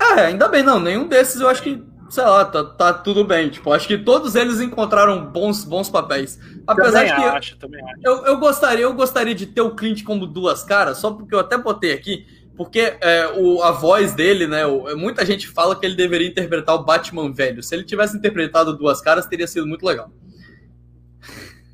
É, 0.00 0.22
ainda 0.22 0.48
bem, 0.48 0.62
não. 0.62 0.80
Nenhum 0.80 1.06
desses 1.06 1.38
eu 1.38 1.46
acho 1.46 1.62
que, 1.62 1.84
sei 2.08 2.24
lá, 2.24 2.42
tá, 2.46 2.64
tá 2.64 2.94
tudo 2.94 3.24
bem. 3.24 3.50
Tipo, 3.50 3.74
acho 3.74 3.86
que 3.86 3.98
todos 3.98 4.34
eles 4.34 4.58
encontraram 4.58 5.26
bons, 5.26 5.64
bons 5.64 5.90
papéis. 5.90 6.40
Apesar 6.66 7.00
também 7.00 7.14
de 7.14 7.14
que. 7.14 7.28
Acho, 7.28 7.54
eu, 7.54 7.58
também 7.58 7.84
acho. 7.84 8.00
Eu, 8.02 8.24
eu, 8.24 8.38
gostaria, 8.38 8.84
eu 8.84 8.94
gostaria 8.94 9.34
de 9.34 9.44
ter 9.44 9.60
o 9.60 9.76
Clint 9.76 10.02
como 10.02 10.26
duas 10.26 10.64
caras, 10.64 10.96
só 10.96 11.10
porque 11.10 11.34
eu 11.34 11.40
até 11.40 11.58
botei 11.58 11.92
aqui. 11.92 12.26
Porque 12.56 12.96
é, 13.02 13.30
o, 13.36 13.62
a 13.62 13.70
voz 13.70 14.14
dele, 14.14 14.46
né? 14.46 14.64
O, 14.64 14.96
muita 14.96 15.26
gente 15.26 15.46
fala 15.46 15.78
que 15.78 15.84
ele 15.84 15.94
deveria 15.94 16.26
interpretar 16.26 16.74
o 16.74 16.84
Batman 16.84 17.30
velho. 17.30 17.62
Se 17.62 17.74
ele 17.74 17.84
tivesse 17.84 18.16
interpretado 18.16 18.78
duas 18.78 19.02
caras, 19.02 19.26
teria 19.26 19.46
sido 19.46 19.66
muito 19.66 19.84
legal. 19.84 20.10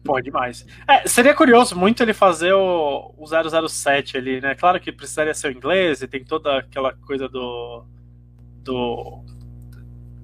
Pô, 0.04 0.20
demais. 0.20 0.66
É, 0.88 1.06
seria 1.06 1.34
curioso 1.34 1.76
muito 1.76 2.02
ele 2.02 2.12
fazer 2.12 2.52
o, 2.52 3.14
o 3.16 3.68
007 3.68 4.16
ali, 4.16 4.40
né? 4.40 4.54
Claro 4.54 4.80
que 4.80 4.90
precisaria 4.90 5.32
ser 5.32 5.48
o 5.48 5.56
inglês 5.56 6.02
e 6.02 6.08
tem 6.08 6.24
toda 6.24 6.58
aquela 6.58 6.92
coisa 6.92 7.28
do. 7.28 7.84
do. 8.64 9.24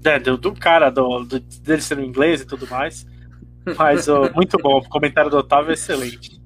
É, 0.04 0.18
do, 0.18 0.36
do, 0.36 0.52
cara, 0.52 0.90
do, 0.90 1.24
do, 1.24 1.38
dele 1.40 1.82
ser 1.82 1.98
inglês 2.00 2.40
e 2.40 2.46
tudo 2.46 2.66
mais. 2.66 3.06
Mas 3.76 4.08
oh, 4.08 4.30
muito 4.34 4.56
bom, 4.58 4.78
o 4.78 4.88
comentário 4.88 5.30
do 5.30 5.38
Otávio 5.38 5.70
é 5.70 5.74
excelente. 5.74 6.40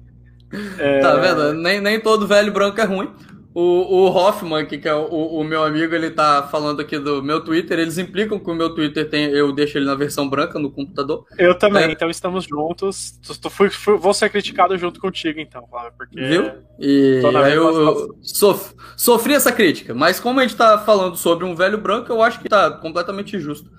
É... 0.77 0.99
Tá 0.99 1.15
vendo? 1.15 1.53
Nem, 1.53 1.81
nem 1.81 1.99
todo 1.99 2.27
velho 2.27 2.53
branco 2.53 2.79
é 2.79 2.83
ruim. 2.83 3.11
O, 3.55 3.61
o 3.61 4.05
Hoffman, 4.07 4.65
que, 4.65 4.79
que 4.79 4.87
é 4.87 4.95
o, 4.95 5.05
o, 5.05 5.43
meu 5.43 5.63
amigo, 5.63 5.93
ele 5.93 6.09
tá 6.09 6.47
falando 6.51 6.79
aqui 6.79 6.97
do 6.97 7.21
meu 7.21 7.39
Twitter. 7.39 7.77
Eles 7.77 7.99
implicam 7.99 8.39
que 8.39 8.49
o 8.49 8.55
meu 8.55 8.73
Twitter 8.73 9.07
tem. 9.07 9.25
Eu 9.25 9.51
deixo 9.51 9.77
ele 9.77 9.85
na 9.85 9.93
versão 9.93 10.27
branca 10.27 10.57
no 10.57 10.71
computador. 10.71 11.25
Eu 11.37 11.55
também, 11.55 11.83
é. 11.83 11.91
então 11.91 12.09
estamos 12.09 12.45
juntos. 12.45 13.19
Tu, 13.25 13.39
tu 13.39 13.49
fui, 13.51 13.69
fui, 13.69 13.95
vou 13.95 14.13
ser 14.13 14.31
criticado 14.31 14.75
junto 14.75 14.99
contigo, 14.99 15.39
então, 15.39 15.67
Flávio. 15.67 15.93
Porque 15.95 16.19
Viu? 16.19 16.51
E 16.79 17.21
aí 17.43 17.53
eu, 17.53 17.67
eu 17.75 18.17
sof, 18.23 18.73
sofri 18.97 19.33
essa 19.35 19.51
crítica. 19.51 19.93
Mas 19.93 20.19
como 20.19 20.39
a 20.39 20.43
gente 20.43 20.55
tá 20.55 20.79
falando 20.79 21.15
sobre 21.15 21.45
um 21.45 21.55
velho 21.55 21.77
branco, 21.77 22.11
eu 22.11 22.23
acho 22.23 22.39
que 22.39 22.49
tá 22.49 22.71
completamente 22.71 23.39
justo. 23.39 23.69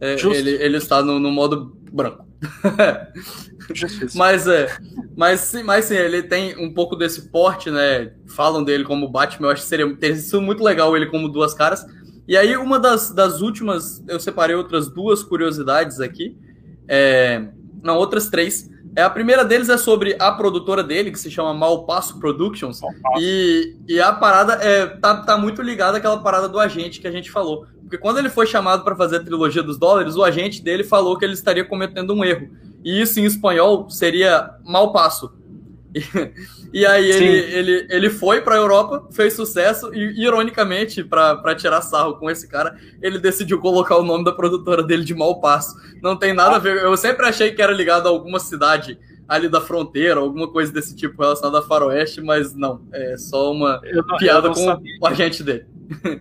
É, 0.00 0.16
justo. 0.16 0.38
Ele, 0.38 0.50
ele 0.62 0.76
está 0.76 1.02
no, 1.02 1.18
no 1.18 1.32
modo 1.32 1.76
branco. 1.90 2.23
mas 4.14 4.46
é, 4.46 4.68
mas, 5.16 5.54
mas 5.64 5.84
sim, 5.86 5.94
ele 5.94 6.22
tem 6.22 6.56
um 6.58 6.72
pouco 6.72 6.96
desse 6.96 7.28
porte, 7.30 7.70
né? 7.70 8.12
Falam 8.26 8.62
dele 8.62 8.84
como 8.84 9.08
Batman, 9.08 9.48
eu 9.48 9.52
acho 9.52 9.62
que 9.62 9.68
seria 9.68 9.96
teria 9.96 10.16
sido 10.16 10.42
muito 10.42 10.62
legal 10.62 10.96
ele 10.96 11.06
como 11.06 11.28
duas 11.28 11.54
caras. 11.54 11.86
E 12.26 12.36
aí, 12.36 12.56
uma 12.56 12.78
das, 12.78 13.10
das 13.10 13.42
últimas, 13.42 14.02
eu 14.08 14.18
separei 14.18 14.56
outras 14.56 14.88
duas 14.88 15.22
curiosidades 15.22 16.00
aqui. 16.00 16.36
É, 16.88 17.48
não, 17.82 17.96
outras 17.96 18.28
três. 18.28 18.70
É, 18.96 19.02
a 19.02 19.10
primeira 19.10 19.44
deles 19.44 19.68
é 19.68 19.76
sobre 19.76 20.16
a 20.20 20.30
produtora 20.30 20.82
dele, 20.82 21.10
que 21.10 21.18
se 21.18 21.30
chama 21.30 21.52
Malpasso 21.52 22.18
Productions. 22.20 22.80
Malpasso. 22.80 23.20
E, 23.20 23.76
e 23.88 24.00
a 24.00 24.12
parada 24.12 24.54
é, 24.54 24.86
tá, 24.86 25.16
tá 25.16 25.36
muito 25.36 25.60
ligada 25.60 25.98
àquela 25.98 26.18
parada 26.18 26.48
do 26.48 26.60
agente 26.60 27.00
que 27.00 27.08
a 27.08 27.10
gente 27.10 27.30
falou. 27.30 27.66
Porque 27.82 27.98
quando 27.98 28.18
ele 28.18 28.30
foi 28.30 28.46
chamado 28.46 28.84
para 28.84 28.94
fazer 28.94 29.16
a 29.16 29.24
trilogia 29.24 29.62
dos 29.62 29.76
dólares, 29.76 30.16
o 30.16 30.22
agente 30.22 30.62
dele 30.62 30.84
falou 30.84 31.18
que 31.18 31.24
ele 31.24 31.34
estaria 31.34 31.64
cometendo 31.64 32.14
um 32.14 32.24
erro. 32.24 32.48
E 32.84 33.00
isso 33.00 33.18
em 33.18 33.24
espanhol 33.24 33.90
seria 33.90 34.50
mal 34.64 34.92
passo. 34.92 35.32
E, 36.72 36.84
aí 36.84 37.08
ele, 37.08 37.26
ele, 37.26 37.86
ele 37.88 38.10
foi 38.10 38.40
pra 38.40 38.56
Europa, 38.56 39.06
fez 39.12 39.34
sucesso, 39.34 39.94
e 39.94 40.22
ironicamente, 40.24 41.04
pra 41.04 41.54
tirar 41.54 41.80
sarro 41.82 42.14
com 42.14 42.28
esse 42.28 42.48
cara, 42.48 42.76
ele 43.00 43.18
decidiu 43.18 43.60
colocar 43.60 43.96
o 43.96 44.02
nome 44.02 44.24
da 44.24 44.32
produtora 44.32 44.82
dele 44.82 45.04
de 45.04 45.14
Mal 45.14 45.40
Passo. 45.40 45.76
Não 46.02 46.16
tem 46.16 46.32
nada 46.32 46.56
a 46.56 46.58
ver. 46.58 46.82
Eu 46.82 46.96
sempre 46.96 47.26
achei 47.26 47.52
que 47.52 47.62
era 47.62 47.72
ligado 47.72 48.06
a 48.06 48.10
alguma 48.10 48.40
cidade 48.40 48.98
ali 49.28 49.48
da 49.48 49.60
fronteira, 49.60 50.20
alguma 50.20 50.48
coisa 50.48 50.72
desse 50.72 50.94
tipo 50.94 51.22
relacionada 51.22 51.60
a 51.60 51.62
faroeste, 51.62 52.20
mas 52.20 52.54
não, 52.54 52.86
é 52.92 53.16
só 53.16 53.52
uma 53.52 53.80
não, 53.82 54.18
piada 54.18 54.48
com 54.48 54.54
sabia. 54.54 54.98
o 55.00 55.06
agente 55.06 55.42
dele. 55.42 55.66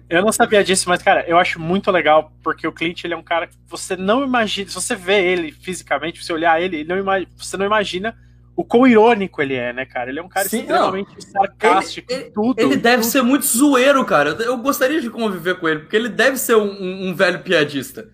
Eu 0.09 0.21
não 0.21 0.31
sabia 0.31 0.63
disso, 0.63 0.89
mas 0.89 1.01
cara, 1.01 1.25
eu 1.27 1.37
acho 1.37 1.59
muito 1.59 1.89
legal 1.89 2.31
porque 2.41 2.67
o 2.67 2.71
Clint 2.71 3.03
ele 3.03 3.13
é 3.13 3.17
um 3.17 3.23
cara 3.23 3.47
que 3.47 3.55
você 3.67 3.95
não 3.95 4.23
imagina, 4.23 4.69
se 4.69 4.75
você 4.75 4.95
vê 4.95 5.25
ele 5.25 5.51
fisicamente, 5.51 6.19
se 6.19 6.25
você 6.25 6.33
olhar 6.33 6.61
ele, 6.61 6.77
ele 6.77 6.89
não 6.89 6.97
imagina, 6.97 7.31
você 7.37 7.57
não 7.57 7.65
imagina 7.65 8.15
o 8.55 8.63
quão 8.63 8.87
irônico 8.87 9.41
ele 9.41 9.55
é, 9.55 9.73
né, 9.73 9.85
cara? 9.85 10.09
Ele 10.09 10.19
é 10.19 10.23
um 10.23 10.29
cara 10.29 10.47
Sim, 10.47 10.59
extremamente 10.59 11.13
não. 11.13 11.21
sarcástico, 11.21 12.11
ele, 12.11 12.31
tudo. 12.31 12.59
Ele 12.59 12.75
deve 12.75 13.01
tudo. 13.01 13.11
ser 13.11 13.21
muito 13.21 13.45
zoeiro, 13.45 14.03
cara. 14.05 14.31
Eu 14.31 14.57
gostaria 14.57 15.01
de 15.01 15.09
conviver 15.09 15.59
com 15.59 15.67
ele, 15.67 15.79
porque 15.79 15.95
ele 15.95 16.09
deve 16.09 16.37
ser 16.37 16.55
um, 16.55 16.71
um, 16.71 17.09
um 17.09 17.15
velho 17.15 17.39
piadista. 17.39 18.09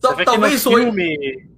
Talvez 0.00 0.62
filme, 0.62 1.48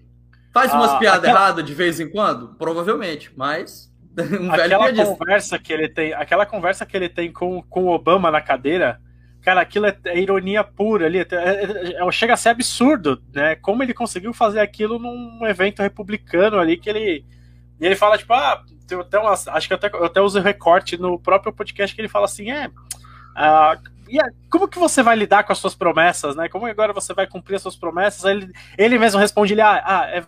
Faz 0.56 0.72
umas 0.72 0.92
ah, 0.92 0.98
piadas 0.98 1.18
aquela... 1.18 1.38
erradas 1.38 1.64
de 1.66 1.74
vez 1.74 2.00
em 2.00 2.08
quando? 2.08 2.54
Provavelmente, 2.54 3.30
mas. 3.36 3.94
Um 4.40 4.50
aquela 4.50 4.90
conversa 5.04 5.58
que 5.58 5.70
ele 5.70 5.86
tem, 5.90 6.14
aquela 6.14 6.46
conversa 6.46 6.86
que 6.86 6.96
ele 6.96 7.10
tem 7.10 7.30
com, 7.30 7.62
com 7.68 7.84
o 7.84 7.88
Obama 7.88 8.30
na 8.30 8.40
cadeira, 8.40 8.98
cara, 9.42 9.60
aquilo 9.60 9.84
é, 9.84 9.94
é 10.06 10.18
ironia 10.18 10.64
pura 10.64 11.04
ali. 11.04 11.18
É, 11.18 11.26
é, 11.30 12.02
é, 12.02 12.10
chega 12.10 12.32
a 12.32 12.36
ser 12.38 12.48
absurdo, 12.48 13.22
né? 13.34 13.56
Como 13.56 13.82
ele 13.82 13.92
conseguiu 13.92 14.32
fazer 14.32 14.60
aquilo 14.60 14.98
num 14.98 15.46
evento 15.46 15.82
republicano 15.82 16.58
ali 16.58 16.78
que 16.78 16.88
ele. 16.88 17.26
E 17.80 17.86
ele 17.86 17.96
fala, 17.96 18.18
tipo, 18.18 18.32
ah, 18.32 18.62
tem 18.86 18.98
até 18.98 19.18
umas, 19.18 19.46
acho 19.48 19.66
que 19.66 19.74
eu 19.74 19.76
até, 19.76 19.88
eu 19.88 20.04
até 20.04 20.20
uso 20.20 20.40
recorte 20.40 20.96
no 20.96 21.18
próprio 21.18 21.52
podcast 21.52 21.94
que 21.94 22.00
ele 22.00 22.08
fala 22.08 22.24
assim, 22.24 22.50
é. 22.50 22.68
Uh, 22.68 23.96
e 24.08 24.18
como 24.50 24.68
que 24.68 24.78
você 24.78 25.02
vai 25.02 25.16
lidar 25.16 25.44
com 25.44 25.52
as 25.52 25.58
suas 25.58 25.74
promessas, 25.74 26.36
né? 26.36 26.48
Como 26.48 26.66
agora 26.66 26.92
você 26.92 27.12
vai 27.12 27.26
cumprir 27.26 27.56
as 27.56 27.62
suas 27.62 27.76
promessas? 27.76 28.24
Aí 28.24 28.36
ele, 28.36 28.52
ele 28.78 28.98
mesmo 28.98 29.20
responde, 29.20 29.52
ele, 29.52 29.60
ah, 29.60 29.82
ah 29.84 30.06
é 30.08 30.24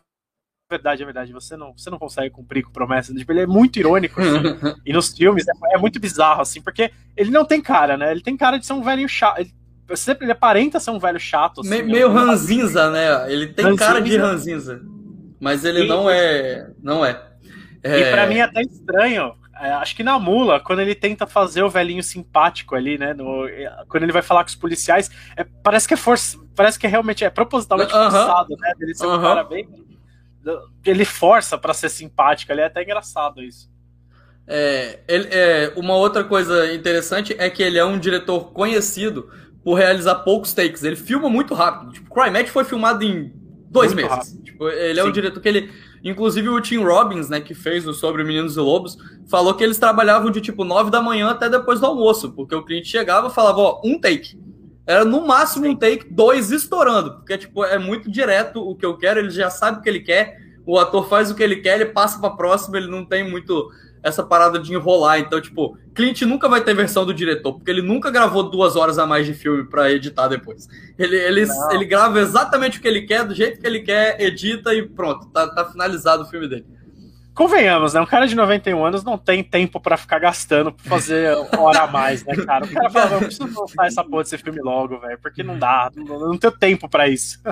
verdade, 0.70 1.03
é 1.03 1.05
verdade. 1.05 1.32
Você 1.32 1.57
não, 1.57 1.72
você 1.76 1.88
não 1.88 1.99
consegue 1.99 2.30
cumprir 2.30 2.62
com 2.62 2.72
promessas. 2.72 3.16
Tipo, 3.16 3.32
ele 3.32 3.42
é 3.42 3.46
muito 3.46 3.78
irônico, 3.78 4.20
assim. 4.20 4.76
e 4.84 4.92
nos 4.92 5.12
filmes 5.12 5.46
é, 5.49 5.53
é, 5.74 5.78
muito 5.78 5.99
bizarro, 5.99 6.42
assim, 6.42 6.61
porque 6.61 6.90
ele 7.16 7.30
não 7.30 7.44
tem 7.44 7.61
cara, 7.61 7.96
né? 7.96 8.11
Ele 8.11 8.20
tem 8.20 8.36
cara 8.36 8.59
de 8.59 8.66
ser 8.66 8.74
um 8.74 8.82
velho 8.82 9.09
chato. 9.09 9.40
Ele, 9.40 9.53
sempre 9.96 10.26
ele 10.26 10.32
aparenta 10.32 10.78
ser 10.78 10.90
um 10.90 10.99
velho 10.99 11.18
chato. 11.18 11.62
Assim, 11.62 11.70
Me, 11.70 11.82
né? 11.82 11.92
meio 11.92 12.12
ranzinza, 12.12 12.90
né? 12.90 13.32
Ele 13.32 13.46
tem 13.46 13.64
ranzinza. 13.64 13.84
cara 13.84 14.01
de 14.01 14.16
ranzinza. 14.16 14.82
Mas 15.40 15.64
ele 15.64 15.84
e, 15.84 15.88
não 15.88 16.11
é. 16.11 16.70
Não 16.82 17.05
é. 17.05 17.28
É... 17.83 18.01
E 18.01 18.11
pra 18.11 18.26
mim 18.26 18.37
é 18.37 18.43
até 18.43 18.62
estranho. 18.62 19.35
É, 19.61 19.72
acho 19.72 19.97
que 19.97 20.05
na 20.05 20.18
mula, 20.20 20.61
quando 20.61 20.81
ele 20.81 20.95
tenta 20.95 21.26
fazer 21.26 21.62
o 21.62 21.70
velhinho 21.70 22.03
simpático 22.03 22.76
ali, 22.76 22.97
né? 22.97 23.12
No, 23.12 23.45
quando 23.89 24.05
ele 24.05 24.12
vai 24.12 24.22
falar 24.22 24.45
com 24.45 24.49
os 24.49 24.55
policiais, 24.55 25.11
é, 25.37 25.45
parece 25.64 25.89
que 25.89 25.95
é 25.95 25.97
força. 25.97 26.39
Parece 26.55 26.79
que 26.79 26.87
é 26.87 26.91
realmente 26.91 27.24
é 27.24 27.31
propositalmente 27.31 27.93
uh 27.93 27.97
-huh. 27.97 28.11
forçado, 28.11 28.57
né? 28.57 28.72
Ele 28.81 28.95
ser 28.95 29.07
uh 29.07 29.11
-huh. 29.11 29.18
um 29.18 29.22
cara 29.22 29.43
bem 29.43 29.68
ele 30.85 31.05
força 31.05 31.59
para 31.59 31.74
ser 31.74 31.89
simpático, 31.89 32.53
ele 32.53 32.61
é 32.61 32.66
até 32.66 32.83
engraçado 32.83 33.43
isso. 33.43 33.70
É, 34.47 35.01
ele, 35.07 35.29
é, 35.31 35.72
uma 35.76 35.95
outra 35.95 36.24
coisa 36.24 36.72
interessante 36.72 37.35
é 37.39 37.51
que 37.51 37.62
ele 37.62 37.79
é 37.79 37.85
um 37.85 37.99
diretor 37.99 38.53
conhecido 38.53 39.31
por 39.62 39.74
realizar 39.74 40.14
poucos 40.16 40.55
takes. 40.55 40.83
Ele 40.83 40.97
filma 40.97 41.29
muito 41.29 41.53
rápido. 41.53 41.93
Tipo, 41.93 42.14
Cry 42.14 42.31
Match 42.31 42.49
foi 42.49 42.64
filmado 42.64 43.05
em 43.05 43.33
dois 43.70 43.94
muito 43.94 44.10
meses. 44.10 44.38
Tipo, 44.42 44.68
ele 44.68 44.98
é 44.98 45.02
Sim. 45.02 45.08
um 45.08 45.12
diretor 45.12 45.40
que 45.40 45.48
ele. 45.48 45.70
Inclusive 46.02 46.48
o 46.48 46.60
Tim 46.60 46.78
Robbins, 46.78 47.28
né, 47.28 47.40
que 47.40 47.54
fez 47.54 47.86
o 47.86 47.92
Sobre 47.92 48.22
Meninos 48.22 48.56
e 48.56 48.60
Lobos, 48.60 48.96
falou 49.28 49.54
que 49.54 49.64
eles 49.64 49.78
trabalhavam 49.78 50.30
de 50.30 50.40
tipo 50.40 50.64
9 50.64 50.90
da 50.90 51.02
manhã 51.02 51.30
até 51.30 51.48
depois 51.48 51.80
do 51.80 51.86
almoço, 51.86 52.32
porque 52.32 52.54
o 52.54 52.64
cliente 52.64 52.88
chegava 52.88 53.28
e 53.28 53.30
falava, 53.30 53.58
ó, 53.58 53.80
um 53.84 54.00
take. 54.00 54.38
Era 54.86 55.04
no 55.04 55.26
máximo 55.26 55.66
um 55.66 55.76
take, 55.76 56.06
dois 56.08 56.50
estourando, 56.50 57.14
porque 57.16 57.36
tipo, 57.36 57.64
é 57.64 57.78
muito 57.78 58.10
direto 58.10 58.60
o 58.60 58.74
que 58.74 58.86
eu 58.86 58.96
quero, 58.96 59.20
ele 59.20 59.30
já 59.30 59.50
sabe 59.50 59.78
o 59.78 59.82
que 59.82 59.88
ele 59.88 60.00
quer, 60.00 60.38
o 60.64 60.78
ator 60.78 61.08
faz 61.08 61.30
o 61.30 61.34
que 61.34 61.42
ele 61.42 61.56
quer, 61.56 61.80
ele 61.80 61.90
passa 61.90 62.20
para 62.20 62.30
próxima, 62.30 62.78
ele 62.78 62.86
não 62.86 63.04
tem 63.04 63.28
muito 63.28 63.70
essa 64.03 64.22
parada 64.22 64.59
de 64.59 64.72
enrolar. 64.72 65.18
Então, 65.18 65.40
tipo, 65.40 65.76
Clint 65.94 66.22
nunca 66.22 66.49
vai 66.49 66.61
ter 66.61 66.74
versão 66.74 67.05
do 67.05 67.14
diretor, 67.14 67.55
porque 67.55 67.70
ele 67.70 67.82
nunca 67.82 68.11
gravou 68.11 68.51
duas 68.51 68.76
horas 68.76 68.99
a 68.99 69.07
mais 69.07 69.26
de 69.26 69.34
filme 69.34 69.64
para 69.64 69.90
editar 69.92 70.28
depois. 70.28 70.68
Ele, 70.99 71.16
ele, 71.16 71.46
ele 71.70 71.84
grava 71.84 72.20
exatamente 72.20 72.78
o 72.78 72.82
que 72.82 72.88
ele 72.88 73.03
quer, 73.03 73.24
do 73.24 73.34
jeito 73.34 73.61
que 73.61 73.66
ele 73.66 73.80
quer, 73.80 74.20
edita 74.20 74.74
e 74.74 74.86
pronto, 74.86 75.26
tá, 75.30 75.46
tá 75.49 75.64
finalizado 75.64 76.22
o 76.22 76.26
filme 76.26 76.49
dele 76.49 76.78
convenhamos, 77.38 77.94
né? 77.94 78.01
Um 78.01 78.07
cara 78.07 78.26
de 78.26 78.34
91 78.34 78.84
anos 78.84 79.05
não 79.05 79.16
tem 79.16 79.44
tempo 79.44 79.78
para 79.78 79.96
ficar 79.96 80.18
gastando 80.18 80.72
pra 80.72 80.84
fazer 80.84 81.36
hora 81.57 81.82
a 81.82 81.86
mais, 81.86 82.24
né, 82.24 82.34
cara? 82.34 82.64
O 82.64 82.68
cara 82.68 82.90
fala, 82.90 83.12
eu 83.12 83.18
preciso 83.20 83.61
lançar 83.61 83.86
essa 83.86 84.03
porra 84.03 84.24
desse 84.24 84.38
filme 84.38 84.61
logo, 84.61 84.99
velho, 84.99 85.16
porque 85.22 85.44
não 85.44 85.57
dá, 85.57 85.88
não, 85.94 86.18
não 86.18 86.36
tenho 86.36 86.53
tempo 86.59 86.88
para 86.88 87.07
isso. 87.07 87.40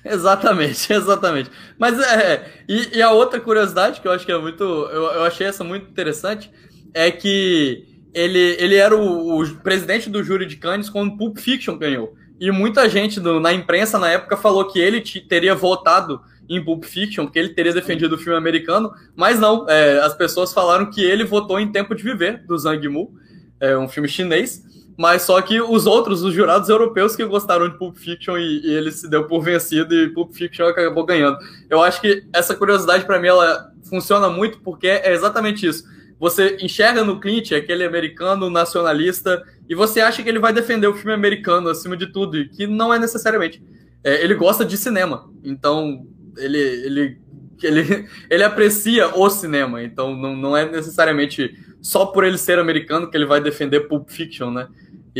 Exatamente, 0.04 0.90
exatamente. 0.94 1.50
Mas 1.78 1.98
é. 2.00 2.62
E, 2.68 2.98
e, 2.98 3.02
a 3.02 3.12
outra 3.12 3.40
curiosidade 3.40 4.00
que 4.00 4.08
eu 4.08 4.12
acho 4.12 4.24
que 4.24 4.32
é 4.32 4.38
muito. 4.38 4.62
Eu, 4.62 5.04
eu 5.04 5.24
achei 5.24 5.46
essa 5.46 5.64
muito 5.64 5.88
interessante 5.90 6.50
é 6.94 7.10
que 7.10 7.84
ele, 8.14 8.56
ele 8.58 8.76
era 8.76 8.96
o, 8.96 9.42
o 9.42 9.56
presidente 9.56 10.08
do 10.08 10.22
júri 10.22 10.46
de 10.46 10.56
Cannes 10.56 10.88
quando 10.88 11.16
Pulp 11.16 11.38
Fiction 11.38 11.76
ganhou. 11.76 12.14
E 12.40 12.50
muita 12.50 12.88
gente 12.88 13.20
do, 13.20 13.40
na 13.40 13.52
imprensa 13.52 13.98
na 13.98 14.10
época 14.10 14.36
falou 14.36 14.66
que 14.66 14.78
ele 14.78 15.00
teria 15.00 15.54
votado 15.54 16.20
em 16.48 16.64
Pulp 16.64 16.84
Fiction, 16.84 17.24
porque 17.24 17.38
ele 17.38 17.50
teria 17.50 17.72
defendido 17.72 18.14
o 18.14 18.18
filme 18.18 18.38
americano, 18.38 18.90
mas 19.14 19.38
não, 19.38 19.68
é, 19.68 19.98
as 20.00 20.14
pessoas 20.14 20.52
falaram 20.52 20.90
que 20.90 21.02
ele 21.02 21.24
votou 21.24 21.60
em 21.60 21.70
Tempo 21.70 21.94
de 21.94 22.02
Viver, 22.02 22.42
do 22.46 22.56
Zhang 22.56 22.88
Mu, 22.88 23.12
é 23.60 23.76
um 23.76 23.88
filme 23.88 24.08
chinês, 24.08 24.62
mas 24.98 25.22
só 25.22 25.40
que 25.40 25.60
os 25.60 25.86
outros, 25.86 26.24
os 26.24 26.34
jurados 26.34 26.68
europeus 26.68 27.14
que 27.14 27.24
gostaram 27.24 27.68
de 27.68 27.78
Pulp 27.78 27.96
Fiction 27.96 28.36
e, 28.36 28.66
e 28.66 28.74
ele 28.74 28.90
se 28.90 29.08
deu 29.08 29.28
por 29.28 29.40
vencido 29.40 29.94
e 29.94 30.08
Pulp 30.08 30.34
Fiction 30.34 30.66
acabou 30.66 31.06
ganhando. 31.06 31.38
Eu 31.70 31.80
acho 31.80 32.00
que 32.00 32.24
essa 32.32 32.56
curiosidade 32.56 33.04
para 33.04 33.20
mim 33.20 33.28
ela 33.28 33.72
funciona 33.88 34.28
muito 34.28 34.58
porque 34.58 34.88
é 34.88 35.12
exatamente 35.12 35.64
isso. 35.64 35.84
Você 36.18 36.56
enxerga 36.60 37.04
no 37.04 37.20
Clint 37.20 37.52
aquele 37.52 37.84
americano 37.84 38.50
nacionalista 38.50 39.40
e 39.68 39.74
você 39.74 40.00
acha 40.00 40.20
que 40.20 40.28
ele 40.28 40.40
vai 40.40 40.52
defender 40.52 40.88
o 40.88 40.94
filme 40.94 41.12
americano 41.12 41.68
acima 41.68 41.96
de 41.96 42.08
tudo, 42.08 42.36
e 42.36 42.48
que 42.48 42.66
não 42.66 42.92
é 42.92 42.98
necessariamente. 42.98 43.62
É, 44.02 44.24
ele 44.24 44.34
gosta 44.34 44.64
de 44.64 44.76
cinema, 44.76 45.30
então 45.44 46.04
ele, 46.36 46.58
ele, 46.58 47.18
ele, 47.62 48.08
ele 48.28 48.42
aprecia 48.42 49.14
o 49.16 49.30
cinema, 49.30 49.80
então 49.80 50.16
não, 50.16 50.34
não 50.34 50.56
é 50.56 50.68
necessariamente 50.68 51.54
só 51.80 52.06
por 52.06 52.24
ele 52.24 52.38
ser 52.38 52.58
americano 52.58 53.08
que 53.08 53.16
ele 53.16 53.26
vai 53.26 53.40
defender 53.40 53.80
Pulp 53.80 54.10
Fiction, 54.10 54.50
né? 54.50 54.68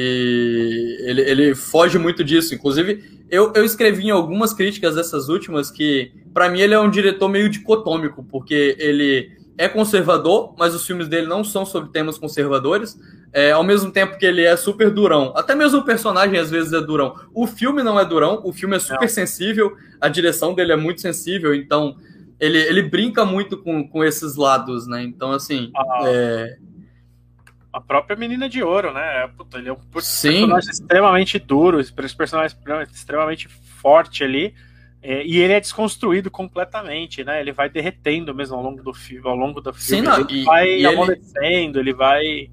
E 0.00 0.96
ele, 1.00 1.22
ele 1.22 1.54
foge 1.56 1.98
muito 1.98 2.22
disso. 2.22 2.54
Inclusive, 2.54 3.02
eu, 3.28 3.52
eu 3.52 3.64
escrevi 3.64 4.06
em 4.06 4.10
algumas 4.10 4.52
críticas 4.52 4.94
dessas 4.94 5.28
últimas 5.28 5.72
que, 5.72 6.12
para 6.32 6.48
mim, 6.48 6.60
ele 6.60 6.72
é 6.72 6.78
um 6.78 6.88
diretor 6.88 7.28
meio 7.28 7.48
dicotômico, 7.48 8.22
porque 8.22 8.76
ele 8.78 9.32
é 9.58 9.68
conservador, 9.68 10.54
mas 10.56 10.72
os 10.72 10.86
filmes 10.86 11.08
dele 11.08 11.26
não 11.26 11.42
são 11.42 11.66
sobre 11.66 11.90
temas 11.90 12.16
conservadores. 12.16 12.96
É, 13.32 13.50
ao 13.50 13.64
mesmo 13.64 13.90
tempo 13.90 14.16
que 14.16 14.24
ele 14.24 14.42
é 14.42 14.56
super 14.56 14.88
durão. 14.88 15.32
Até 15.36 15.54
mesmo 15.54 15.80
o 15.80 15.84
personagem 15.84 16.38
às 16.38 16.48
vezes 16.48 16.72
é 16.72 16.80
durão. 16.80 17.16
O 17.34 17.46
filme 17.46 17.82
não 17.82 17.98
é 17.98 18.04
durão, 18.04 18.40
o 18.44 18.52
filme 18.52 18.76
é 18.76 18.78
super 18.78 19.00
não. 19.00 19.08
sensível, 19.08 19.76
a 20.00 20.08
direção 20.08 20.54
dele 20.54 20.72
é 20.72 20.76
muito 20.76 21.00
sensível, 21.00 21.52
então 21.54 21.96
ele, 22.40 22.56
ele 22.56 22.82
brinca 22.82 23.24
muito 23.26 23.58
com, 23.58 23.86
com 23.86 24.02
esses 24.04 24.36
lados, 24.36 24.86
né? 24.86 25.02
Então, 25.02 25.32
assim. 25.32 25.70
Ah, 25.76 26.02
é... 26.06 26.56
A 27.78 27.80
própria 27.80 28.16
Menina 28.16 28.48
de 28.48 28.60
Ouro, 28.60 28.92
né? 28.92 29.30
Puta, 29.36 29.58
ele 29.58 29.68
é 29.68 29.72
um 29.72 29.76
personagem 29.76 30.68
extremamente 30.68 31.38
duro, 31.38 31.78
esse 31.78 31.92
personagem 31.92 32.58
extremamente 32.92 33.46
forte 33.48 34.24
ali. 34.24 34.52
É, 35.00 35.24
e 35.24 35.38
ele 35.38 35.52
é 35.52 35.60
desconstruído 35.60 36.28
completamente, 36.28 37.22
né? 37.22 37.40
Ele 37.40 37.52
vai 37.52 37.68
derretendo 37.68 38.34
mesmo 38.34 38.56
ao 38.56 38.62
longo 38.62 38.82
do 38.82 38.92
filme, 38.92 39.28
ao 39.28 39.36
longo 39.36 39.60
do 39.60 39.72
filme. 39.72 40.02
Sim, 40.04 40.08
não, 40.10 40.18
ele 40.18 40.40
e, 40.40 40.44
vai 40.44 40.80
e 40.80 40.86
amolecendo, 40.86 41.78
ele, 41.78 41.90
ele 41.90 41.92
vai. 41.94 42.50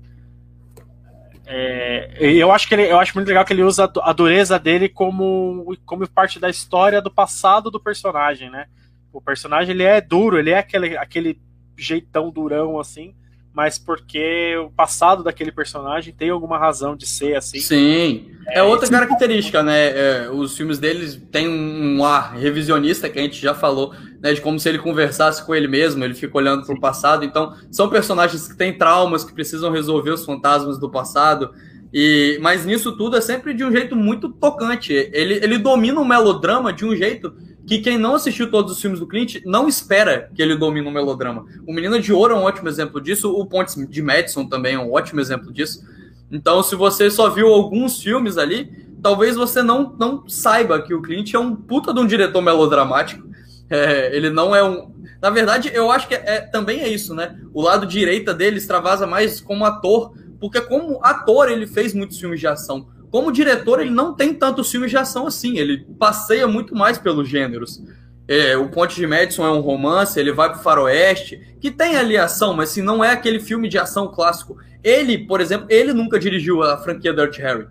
É, 1.47 2.17
eu 2.19 2.51
acho 2.51 2.67
que 2.67 2.75
ele, 2.75 2.83
eu 2.83 2.99
acho 2.99 3.15
muito 3.15 3.27
legal 3.27 3.43
que 3.43 3.51
ele 3.51 3.63
usa 3.63 3.91
a 4.03 4.13
dureza 4.13 4.59
dele 4.59 4.87
como, 4.87 5.75
como 5.87 6.07
parte 6.07 6.39
da 6.39 6.51
história 6.51 7.01
do 7.01 7.09
passado 7.09 7.71
do 7.71 7.79
personagem, 7.79 8.51
né? 8.51 8.67
O 9.11 9.19
personagem 9.19 9.73
ele 9.73 9.83
é 9.83 9.99
duro, 9.99 10.37
ele 10.37 10.51
é 10.51 10.59
aquele, 10.59 10.95
aquele 10.95 11.41
jeitão 11.75 12.29
durão 12.29 12.79
assim, 12.79 13.15
mas 13.55 13.79
porque 13.79 14.57
o 14.57 14.69
passado 14.69 15.23
daquele 15.23 15.49
personagem 15.49 16.13
tem 16.13 16.29
alguma 16.29 16.57
razão 16.57 16.93
de 16.93 17.07
ser 17.07 17.37
assim. 17.37 17.59
Sim. 17.59 18.31
É, 18.47 18.59
é 18.59 18.63
outra 18.63 18.89
característica, 18.89 19.63
né? 19.63 20.25
É, 20.25 20.29
os 20.29 20.57
filmes 20.57 20.77
deles 20.77 21.17
têm 21.31 21.47
um 21.47 22.03
ar 22.03 22.35
revisionista 22.35 23.09
que 23.09 23.17
a 23.17 23.21
gente 23.21 23.41
já 23.41 23.55
falou, 23.55 23.93
né? 24.21 24.33
De 24.33 24.41
como 24.41 24.59
se 24.59 24.67
ele 24.67 24.77
conversasse 24.77 25.43
com 25.45 25.55
ele 25.55 25.69
mesmo, 25.69 26.03
ele 26.03 26.13
fica 26.13 26.37
olhando 26.37 26.65
para 26.65 26.75
o 26.75 26.79
passado. 26.81 27.23
Então, 27.23 27.55
são 27.71 27.87
personagens 27.87 28.45
que 28.45 28.57
têm 28.57 28.77
traumas, 28.77 29.23
que 29.23 29.33
precisam 29.33 29.71
resolver 29.71 30.11
os 30.11 30.25
fantasmas 30.25 30.77
do 30.77 30.89
passado. 30.89 31.53
E, 31.97 32.37
mas 32.41 32.65
nisso 32.65 32.97
tudo 32.97 33.15
é 33.15 33.21
sempre 33.21 33.53
de 33.53 33.63
um 33.63 33.71
jeito 33.71 33.95
muito 33.95 34.27
tocante. 34.27 34.91
Ele, 34.91 35.35
ele 35.35 35.57
domina 35.57 35.97
o 36.01 36.03
melodrama 36.03 36.73
de 36.73 36.83
um 36.83 36.93
jeito 36.93 37.33
que 37.65 37.79
quem 37.79 37.97
não 37.97 38.15
assistiu 38.15 38.51
todos 38.51 38.73
os 38.73 38.81
filmes 38.81 38.99
do 38.99 39.07
Clint 39.07 39.37
não 39.45 39.65
espera 39.65 40.29
que 40.35 40.41
ele 40.41 40.57
domine 40.57 40.85
o 40.85 40.91
melodrama. 40.91 41.45
O 41.65 41.73
Menino 41.73 41.97
de 41.97 42.11
Ouro 42.11 42.33
é 42.33 42.37
um 42.37 42.43
ótimo 42.43 42.67
exemplo 42.67 42.99
disso, 42.99 43.31
o 43.31 43.45
Pontes 43.45 43.75
de 43.75 44.01
Madison 44.01 44.45
também 44.45 44.75
é 44.75 44.79
um 44.79 44.91
ótimo 44.91 45.21
exemplo 45.21 45.53
disso. 45.53 45.87
Então, 46.29 46.61
se 46.61 46.75
você 46.75 47.09
só 47.09 47.29
viu 47.29 47.47
alguns 47.47 48.03
filmes 48.03 48.37
ali, 48.37 48.69
talvez 49.01 49.37
você 49.37 49.63
não, 49.63 49.95
não 49.97 50.27
saiba 50.27 50.81
que 50.81 50.93
o 50.93 51.01
Clint 51.01 51.33
é 51.33 51.39
um 51.39 51.55
puta 51.55 51.93
de 51.93 52.01
um 52.01 52.05
diretor 52.05 52.41
melodramático. 52.41 53.25
É, 53.69 54.13
ele 54.13 54.29
não 54.29 54.53
é 54.53 54.61
um. 54.61 54.93
Na 55.21 55.29
verdade, 55.29 55.71
eu 55.73 55.89
acho 55.89 56.09
que 56.09 56.13
é, 56.13 56.23
é, 56.25 56.41
também 56.41 56.81
é 56.81 56.89
isso, 56.89 57.15
né? 57.15 57.39
O 57.53 57.61
lado 57.61 57.87
direita 57.87 58.33
dele 58.33 58.57
extravasa 58.57 59.07
mais 59.07 59.39
como 59.39 59.63
ator, 59.63 60.13
porque 60.45 60.61
como 60.61 60.99
ator 61.03 61.49
ele 61.49 61.65
fez 61.65 61.91
muitos 61.91 62.19
filmes 62.19 62.39
de 62.39 62.45
ação. 62.45 62.87
Como 63.09 63.31
diretor, 63.31 63.79
ele 63.79 63.89
não 63.89 64.13
tem 64.13 64.31
tantos 64.31 64.69
filmes 64.69 64.91
de 64.91 64.97
ação 64.97 65.25
assim, 65.25 65.57
ele 65.57 65.83
passeia 65.97 66.47
muito 66.47 66.75
mais 66.75 66.99
pelos 66.99 67.27
gêneros. 67.27 67.81
É, 68.27 68.55
o 68.55 68.69
Ponte 68.69 68.95
de 68.95 69.07
Madison 69.07 69.43
é 69.43 69.49
um 69.49 69.59
romance, 69.59 70.19
ele 70.19 70.31
vai 70.31 70.51
pro 70.51 70.61
faroeste, 70.61 71.57
que 71.59 71.71
tem 71.71 71.95
ali 71.95 72.15
ação, 72.15 72.53
mas 72.53 72.69
assim, 72.69 72.83
não 72.83 73.03
é 73.03 73.11
aquele 73.11 73.39
filme 73.39 73.67
de 73.67 73.79
ação 73.79 74.07
clássico. 74.07 74.55
Ele, 74.83 75.17
por 75.17 75.41
exemplo, 75.41 75.65
ele 75.67 75.93
nunca 75.93 76.19
dirigiu 76.19 76.61
a 76.61 76.77
franquia 76.77 77.11
Dirt 77.11 77.39
Harry. 77.39 77.65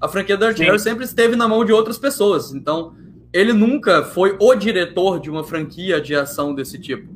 A 0.00 0.08
franquia 0.08 0.36
Dirt 0.36 0.56
Sim. 0.56 0.64
Harry 0.64 0.80
sempre 0.80 1.04
esteve 1.04 1.36
na 1.36 1.46
mão 1.46 1.64
de 1.64 1.72
outras 1.72 1.96
pessoas, 1.96 2.52
então 2.52 2.96
ele 3.32 3.52
nunca 3.52 4.02
foi 4.02 4.36
o 4.40 4.52
diretor 4.56 5.20
de 5.20 5.30
uma 5.30 5.44
franquia 5.44 6.00
de 6.00 6.16
ação 6.16 6.52
desse 6.52 6.76
tipo. 6.76 7.08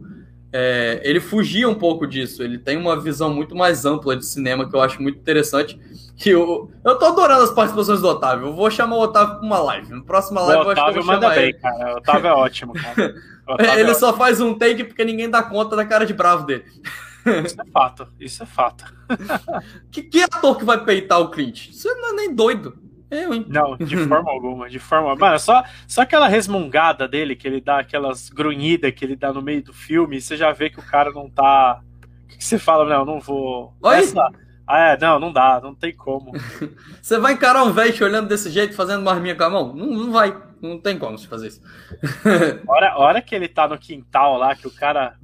É, 0.52 1.00
ele 1.04 1.20
fugia 1.20 1.68
um 1.68 1.74
pouco 1.74 2.06
disso, 2.06 2.42
ele 2.42 2.58
tem 2.58 2.76
uma 2.76 3.00
visão 3.00 3.32
muito 3.32 3.54
mais 3.54 3.84
ampla 3.84 4.16
de 4.16 4.26
cinema 4.26 4.68
que 4.68 4.74
eu 4.74 4.80
acho 4.80 5.00
muito 5.00 5.18
interessante 5.18 5.78
que 6.16 6.30
eu, 6.30 6.70
eu 6.84 6.98
tô 6.98 7.06
adorando 7.06 7.44
as 7.44 7.50
participações 7.50 8.00
do 8.00 8.08
Otávio. 8.08 8.48
Eu 8.48 8.54
vou 8.54 8.70
chamar 8.70 8.96
o 8.96 9.00
Otávio 9.00 9.38
pra 9.38 9.46
uma 9.46 9.58
live. 9.60 9.90
No 9.92 10.04
próximo 10.04 10.40
live, 10.40 10.66
o 10.66 10.70
Otávio 10.70 11.04
manda 11.04 11.30
bem, 11.30 11.44
ele. 11.44 11.52
cara. 11.54 11.94
O 11.94 11.96
Otávio 11.96 12.28
é 12.28 12.32
ótimo, 12.32 12.72
cara. 12.74 13.14
ele 13.78 13.90
é 13.90 13.94
só 13.94 14.12
faz 14.12 14.40
um 14.40 14.52
take 14.54 14.84
porque 14.84 15.04
ninguém 15.04 15.30
dá 15.30 15.42
conta 15.42 15.74
da 15.74 15.84
cara 15.84 16.04
de 16.04 16.12
bravo 16.12 16.44
dele. 16.44 16.64
Isso 17.44 17.60
é 17.60 17.70
fato, 17.70 18.08
isso 18.18 18.42
é 18.42 18.46
fato. 18.46 18.84
que, 19.90 20.02
que 20.02 20.22
ator 20.22 20.58
que 20.58 20.64
vai 20.64 20.84
peitar 20.84 21.20
o 21.20 21.30
Clint? 21.30 21.70
Você 21.72 21.92
não 21.94 22.10
é 22.10 22.12
nem 22.12 22.34
doido. 22.34 22.76
Eu, 23.10 23.34
hein? 23.34 23.44
Não, 23.48 23.76
de 23.76 23.96
forma 24.06 24.30
alguma, 24.30 24.68
de 24.68 24.78
forma 24.78 25.16
Mano, 25.16 25.38
só, 25.38 25.64
só 25.86 26.02
aquela 26.02 26.28
resmungada 26.28 27.08
dele, 27.08 27.34
que 27.34 27.48
ele 27.48 27.60
dá 27.60 27.80
aquelas 27.80 28.28
grunhidas 28.28 28.92
que 28.92 29.04
ele 29.04 29.16
dá 29.16 29.32
no 29.32 29.42
meio 29.42 29.62
do 29.62 29.72
filme, 29.72 30.20
você 30.20 30.36
já 30.36 30.52
vê 30.52 30.70
que 30.70 30.78
o 30.78 30.86
cara 30.86 31.10
não 31.10 31.28
tá. 31.28 31.80
O 32.24 32.28
que, 32.28 32.38
que 32.38 32.44
você 32.44 32.58
fala? 32.58 32.88
Não, 32.88 33.04
não 33.04 33.20
vou. 33.20 33.74
Oi? 33.82 33.96
Essa... 33.96 34.30
Ah, 34.72 34.92
é, 34.92 34.98
não, 34.98 35.18
não 35.18 35.32
dá, 35.32 35.60
não 35.60 35.74
tem 35.74 35.92
como. 35.92 36.30
Você 37.02 37.18
vai 37.18 37.32
encarar 37.32 37.64
um 37.64 37.72
velho 37.72 38.04
olhando 38.04 38.28
desse 38.28 38.48
jeito, 38.50 38.72
fazendo 38.72 39.02
marminha 39.02 39.34
com 39.34 39.42
a 39.42 39.50
mão? 39.50 39.74
Não, 39.74 39.86
não 39.86 40.12
vai, 40.12 40.32
não 40.62 40.78
tem 40.78 40.96
como 40.96 41.18
se 41.18 41.26
fazer 41.26 41.48
isso. 41.48 41.60
hora, 42.68 42.96
hora 42.96 43.20
que 43.20 43.34
ele 43.34 43.48
tá 43.48 43.66
no 43.66 43.76
quintal 43.76 44.36
lá, 44.36 44.54
que 44.54 44.68
o 44.68 44.70
cara. 44.70 45.16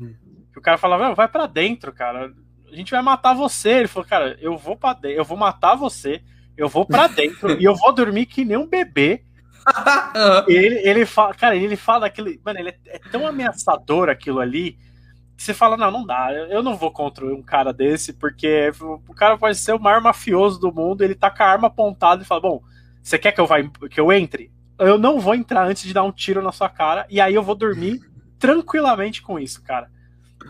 Que 0.53 0.59
o 0.59 0.63
cara 0.63 0.77
fala, 0.77 1.15
vai 1.15 1.29
para 1.29 1.47
dentro, 1.47 1.93
cara. 1.93 2.33
A 2.69 2.75
gente 2.75 2.91
vai 2.91 3.01
matar 3.03 3.35
você. 3.35 3.69
Ele 3.71 3.87
falou, 3.87 4.09
cara, 4.09 4.37
eu 4.41 4.57
vou 4.59 4.77
para 4.77 4.99
dentro, 4.99 5.19
eu 5.19 5.25
vou 5.25 5.39
matar 5.39 5.77
você, 5.77 6.21
eu 6.57 6.69
vou 6.69 6.85
para 6.87 7.07
dentro 7.07 7.61
e 7.61 7.65
eu 7.65 7.75
vou 7.75 7.93
dormir 7.93 8.27
que 8.27 8.45
nem 8.45 8.57
um 8.57 8.67
bebê. 8.67 9.23
ele, 10.47 10.81
ele 10.89 11.07
fala, 11.07 11.35
cara, 11.35 11.57
ele 11.57 11.77
fala 11.77 12.07
aquele. 12.07 12.41
Mano, 12.45 12.59
ele 12.59 12.71
é, 12.71 12.79
é 12.87 12.99
tão 13.11 13.27
ameaçador 13.27 14.09
aquilo 14.09 14.41
ali 14.41 14.79
você 15.37 15.53
fala, 15.53 15.77
não, 15.77 15.91
não 15.91 16.07
dá, 16.07 16.33
eu 16.33 16.63
não 16.63 16.77
vou 16.77 16.91
contra 16.91 17.27
um 17.27 17.43
cara 17.43 17.73
desse, 17.73 18.13
porque 18.15 18.73
o 18.81 19.15
cara 19.15 19.37
pode 19.37 19.59
ser 19.59 19.75
o 19.75 19.79
maior 19.79 20.01
mafioso 20.01 20.59
do 20.59 20.73
mundo, 20.73 21.03
ele 21.03 21.15
tá 21.15 21.31
com 21.31 21.43
a 21.43 21.47
arma 21.47 21.67
apontada 21.67 22.23
e 22.23 22.27
fala, 22.27 22.41
bom, 22.41 22.63
você 23.03 23.19
quer 23.19 23.33
que 23.33 23.41
eu, 23.41 23.47
vá, 23.47 23.57
que 23.91 24.01
eu 24.01 24.11
entre? 24.13 24.51
Eu 24.79 24.99
não 24.99 25.21
vou 25.21 25.35
entrar 25.35 25.67
antes 25.67 25.83
de 25.83 25.93
dar 25.93 26.05
um 26.05 26.13
tiro 26.13 26.41
na 26.41 26.53
sua 26.53 26.71
cara, 26.71 27.07
e 27.11 27.21
aí 27.21 27.35
eu 27.35 27.43
vou 27.43 27.55
dormir 27.55 28.01
tranquilamente 28.39 29.21
com 29.21 29.39
isso, 29.39 29.63
cara. 29.63 29.91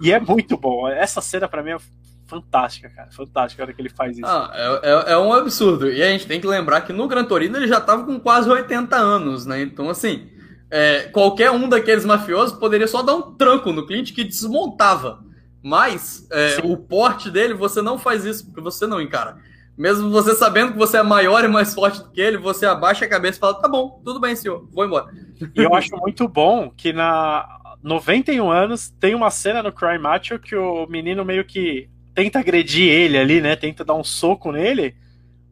E 0.01 0.13
é 0.13 0.21
muito 0.21 0.57
bom. 0.57 0.89
Essa 0.89 1.21
cena 1.21 1.49
para 1.49 1.63
mim 1.63 1.71
é 1.71 1.79
fantástica, 2.27 2.89
cara. 2.91 3.11
Fantástica 3.11 3.63
a 3.63 3.65
hora 3.65 3.73
que 3.73 3.81
ele 3.81 3.89
faz 3.89 4.17
isso. 4.17 4.27
Ah, 4.27 4.51
é, 4.55 4.91
é, 4.91 5.13
é, 5.13 5.19
um 5.19 5.33
absurdo. 5.33 5.91
E 5.91 6.03
a 6.03 6.11
gente 6.11 6.27
tem 6.27 6.41
que 6.41 6.47
lembrar 6.47 6.83
que 6.83 6.93
no 6.93 7.09
Gran 7.09 7.25
Torino 7.25 7.57
ele 7.57 7.69
já 7.69 7.81
tava 7.81 8.05
com 8.05 8.19
quase 8.19 8.49
80 8.49 8.97
anos, 8.97 9.47
né? 9.47 9.63
Então, 9.63 9.89
assim, 9.89 10.29
é, 10.71 11.03
qualquer 11.05 11.51
um 11.51 11.69
daqueles 11.69 12.05
mafiosos 12.05 12.59
poderia 12.59 12.89
só 12.89 13.03
dar 13.03 13.15
um 13.15 13.35
tranco 13.35 13.73
no 13.73 13.87
cliente 13.87 14.13
que 14.13 14.25
desmontava. 14.25 15.25
Mas 15.63 16.29
é, 16.31 16.59
o 16.63 16.77
porte 16.77 17.31
dele, 17.31 17.55
você 17.55 17.83
não 17.83 17.99
faz 17.99 18.25
isso, 18.25 18.47
porque 18.47 18.61
você 18.61 18.87
não 18.87 19.01
encara. 19.01 19.39
Mesmo 19.77 20.11
você 20.11 20.35
sabendo 20.35 20.73
que 20.73 20.79
você 20.79 20.97
é 20.99 21.03
maior 21.03 21.45
e 21.45 21.49
mais 21.49 21.75
forte 21.75 22.03
do 22.03 22.11
que 22.11 22.21
ele, 22.21 22.39
você 22.39 22.65
abaixa 22.65 23.05
a 23.05 23.09
cabeça 23.09 23.37
e 23.37 23.41
fala: 23.41 23.61
tá 23.61 23.69
bom, 23.69 24.01
tudo 24.05 24.19
bem, 24.19 24.35
senhor, 24.35 24.67
vou 24.73 24.85
embora. 24.85 25.13
E 25.55 25.63
eu 25.63 25.75
acho 25.75 25.95
muito 25.97 26.27
bom 26.27 26.71
que 26.71 26.93
na 26.93 27.47
91 27.83 28.51
anos 28.51 28.91
tem 28.99 29.15
uma 29.15 29.31
cena 29.31 29.63
no 29.63 29.73
Crime 29.73 29.99
Macho 29.99 30.39
que 30.39 30.57
o 30.57 30.87
menino 30.87 31.25
meio 31.25 31.45
que 31.45 31.91
tenta 32.17 32.39
agredir 32.39 32.91
ele 32.91 33.19
ali, 33.19 33.41
né? 33.43 33.55
Tenta 33.55 33.85
dar 33.85 33.95
um 33.95 34.03
soco 34.03 34.51
nele. 34.51 34.97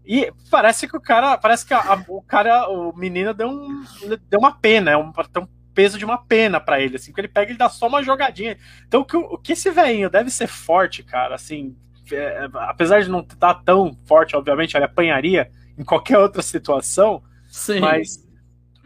E 0.05 0.33
parece 0.51 0.89
que 0.89 0.97
o 0.97 1.01
cara. 1.01 1.37
Parece 1.37 1.67
que 1.67 1.75
a, 1.75 1.79
a, 1.79 2.05
o 2.09 2.23
cara, 2.23 2.69
o 2.71 2.97
menino 2.97 3.35
deu, 3.35 3.49
um, 3.49 3.85
deu 4.29 4.41
uma 4.41 4.59
pena, 4.59 4.91
é 4.91 4.97
um, 4.97 5.09
um 5.11 5.49
peso 5.75 5.99
de 5.99 6.05
uma 6.05 6.17
pena 6.17 6.59
para 6.59 6.81
ele, 6.81 6.97
assim, 6.97 7.11
porque 7.11 7.21
ele 7.21 7.29
pega 7.29 7.53
e 7.53 7.57
dá 7.57 7.69
só 7.69 7.87
uma 7.87 8.03
jogadinha. 8.03 8.57
Então 8.87 9.03
o 9.03 9.05
que, 9.05 9.17
o 9.17 9.37
que 9.37 9.53
esse 9.53 9.71
velhinho 9.71 10.09
deve 10.09 10.31
ser 10.31 10.47
forte, 10.47 11.03
cara, 11.03 11.35
assim. 11.35 11.77
É, 12.11 12.49
apesar 12.55 13.03
de 13.03 13.09
não 13.09 13.21
estar 13.21 13.55
tão 13.63 13.99
forte, 14.07 14.37
obviamente, 14.37 14.77
ele 14.77 14.85
apanharia 14.85 15.51
em 15.79 15.85
qualquer 15.85 16.19
outra 16.19 16.43
situação. 16.43 17.23
Sim. 17.49 17.81
Mas 17.81 18.27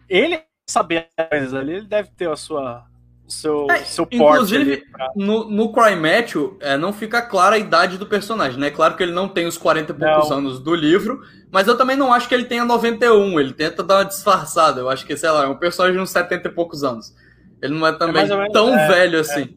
ele 0.09 0.41
saber 0.67 1.09
ali, 1.17 1.75
ele 1.75 1.87
deve 1.87 2.11
ter 2.11 2.29
a 2.29 2.37
sua 2.37 2.88
o 3.29 3.31
seu, 3.31 3.67
é, 3.71 3.85
seu 3.85 4.07
porte. 4.07 4.17
Inclusive, 4.17 4.77
pra... 4.91 5.13
no, 5.15 5.49
no 5.51 5.71
Cry 5.71 5.95
Match, 5.95 6.35
é, 6.61 6.79
não 6.79 6.93
fica 6.93 7.21
clara 7.21 7.57
a 7.57 7.59
idade 7.59 7.99
do 7.99 8.07
personagem, 8.07 8.59
né? 8.59 8.71
Claro 8.71 8.97
que 8.97 9.03
ele 9.03 9.13
não 9.13 9.29
tem 9.29 9.47
os 9.47 9.59
40 9.59 9.93
e 9.93 9.95
poucos 9.95 10.31
não. 10.31 10.39
anos 10.39 10.59
do 10.59 10.75
livro, 10.75 11.21
mas 11.51 11.69
eu 11.69 11.77
também 11.77 11.95
não 11.95 12.13
acho 12.13 12.27
que 12.27 12.35
ele 12.35 12.47
tenha 12.47 12.65
91. 12.65 13.39
Ele 13.39 13.53
tenta 13.53 13.83
dar 13.83 13.99
uma 13.99 14.05
disfarçada. 14.07 14.81
Eu 14.81 14.89
acho 14.89 15.07
que, 15.07 15.15
sei 15.17 15.31
lá, 15.31 15.45
é 15.45 15.47
um 15.47 15.57
personagem 15.57 15.97
de 15.97 16.03
uns 16.03 16.11
70 16.11 16.49
e 16.49 16.53
poucos 16.53 16.83
anos. 16.83 17.15
Ele 17.61 17.75
não 17.75 17.87
é 17.87 17.93
também 17.93 18.23
é 18.23 18.27
menos, 18.27 18.53
tão 18.53 18.75
é, 18.75 18.89
velho 18.89 19.21
assim. 19.21 19.43
É. 19.43 19.49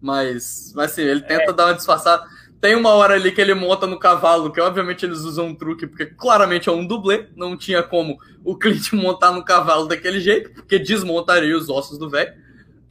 Mas, 0.00 0.72
mas 0.74 0.92
assim, 0.92 1.02
ele 1.02 1.20
tenta 1.20 1.52
dar 1.52 1.66
uma 1.66 1.74
disfarçada. 1.74 2.24
Tem 2.58 2.74
uma 2.74 2.90
hora 2.90 3.14
ali 3.14 3.30
que 3.30 3.40
ele 3.40 3.52
monta 3.52 3.86
no 3.86 3.98
cavalo, 3.98 4.50
que 4.50 4.60
obviamente 4.60 5.04
eles 5.04 5.18
usam 5.18 5.48
um 5.48 5.54
truque, 5.54 5.86
porque 5.86 6.06
claramente 6.06 6.70
é 6.70 6.72
um 6.72 6.86
dublê. 6.86 7.28
Não 7.36 7.54
tinha 7.54 7.82
como 7.82 8.16
o 8.42 8.56
Clint 8.56 8.92
montar 8.96 9.30
no 9.32 9.44
cavalo 9.44 9.86
daquele 9.86 10.20
jeito, 10.20 10.54
porque 10.54 10.78
desmontaria 10.78 11.54
os 11.54 11.68
ossos 11.68 11.98
do 11.98 12.08
velho. 12.08 12.43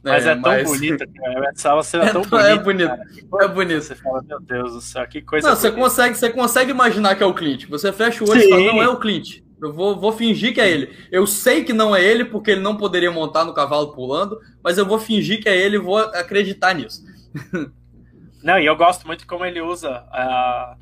Mas 0.04 0.26
é, 0.26 0.30
é 0.30 0.34
tão 0.34 0.42
mas... 0.42 0.70
bonita, 0.70 1.06
cara. 1.16 1.50
Essa 1.50 1.82
cena 1.82 2.04
é 2.04 2.12
tão 2.12 2.22
bonita. 2.22 2.48
É 2.48 2.58
bonito. 2.58 2.92
É 3.40 3.48
bonito. 3.48 3.82
Você 3.82 3.94
fala, 3.94 4.22
meu 4.22 4.38
Deus 4.40 4.72
do 4.74 4.80
céu, 4.80 5.06
que 5.06 5.22
coisa. 5.22 5.48
Não, 5.48 5.56
você 5.56 5.72
consegue, 5.72 6.14
você 6.14 6.30
consegue 6.30 6.70
imaginar 6.70 7.14
que 7.16 7.22
é 7.22 7.26
o 7.26 7.34
Clint. 7.34 7.66
Você 7.68 7.90
fecha 7.92 8.22
o 8.22 8.28
olho 8.28 8.40
Sim. 8.40 8.46
e 8.46 8.50
fala, 8.50 8.62
não 8.64 8.82
é 8.82 8.88
o 8.88 8.98
Clint. 8.98 9.42
Eu 9.60 9.72
vou, 9.72 9.98
vou 9.98 10.12
fingir 10.12 10.52
que 10.52 10.60
é 10.60 10.70
ele. 10.70 10.94
Eu 11.10 11.26
sei 11.26 11.64
que 11.64 11.72
não 11.72 11.96
é 11.96 12.04
ele, 12.04 12.24
porque 12.24 12.50
ele 12.50 12.60
não 12.60 12.76
poderia 12.76 13.10
montar 13.10 13.44
no 13.44 13.54
cavalo 13.54 13.92
pulando, 13.92 14.38
mas 14.62 14.76
eu 14.76 14.84
vou 14.84 14.98
fingir 14.98 15.42
que 15.42 15.48
é 15.48 15.56
ele 15.56 15.76
e 15.76 15.80
vou 15.80 15.96
acreditar 15.96 16.74
nisso. 16.74 17.02
Não, 18.42 18.58
e 18.58 18.66
eu 18.66 18.76
gosto 18.76 19.06
muito 19.06 19.26
como 19.26 19.42
ele 19.42 19.62
usa. 19.62 20.04
Uh, 20.12 20.76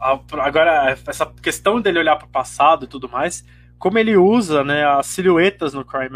a, 0.00 0.20
agora, 0.38 0.96
essa 1.06 1.26
questão 1.42 1.78
dele 1.78 1.98
olhar 1.98 2.16
para 2.16 2.26
o 2.26 2.30
passado 2.30 2.86
e 2.86 2.88
tudo 2.88 3.10
mais 3.10 3.44
como 3.78 3.98
ele 3.98 4.16
usa 4.16 4.64
né, 4.64 4.84
as 4.84 5.06
silhuetas 5.06 5.74
no 5.74 5.84
Cry 5.84 6.08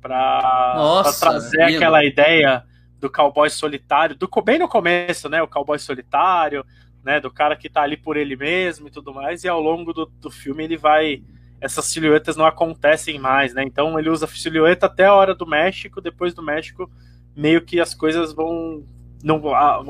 para 0.00 1.02
trazer 1.18 1.60
é 1.60 1.76
aquela 1.76 2.04
ideia 2.04 2.64
do 3.04 3.10
cowboy 3.10 3.50
solitário, 3.50 4.16
do 4.16 4.28
bem 4.42 4.58
no 4.58 4.68
começo, 4.68 5.28
né? 5.28 5.42
O 5.42 5.48
cowboy 5.48 5.78
solitário, 5.78 6.64
né? 7.04 7.20
Do 7.20 7.30
cara 7.30 7.54
que 7.54 7.68
tá 7.68 7.82
ali 7.82 7.96
por 7.96 8.16
ele 8.16 8.34
mesmo 8.34 8.88
e 8.88 8.90
tudo 8.90 9.12
mais, 9.12 9.44
e 9.44 9.48
ao 9.48 9.60
longo 9.60 9.92
do, 9.92 10.06
do 10.06 10.30
filme 10.30 10.64
ele 10.64 10.76
vai. 10.76 11.22
Essas 11.60 11.86
silhuetas 11.86 12.36
não 12.36 12.46
acontecem 12.46 13.18
mais, 13.18 13.54
né? 13.54 13.62
Então 13.62 13.98
ele 13.98 14.08
usa 14.10 14.26
silhueta 14.26 14.86
até 14.86 15.04
a 15.04 15.14
hora 15.14 15.34
do 15.34 15.46
México, 15.46 16.00
depois 16.00 16.34
do 16.34 16.42
México, 16.42 16.90
meio 17.36 17.62
que 17.62 17.78
as 17.78 17.94
coisas 17.94 18.32
vão. 18.32 18.82
Não, 19.22 19.54
a, 19.54 19.82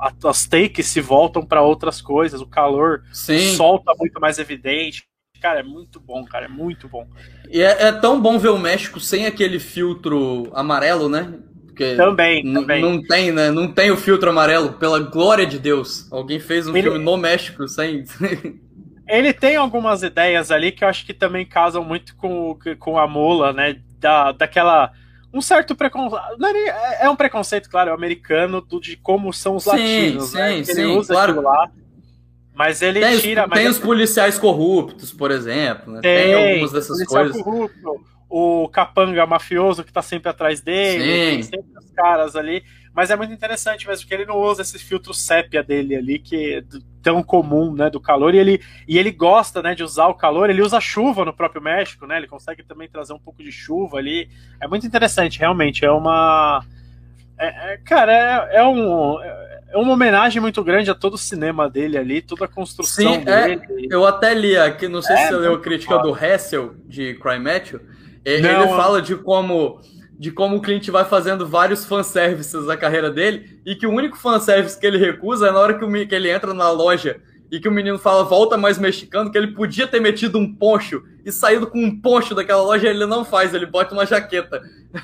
a, 0.00 0.12
as 0.24 0.46
takes 0.46 0.86
se 0.86 1.00
voltam 1.00 1.44
para 1.44 1.62
outras 1.62 2.00
coisas, 2.00 2.40
o 2.40 2.46
calor 2.46 3.04
Sim. 3.12 3.38
solta 3.54 3.92
muito 3.96 4.20
mais 4.20 4.38
evidente, 4.38 5.04
Cara, 5.40 5.60
é 5.60 5.62
muito 5.62 5.98
bom, 5.98 6.24
cara, 6.24 6.44
é 6.44 6.48
muito 6.48 6.86
bom. 6.86 7.06
E 7.48 7.62
é, 7.62 7.88
é 7.88 7.92
tão 7.92 8.20
bom 8.20 8.38
ver 8.38 8.50
o 8.50 8.58
México 8.58 9.00
sem 9.00 9.26
aquele 9.26 9.58
filtro 9.58 10.50
amarelo, 10.54 11.08
né? 11.08 11.32
Porque 11.66 11.94
também, 11.96 12.52
também. 12.52 12.82
Não 12.82 13.02
tem, 13.02 13.32
né? 13.32 13.50
Não 13.50 13.72
tem 13.72 13.90
o 13.90 13.96
filtro 13.96 14.28
amarelo, 14.28 14.74
pela 14.74 15.00
glória 15.00 15.46
de 15.46 15.58
Deus. 15.58 16.10
Alguém 16.12 16.38
fez 16.38 16.66
um 16.66 16.76
Ele... 16.76 16.82
filme 16.82 17.02
no 17.02 17.16
México 17.16 17.66
sem. 17.66 18.04
Ele 19.08 19.32
tem 19.32 19.56
algumas 19.56 20.02
ideias 20.02 20.52
ali 20.52 20.70
que 20.70 20.84
eu 20.84 20.88
acho 20.88 21.04
que 21.04 21.14
também 21.14 21.44
casam 21.44 21.82
muito 21.82 22.14
com, 22.16 22.56
com 22.78 22.98
a 22.98 23.08
Mola, 23.08 23.52
né? 23.52 23.76
Da, 23.98 24.30
daquela. 24.32 24.92
Um 25.32 25.40
certo 25.40 25.74
preconceito. 25.74 26.22
É, 26.44 27.06
é 27.06 27.10
um 27.10 27.16
preconceito, 27.16 27.70
claro, 27.70 27.94
americano 27.94 28.60
do, 28.60 28.80
de 28.80 28.96
como 28.96 29.32
são 29.32 29.56
os 29.56 29.64
sim, 29.64 29.70
latinos, 29.70 30.30
sim, 30.30 30.36
né? 30.36 30.64
Sim, 30.64 30.72
Ele 30.72 30.86
usa 30.86 31.14
claro. 31.14 31.40
lá 31.40 31.70
Mas 32.60 32.82
ele 32.82 33.00
tem, 33.00 33.18
tira. 33.18 33.48
Tem 33.48 33.64
mas 33.64 33.76
os 33.76 33.82
policiais 33.82 34.38
corruptos, 34.38 35.10
por 35.14 35.30
exemplo. 35.30 35.94
Né? 35.94 36.00
Tem, 36.02 36.24
tem, 36.24 36.52
algumas 36.52 36.72
dessas 36.72 37.02
coisas. 37.06 37.40
Corrupto, 37.40 38.04
o 38.28 38.68
capanga 38.68 39.24
mafioso 39.24 39.82
que 39.82 39.90
tá 39.90 40.02
sempre 40.02 40.28
atrás 40.28 40.60
dele, 40.60 41.02
Sim. 41.02 41.30
tem 41.30 41.42
sempre 41.42 41.78
os 41.78 41.90
caras 41.92 42.36
ali. 42.36 42.62
Mas 42.94 43.10
é 43.10 43.16
muito 43.16 43.32
interessante 43.32 43.88
mesmo, 43.88 44.02
porque 44.02 44.12
ele 44.12 44.26
não 44.26 44.36
usa 44.36 44.60
esse 44.60 44.78
filtro 44.78 45.14
sépia 45.14 45.62
dele 45.62 45.96
ali, 45.96 46.18
que 46.18 46.56
é 46.56 46.62
tão 47.02 47.22
comum, 47.22 47.72
né, 47.72 47.88
do 47.88 47.98
calor, 47.98 48.34
e 48.34 48.38
ele, 48.38 48.60
e 48.86 48.98
ele 48.98 49.10
gosta, 49.10 49.62
né, 49.62 49.74
de 49.74 49.82
usar 49.82 50.08
o 50.08 50.14
calor, 50.14 50.50
ele 50.50 50.60
usa 50.60 50.78
chuva 50.82 51.24
no 51.24 51.32
próprio 51.32 51.62
México, 51.62 52.06
né, 52.06 52.18
ele 52.18 52.28
consegue 52.28 52.62
também 52.62 52.90
trazer 52.90 53.14
um 53.14 53.18
pouco 53.18 53.42
de 53.42 53.50
chuva 53.50 53.96
ali. 53.96 54.28
É 54.62 54.68
muito 54.68 54.86
interessante, 54.86 55.38
realmente, 55.38 55.82
é 55.82 55.90
uma... 55.90 56.62
É, 57.38 57.72
é, 57.72 57.76
cara, 57.78 58.12
é, 58.52 58.56
é 58.56 58.64
um 58.64 59.18
é 59.22 59.49
uma 59.78 59.92
homenagem 59.92 60.40
muito 60.40 60.62
grande 60.64 60.90
a 60.90 60.94
todo 60.94 61.14
o 61.14 61.18
cinema 61.18 61.68
dele 61.68 61.96
ali, 61.96 62.22
toda 62.22 62.44
a 62.44 62.48
construção 62.48 63.14
Sim, 63.14 63.22
é, 63.26 63.48
dele. 63.48 63.62
É, 63.68 63.94
eu 63.94 64.06
até 64.06 64.34
li 64.34 64.56
aqui, 64.56 64.88
não 64.88 65.02
sei 65.02 65.16
é, 65.16 65.18
se 65.18 65.28
você 65.28 65.36
leu 65.36 65.54
a 65.54 65.60
crítica 65.60 65.98
do 65.98 66.16
Hessel, 66.16 66.74
de 66.86 67.14
Cry 67.14 67.38
Matthew, 67.38 67.80
ele 68.24 68.52
não, 68.52 68.76
fala 68.76 69.00
de 69.00 69.16
como 69.16 69.80
de 70.18 70.30
como 70.30 70.56
o 70.56 70.60
cliente 70.60 70.90
vai 70.90 71.04
fazendo 71.06 71.46
vários 71.46 71.86
fanservices 71.86 72.66
na 72.66 72.76
carreira 72.76 73.10
dele 73.10 73.58
e 73.64 73.74
que 73.74 73.86
o 73.86 73.90
único 73.90 74.18
fanservice 74.18 74.78
que 74.78 74.86
ele 74.86 74.98
recusa 74.98 75.48
é 75.48 75.50
na 75.50 75.58
hora 75.58 75.78
que, 75.78 75.82
o, 75.82 75.90
que 75.90 76.14
ele 76.14 76.30
entra 76.30 76.52
na 76.52 76.70
loja 76.70 77.22
e 77.50 77.58
que 77.58 77.66
o 77.66 77.72
menino 77.72 77.98
fala 77.98 78.22
volta 78.22 78.56
mais 78.56 78.78
mexicano, 78.78 79.30
que 79.30 79.38
ele 79.38 79.54
podia 79.54 79.86
ter 79.86 79.98
metido 79.98 80.38
um 80.38 80.54
poncho 80.54 81.02
e 81.24 81.32
saído 81.32 81.66
com 81.66 81.82
um 81.82 82.00
poncho 82.00 82.34
daquela 82.34 82.62
loja, 82.62 82.86
ele 82.86 83.06
não 83.06 83.24
faz, 83.24 83.52
ele 83.52 83.66
bota 83.66 83.94
uma 83.94 84.06
jaqueta. 84.06 84.60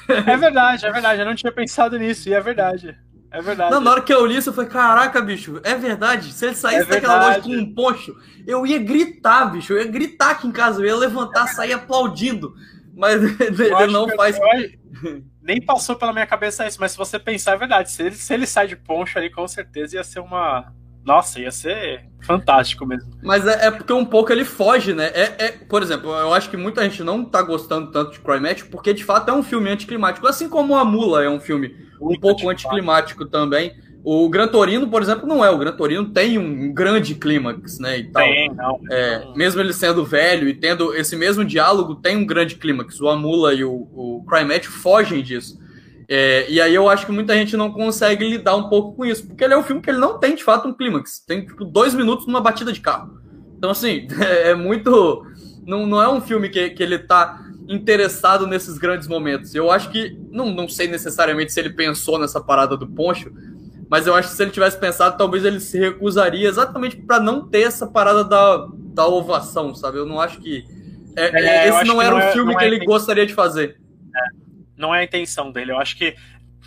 É 0.09 0.37
verdade, 0.37 0.87
é 0.87 0.93
verdade, 0.93 1.21
eu 1.21 1.27
não 1.27 1.35
tinha 1.35 1.51
pensado 1.51 1.99
nisso, 1.99 2.29
e 2.29 2.35
é 2.35 2.41
verdade. 2.41 2.97
É 3.37 3.43
verdade. 3.43 3.71
Não, 3.71 3.83
na 3.83 3.91
hora 3.91 4.01
que 4.01 4.15
eu 4.15 4.25
li 4.25 4.35
isso, 4.35 4.49
eu 4.49 4.55
falei, 4.55 4.71
caraca, 4.71 5.21
bicho, 5.21 5.61
é 5.63 5.75
verdade. 5.75 6.33
Se 6.33 6.47
ele 6.47 6.55
saísse 6.55 6.85
é 6.85 6.87
daquela 6.87 7.27
loja 7.27 7.43
com 7.43 7.51
um 7.51 7.75
poncho, 7.75 8.17
eu 8.47 8.67
ia 8.67 8.79
gritar, 8.79 9.45
bicho. 9.45 9.75
Eu 9.75 9.79
ia 9.79 9.85
gritar 9.85 10.31
aqui 10.31 10.47
em 10.47 10.53
casa, 10.53 10.81
eu 10.81 10.87
ia 10.87 10.97
levantar, 10.97 11.47
sair 11.49 11.75
aplaudindo. 11.75 12.55
Mas 12.97 13.21
ele 13.39 13.93
não 13.93 14.09
faz. 14.09 14.39
Eu, 14.39 15.23
nem 15.43 15.61
passou 15.61 15.97
pela 15.97 16.15
minha 16.15 16.27
cabeça 16.27 16.67
isso, 16.67 16.81
mas 16.81 16.93
se 16.93 16.99
você 16.99 17.19
pensar, 17.19 17.53
é 17.53 17.59
verdade. 17.59 17.91
Se 17.91 18.05
ele, 18.05 18.15
se 18.15 18.33
ele 18.33 18.47
sai 18.47 18.69
de 18.69 18.75
poncho 18.75 19.19
ali, 19.19 19.29
com 19.29 19.47
certeza 19.47 19.97
ia 19.97 20.05
ser 20.05 20.21
uma. 20.21 20.73
Nossa, 21.07 21.39
ia 21.39 21.53
ser 21.53 22.05
fantástico 22.21 22.85
mesmo. 22.85 23.09
Mas 23.23 23.47
é, 23.47 23.67
é 23.67 23.71
porque 23.71 23.93
um 23.93 24.05
pouco 24.05 24.33
ele 24.33 24.45
foge, 24.45 24.93
né? 24.93 25.07
É, 25.15 25.47
é, 25.47 25.53
por 25.53 25.81
exemplo, 25.81 26.11
eu 26.11 26.35
acho 26.35 26.51
que 26.51 26.57
muita 26.57 26.83
gente 26.83 27.05
não 27.05 27.25
tá 27.25 27.41
gostando 27.41 27.93
tanto 27.93 28.11
de 28.11 28.19
Cry 28.19 28.41
Match 28.41 28.65
porque 28.65 28.93
de 28.93 29.05
fato 29.05 29.31
é 29.31 29.33
um 29.33 29.43
filme 29.43 29.71
anticlimático, 29.71 30.27
assim 30.27 30.49
como 30.49 30.75
A 30.75 30.85
Mula 30.85 31.23
é 31.23 31.31
um 31.31 31.39
filme 31.39 31.77
um 32.01 32.19
pouco 32.19 32.49
anticlimático 32.49 33.25
também. 33.25 33.73
O 34.03 34.29
Gran 34.29 34.49
Torino, 34.49 34.89
por 34.89 35.03
exemplo, 35.03 35.27
não 35.27 35.45
é. 35.45 35.51
O 35.51 35.59
Gran 35.59 35.73
Torino 35.73 36.11
tem 36.11 36.39
um 36.39 36.73
grande 36.73 37.15
clímax, 37.15 37.79
né? 37.79 37.99
E 37.99 38.05
tal. 38.05 38.23
Tem, 38.23 38.55
não. 38.55 38.81
É, 38.91 39.25
mesmo 39.35 39.61
ele 39.61 39.73
sendo 39.73 40.05
velho 40.05 40.49
e 40.49 40.55
tendo 40.55 40.95
esse 40.95 41.17
mesmo 41.17 41.45
diálogo, 41.45 41.97
tem 41.97 42.17
um 42.17 42.27
grande 42.27 42.55
clímax. 42.57 43.01
O 43.01 43.09
Amula 43.09 43.53
e 43.53 43.65
o, 43.65 43.73
o 43.73 44.25
Crymatch 44.29 44.67
fogem 44.67 45.23
disso. 45.23 45.59
É, 46.09 46.49
e 46.49 46.61
aí 46.61 46.75
eu 46.75 46.89
acho 46.89 47.05
que 47.05 47.13
muita 47.13 47.35
gente 47.35 47.57
não 47.57 47.73
consegue 47.73 48.29
lidar 48.29 48.55
um 48.55 48.69
pouco 48.69 48.95
com 48.95 49.05
isso, 49.05 49.27
porque 49.27 49.43
ele 49.43 49.55
é 49.55 49.59
um 49.59 49.63
filme 49.63 49.83
que 49.83 49.91
ele 49.91 49.99
não 49.99 50.19
tem 50.19 50.35
de 50.35 50.45
fato 50.45 50.69
um 50.69 50.73
clímax. 50.73 51.21
Tem 51.27 51.45
tipo 51.45 51.65
dois 51.65 51.95
minutos 51.95 52.27
numa 52.27 52.41
batida 52.41 52.73
de 52.73 52.81
carro. 52.81 53.19
Então, 53.59 53.71
assim, 53.71 54.07
é, 54.21 54.51
é 54.51 54.55
muito. 54.55 55.27
Não, 55.67 55.85
não 55.87 56.01
é 56.01 56.09
um 56.09 56.21
filme 56.21 56.49
que, 56.49 56.71
que 56.71 56.83
ele 56.83 56.99
tá 56.99 57.43
interessado 57.69 58.47
nesses 58.47 58.79
grandes 58.79 59.09
momentos. 59.09 59.55
Eu 59.55 59.71
acho 59.71 59.91
que. 59.91 60.17
Não, 60.31 60.53
não 60.53 60.69
sei 60.69 60.87
necessariamente 60.87 61.53
se 61.53 61.59
ele 61.59 61.71
pensou 61.71 62.19
nessa 62.19 62.41
parada 62.41 62.77
do 62.77 62.87
poncho, 62.87 63.33
mas 63.91 64.07
eu 64.07 64.15
acho 64.15 64.31
que 64.31 64.37
se 64.37 64.43
ele 64.43 64.53
tivesse 64.53 64.79
pensado, 64.79 65.17
talvez 65.17 65.45
ele 65.45 65.59
se 65.59 65.79
recusaria 65.79 66.49
exatamente 66.49 66.97
para 66.97 67.19
não 67.19 67.49
ter 67.49 67.63
essa 67.63 67.87
parada 67.87 68.23
da, 68.25 68.69
da 68.95 69.07
ovação, 69.07 69.75
sabe? 69.75 69.99
Eu 69.99 70.07
não 70.07 70.21
acho 70.21 70.41
que. 70.41 70.65
É, 71.17 71.65
é, 71.65 71.69
esse 71.69 71.85
não 71.85 72.01
era 72.01 72.15
o 72.15 72.19
um 72.19 72.21
é, 72.21 72.33
filme 72.33 72.55
que 72.55 72.63
é 72.63 72.67
ele 72.67 72.85
gostaria 72.85 73.27
de 73.27 73.33
fazer. 73.35 73.81
É, 74.15 74.46
não 74.77 74.95
é 74.95 75.01
a 75.01 75.05
intenção 75.05 75.51
dele. 75.51 75.73
Eu 75.73 75.79
acho 75.79 75.97
que. 75.97 76.15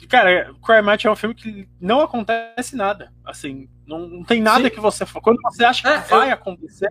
Cara, 0.08 0.54
Cry 0.66 0.82
Match 0.82 1.06
é 1.06 1.12
um 1.12 1.16
filme 1.16 1.36
que 1.36 1.68
não 1.80 2.02
acontece 2.02 2.76
nada. 2.76 3.12
Assim, 3.26 3.68
não, 3.86 4.08
não 4.08 4.24
tem 4.24 4.42
nada 4.42 4.64
Sim. 4.64 4.70
que 4.70 4.80
você. 4.80 5.06
Quando 5.22 5.40
você 5.44 5.64
acha 5.64 5.82
que 5.82 5.88
é, 5.88 5.98
vai 6.00 6.30
eu, 6.30 6.34
acontecer. 6.34 6.90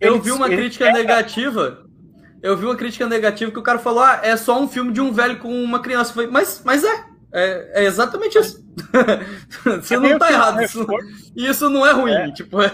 Eu 0.00 0.20
vi 0.20 0.30
uma 0.30 0.48
crítica 0.48 0.90
negativa. 0.92 1.84
Eu 2.42 2.56
vi 2.56 2.64
uma 2.66 2.76
crítica 2.76 3.06
negativa 3.06 3.50
que 3.50 3.58
o 3.58 3.62
cara 3.62 3.78
falou: 3.78 4.02
ah, 4.02 4.20
é 4.22 4.36
só 4.36 4.60
um 4.60 4.68
filme 4.68 4.92
de 4.92 5.00
um 5.00 5.12
velho 5.12 5.38
com 5.38 5.52
uma 5.52 5.80
criança. 5.80 6.12
falei, 6.12 6.30
mas, 6.30 6.62
mas 6.64 6.84
é. 6.84 7.14
É, 7.36 7.82
é 7.82 7.84
exatamente 7.84 8.38
isso. 8.38 8.64
Você 9.82 9.96
é 9.96 9.98
não 9.98 10.18
tá 10.18 10.30
errado. 10.30 10.62
Isso, 10.62 10.86
isso 11.34 11.68
não 11.68 11.84
é 11.84 11.90
ruim. 11.90 12.12
É. 12.12 12.30
Tipo, 12.30 12.62
é... 12.62 12.70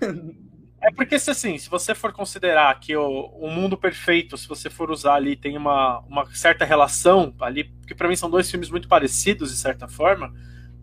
é 0.82 0.90
porque 0.90 1.18
se 1.18 1.30
assim, 1.30 1.58
se 1.58 1.68
você 1.68 1.94
for 1.94 2.12
considerar 2.12 2.78
que 2.80 2.96
o, 2.96 3.26
o 3.40 3.50
mundo 3.50 3.76
perfeito, 3.76 4.36
se 4.36 4.48
você 4.48 4.70
for 4.70 4.90
usar 4.90 5.14
ali, 5.14 5.36
tem 5.36 5.56
uma, 5.56 5.98
uma 6.08 6.26
certa 6.34 6.64
relação 6.64 7.34
ali, 7.40 7.64
porque 7.64 7.94
para 7.94 8.08
mim 8.08 8.16
são 8.16 8.30
dois 8.30 8.50
filmes 8.50 8.70
muito 8.70 8.88
parecidos 8.88 9.50
de 9.50 9.58
certa 9.58 9.86
forma. 9.86 10.32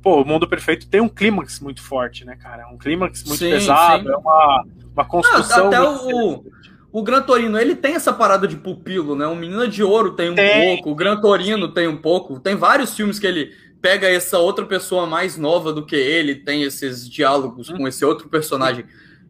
Pô, 0.02 0.22
o 0.22 0.26
mundo 0.26 0.48
perfeito 0.48 0.88
tem 0.88 1.02
um 1.02 1.10
clímax 1.10 1.60
muito 1.60 1.82
forte, 1.82 2.24
né, 2.24 2.36
cara? 2.36 2.68
Um 2.70 2.78
clímax 2.78 3.24
muito 3.24 3.40
sim, 3.40 3.50
pesado, 3.50 4.04
sim. 4.04 4.14
é 4.14 4.18
uma, 4.18 4.66
uma 4.94 5.06
construção. 5.06 5.68
até 5.68 5.82
o, 5.82 6.46
o 6.92 7.04
Gran 7.04 7.24
Torino, 7.24 7.60
ele 7.60 7.76
tem 7.76 7.96
essa 7.96 8.14
parada 8.14 8.48
de 8.48 8.56
pupilo, 8.56 9.16
né? 9.16 9.26
O 9.26 9.36
Menina 9.36 9.68
de 9.68 9.84
Ouro 9.84 10.12
tem 10.12 10.30
um 10.30 10.36
tem. 10.36 10.76
pouco, 10.76 10.92
o 10.92 10.96
Gran 10.96 11.20
Torino 11.20 11.74
tem 11.74 11.88
um 11.88 11.98
pouco. 11.98 12.40
Tem 12.40 12.56
vários 12.56 12.96
filmes 12.96 13.18
que 13.18 13.26
ele 13.26 13.52
pega 13.82 14.08
essa 14.08 14.38
outra 14.38 14.66
pessoa 14.66 15.08
mais 15.08 15.38
nova 15.38 15.74
do 15.74 15.86
que 15.86 15.96
ele, 15.96 16.36
tem 16.36 16.64
esses 16.64 17.10
diálogos 17.10 17.70
hum. 17.70 17.78
com 17.78 17.88
esse 17.88 18.06
outro 18.06 18.30
personagem. 18.30 18.86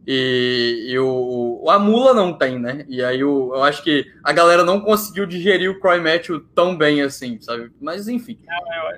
E, 0.09 0.85
e 0.87 0.99
o, 0.99 1.59
o, 1.63 1.69
a 1.69 1.77
Mula 1.77 2.13
não 2.13 2.31
tem, 2.31 2.57
né? 2.57 2.85
E 2.87 3.03
aí 3.03 3.21
o, 3.25 3.53
eu 3.53 3.61
acho 3.61 3.83
que 3.83 4.09
a 4.23 4.31
galera 4.31 4.63
não 4.63 4.79
conseguiu 4.79 5.25
digerir 5.25 5.69
o 5.69 5.81
Cry 5.81 5.99
Matthew 5.99 6.39
tão 6.55 6.77
bem 6.77 7.01
assim, 7.01 7.37
sabe? 7.41 7.69
Mas 7.81 8.07
enfim. 8.07 8.39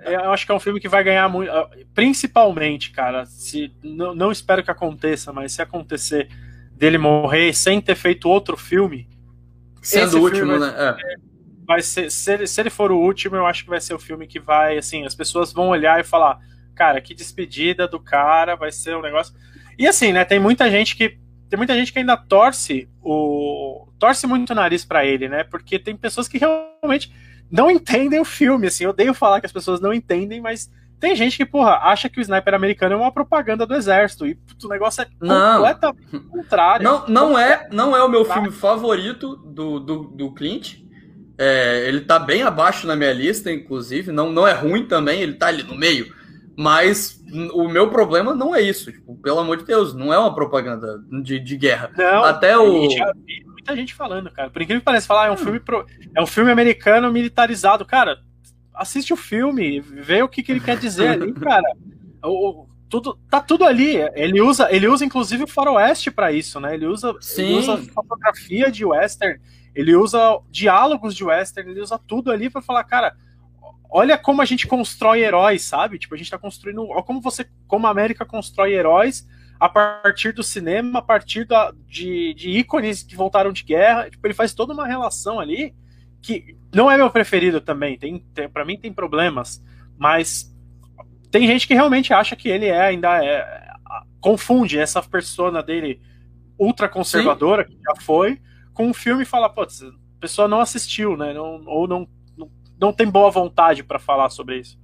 Eu, 0.05 0.11
eu, 0.11 0.31
acho 0.31 0.45
que 0.45 0.51
é 0.51 0.55
um 0.55 0.59
filme 0.59 0.79
que 0.79 0.87
vai 0.87 1.03
ganhar 1.03 1.27
muito. 1.27 1.51
Principalmente, 1.95 2.91
cara, 2.91 3.25
se 3.25 3.73
não, 3.83 4.13
não 4.13 4.31
espero 4.31 4.63
que 4.63 4.69
aconteça, 4.69 5.33
mas 5.33 5.51
se 5.51 5.63
acontecer 5.63 6.29
dele 6.73 6.99
morrer 6.99 7.53
sem 7.55 7.81
ter 7.81 7.95
feito 7.95 8.29
outro 8.29 8.55
filme. 8.55 9.09
Sendo 9.81 10.19
o 10.19 10.21
último, 10.21 10.59
né? 10.59 10.71
É. 10.77 10.95
Vai 11.65 11.81
ser, 11.81 12.11
se 12.11 12.33
ele, 12.33 12.45
se 12.45 12.61
ele 12.61 12.69
for 12.69 12.91
o 12.91 12.99
último, 12.99 13.35
eu 13.35 13.47
acho 13.47 13.63
que 13.63 13.69
vai 13.71 13.81
ser 13.81 13.95
o 13.95 13.99
filme 13.99 14.27
que 14.27 14.39
vai, 14.39 14.77
assim, 14.77 15.07
as 15.07 15.15
pessoas 15.15 15.51
vão 15.51 15.69
olhar 15.69 15.99
e 15.99 16.03
falar, 16.03 16.39
cara, 16.75 17.01
que 17.01 17.15
despedida 17.15 17.87
do 17.87 17.99
cara, 17.99 18.55
vai 18.55 18.71
ser 18.71 18.95
um 18.95 19.01
negócio. 19.01 19.33
E 19.79 19.87
assim, 19.87 20.11
né, 20.11 20.25
tem 20.25 20.39
muita 20.39 20.69
gente 20.69 20.95
que 20.95 21.17
tem 21.49 21.57
muita 21.57 21.73
gente 21.73 21.91
que 21.91 21.97
ainda 21.97 22.15
torce 22.15 22.87
o 23.01 23.87
torce 23.97 24.27
muito 24.27 24.51
o 24.51 24.55
nariz 24.55 24.85
para 24.85 25.05
ele, 25.05 25.27
né? 25.27 25.43
Porque 25.43 25.79
tem 25.79 25.95
pessoas 25.95 26.27
que 26.27 26.37
realmente 26.37 27.11
não 27.49 27.71
entendem 27.71 28.19
o 28.19 28.25
filme, 28.25 28.67
assim, 28.67 28.83
eu 28.83 28.91
odeio 28.91 29.13
falar 29.13 29.39
que 29.39 29.45
as 29.45 29.51
pessoas 29.51 29.79
não 29.81 29.91
entendem, 29.91 30.39
mas 30.39 30.69
tem 30.99 31.15
gente 31.15 31.37
que, 31.37 31.45
porra, 31.45 31.79
acha 31.81 32.09
que 32.09 32.19
o 32.19 32.21
sniper 32.21 32.53
americano 32.53 32.93
é 32.93 32.97
uma 32.97 33.11
propaganda 33.11 33.65
do 33.65 33.73
exército. 33.73 34.27
E 34.27 34.37
o 34.63 34.67
negócio 34.67 35.01
é 35.01 35.07
não. 35.21 35.63
completamente 35.63 36.19
contrário. 36.29 36.83
Não, 36.83 37.07
não, 37.07 37.39
é, 37.39 37.67
não 37.71 37.95
é 37.95 38.03
o 38.03 38.09
meu 38.09 38.25
filme 38.25 38.51
favorito 38.51 39.37
do, 39.37 39.79
do, 39.79 40.03
do 40.03 40.33
Clint. 40.33 40.79
É, 41.37 41.87
ele 41.87 42.01
tá 42.01 42.19
bem 42.19 42.43
abaixo 42.43 42.85
na 42.85 42.97
minha 42.97 43.13
lista, 43.13 43.49
inclusive. 43.49 44.11
Não, 44.11 44.29
não 44.29 44.45
é 44.45 44.51
ruim 44.51 44.85
também, 44.85 45.21
ele 45.21 45.35
tá 45.35 45.47
ali 45.47 45.63
no 45.63 45.75
meio. 45.75 46.13
Mas 46.59 47.17
o 47.53 47.69
meu 47.69 47.89
problema 47.89 48.35
não 48.35 48.53
é 48.53 48.61
isso. 48.61 48.91
Tipo, 48.91 49.15
pelo 49.15 49.39
amor 49.39 49.55
de 49.55 49.63
Deus, 49.63 49.93
não 49.93 50.13
é 50.13 50.19
uma 50.19 50.35
propaganda 50.35 51.01
de, 51.23 51.39
de 51.39 51.55
guerra. 51.55 51.89
Não, 51.97 52.25
Até 52.25 52.57
o. 52.57 52.89
Já 52.89 53.13
vi 53.13 53.45
muita 53.45 53.73
gente 53.73 53.95
falando, 53.95 54.29
cara. 54.29 54.49
Por 54.49 54.61
incrível 54.61 54.81
que 54.81 54.85
pareça, 54.85 55.07
falar, 55.07 55.27
é 55.27 55.31
um, 55.31 55.35
hum. 55.35 55.37
filme 55.37 55.61
pro... 55.61 55.85
é 56.13 56.21
um 56.21 56.27
filme 56.27 56.51
americano 56.51 57.13
militarizado. 57.13 57.85
Cara, 57.85 58.19
assiste 58.73 59.13
o 59.13 59.15
filme, 59.15 59.79
vê 59.79 60.21
o 60.21 60.27
que, 60.27 60.43
que 60.43 60.51
ele 60.51 60.59
quer 60.59 60.77
dizer 60.77 61.07
ali, 61.07 61.31
cara. 61.39 61.63
O, 62.21 62.67
tudo, 62.89 63.17
tá 63.29 63.39
tudo 63.39 63.63
ali. 63.63 63.95
Ele 64.13 64.41
usa, 64.41 64.67
ele 64.69 64.89
usa 64.89 65.05
inclusive 65.05 65.45
o 65.45 65.47
faroeste 65.47 66.11
para 66.11 66.33
isso, 66.33 66.59
né? 66.59 66.73
Ele 66.73 66.87
usa, 66.87 67.15
ele 67.37 67.53
usa 67.53 67.77
fotografia 67.77 68.69
de 68.69 68.83
western, 68.83 69.39
ele 69.73 69.95
usa 69.95 70.37
diálogos 70.51 71.15
de 71.15 71.23
western, 71.23 71.71
ele 71.71 71.79
usa 71.79 71.97
tudo 71.97 72.29
ali 72.29 72.49
para 72.49 72.61
falar, 72.61 72.83
cara, 72.83 73.15
olha 73.89 74.17
como 74.17 74.41
a 74.41 74.45
gente 74.45 74.67
constrói 74.67 75.21
heróis, 75.21 75.63
sabe? 75.63 75.97
Tipo, 75.97 76.15
a 76.15 76.17
gente 76.17 76.29
tá 76.29 76.37
construindo, 76.37 76.87
olha 76.87 77.03
como 77.03 77.19
você, 77.21 77.45
como 77.67 77.87
a 77.87 77.89
América 77.89 78.25
constrói 78.25 78.73
heróis 78.73 79.27
a 79.59 79.67
partir 79.67 80.33
do 80.33 80.43
cinema, 80.43 80.99
a 80.99 81.01
partir 81.01 81.45
da, 81.45 81.73
de, 81.87 82.33
de 82.33 82.49
ícones 82.49 83.03
que 83.03 83.15
voltaram 83.15 83.51
de 83.51 83.63
guerra. 83.63 84.09
Tipo, 84.09 84.25
ele 84.25 84.33
faz 84.33 84.53
toda 84.53 84.73
uma 84.73 84.87
relação 84.87 85.39
ali 85.39 85.73
que 86.21 86.55
não 86.73 86.89
é 86.89 86.97
meu 86.97 87.09
preferido 87.09 87.59
também, 87.61 87.97
tem, 87.97 88.19
tem 88.33 88.49
para 88.49 88.65
mim 88.65 88.77
tem 88.77 88.91
problemas, 88.91 89.63
mas 89.97 90.53
tem 91.31 91.47
gente 91.47 91.65
que 91.65 91.73
realmente 91.73 92.13
acha 92.13 92.35
que 92.35 92.49
ele 92.49 92.65
é 92.65 92.81
ainda 92.81 93.23
é 93.23 93.69
confunde 94.19 94.77
essa 94.77 95.01
persona 95.01 95.63
dele 95.63 96.01
ultra 96.57 96.89
conservadora 96.89 97.65
Sim. 97.65 97.69
que 97.69 97.81
já 97.81 98.01
foi 98.01 98.41
com 98.73 98.87
um 98.87 98.93
filme 98.93 99.23
e 99.23 99.25
fala, 99.25 99.49
putz, 99.49 99.81
a 99.81 99.91
pessoa 100.19 100.47
não 100.47 100.59
assistiu, 100.59 101.15
né? 101.15 101.33
Não, 101.33 101.63
ou 101.65 101.87
não, 101.87 102.07
não, 102.79 102.93
tem 102.93 103.09
boa 103.09 103.29
vontade 103.29 103.83
para 103.83 103.99
falar 103.99 104.29
sobre 104.29 104.59
isso. 104.59 104.77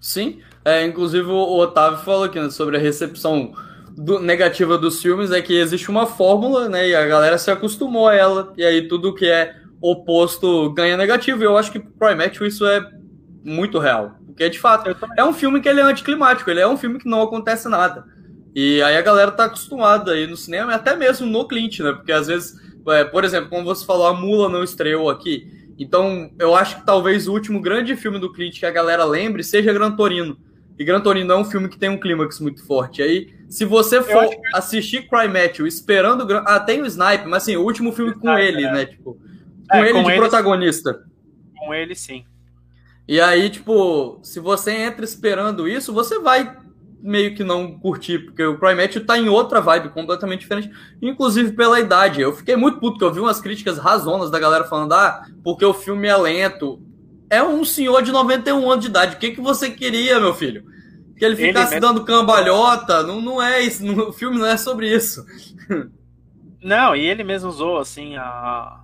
Sim, 0.00 0.40
é, 0.64 0.84
inclusive 0.84 1.28
o 1.28 1.58
Otávio 1.58 1.98
falou 1.98 2.24
aqui 2.24 2.40
né, 2.40 2.50
sobre 2.50 2.76
a 2.76 2.80
recepção 2.80 3.52
do, 3.96 4.18
negativa 4.18 4.78
dos 4.78 5.00
filmes 5.02 5.30
é 5.30 5.42
que 5.42 5.54
existe 5.54 5.90
uma 5.90 6.06
fórmula, 6.06 6.68
né? 6.68 6.88
E 6.88 6.94
a 6.94 7.06
galera 7.06 7.36
se 7.36 7.50
acostumou 7.50 8.08
a 8.08 8.14
ela, 8.14 8.52
e 8.56 8.64
aí 8.64 8.88
tudo 8.88 9.14
que 9.14 9.26
é 9.26 9.54
oposto 9.80 10.70
ganha 10.72 10.96
negativo. 10.96 11.42
E 11.42 11.46
eu 11.46 11.56
acho 11.56 11.70
que 11.70 11.78
Primeath 11.78 12.40
isso 12.40 12.66
é 12.66 12.88
muito 13.44 13.78
real. 13.78 14.16
Porque, 14.26 14.48
de 14.48 14.58
fato, 14.58 14.94
é 15.16 15.24
um 15.24 15.34
filme 15.34 15.60
que 15.60 15.68
ele 15.68 15.80
é 15.80 15.84
anticlimático, 15.84 16.50
ele 16.50 16.60
é 16.60 16.66
um 16.66 16.76
filme 16.76 16.98
que 16.98 17.08
não 17.08 17.20
acontece 17.20 17.68
nada. 17.68 18.04
E 18.54 18.82
aí 18.82 18.96
a 18.96 19.02
galera 19.02 19.30
tá 19.30 19.44
acostumada 19.44 20.12
aí 20.12 20.26
no 20.26 20.36
cinema, 20.36 20.74
até 20.74 20.96
mesmo 20.96 21.26
no 21.26 21.46
Clint, 21.46 21.80
né? 21.80 21.92
Porque 21.92 22.10
às 22.10 22.26
vezes, 22.26 22.54
é, 22.88 23.04
por 23.04 23.22
exemplo, 23.24 23.50
como 23.50 23.64
você 23.64 23.84
falou, 23.84 24.06
a 24.06 24.14
Mula 24.14 24.48
não 24.48 24.64
estreou 24.64 25.10
aqui. 25.10 25.59
Então, 25.80 26.30
eu 26.38 26.54
acho 26.54 26.76
que 26.76 26.84
talvez 26.84 27.26
o 27.26 27.32
último 27.32 27.58
grande 27.58 27.96
filme 27.96 28.18
do 28.18 28.30
Clint 28.30 28.60
que 28.60 28.66
a 28.66 28.70
galera 28.70 29.02
lembre 29.02 29.42
seja 29.42 29.72
Gran 29.72 29.92
Torino. 29.92 30.36
E 30.78 30.84
Gran 30.84 31.00
Torino 31.00 31.32
é 31.32 31.36
um 31.36 31.44
filme 31.44 31.70
que 31.70 31.78
tem 31.78 31.88
um 31.88 31.98
clímax 31.98 32.38
muito 32.38 32.62
forte. 32.66 33.02
Aí, 33.02 33.34
se 33.48 33.64
você 33.64 34.02
for 34.02 34.28
que... 34.28 34.36
assistir 34.54 35.08
Cry 35.08 35.26
Matthew 35.26 35.66
esperando. 35.66 36.30
Ah, 36.46 36.60
tem 36.60 36.82
o 36.82 36.86
Snipe, 36.86 37.24
mas 37.26 37.44
assim, 37.44 37.56
o 37.56 37.62
último 37.62 37.92
filme 37.92 38.12
com 38.12 38.36
ele, 38.36 38.62
é. 38.62 38.72
né? 38.72 38.86
Tipo, 38.86 39.18
com 39.70 39.76
é, 39.78 39.88
ele 39.88 39.92
com 39.92 40.02
de 40.02 40.10
ele, 40.10 40.18
protagonista. 40.18 41.02
Com 41.58 41.72
ele, 41.72 41.94
sim. 41.94 42.26
E 43.08 43.18
aí, 43.18 43.48
tipo, 43.48 44.20
se 44.22 44.38
você 44.38 44.72
entra 44.72 45.02
esperando 45.02 45.66
isso, 45.66 45.94
você 45.94 46.18
vai 46.18 46.59
meio 47.02 47.34
que 47.34 47.42
não 47.42 47.78
curtir, 47.78 48.18
porque 48.18 48.44
o 48.44 48.58
Matthew 48.60 49.06
tá 49.06 49.18
em 49.18 49.28
outra 49.28 49.60
vibe 49.60 49.90
completamente 49.90 50.40
diferente, 50.40 50.70
inclusive 51.00 51.52
pela 51.52 51.80
idade. 51.80 52.20
Eu 52.20 52.34
fiquei 52.34 52.56
muito 52.56 52.78
puto, 52.78 52.98
que 52.98 53.04
eu 53.04 53.12
vi 53.12 53.20
umas 53.20 53.40
críticas 53.40 53.78
razonas 53.78 54.30
da 54.30 54.38
galera 54.38 54.64
falando, 54.64 54.92
ah, 54.92 55.26
porque 55.42 55.64
o 55.64 55.72
filme 55.72 56.08
é 56.08 56.16
lento 56.16 56.80
é 57.30 57.40
um 57.40 57.64
senhor 57.64 58.02
de 58.02 58.10
91 58.10 58.70
anos 58.70 58.84
de 58.84 58.90
idade. 58.90 59.14
O 59.14 59.18
que, 59.18 59.30
que 59.30 59.40
você 59.40 59.70
queria, 59.70 60.18
meu 60.18 60.34
filho? 60.34 60.64
Que 61.16 61.24
ele 61.24 61.36
ficasse 61.36 61.74
ele 61.74 61.80
dando 61.80 62.04
cambalhota? 62.04 63.04
Não, 63.04 63.20
não 63.20 63.40
é 63.40 63.62
isso. 63.62 63.84
o 64.08 64.12
filme 64.12 64.36
não 64.36 64.46
é 64.46 64.56
sobre 64.56 64.92
isso. 64.92 65.24
Não, 66.60 66.94
e 66.96 67.06
ele 67.06 67.22
mesmo 67.22 67.48
usou, 67.48 67.78
assim, 67.78 68.16
a, 68.16 68.80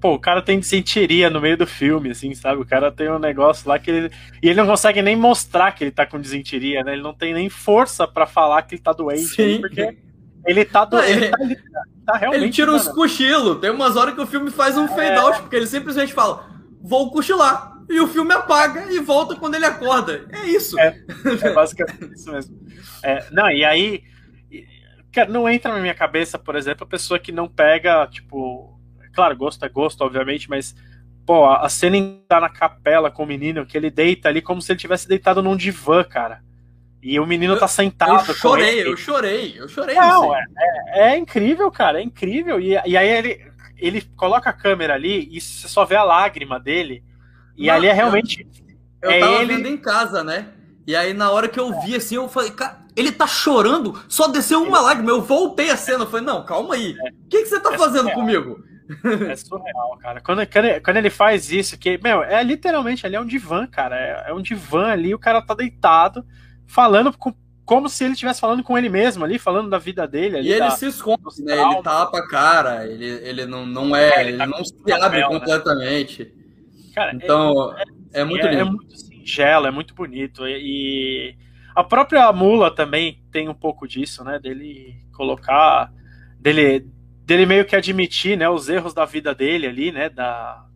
Pô, 0.00 0.14
o 0.14 0.18
cara 0.18 0.40
tem 0.40 0.60
desenteria 0.60 1.28
no 1.28 1.40
meio 1.40 1.56
do 1.56 1.66
filme, 1.66 2.10
assim, 2.10 2.34
sabe? 2.34 2.60
O 2.62 2.66
cara 2.66 2.92
tem 2.92 3.10
um 3.10 3.18
negócio 3.18 3.68
lá 3.68 3.78
que 3.78 3.90
ele. 3.90 4.10
E 4.42 4.48
ele 4.48 4.60
não 4.60 4.66
consegue 4.66 5.02
nem 5.02 5.16
mostrar 5.16 5.72
que 5.72 5.84
ele 5.84 5.90
tá 5.90 6.06
com 6.06 6.20
desenteria, 6.20 6.84
né? 6.84 6.92
Ele 6.92 7.02
não 7.02 7.12
tem 7.12 7.34
nem 7.34 7.48
força 7.48 8.06
para 8.06 8.26
falar 8.26 8.62
que 8.62 8.76
ele 8.76 8.82
tá 8.82 8.92
doente, 8.92 9.34
Sim. 9.34 9.60
porque. 9.60 9.98
Ele 10.46 10.64
tá, 10.64 10.84
do... 10.86 10.98
ele, 11.00 11.28
tá, 11.28 11.36
ele 11.42 11.56
tá 12.06 12.16
realmente. 12.16 12.42
Ele 12.44 12.52
tira 12.52 12.72
uns 12.72 12.88
cochilos. 12.88 13.58
Tem 13.58 13.70
umas 13.70 13.96
horas 13.96 14.14
que 14.14 14.20
o 14.20 14.26
filme 14.26 14.50
faz 14.50 14.78
um 14.78 14.88
fade 14.88 15.18
out, 15.18 15.38
é... 15.38 15.40
porque 15.42 15.56
ele 15.56 15.66
simplesmente 15.66 16.12
fala: 16.12 16.48
vou 16.80 17.10
cochilar. 17.10 17.78
E 17.90 18.00
o 18.00 18.06
filme 18.06 18.32
apaga 18.32 18.92
e 18.92 19.00
volta 19.00 19.34
quando 19.34 19.56
ele 19.56 19.64
acorda. 19.64 20.24
É 20.30 20.46
isso. 20.46 20.78
É, 20.78 20.96
é 21.42 21.52
basicamente 21.52 22.14
isso 22.14 22.30
mesmo. 22.30 22.56
É, 23.02 23.26
não, 23.32 23.50
e 23.50 23.64
aí. 23.64 24.02
Não 25.28 25.48
entra 25.48 25.74
na 25.74 25.80
minha 25.80 25.92
cabeça, 25.92 26.38
por 26.38 26.54
exemplo, 26.54 26.84
a 26.84 26.88
pessoa 26.88 27.18
que 27.18 27.32
não 27.32 27.48
pega, 27.48 28.06
tipo. 28.06 28.79
Claro, 29.12 29.36
gosto 29.36 29.64
é 29.64 29.68
gosto, 29.68 30.02
obviamente, 30.02 30.48
mas. 30.48 30.74
Pô, 31.26 31.46
a 31.46 31.68
cena 31.68 31.96
em 31.96 32.24
tá 32.26 32.40
na 32.40 32.48
capela 32.48 33.10
com 33.10 33.22
o 33.22 33.26
menino, 33.26 33.64
que 33.64 33.76
ele 33.76 33.90
deita 33.90 34.28
ali 34.28 34.42
como 34.42 34.60
se 34.60 34.72
ele 34.72 34.80
tivesse 34.80 35.06
deitado 35.06 35.42
num 35.42 35.56
divã, 35.56 36.02
cara. 36.02 36.42
E 37.02 37.18
o 37.18 37.26
menino 37.26 37.58
tá 37.58 37.66
sentado. 37.66 38.28
Eu 38.28 38.34
chorei, 38.34 38.86
eu 38.86 38.96
chorei, 38.96 39.54
eu 39.56 39.68
chorei. 39.68 39.94
Não, 39.94 40.34
é, 40.34 40.44
é, 40.56 41.12
é, 41.12 41.16
incrível, 41.16 41.70
cara, 41.70 42.00
é 42.00 42.02
incrível. 42.02 42.60
E, 42.60 42.72
e 42.72 42.96
aí 42.96 43.08
ele, 43.08 43.40
ele 43.78 44.02
coloca 44.16 44.50
a 44.50 44.52
câmera 44.52 44.94
ali 44.94 45.28
e 45.32 45.40
você 45.40 45.66
só 45.66 45.84
vê 45.84 45.96
a 45.96 46.04
lágrima 46.04 46.60
dele. 46.60 47.02
E 47.56 47.66
Não, 47.66 47.74
ali 47.74 47.86
é 47.86 47.92
realmente. 47.92 48.46
Eu, 49.00 49.10
eu 49.10 49.16
é 49.16 49.20
tava 49.20 49.42
ele... 49.42 49.56
vendo 49.56 49.68
em 49.68 49.78
casa, 49.78 50.22
né? 50.22 50.48
E 50.86 50.94
aí, 50.94 51.14
na 51.14 51.30
hora 51.30 51.48
que 51.48 51.60
eu 51.60 51.80
vi 51.80 51.94
assim, 51.94 52.16
eu 52.16 52.28
falei, 52.28 52.50
cara, 52.50 52.80
ele 52.96 53.12
tá 53.12 53.26
chorando, 53.26 53.98
só 54.08 54.28
desceu 54.28 54.62
uma 54.62 54.80
lágrima. 54.80 55.10
Eu 55.10 55.22
voltei 55.22 55.70
a 55.70 55.76
cena, 55.76 56.04
eu 56.04 56.10
falei, 56.10 56.26
não, 56.26 56.44
calma 56.44 56.74
aí. 56.74 56.94
O 56.94 57.06
é. 57.06 57.10
que, 57.30 57.42
que 57.42 57.46
você 57.46 57.60
tá 57.60 57.72
é 57.72 57.78
fazendo 57.78 58.10
comigo? 58.10 58.62
É 59.28 59.36
surreal, 59.36 59.96
cara. 59.98 60.20
Quando, 60.20 60.40
quando 60.82 60.96
ele 60.96 61.10
faz 61.10 61.50
isso, 61.50 61.78
que, 61.78 61.98
meu, 62.02 62.22
é 62.22 62.42
literalmente 62.42 63.06
ali 63.06 63.16
é 63.16 63.20
um 63.20 63.26
divã, 63.26 63.66
cara. 63.66 63.96
É, 63.96 64.30
é 64.30 64.34
um 64.34 64.42
divã 64.42 64.88
ali, 64.88 65.14
o 65.14 65.18
cara 65.18 65.42
tá 65.42 65.54
deitado, 65.54 66.24
falando 66.66 67.16
com 67.16 67.32
como 67.70 67.88
se 67.88 68.02
ele 68.02 68.14
estivesse 68.14 68.40
falando 68.40 68.64
com 68.64 68.76
ele 68.76 68.88
mesmo 68.88 69.24
ali, 69.24 69.38
falando 69.38 69.70
da 69.70 69.78
vida 69.78 70.04
dele. 70.04 70.38
Ali, 70.38 70.48
e 70.48 70.50
ele 70.50 70.58
da, 70.58 70.70
se 70.70 70.86
esconde, 70.86 71.22
né? 71.44 71.56
Ele 71.56 71.82
tapa 71.82 72.18
a 72.18 72.26
cara, 72.26 72.84
ele, 72.84 73.06
ele 73.06 73.46
não, 73.46 73.64
não 73.64 73.94
é, 73.94 74.08
é 74.08 74.20
ele, 74.22 74.36
tá 74.36 74.44
não 74.44 74.64
se 74.64 74.74
abre 74.92 75.20
né? 75.20 75.28
completamente. 75.28 76.24
Né? 76.24 76.30
Cara, 76.92 77.14
então, 77.14 77.72
é, 77.76 77.84
é, 78.12 78.20
é 78.22 78.24
muito 78.24 78.44
é, 78.44 78.50
lindo. 78.50 78.62
É 78.62 78.64
muito 78.64 78.98
singelo, 78.98 79.68
é 79.68 79.70
muito 79.70 79.94
bonito. 79.94 80.48
E, 80.48 80.58
e, 80.60 81.36
a 81.72 81.84
própria 81.84 82.32
Mula 82.32 82.74
também 82.74 83.22
tem 83.30 83.48
um 83.48 83.54
pouco 83.54 83.86
disso, 83.86 84.24
né? 84.24 84.40
Dele 84.40 84.96
colocar. 85.12 85.92
dele, 86.40 86.90
dele 87.30 87.46
meio 87.46 87.64
que 87.64 87.76
admitir 87.76 88.36
né, 88.36 88.48
os 88.48 88.68
erros 88.68 88.92
da 88.92 89.04
vida 89.04 89.32
dele 89.32 89.68
ali, 89.68 89.92
né? 89.92 90.08
Da, 90.08 90.66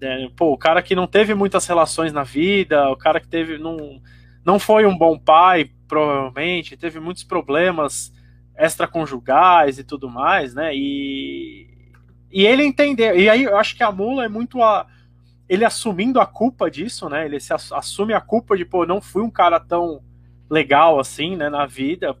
é, 0.00 0.28
pô, 0.36 0.52
o 0.52 0.56
cara 0.56 0.80
que 0.80 0.94
não 0.94 1.08
teve 1.08 1.34
muitas 1.34 1.66
relações 1.66 2.12
na 2.12 2.22
vida, 2.22 2.88
o 2.88 2.96
cara 2.96 3.18
que 3.18 3.26
teve. 3.26 3.58
Não, 3.58 4.00
não 4.44 4.60
foi 4.60 4.86
um 4.86 4.96
bom 4.96 5.18
pai, 5.18 5.72
provavelmente, 5.88 6.76
teve 6.76 7.00
muitos 7.00 7.24
problemas 7.24 8.12
extraconjugais 8.56 9.80
e 9.80 9.82
tudo 9.82 10.08
mais, 10.08 10.54
né? 10.54 10.70
E, 10.72 11.66
e 12.30 12.46
ele 12.46 12.64
entendeu. 12.64 13.18
E 13.18 13.28
aí 13.28 13.42
eu 13.42 13.56
acho 13.56 13.76
que 13.76 13.82
a 13.82 13.90
mula 13.90 14.24
é 14.24 14.28
muito 14.28 14.62
a. 14.62 14.86
Ele 15.48 15.64
assumindo 15.64 16.20
a 16.20 16.26
culpa 16.26 16.70
disso, 16.70 17.08
né? 17.08 17.26
Ele 17.26 17.40
se 17.40 17.52
assume 17.52 18.14
a 18.14 18.20
culpa 18.20 18.56
de, 18.56 18.64
pô, 18.64 18.86
não 18.86 19.00
fui 19.00 19.22
um 19.22 19.30
cara 19.30 19.58
tão 19.58 20.00
legal 20.52 21.00
assim, 21.00 21.34
né, 21.34 21.48
na 21.48 21.64
vida, 21.64 22.14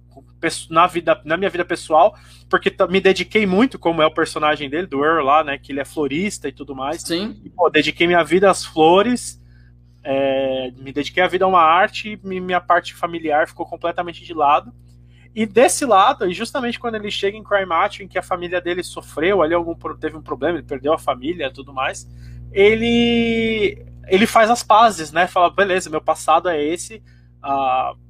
na 0.70 0.86
vida, 0.86 1.20
na 1.22 1.36
minha 1.36 1.50
vida 1.50 1.66
pessoal, 1.66 2.16
porque 2.52 2.74
me 2.90 3.00
dediquei 3.00 3.46
muito, 3.46 3.78
como 3.78 4.02
é 4.02 4.06
o 4.06 4.14
personagem 4.14 4.68
dele, 4.68 4.86
do 4.86 5.02
Earl 5.02 5.24
lá, 5.24 5.42
né, 5.42 5.56
que 5.56 5.72
ele 5.72 5.80
é 5.80 5.84
florista 5.84 6.48
e 6.48 6.52
tudo 6.52 6.76
mais. 6.76 7.00
Sim. 7.00 7.40
E, 7.42 7.48
pô, 7.48 7.70
dediquei 7.70 8.06
minha 8.06 8.22
vida 8.22 8.50
às 8.50 8.64
flores 8.64 9.42
é, 10.04 10.72
me 10.76 10.92
dediquei 10.92 11.22
a 11.22 11.28
vida 11.28 11.44
a 11.44 11.48
uma 11.48 11.60
arte 11.60 12.18
e 12.24 12.40
minha 12.40 12.60
parte 12.60 12.94
familiar 12.94 13.46
ficou 13.46 13.64
completamente 13.64 14.24
de 14.24 14.34
lado. 14.34 14.72
E 15.34 15.46
desse 15.46 15.86
lado, 15.86 16.28
e 16.28 16.34
justamente 16.34 16.78
quando 16.78 16.96
ele 16.96 17.10
chega 17.10 17.36
em 17.36 17.44
Crime 17.44 17.64
Match, 17.64 18.00
em 18.00 18.08
que 18.08 18.18
a 18.18 18.22
família 18.22 18.60
dele 18.60 18.82
sofreu, 18.82 19.40
ali 19.40 19.54
algum 19.54 19.74
teve 19.94 20.16
um 20.16 20.22
problema, 20.22 20.58
ele 20.58 20.66
perdeu 20.66 20.92
a 20.92 20.98
família 20.98 21.46
e 21.46 21.52
tudo 21.52 21.72
mais, 21.72 22.06
ele 22.52 23.86
ele 24.08 24.26
faz 24.26 24.50
as 24.50 24.62
pazes, 24.62 25.12
né? 25.12 25.26
Fala, 25.26 25.48
beleza, 25.48 25.88
meu 25.88 26.02
passado 26.02 26.48
é 26.48 26.62
esse, 26.62 27.02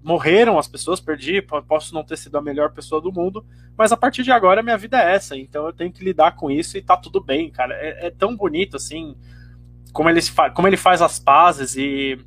morreram 0.03 0.59
as 0.59 0.69
pessoas, 0.69 1.01
perdi, 1.01 1.41
posso 1.67 1.95
não 1.95 2.05
ter 2.05 2.19
sido 2.19 2.37
a 2.37 2.43
melhor 2.43 2.73
pessoa 2.73 3.01
do 3.01 3.11
mundo, 3.11 3.45
mas 3.77 3.91
a 3.91 3.97
partir 3.97 4.23
de 4.23 4.31
agora 4.31 4.63
minha 4.63 4.77
vida 4.77 5.03
é 5.03 5.15
essa, 5.15 5.37
então 5.37 5.67
eu 5.67 5.73
tenho 5.73 5.91
que 5.91 6.05
lidar 6.05 6.37
com 6.37 6.51
isso 6.51 6.77
e 6.77 6.83
tá 6.83 6.97
tudo 6.97 7.23
bem, 7.23 7.51
cara. 7.51 7.75
É, 7.75 8.09
é 8.09 8.11
tão 8.11 8.37
bonito 8.37 8.77
assim 8.77 9.17
como 9.93 10.11
ele, 10.11 10.21
como 10.55 10.69
ele 10.69 10.77
faz 10.77 11.01
as 11.01 11.19
pazes 11.19 11.77
e 11.77 12.19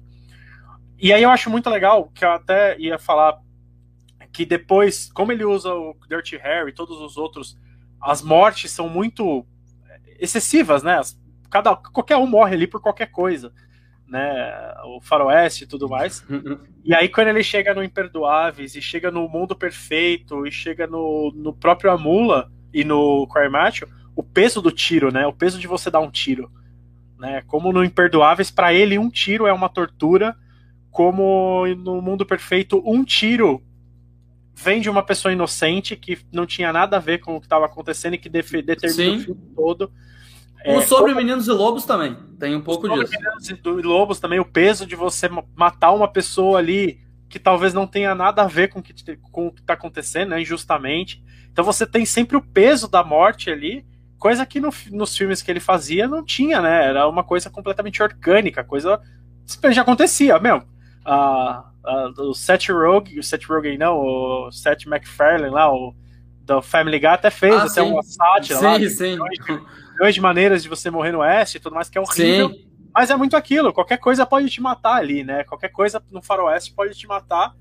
e 0.97 1.11
aí 1.11 1.21
eu 1.21 1.29
acho 1.29 1.49
muito 1.49 1.69
legal 1.69 2.09
que 2.15 2.23
eu 2.23 2.31
até 2.31 2.79
ia 2.79 2.97
falar 2.97 3.37
que 4.31 4.45
depois, 4.45 5.11
como 5.13 5.31
ele 5.31 5.45
usa 5.45 5.73
o 5.73 5.95
Dirty 6.09 6.37
Harry 6.37 6.69
e 6.69 6.73
todos 6.73 6.99
os 7.01 7.17
outros, 7.17 7.57
as 8.01 8.21
mortes 8.21 8.71
são 8.71 8.89
muito 8.89 9.45
excessivas, 10.19 10.83
né? 10.83 10.99
Cada, 11.49 11.75
qualquer 11.75 12.17
um 12.17 12.27
morre 12.27 12.55
ali 12.55 12.67
por 12.67 12.81
qualquer 12.81 13.07
coisa, 13.07 13.53
né? 14.07 14.73
O 14.85 15.01
faroeste 15.01 15.63
e 15.63 15.67
tudo 15.67 15.89
mais. 15.89 16.25
e 16.83 16.93
aí 16.93 17.09
quando 17.09 17.27
ele 17.27 17.43
chega 17.43 17.73
no 17.73 17.83
Imperdoáveis 17.83 18.75
e 18.75 18.81
chega 18.81 19.09
no 19.09 19.27
Mundo 19.27 19.55
Perfeito 19.55 20.45
e 20.45 20.51
chega 20.51 20.87
no, 20.87 21.31
no 21.35 21.53
próprio 21.53 21.91
Amula 21.91 22.51
e 22.73 22.83
no 22.83 23.27
Crime 23.27 23.89
o 24.15 24.23
peso 24.23 24.61
do 24.61 24.71
tiro, 24.71 25.11
né? 25.11 25.25
O 25.27 25.33
peso 25.33 25.59
de 25.59 25.67
você 25.67 25.89
dar 25.91 25.99
um 25.99 26.11
tiro 26.11 26.49
né? 27.17 27.41
Como 27.47 27.71
no 27.71 27.83
Imperdoáveis, 27.83 28.51
para 28.51 28.73
ele 28.73 28.97
um 28.97 29.09
tiro 29.09 29.47
é 29.47 29.53
uma 29.53 29.69
tortura, 29.69 30.35
como 30.91 31.65
no 31.77 32.01
Mundo 32.01 32.25
Perfeito 32.25 32.81
um 32.85 33.03
tiro 33.03 33.63
vem 34.53 34.79
de 34.79 34.89
uma 34.89 35.03
pessoa 35.03 35.33
inocente 35.33 35.97
que 35.97 36.17
não 36.31 36.45
tinha 36.45 36.71
nada 36.71 36.95
a 36.95 36.99
ver 36.99 37.19
com 37.19 37.35
o 37.35 37.39
que 37.39 37.45
estava 37.45 37.65
acontecendo 37.65 38.13
e 38.13 38.17
que 38.17 38.29
determina 38.29 38.89
Sim. 38.89 39.17
o 39.17 39.19
filme 39.19 39.41
todo. 39.53 39.91
O 40.65 40.79
é, 40.79 40.81
Sobre 40.81 41.13
como... 41.13 41.17
Meninos 41.17 41.47
e 41.47 41.51
Lobos 41.51 41.85
também, 41.85 42.17
tem 42.39 42.55
um 42.55 42.61
pouco 42.61 42.87
sobre 42.87 43.05
disso. 43.05 43.13
Meninos 43.19 43.49
e 43.49 43.87
Lobos 43.87 44.19
também, 44.19 44.39
o 44.39 44.45
peso 44.45 44.85
de 44.85 44.95
você 44.95 45.29
matar 45.55 45.91
uma 45.91 46.07
pessoa 46.07 46.59
ali 46.59 46.99
que 47.29 47.39
talvez 47.39 47.73
não 47.73 47.85
tenha 47.85 48.15
nada 48.15 48.43
a 48.43 48.47
ver 48.47 48.69
com 48.69 48.79
o 48.79 48.83
que 48.83 48.93
está 48.93 49.73
acontecendo, 49.73 50.29
né, 50.29 50.41
injustamente. 50.41 51.23
Então 51.51 51.65
você 51.65 51.85
tem 51.85 52.05
sempre 52.05 52.37
o 52.37 52.41
peso 52.41 52.87
da 52.87 53.03
morte 53.03 53.49
ali, 53.49 53.85
Coisa 54.17 54.45
que 54.45 54.59
no, 54.59 54.69
nos 54.91 55.15
filmes 55.15 55.41
que 55.41 55.51
ele 55.51 55.59
fazia 55.59 56.07
não 56.07 56.23
tinha, 56.23 56.61
né? 56.61 56.85
Era 56.85 57.07
uma 57.07 57.23
coisa 57.23 57.49
completamente 57.49 58.01
orgânica, 58.01 58.63
coisa 58.63 58.99
já 59.71 59.83
acontecia, 59.83 60.37
uh, 60.37 62.29
o 62.29 62.33
Seth 62.33 62.69
Rogen, 62.69 63.19
o 63.19 63.23
Seth 63.23 63.45
Rogen 63.45 63.77
não, 63.77 63.97
o 63.99 64.51
Seth 64.51 64.85
MacFarlane 64.87 65.53
lá, 65.53 65.71
o 65.71 65.93
do 66.41 66.61
Family 66.61 66.97
Guy 66.97 67.07
até 67.07 67.29
fez 67.29 67.53
ah, 67.53 67.63
até 67.63 67.83
sim. 67.83 67.91
uma 67.91 68.01
sátira 68.01 68.59
sim, 68.59 68.65
lá. 68.65 68.79
Sim, 68.89 69.17
milhões 69.95 70.13
de 70.13 70.21
maneiras 70.21 70.61
de 70.61 70.69
você 70.69 70.89
morrer 70.89 71.11
no 71.11 71.19
Oeste 71.19 71.57
e 71.57 71.59
tudo 71.59 71.73
mais, 71.73 71.89
que 71.89 71.97
é 71.97 72.01
horrível. 72.01 72.49
Sim. 72.49 72.65
Mas 72.93 73.09
é 73.09 73.15
muito 73.15 73.35
aquilo, 73.35 73.73
qualquer 73.73 73.97
coisa 73.97 74.25
pode 74.25 74.49
te 74.49 74.61
matar 74.61 74.95
ali, 74.95 75.23
né? 75.23 75.43
Qualquer 75.43 75.69
coisa 75.69 76.01
no 76.11 76.21
faroeste 76.21 76.73
pode 76.73 76.97
te 76.97 77.05
matar. 77.05 77.53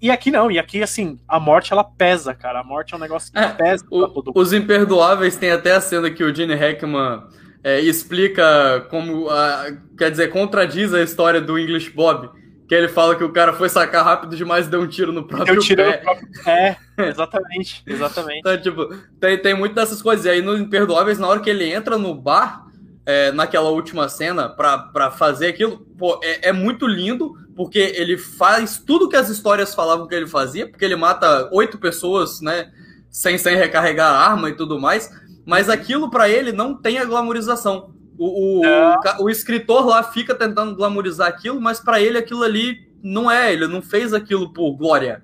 E 0.00 0.10
aqui 0.10 0.30
não, 0.30 0.50
e 0.50 0.58
aqui, 0.58 0.82
assim, 0.82 1.18
a 1.26 1.40
morte 1.40 1.72
ela 1.72 1.82
pesa, 1.82 2.34
cara. 2.34 2.60
A 2.60 2.64
morte 2.64 2.92
é 2.92 2.96
um 2.96 3.00
negócio 3.00 3.32
que 3.32 3.38
é, 3.38 3.48
pesa. 3.48 3.86
O, 3.90 4.38
os 4.38 4.52
Imperdoáveis 4.52 5.36
tem 5.36 5.50
até 5.50 5.72
a 5.72 5.80
cena 5.80 6.10
que 6.10 6.22
o 6.22 6.34
Gene 6.34 6.54
Hackman 6.54 7.22
é, 7.64 7.80
explica 7.80 8.86
como. 8.90 9.30
A, 9.30 9.68
quer 9.96 10.10
dizer, 10.10 10.28
contradiz 10.28 10.92
a 10.92 11.02
história 11.02 11.40
do 11.40 11.58
English 11.58 11.88
Bob. 11.90 12.28
Que 12.68 12.74
ele 12.74 12.88
fala 12.88 13.14
que 13.14 13.22
o 13.22 13.32
cara 13.32 13.52
foi 13.52 13.68
sacar 13.68 14.04
rápido 14.04 14.34
demais 14.34 14.66
e 14.66 14.70
deu 14.70 14.80
um 14.80 14.88
tiro 14.88 15.12
no 15.12 15.24
próprio 15.24 15.54
deu 15.54 15.62
tiro 15.62 15.82
pé. 15.82 15.98
No 15.98 16.02
próprio... 16.02 16.28
É, 16.46 16.76
exatamente, 16.98 17.82
exatamente. 17.86 18.40
então, 18.40 18.60
tipo, 18.60 18.88
tem, 19.20 19.38
tem 19.38 19.54
muito 19.54 19.74
dessas 19.74 20.02
coisas. 20.02 20.24
E 20.26 20.30
aí, 20.30 20.42
no 20.42 20.56
Imperdoáveis, 20.56 21.18
na 21.18 21.28
hora 21.28 21.40
que 21.40 21.50
ele 21.50 21.70
entra 21.72 21.96
no 21.96 22.14
bar, 22.14 22.66
é, 23.06 23.30
naquela 23.30 23.70
última 23.70 24.08
cena, 24.08 24.48
para 24.48 25.12
fazer 25.12 25.46
aquilo, 25.46 25.78
pô, 25.96 26.18
é, 26.24 26.48
é 26.48 26.52
muito 26.52 26.88
lindo, 26.88 27.34
porque 27.54 27.78
ele 27.78 28.18
faz 28.18 28.82
tudo 28.84 29.08
que 29.08 29.16
as 29.16 29.28
histórias 29.28 29.74
falavam 29.74 30.08
que 30.08 30.14
ele 30.14 30.26
fazia, 30.26 30.68
porque 30.68 30.84
ele 30.84 30.96
mata 30.96 31.48
oito 31.52 31.78
pessoas, 31.78 32.40
né, 32.40 32.72
sem, 33.08 33.38
sem 33.38 33.56
recarregar 33.56 34.12
a 34.12 34.18
arma 34.18 34.50
e 34.50 34.56
tudo 34.56 34.80
mais, 34.80 35.08
mas 35.46 35.68
aquilo 35.68 36.10
para 36.10 36.28
ele 36.28 36.50
não 36.50 36.74
tem 36.74 36.98
a 36.98 37.04
glamorização. 37.04 37.94
O, 38.18 38.60
o, 38.60 38.64
é. 38.64 38.96
o, 39.18 39.24
o, 39.24 39.30
escritor 39.30 39.86
lá 39.86 40.02
fica 40.02 40.34
tentando 40.34 40.74
glamorizar 40.74 41.28
aquilo, 41.28 41.60
mas 41.60 41.80
para 41.80 42.00
ele 42.00 42.16
aquilo 42.16 42.42
ali 42.42 42.90
não 43.02 43.30
é, 43.30 43.52
ele 43.52 43.66
não 43.66 43.82
fez 43.82 44.14
aquilo 44.14 44.52
por 44.52 44.74
glória. 44.74 45.22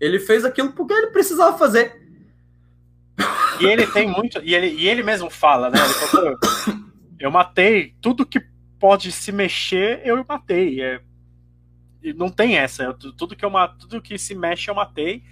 Ele 0.00 0.18
fez 0.18 0.44
aquilo 0.44 0.72
porque 0.72 0.92
ele 0.92 1.08
precisava 1.08 1.56
fazer. 1.56 2.02
E 3.60 3.66
ele 3.66 3.86
tem 3.86 4.08
muito. 4.08 4.40
E 4.42 4.54
ele, 4.54 4.68
e 4.68 4.88
ele 4.88 5.02
mesmo 5.02 5.30
fala, 5.30 5.70
né? 5.70 5.78
Ele 5.78 5.94
falou, 5.94 6.38
eu 7.18 7.30
matei 7.30 7.94
tudo 8.00 8.26
que 8.26 8.40
pode 8.78 9.12
se 9.12 9.30
mexer, 9.30 10.02
eu 10.04 10.24
matei. 10.28 10.82
É, 10.82 11.00
não 12.16 12.28
tem 12.28 12.56
essa. 12.56 12.92
tudo 13.16 13.36
que 13.36 13.44
eu 13.44 13.50
tudo 13.78 14.02
que 14.02 14.18
se 14.18 14.34
mexe 14.34 14.70
eu 14.70 14.74
matei. 14.74 15.22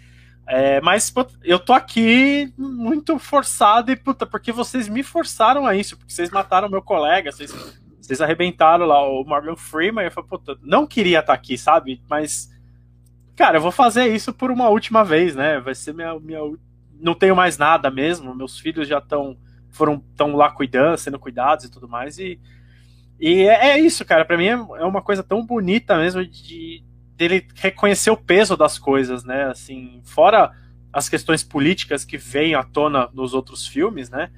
É, 0.47 0.81
mas 0.81 1.13
eu 1.45 1.59
tô 1.59 1.73
aqui 1.73 2.53
muito 2.59 3.19
forçado 3.19 3.93
e 3.93 3.97
puta, 3.97 4.27
porque 4.27 4.51
vocês 4.51 4.89
me 4.89 5.03
forçaram 5.03 5.67
a 5.67 5.75
isso, 5.75 5.97
porque 5.97 6.13
vocês 6.13 6.31
mataram 6.31 6.69
meu 6.69 6.83
colega, 6.83 7.31
vocês, 7.31 7.55
vocês 8.01 8.21
arrebentaram 8.21 8.87
lá 8.87 9.03
o 9.09 9.25
Morgan 9.25 9.57
Freeman. 9.57 10.05
Eu 10.05 10.11
falei, 10.11 10.29
puta, 10.29 10.59
não 10.63 10.87
queria 10.87 11.21
estar 11.21 11.33
tá 11.33 11.35
aqui, 11.35 11.57
sabe? 11.57 12.03
Mas, 12.09 12.51
cara, 13.37 13.59
eu 13.59 13.63
vou 13.63 13.73
fazer 13.73 14.15
isso 14.15 14.33
por 14.33 14.51
uma 14.51 14.69
última 14.69 15.05
vez, 15.05 15.35
né? 15.35 15.61
Vai 15.61 15.75
ser 15.75 15.95
minha. 15.95 16.19
minha 16.19 16.41
não 17.01 17.15
tenho 17.15 17.35
mais 17.35 17.59
nada 17.59 17.91
mesmo, 17.91 18.35
meus 18.35 18.61
filhos 18.61 18.87
já 18.87 18.99
estão 18.99 19.37
foram 19.73 19.99
tão 20.15 20.37
lá 20.37 20.51
cuidando, 20.51 20.99
sendo 20.99 21.19
cuidados 21.19 21.65
e 21.65 21.71
tudo 21.71 21.89
mais. 21.89 22.19
E, 22.19 22.39
e 23.19 23.43
é, 23.43 23.71
é 23.71 23.81
isso, 23.81 24.05
cara. 24.05 24.25
Para 24.25 24.37
mim 24.37 24.47
é, 24.47 24.53
é, 24.53 24.85
uma 24.85 25.03
coisa 25.03 25.23
tão 25.23 25.45
bonita 25.45 25.97
mesmo 25.97 26.25
de 26.25 26.85
dele 27.23 27.47
reconhecer 27.55 28.11
o 28.11 28.17
peso 28.17 28.57
das 28.57 28.79
coisas, 28.79 29.23
né? 29.25 29.45
Assim, 29.45 30.01
fora 30.05 30.51
as 30.93 31.09
questões 31.09 31.45
políticas 31.45 32.05
que 32.05 32.19
vêm 32.19 32.55
à 32.55 32.65
tona 32.65 33.09
nos 33.15 33.33
outros 33.33 33.67
filmes, 33.67 34.11
né? 34.11 34.31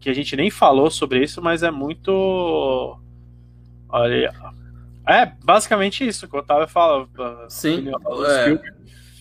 Que 0.00 0.10
a 0.10 0.14
gente 0.14 0.34
nem 0.36 0.50
falou 0.50 0.90
sobre 0.90 1.22
isso, 1.22 1.40
mas 1.40 1.62
é 1.62 1.70
muito. 1.70 2.98
Olha. 3.88 4.34
É 5.06 5.26
basicamente 5.44 6.06
isso 6.06 6.26
que 6.26 6.34
o 6.34 6.40
Otávio 6.40 6.66
fala. 6.66 7.06
Sim. 7.48 7.88
É, 8.26 8.58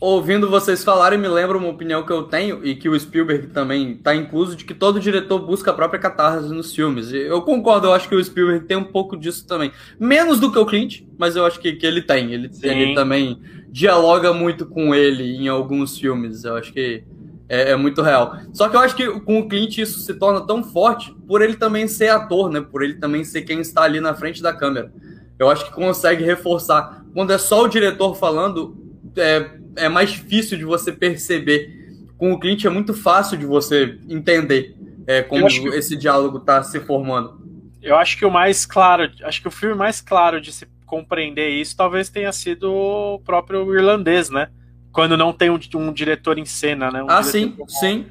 ouvindo 0.03 0.49
vocês 0.49 0.83
falarem, 0.83 1.17
me 1.17 1.29
lembra 1.29 1.57
uma 1.57 1.69
opinião 1.69 2.05
que 2.05 2.11
eu 2.11 2.23
tenho 2.23 2.59
e 2.65 2.75
que 2.75 2.89
o 2.89 2.99
Spielberg 2.99 3.47
também 3.47 3.93
está 3.93 4.13
incluso, 4.13 4.53
de 4.53 4.65
que 4.65 4.73
todo 4.73 4.99
diretor 4.99 5.39
busca 5.39 5.71
a 5.71 5.73
própria 5.73 5.97
catarse 5.97 6.49
nos 6.49 6.75
filmes. 6.75 7.13
Eu 7.13 7.41
concordo, 7.41 7.87
eu 7.87 7.93
acho 7.93 8.09
que 8.09 8.15
o 8.15 8.21
Spielberg 8.21 8.65
tem 8.65 8.75
um 8.75 8.83
pouco 8.83 9.15
disso 9.15 9.47
também. 9.47 9.71
Menos 9.97 10.41
do 10.41 10.51
que 10.51 10.59
o 10.59 10.65
Clint, 10.65 11.03
mas 11.17 11.37
eu 11.37 11.45
acho 11.45 11.57
que, 11.57 11.71
que 11.71 11.85
ele 11.85 12.01
tem. 12.01 12.33
Ele, 12.33 12.51
ele 12.63 12.93
também 12.93 13.39
dialoga 13.69 14.33
muito 14.33 14.65
com 14.65 14.93
ele 14.93 15.37
em 15.37 15.47
alguns 15.47 15.97
filmes. 15.97 16.43
Eu 16.43 16.57
acho 16.57 16.73
que 16.73 17.05
é, 17.47 17.71
é, 17.71 17.75
muito 17.77 18.01
real. 18.01 18.35
Só 18.51 18.67
que 18.67 18.75
eu 18.75 18.81
acho 18.81 18.97
que 18.97 19.09
com 19.21 19.39
o 19.39 19.47
Clint 19.47 19.77
isso 19.77 20.01
se 20.01 20.13
torna 20.15 20.41
tão 20.41 20.65
forte 20.65 21.15
por 21.25 21.41
ele 21.41 21.55
também 21.55 21.87
ser 21.87 22.09
ator, 22.09 22.49
né? 22.49 22.59
Por 22.59 22.83
ele 22.83 22.95
também 22.95 23.23
ser 23.23 23.43
quem 23.43 23.61
está 23.61 23.83
ali 23.83 24.01
na 24.01 24.13
frente 24.13 24.43
da 24.43 24.51
câmera. 24.51 24.91
Eu 25.39 25.49
acho 25.49 25.63
que 25.63 25.71
consegue 25.71 26.25
reforçar. 26.25 27.05
Quando 27.13 27.31
é 27.31 27.37
só 27.37 27.63
o 27.63 27.69
diretor 27.69 28.15
falando, 28.15 28.75
é, 29.15 29.62
é 29.75 29.89
mais 29.89 30.11
difícil 30.11 30.57
de 30.57 30.65
você 30.65 30.91
perceber. 30.91 31.81
Com 32.17 32.31
o 32.31 32.39
cliente 32.39 32.67
é 32.67 32.69
muito 32.69 32.93
fácil 32.93 33.37
de 33.37 33.45
você 33.45 33.97
entender 34.09 34.75
é, 35.05 35.21
como 35.21 35.47
que... 35.47 35.67
esse 35.69 35.95
diálogo 35.95 36.37
está 36.37 36.63
se 36.63 36.79
formando. 36.79 37.41
Eu 37.81 37.97
acho 37.97 38.17
que 38.17 38.25
o 38.25 38.31
mais 38.31 38.65
claro, 38.65 39.11
acho 39.23 39.41
que 39.41 39.47
o 39.47 39.51
filme 39.51 39.75
mais 39.75 39.99
claro 39.99 40.39
de 40.39 40.53
se 40.53 40.65
compreender 40.85 41.49
isso 41.49 41.75
talvez 41.75 42.09
tenha 42.09 42.31
sido 42.31 42.71
o 42.71 43.19
próprio 43.19 43.73
irlandês, 43.73 44.29
né? 44.29 44.49
Quando 44.91 45.17
não 45.17 45.33
tem 45.33 45.49
um, 45.49 45.59
um 45.75 45.91
diretor 45.91 46.37
em 46.37 46.45
cena, 46.45 46.91
né? 46.91 47.03
Um 47.03 47.09
ah, 47.09 47.23
sim, 47.23 47.57
sim. 47.67 48.05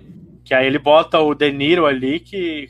Que 0.44 0.52
aí 0.52 0.66
ele 0.66 0.78
bota 0.78 1.18
o 1.20 1.34
De 1.34 1.50
Niro 1.52 1.86
ali, 1.86 2.18
que 2.18 2.68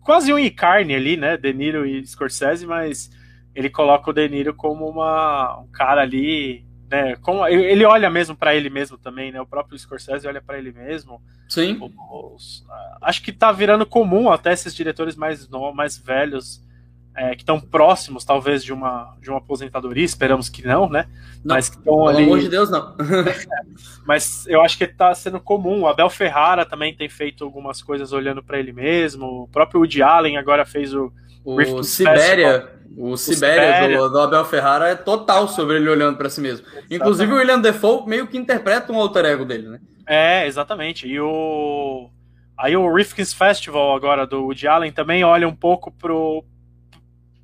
quase 0.00 0.32
um 0.32 0.50
carne 0.50 0.94
ali, 0.94 1.16
né? 1.16 1.36
De 1.36 1.52
Niro 1.52 1.84
e 1.84 2.06
Scorsese, 2.06 2.66
mas 2.66 3.10
ele 3.54 3.68
coloca 3.68 4.08
o 4.08 4.12
De 4.12 4.28
Niro 4.28 4.54
como 4.54 4.88
uma, 4.88 5.58
um 5.58 5.66
cara 5.72 6.02
ali 6.02 6.64
né? 6.90 7.16
Como, 7.16 7.46
ele 7.46 7.84
olha 7.84 8.08
mesmo 8.08 8.34
para 8.34 8.54
ele 8.54 8.70
mesmo 8.70 8.96
também, 8.96 9.30
né? 9.30 9.40
O 9.40 9.46
próprio 9.46 9.78
Scorsese 9.78 10.26
olha 10.26 10.40
para 10.40 10.58
ele 10.58 10.72
mesmo. 10.72 11.20
Sim. 11.48 11.78
Os, 12.10 12.64
acho 13.02 13.22
que 13.22 13.32
tá 13.32 13.52
virando 13.52 13.84
comum 13.84 14.30
até 14.30 14.52
esses 14.52 14.74
diretores 14.74 15.14
mais, 15.14 15.48
mais 15.74 15.98
velhos 15.98 16.62
é, 17.18 17.34
que 17.34 17.42
estão 17.42 17.60
próximos, 17.60 18.24
talvez, 18.24 18.62
de 18.62 18.72
uma, 18.72 19.16
de 19.20 19.28
uma 19.28 19.38
aposentadoria, 19.38 20.04
esperamos 20.04 20.48
que 20.48 20.64
não, 20.64 20.88
né? 20.88 21.06
Não, 21.44 21.56
mas 21.56 21.68
que 21.68 21.76
estão 21.76 22.06
ali. 22.06 22.18
Pelo 22.18 22.28
amor 22.28 22.40
de 22.40 22.48
Deus, 22.48 22.70
não. 22.70 22.96
mas 24.06 24.46
eu 24.46 24.62
acho 24.62 24.78
que 24.78 24.84
está 24.84 25.12
sendo 25.14 25.40
comum. 25.40 25.82
O 25.82 25.88
Abel 25.88 26.08
Ferrara 26.08 26.64
também 26.64 26.94
tem 26.94 27.08
feito 27.08 27.44
algumas 27.44 27.82
coisas 27.82 28.12
olhando 28.12 28.42
para 28.42 28.58
ele 28.58 28.72
mesmo. 28.72 29.42
O 29.42 29.48
próprio 29.48 29.80
Woody 29.80 30.00
Allen 30.00 30.36
agora 30.36 30.64
fez 30.64 30.94
o. 30.94 31.12
O 31.44 31.82
Sibéria. 31.82 32.52
Festival. 32.52 32.77
O 32.96 33.16
Sibéria, 33.16 33.96
do, 33.96 34.08
do, 34.08 34.20
Abel 34.20 34.44
Ferrara 34.44 34.88
é 34.88 34.94
total 34.94 35.46
sobre 35.48 35.76
ele 35.76 35.88
olhando 35.88 36.16
para 36.16 36.30
si 36.30 36.40
mesmo. 36.40 36.66
Exatamente. 36.66 36.94
Inclusive 36.94 37.32
o 37.32 37.36
William 37.36 37.60
Defoe 37.60 38.06
meio 38.06 38.26
que 38.26 38.36
interpreta 38.36 38.92
um 38.92 38.98
alter 38.98 39.24
ego 39.24 39.44
dele, 39.44 39.68
né? 39.68 39.80
É, 40.06 40.46
exatamente. 40.46 41.06
E 41.06 41.20
o 41.20 42.10
aí 42.56 42.76
o 42.76 42.92
Rifkin's 42.92 43.32
Festival 43.32 43.94
agora 43.94 44.26
do 44.26 44.44
Woody 44.44 44.66
Allen 44.66 44.90
também 44.90 45.22
olha 45.22 45.46
um 45.46 45.54
pouco 45.54 45.92
pro 45.92 46.44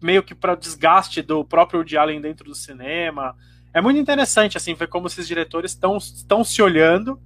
meio 0.03 0.23
que 0.23 0.35
para 0.35 0.55
desgaste 0.55 1.23
do 1.23 1.45
próprio 1.45 1.81
Woody 1.81 1.97
Allen 1.97 2.21
dentro 2.21 2.47
do 2.47 2.55
cinema. 2.55 3.37
É 3.73 3.81
muito 3.81 3.99
interessante 3.99 4.57
assim 4.57 4.75
ver 4.75 4.89
como 4.89 5.07
esses 5.07 5.27
diretores 5.27 5.73
estão 5.73 5.97
estão 5.97 6.43
se 6.43 6.61
olhando 6.61 7.21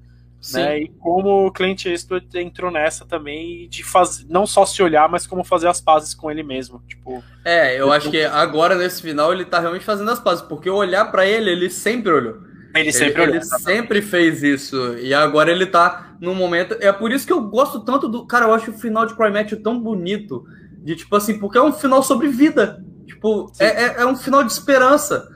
né? 0.52 0.80
E 0.80 0.88
como 1.00 1.46
o 1.46 1.52
Clint 1.52 1.86
Eastwood 1.86 2.26
entrou 2.34 2.70
nessa 2.70 3.04
também 3.04 3.68
de 3.68 3.82
fazer 3.82 4.24
não 4.28 4.46
só 4.46 4.64
se 4.64 4.82
olhar, 4.82 5.08
mas 5.08 5.26
como 5.26 5.42
fazer 5.42 5.68
as 5.68 5.80
pazes 5.80 6.14
com 6.14 6.30
ele 6.30 6.42
mesmo. 6.42 6.82
Tipo, 6.86 7.22
é, 7.44 7.78
eu 7.78 7.92
acho 7.92 8.10
que 8.10 8.22
agora 8.22 8.76
nesse 8.76 9.02
final 9.02 9.32
ele 9.32 9.44
tá 9.44 9.58
realmente 9.58 9.84
fazendo 9.84 10.10
as 10.10 10.20
pazes, 10.20 10.42
porque 10.42 10.70
olhar 10.70 11.06
para 11.06 11.26
ele, 11.26 11.50
ele 11.50 11.68
sempre 11.68 12.12
olhou. 12.12 12.48
Ele 12.74 12.92
sempre 12.92 13.22
ele, 13.22 13.32
olhou. 13.32 13.34
Ele 13.36 13.44
sempre 13.44 14.02
fez 14.02 14.42
isso. 14.42 14.96
E 14.98 15.12
agora 15.12 15.50
ele 15.50 15.66
tá 15.66 16.16
num 16.20 16.34
momento. 16.34 16.76
É 16.80 16.92
por 16.92 17.10
isso 17.10 17.26
que 17.26 17.32
eu 17.32 17.42
gosto 17.42 17.80
tanto 17.80 18.08
do. 18.08 18.26
Cara, 18.26 18.46
eu 18.46 18.54
acho 18.54 18.70
o 18.70 18.78
final 18.78 19.06
de 19.06 19.14
Cry 19.14 19.30
Match 19.30 19.52
tão 19.62 19.80
bonito. 19.80 20.44
De 20.84 20.94
tipo 20.94 21.14
assim, 21.16 21.38
porque 21.38 21.58
é 21.58 21.62
um 21.62 21.72
final 21.72 22.02
sobre 22.02 22.28
vida. 22.28 22.82
Tipo, 23.06 23.50
é, 23.58 23.66
é, 23.66 23.94
é 24.02 24.06
um 24.06 24.16
final 24.16 24.44
de 24.44 24.52
esperança. 24.52 25.28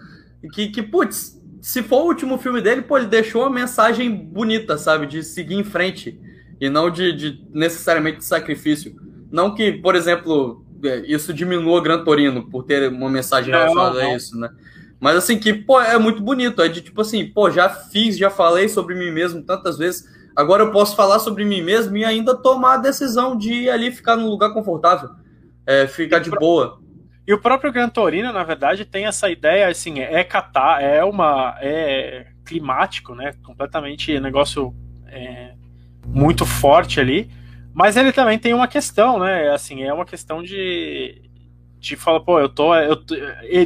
Que, 0.52 0.68
que, 0.68 0.82
putz, 0.82 1.40
se 1.62 1.80
for 1.80 2.02
o 2.02 2.06
último 2.06 2.38
filme 2.38 2.60
dele, 2.60 2.82
pô, 2.82 2.98
ele 2.98 3.06
deixou 3.06 3.42
uma 3.42 3.50
mensagem 3.50 4.12
bonita, 4.12 4.76
sabe? 4.76 5.06
De 5.06 5.22
seguir 5.22 5.54
em 5.54 5.62
frente. 5.62 6.20
E 6.60 6.68
não 6.68 6.90
de, 6.90 7.12
de 7.12 7.46
necessariamente 7.54 8.18
de 8.18 8.24
sacrifício. 8.24 8.96
Não 9.30 9.54
que, 9.54 9.70
por 9.70 9.94
exemplo, 9.94 10.66
é, 10.82 11.04
isso 11.06 11.32
diminua 11.32 11.80
Gran 11.80 12.02
Torino 12.02 12.50
por 12.50 12.64
ter 12.64 12.90
uma 12.90 13.08
mensagem 13.08 13.54
relacionada 13.54 14.00
a 14.00 14.16
isso, 14.16 14.36
né? 14.36 14.50
Mas 14.98 15.14
assim, 15.14 15.38
que, 15.38 15.54
pô, 15.54 15.80
é 15.80 15.96
muito 15.98 16.20
bonito. 16.20 16.60
É 16.60 16.66
de 16.66 16.80
tipo 16.80 17.00
assim, 17.00 17.26
pô, 17.26 17.48
já 17.48 17.68
fiz, 17.68 18.18
já 18.18 18.28
falei 18.28 18.68
sobre 18.68 18.96
mim 18.96 19.12
mesmo 19.12 19.40
tantas 19.40 19.78
vezes. 19.78 20.04
Agora 20.34 20.64
eu 20.64 20.72
posso 20.72 20.96
falar 20.96 21.20
sobre 21.20 21.44
mim 21.44 21.62
mesmo 21.62 21.96
e 21.96 22.04
ainda 22.04 22.34
tomar 22.34 22.74
a 22.74 22.78
decisão 22.78 23.38
de 23.38 23.52
ir 23.52 23.70
ali 23.70 23.92
ficar 23.92 24.16
num 24.16 24.28
lugar 24.28 24.52
confortável. 24.52 25.10
É, 25.64 25.86
ficar 25.86 26.18
de 26.18 26.30
boa. 26.30 26.81
E 27.26 27.32
o 27.32 27.40
próprio 27.40 27.72
Gran 27.72 27.88
Torino, 27.88 28.32
na 28.32 28.42
verdade, 28.42 28.84
tem 28.84 29.06
essa 29.06 29.30
ideia, 29.30 29.68
assim, 29.68 30.00
é 30.00 30.24
catar, 30.24 30.82
é 30.82 31.04
uma. 31.04 31.56
é 31.60 32.26
climático, 32.44 33.14
né? 33.14 33.32
Completamente 33.44 34.18
negócio 34.18 34.74
é, 35.06 35.54
muito 36.06 36.44
forte 36.44 37.00
ali. 37.00 37.30
Mas 37.72 37.96
ele 37.96 38.12
também 38.12 38.38
tem 38.38 38.52
uma 38.52 38.68
questão, 38.68 39.18
né? 39.18 39.50
Assim, 39.50 39.82
é 39.82 39.92
uma 39.92 40.04
questão 40.04 40.42
de. 40.42 41.30
De 41.78 41.96
falar, 41.96 42.20
pô, 42.20 42.38
eu 42.38 42.48
tô. 42.48 42.74
Eu, 42.74 42.96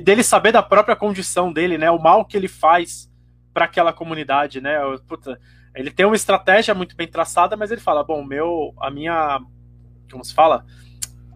dele 0.00 0.22
saber 0.22 0.52
da 0.52 0.62
própria 0.62 0.96
condição 0.96 1.52
dele, 1.52 1.76
né? 1.76 1.90
O 1.90 1.98
mal 1.98 2.24
que 2.24 2.36
ele 2.36 2.48
faz 2.48 3.11
para 3.52 3.64
aquela 3.64 3.92
comunidade, 3.92 4.61
né? 4.61 4.78
Puta, 5.07 5.38
ele 5.74 5.90
tem 5.90 6.07
uma 6.07 6.16
estratégia 6.16 6.74
muito 6.74 6.96
bem 6.96 7.09
traçada, 7.09 7.57
mas 7.57 7.70
ele 7.70 7.80
fala, 7.80 8.04
bom, 8.04 8.22
meu, 8.24 8.74
a 8.80 8.90
minha. 8.90 9.40
Como 10.11 10.24
se 10.24 10.32
fala? 10.32 10.64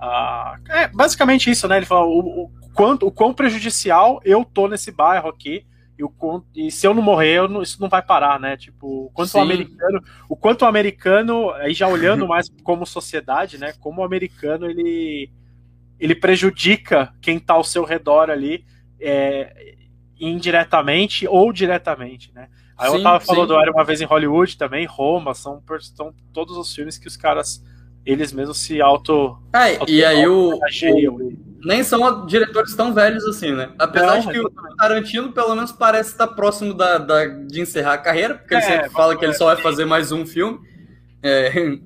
Ah, 0.00 0.58
é 0.68 0.88
basicamente 0.88 1.50
isso, 1.50 1.68
né? 1.68 1.76
Ele 1.76 1.86
fala 1.86 2.06
o, 2.06 2.44
o, 2.44 2.50
quanto, 2.72 3.06
o 3.06 3.12
quão 3.12 3.34
prejudicial 3.34 4.20
eu 4.24 4.44
tô 4.44 4.66
nesse 4.66 4.90
bairro 4.90 5.28
aqui 5.28 5.66
E, 5.98 6.02
o, 6.02 6.10
e 6.54 6.70
se 6.70 6.86
eu 6.86 6.94
não 6.94 7.02
morrer, 7.02 7.36
eu 7.36 7.48
não, 7.48 7.60
isso 7.60 7.78
não 7.78 7.88
vai 7.88 8.00
parar, 8.00 8.40
né? 8.40 8.56
Tipo, 8.56 9.06
o 9.06 9.10
quanto 9.10 9.32
Sim. 9.32 9.38
o 9.38 9.42
americano, 9.42 10.02
o 10.26 10.36
quanto 10.36 10.62
o 10.62 10.66
americano, 10.66 11.50
aí 11.50 11.74
já 11.74 11.86
olhando 11.86 12.26
mais 12.26 12.48
como 12.62 12.86
sociedade, 12.86 13.58
né? 13.58 13.74
Como 13.78 14.00
o 14.00 14.04
americano 14.04 14.64
ele 14.70 15.30
ele 15.98 16.14
prejudica 16.14 17.12
quem 17.20 17.36
está 17.36 17.52
ao 17.52 17.62
seu 17.62 17.84
redor 17.84 18.30
ali, 18.30 18.64
é, 18.98 19.76
indiretamente 20.18 21.28
ou 21.28 21.52
diretamente, 21.52 22.32
né? 22.34 22.48
Aí 22.76 22.90
sim, 22.90 22.96
eu 22.96 23.02
tava 23.02 23.20
falando 23.20 23.52
Era 23.54 23.70
Uma 23.70 23.84
Vez 23.84 24.00
em 24.00 24.06
Hollywood 24.06 24.56
também, 24.56 24.86
Roma, 24.86 25.34
são, 25.34 25.62
são 25.94 26.14
todos 26.32 26.56
os 26.56 26.74
filmes 26.74 26.96
que 26.96 27.06
os 27.06 27.18
caras, 27.18 27.62
eles 28.10 28.32
mesmos 28.32 28.58
se 28.58 28.80
auto... 28.80 29.36
É, 29.52 29.76
auto 29.76 29.90
e 29.90 30.04
aí 30.04 30.26
o, 30.26 30.54
o, 30.54 31.32
Nem 31.64 31.82
são 31.82 32.26
diretores 32.26 32.74
tão 32.74 32.92
velhos 32.92 33.24
assim, 33.24 33.52
né? 33.52 33.70
Apesar 33.78 34.14
Não, 34.14 34.20
de 34.20 34.28
que 34.28 34.38
exatamente. 34.38 34.72
o 34.72 34.76
Tarantino, 34.76 35.32
pelo 35.32 35.54
menos, 35.54 35.72
parece 35.72 36.10
estar 36.10 36.26
próximo 36.28 36.74
da, 36.74 36.98
da 36.98 37.26
de 37.26 37.60
encerrar 37.60 37.94
a 37.94 37.98
carreira, 37.98 38.34
porque 38.36 38.54
é, 38.54 38.58
ele 38.58 38.66
sempre 38.66 38.90
fala 38.90 39.16
que 39.16 39.24
ele 39.24 39.34
só 39.34 39.46
vai 39.46 39.56
fazer 39.56 39.84
mais 39.84 40.12
um 40.12 40.26
filme. 40.26 40.58
É, 41.22 41.78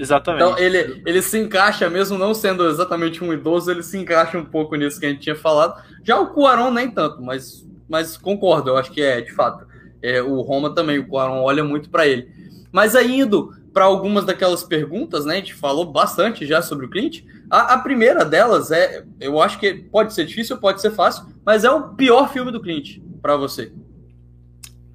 Exatamente. 0.00 0.42
Então 0.42 0.58
ele, 0.58 1.02
ele 1.04 1.20
se 1.20 1.38
encaixa, 1.38 1.90
mesmo 1.90 2.16
não 2.16 2.32
sendo 2.32 2.66
exatamente 2.66 3.22
um 3.22 3.34
idoso, 3.34 3.70
ele 3.70 3.82
se 3.82 3.98
encaixa 3.98 4.38
um 4.38 4.44
pouco 4.44 4.74
nisso 4.74 4.98
que 4.98 5.04
a 5.04 5.10
gente 5.10 5.20
tinha 5.20 5.36
falado. 5.36 5.82
Já 6.02 6.18
o 6.18 6.28
Cuarón 6.32 6.70
nem 6.70 6.90
tanto, 6.90 7.20
mas, 7.20 7.68
mas 7.86 8.16
concordo, 8.16 8.70
eu 8.70 8.78
acho 8.78 8.90
que 8.90 9.02
é, 9.02 9.20
de 9.20 9.32
fato. 9.32 9.66
É, 10.02 10.22
o 10.22 10.40
Roma 10.40 10.74
também, 10.74 10.98
o 10.98 11.06
Cuarón 11.06 11.42
olha 11.42 11.62
muito 11.62 11.90
para 11.90 12.06
ele. 12.06 12.30
Mas 12.72 12.96
aí 12.96 13.20
indo 13.20 13.54
para 13.72 13.84
algumas 13.84 14.24
daquelas 14.24 14.62
perguntas, 14.62 15.24
né? 15.24 15.34
A 15.34 15.36
gente 15.36 15.54
falou 15.54 15.84
bastante 15.84 16.46
já 16.46 16.60
sobre 16.60 16.86
o 16.86 16.90
Clint. 16.90 17.22
A, 17.48 17.74
a, 17.74 17.78
primeira 17.78 18.24
delas 18.24 18.70
é, 18.70 19.04
eu 19.20 19.40
acho 19.40 19.58
que 19.58 19.74
pode 19.74 20.12
ser 20.12 20.24
difícil, 20.24 20.58
pode 20.58 20.80
ser 20.80 20.90
fácil, 20.90 21.26
mas 21.44 21.64
é 21.64 21.70
o 21.70 21.94
pior 21.94 22.32
filme 22.32 22.50
do 22.50 22.60
Clint 22.60 22.98
para 23.22 23.36
você. 23.36 23.72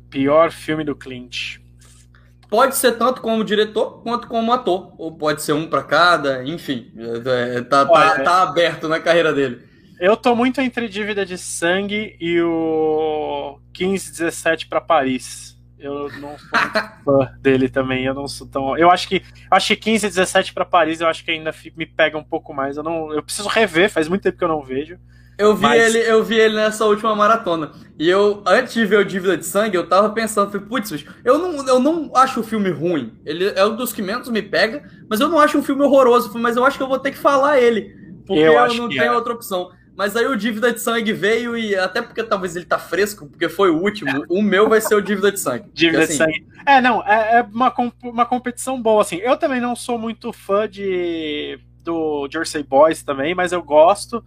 Pior 0.10 0.52
filme 0.52 0.84
do 0.84 0.96
Clint. 0.96 1.58
Pode 2.50 2.76
ser 2.76 2.94
tanto 2.94 3.22
como 3.22 3.44
diretor 3.44 4.02
quanto 4.04 4.28
como 4.28 4.54
ator, 4.54 4.94
ou 4.98 5.18
pode 5.18 5.42
ser 5.42 5.54
um 5.54 5.68
para 5.68 5.84
cada, 5.84 6.44
enfim, 6.44 6.92
é, 6.98 7.62
tá, 7.62 7.86
tá 7.86 7.92
Olha, 7.92 8.16
tá, 8.16 8.24
tá, 8.24 8.42
aberto 8.44 8.88
na 8.88 9.00
carreira 9.00 9.34
dele. 9.34 9.64
Eu 10.00 10.16
tô 10.16 10.36
muito 10.36 10.60
entre 10.62 10.88
Dívida 10.88 11.26
de 11.26 11.38
Sangue 11.38 12.16
e 12.20 12.40
o 12.42 13.58
1517 13.78 14.68
para 14.68 14.82
Paris. 14.82 15.55
Eu 15.86 16.10
não 16.20 16.38
sou 16.38 16.50
fã 17.06 17.32
dele 17.40 17.70
também, 17.70 18.06
eu 18.06 18.14
não 18.14 18.28
sou 18.28 18.48
tão. 18.48 18.78
Eu 18.78 18.90
acho 18.90 19.08
que 19.08 19.22
acho 19.50 19.68
que 19.68 19.76
15 19.76 20.08
17 20.08 20.54
para 20.54 20.66
Paris, 20.66 21.02
eu 21.02 21.08
acho 21.08 21.24
que 21.24 21.32
ainda 21.32 21.54
me 21.76 21.86
pega 21.86 22.18
um 22.18 22.24
pouco 22.24 22.54
mais. 22.54 22.78
Eu 22.78 22.84
não, 22.84 23.14
eu 23.14 23.22
preciso 23.22 23.48
rever, 23.48 23.90
faz 23.90 24.08
muito 24.08 24.24
tempo 24.24 24.38
que 24.38 24.44
eu 24.44 24.50
não 24.50 24.64
vejo. 24.64 24.98
Eu 25.38 25.54
vi, 25.54 25.64
Mas... 25.64 25.84
ele, 25.84 26.00
eu 26.10 26.24
vi 26.24 26.36
ele 26.36 26.56
nessa 26.56 26.86
última 26.86 27.14
maratona. 27.14 27.72
E 28.00 28.10
eu, 28.10 28.42
antes 28.46 28.74
de 28.74 28.86
ver 28.86 29.00
o 29.00 29.06
Dívida 29.06 29.36
de 29.38 29.46
Sangue, 29.46 29.76
eu 29.76 29.88
tava 29.88 30.10
pensando, 30.12 30.50
falei, 30.50 30.66
putz, 30.66 31.06
eu 31.26 31.38
não, 31.38 31.68
eu 31.68 31.80
não 31.80 32.12
acho 32.16 32.40
o 32.40 32.44
filme 32.44 32.70
ruim. 32.70 33.14
Ele 33.26 33.52
é 33.54 33.66
um 33.66 33.76
dos 33.76 33.92
que 33.92 34.02
menos 34.02 34.30
me 34.30 34.42
pega, 34.42 34.90
mas 35.10 35.20
eu 35.20 35.28
não 35.28 35.40
acho 35.40 35.58
um 35.58 35.64
filme 35.64 35.84
horroroso. 35.84 36.32
Mas 36.40 36.56
eu 36.56 36.66
acho 36.66 36.78
que 36.78 36.84
eu 36.84 36.88
vou 36.88 37.00
ter 37.00 37.12
que 37.12 37.18
falar 37.18 37.60
ele. 37.60 37.94
Porque 38.26 38.42
eu, 38.42 38.54
eu 38.54 38.74
não 38.76 38.88
tenho 38.88 39.04
é. 39.04 39.12
outra 39.12 39.34
opção. 39.34 39.70
Mas 39.96 40.16
aí 40.16 40.26
o 40.26 40.36
Dívida 40.36 40.74
de 40.74 40.82
Sangue 40.82 41.14
veio 41.14 41.58
e 41.58 41.76
até 41.76 42.02
porque 42.02 42.22
talvez 42.22 42.56
ele 42.56 42.66
tá 42.66 42.78
fresco, 42.78 43.28
porque 43.28 43.48
foi 43.48 43.72
o 43.72 43.82
último, 43.82 44.26
o 44.28 44.42
meu 44.42 44.68
vai 44.68 44.82
ser 44.82 44.96
o 44.96 45.02
Dívida 45.02 45.32
de 45.32 45.40
Sangue. 45.40 45.70
Dívida 45.74 46.04
assim, 46.04 46.12
de 46.12 46.18
Sangue. 46.18 46.48
É, 46.66 46.82
não, 46.82 47.02
é, 47.08 47.40
é 47.40 47.42
uma, 47.42 47.74
uma 48.04 48.26
competição 48.26 48.82
boa, 48.82 49.02
assim. 49.02 49.18
Eu 49.18 49.38
também 49.38 49.62
não 49.62 49.76
sou 49.76 49.98
muito 49.98 50.34
fã 50.34 50.68
de 50.68 51.60
do 51.82 52.28
Jersey 52.32 52.64
Boys 52.64 53.04
também, 53.04 53.36
mas 53.36 53.52
eu 53.52 53.62
gosto. 53.62 54.18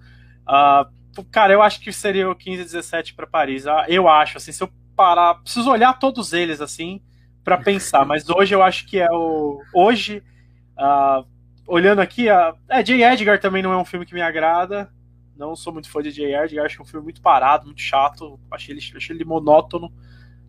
Uh, 0.49 1.23
cara, 1.31 1.53
eu 1.53 1.61
acho 1.61 1.81
que 1.81 1.93
seria 1.93 2.31
o 2.31 2.35
15 2.35 2.63
17 2.63 3.15
para 3.15 3.27
Paris. 3.27 3.67
Ah, 3.67 3.85
eu 3.89 4.09
acho, 4.09 4.39
assim, 4.39 4.53
se 4.53 4.63
eu 4.63 4.71
parar, 4.97 5.35
preciso 5.35 5.71
olhar 5.71 5.99
todos 5.99 6.33
eles 6.33 6.61
assim 6.61 7.01
para 7.45 7.59
pensar, 7.59 8.05
mas 8.07 8.29
hoje 8.29 8.55
eu 8.55 8.63
acho 8.63 8.87
que 8.87 8.99
é 8.99 9.11
o 9.11 9.61
hoje 9.75 10.23
uh, 10.77 11.27
olhando 11.67 12.01
aqui, 12.01 12.29
uh, 12.29 12.57
é 12.69 12.83
J. 12.83 13.03
Edgar 13.03 13.41
também 13.41 13.63
não 13.63 13.73
é 13.73 13.77
um 13.77 13.85
filme 13.85 14.07
que 14.07 14.15
me 14.15 14.23
agrada. 14.23 14.91
Não 15.39 15.55
sou 15.55 15.73
muito 15.73 15.89
fã 15.89 16.03
de 16.03 16.11
J. 16.11 16.35
Edgar, 16.35 16.67
acho 16.67 16.77
que 16.77 16.83
é 16.83 16.85
um 16.85 16.89
filme 16.89 17.05
muito 17.05 17.23
parado, 17.23 17.67
muito 17.67 17.81
chato, 17.81 18.39
achei 18.51 18.75
ele, 18.75 18.83
achei 18.97 19.15
ele 19.15 19.25
monótono. 19.25 19.87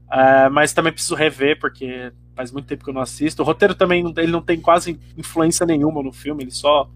Uh, 0.08 0.50
mas 0.52 0.74
também 0.74 0.92
preciso 0.92 1.14
rever 1.14 1.60
porque 1.60 2.12
faz 2.36 2.52
muito 2.52 2.66
tempo 2.66 2.84
que 2.84 2.90
eu 2.90 2.94
não 2.94 3.02
assisto. 3.02 3.44
O 3.44 3.46
roteiro 3.46 3.76
também 3.76 4.04
ele 4.18 4.32
não 4.32 4.42
tem 4.42 4.60
quase 4.60 5.00
influência 5.16 5.66
nenhuma 5.66 6.02
no 6.02 6.12
filme, 6.12 6.44
ele 6.44 6.52
só 6.52 6.90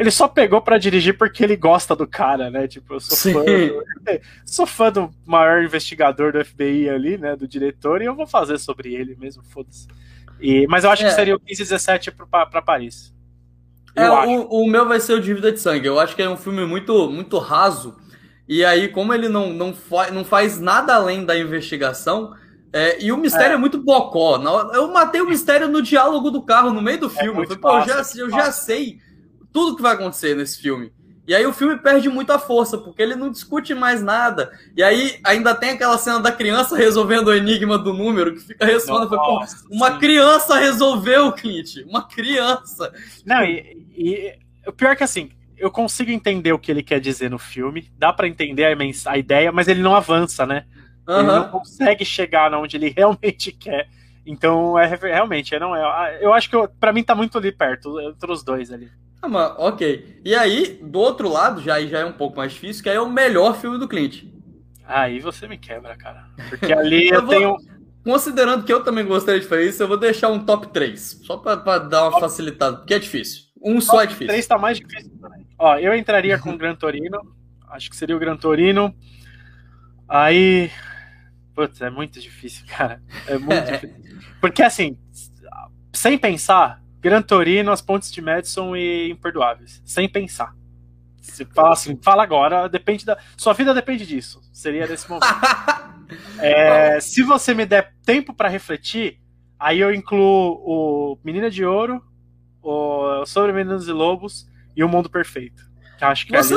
ele 0.00 0.10
só 0.10 0.26
pegou 0.26 0.62
para 0.62 0.78
dirigir 0.78 1.18
porque 1.18 1.44
ele 1.44 1.56
gosta 1.56 1.94
do 1.94 2.06
cara, 2.06 2.50
né? 2.50 2.66
Tipo, 2.66 2.94
eu 2.94 3.00
sou 3.00 3.18
Sim. 3.18 3.34
fã, 3.34 3.44
do, 3.44 3.84
sou 4.46 4.66
fã 4.66 4.90
do 4.90 5.10
maior 5.26 5.62
investigador 5.62 6.32
do 6.32 6.42
FBI 6.42 6.88
ali, 6.88 7.18
né? 7.18 7.36
Do 7.36 7.46
diretor, 7.46 8.00
e 8.00 8.06
eu 8.06 8.14
vou 8.14 8.26
fazer 8.26 8.56
sobre 8.58 8.94
ele 8.94 9.14
mesmo, 9.14 9.42
foda-se. 9.44 9.86
mas 10.70 10.84
eu 10.84 10.90
acho 10.90 11.04
é. 11.04 11.06
que 11.06 11.14
seria 11.14 11.36
o 11.36 11.40
15 11.40 11.62
17 11.64 12.12
para 12.12 12.62
Paris. 12.62 13.12
É, 13.94 14.10
o, 14.10 14.46
o, 14.48 14.68
meu 14.68 14.86
vai 14.86 15.00
ser 15.00 15.14
o 15.14 15.20
Dívida 15.20 15.50
de 15.52 15.60
Sangue. 15.60 15.86
Eu 15.86 15.98
acho 15.98 16.14
que 16.14 16.22
é 16.22 16.28
um 16.28 16.36
filme 16.36 16.64
muito, 16.64 17.10
muito 17.10 17.38
raso. 17.38 17.96
E 18.48 18.64
aí, 18.64 18.88
como 18.88 19.14
ele 19.14 19.28
não, 19.28 19.52
não, 19.52 19.72
fa 19.72 20.10
não 20.10 20.24
faz 20.24 20.60
nada 20.60 20.94
além 20.94 21.24
da 21.24 21.38
investigação, 21.38 22.34
é, 22.72 23.02
e 23.02 23.12
o 23.12 23.16
mistério 23.16 23.52
é. 23.52 23.54
é, 23.54 23.58
muito 23.58 23.78
bocó. 23.78 24.40
Eu 24.74 24.92
matei 24.92 25.20
o 25.20 25.28
mistério 25.28 25.68
no 25.68 25.82
diálogo 25.82 26.30
do 26.30 26.42
carro, 26.42 26.72
no 26.72 26.82
meio 26.82 27.00
do 27.00 27.06
é 27.06 27.10
filme. 27.10 27.40
É 27.40 27.42
eu 27.42 27.46
falei, 27.46 27.58
pô, 27.58 27.78
eu 27.78 27.86
já, 27.86 28.20
eu 28.20 28.30
já 28.30 28.52
sei 28.52 28.98
tudo 29.52 29.76
que 29.76 29.82
vai 29.82 29.94
acontecer 29.94 30.36
nesse 30.36 30.60
filme. 30.60 30.92
E 31.30 31.34
aí 31.34 31.46
o 31.46 31.52
filme 31.52 31.76
perde 31.76 32.08
muita 32.08 32.40
força, 32.40 32.76
porque 32.76 33.00
ele 33.00 33.14
não 33.14 33.30
discute 33.30 33.72
mais 33.72 34.02
nada. 34.02 34.50
E 34.76 34.82
aí 34.82 35.20
ainda 35.22 35.54
tem 35.54 35.70
aquela 35.70 35.96
cena 35.96 36.18
da 36.18 36.32
criança 36.32 36.76
resolvendo 36.76 37.28
o 37.28 37.34
enigma 37.34 37.78
do 37.78 37.92
número, 37.92 38.34
que 38.34 38.40
fica. 38.40 38.66
Nossa, 38.66 39.64
uma 39.70 39.92
sim. 39.92 39.98
criança 40.00 40.56
resolveu, 40.56 41.30
Clint. 41.30 41.76
Uma 41.88 42.02
criança. 42.08 42.92
Não, 43.24 43.44
e, 43.44 43.79
e 44.00 44.38
o 44.66 44.72
pior 44.72 44.92
é 44.92 44.96
que 44.96 45.04
assim, 45.04 45.30
eu 45.56 45.70
consigo 45.70 46.10
entender 46.10 46.52
o 46.52 46.58
que 46.58 46.70
ele 46.70 46.82
quer 46.82 47.00
dizer 47.00 47.30
no 47.30 47.38
filme, 47.38 47.90
dá 47.98 48.12
para 48.12 48.26
entender 48.26 48.64
a, 48.64 49.10
a, 49.10 49.18
ideia, 49.18 49.52
mas 49.52 49.68
ele 49.68 49.82
não 49.82 49.94
avança, 49.94 50.46
né? 50.46 50.64
Uhum. 51.06 51.18
Ele 51.18 51.26
não 51.26 51.48
consegue 51.48 52.04
chegar 52.04 52.52
onde 52.54 52.76
ele 52.76 52.88
realmente 52.96 53.52
quer. 53.52 53.88
Então, 54.24 54.78
é 54.78 54.86
realmente, 54.86 55.58
não 55.58 55.74
é. 55.74 56.18
Eu 56.20 56.32
acho 56.32 56.48
que 56.48 56.56
para 56.78 56.92
mim 56.92 57.02
tá 57.02 57.14
muito 57.14 57.36
ali 57.36 57.52
perto, 57.52 58.00
entre 58.00 58.30
os 58.30 58.42
dois 58.42 58.72
ali. 58.72 58.90
Ah, 59.20 59.28
mas, 59.28 59.52
ok. 59.58 60.20
E 60.24 60.34
aí, 60.34 60.78
do 60.82 60.98
outro 60.98 61.28
lado, 61.28 61.60
já, 61.60 61.80
já 61.82 62.00
é 62.00 62.04
um 62.04 62.12
pouco 62.12 62.38
mais 62.38 62.52
difícil, 62.52 62.82
que 62.82 62.88
aí 62.88 62.96
é 62.96 63.00
o 63.00 63.10
melhor 63.10 63.58
filme 63.58 63.78
do 63.78 63.88
Clint. 63.88 64.24
Aí 64.86 65.20
você 65.20 65.46
me 65.46 65.58
quebra, 65.58 65.96
cara. 65.96 66.26
Porque 66.48 66.72
ali 66.72 67.08
eu, 67.10 67.16
eu 67.16 67.26
vou, 67.26 67.34
tenho. 67.34 67.56
Considerando 68.02 68.64
que 68.64 68.72
eu 68.72 68.82
também 68.82 69.04
gostaria 69.04 69.40
de 69.40 69.46
fazer 69.46 69.68
isso, 69.68 69.82
eu 69.82 69.88
vou 69.88 69.98
deixar 69.98 70.30
um 70.30 70.44
top 70.44 70.68
3. 70.68 71.20
Só 71.22 71.36
pra, 71.36 71.56
pra 71.56 71.78
dar 71.78 72.04
uma 72.04 72.12
top... 72.12 72.22
facilitada, 72.22 72.78
porque 72.78 72.94
é 72.94 72.98
difícil. 72.98 73.49
Um 73.62 73.80
só 73.80 74.02
é 74.02 74.06
difícil. 74.06 74.28
3 74.28 74.46
tá 74.46 74.58
mais 74.58 74.78
difícil 74.78 75.10
também. 75.20 75.46
Ó, 75.58 75.76
eu 75.76 75.94
entraria 75.94 76.38
com 76.38 76.50
o 76.50 76.58
Gran 76.58 76.74
Torino. 76.74 77.20
Acho 77.68 77.90
que 77.90 77.96
seria 77.96 78.16
o 78.16 78.18
Gran 78.18 78.36
Torino. 78.36 78.94
Aí. 80.08 80.70
Putz, 81.54 81.80
é 81.80 81.90
muito 81.90 82.18
difícil, 82.20 82.64
cara. 82.66 83.02
É 83.26 83.36
muito 83.36 83.64
difícil. 83.70 84.20
Porque 84.40 84.62
assim, 84.62 84.98
sem 85.92 86.16
pensar, 86.16 86.82
Gran 87.00 87.22
Torino, 87.22 87.70
As 87.70 87.82
Pontes 87.82 88.10
de 88.10 88.22
Madison 88.22 88.74
e 88.74 89.10
Imperdoáveis. 89.10 89.82
Sem 89.84 90.08
pensar. 90.08 90.54
Se 91.20 91.44
fala 91.44 91.72
assim, 91.72 91.98
fala 92.02 92.22
agora, 92.22 92.68
depende 92.68 93.04
da. 93.04 93.18
Sua 93.36 93.52
vida 93.52 93.74
depende 93.74 94.06
disso. 94.06 94.40
Seria 94.52 94.86
nesse 94.86 95.08
momento. 95.08 95.26
é, 96.40 96.98
se 97.00 97.22
você 97.22 97.54
me 97.54 97.66
der 97.66 97.94
tempo 98.04 98.32
para 98.32 98.48
refletir, 98.48 99.20
aí 99.58 99.80
eu 99.80 99.92
incluo 99.92 100.62
o 100.64 101.18
Menina 101.22 101.50
de 101.50 101.64
Ouro, 101.64 102.02
o 102.62 103.24
Sobre 103.26 103.52
Meninos 103.52 103.88
e 103.88 103.92
Lobos 103.92 104.48
e 104.76 104.84
o 104.84 104.88
Mundo 104.88 105.10
Perfeito. 105.10 105.70
Acho 106.00 106.26
que 106.26 106.32
você, 106.32 106.54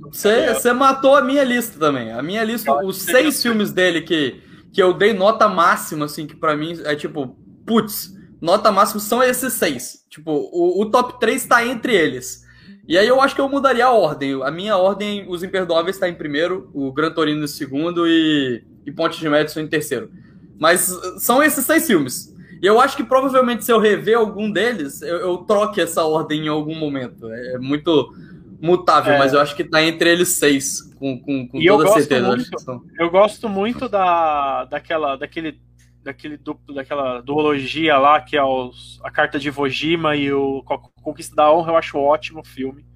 você, 0.00 0.54
você, 0.54 0.72
matou 0.72 1.14
a 1.14 1.22
minha 1.22 1.44
lista 1.44 1.78
também. 1.78 2.10
A 2.10 2.22
minha 2.22 2.42
lista, 2.42 2.72
os 2.84 3.02
seis 3.02 3.40
filmes 3.40 3.72
dele 3.72 4.00
que, 4.00 4.42
que 4.72 4.82
eu 4.82 4.92
dei 4.92 5.12
nota 5.12 5.48
máxima, 5.48 6.06
assim, 6.06 6.26
que 6.26 6.34
para 6.34 6.56
mim 6.56 6.80
é 6.84 6.96
tipo, 6.96 7.36
putz, 7.64 8.12
nota 8.40 8.72
máxima 8.72 8.98
são 8.98 9.22
esses 9.22 9.52
seis. 9.52 10.04
Tipo, 10.10 10.32
o, 10.32 10.82
o 10.82 10.90
top 10.90 11.20
3 11.20 11.40
está 11.40 11.64
entre 11.64 11.94
eles. 11.94 12.44
E 12.88 12.98
aí 12.98 13.06
eu 13.06 13.20
acho 13.20 13.36
que 13.36 13.40
eu 13.40 13.48
mudaria 13.48 13.86
a 13.86 13.92
ordem. 13.92 14.42
A 14.42 14.50
minha 14.50 14.76
ordem, 14.76 15.24
Os 15.28 15.44
Imperdoáveis 15.44 15.94
está 15.94 16.08
em 16.08 16.14
primeiro, 16.14 16.68
o 16.74 16.92
Gran 16.92 17.12
Torino 17.12 17.44
em 17.44 17.46
segundo 17.46 18.08
e, 18.08 18.64
e 18.84 18.90
Ponte 18.90 19.20
de 19.20 19.28
Madison 19.28 19.60
em 19.60 19.68
terceiro. 19.68 20.10
Mas 20.58 20.92
são 21.18 21.40
esses 21.40 21.64
seis 21.64 21.86
filmes. 21.86 22.34
E 22.62 22.66
eu 22.66 22.80
acho 22.80 22.96
que 22.96 23.04
provavelmente 23.04 23.64
se 23.64 23.72
eu 23.72 23.78
rever 23.78 24.18
algum 24.18 24.50
deles, 24.50 25.00
eu, 25.02 25.16
eu 25.16 25.38
troque 25.38 25.80
essa 25.80 26.04
ordem 26.04 26.46
em 26.46 26.48
algum 26.48 26.74
momento. 26.74 27.30
É 27.32 27.58
muito 27.58 28.14
mutável, 28.60 29.14
é. 29.14 29.18
mas 29.18 29.32
eu 29.32 29.40
acho 29.40 29.56
que 29.56 29.62
está 29.62 29.82
entre 29.82 30.10
eles 30.10 30.28
seis, 30.28 30.82
com, 30.98 31.18
com, 31.18 31.48
com 31.48 31.64
toda 31.64 31.88
certeza. 31.88 32.28
Muito, 32.28 32.84
eu 32.98 33.10
gosto 33.10 33.48
muito 33.48 33.88
da, 33.88 34.64
daquela, 34.66 35.16
daquele 35.16 35.58
daquele 36.02 36.36
duplo, 36.36 36.74
daquela 36.74 37.20
duologia 37.20 37.98
lá, 37.98 38.20
que 38.20 38.36
é 38.36 38.42
os, 38.42 38.98
a 39.04 39.10
carta 39.10 39.38
de 39.38 39.50
Vojima 39.50 40.16
e 40.16 40.32
o 40.32 40.62
Conquista 41.02 41.36
da 41.36 41.52
Honra, 41.52 41.72
eu 41.72 41.76
acho 41.76 41.98
ótimo 41.98 42.40
o 42.40 42.46
filme. 42.46 42.86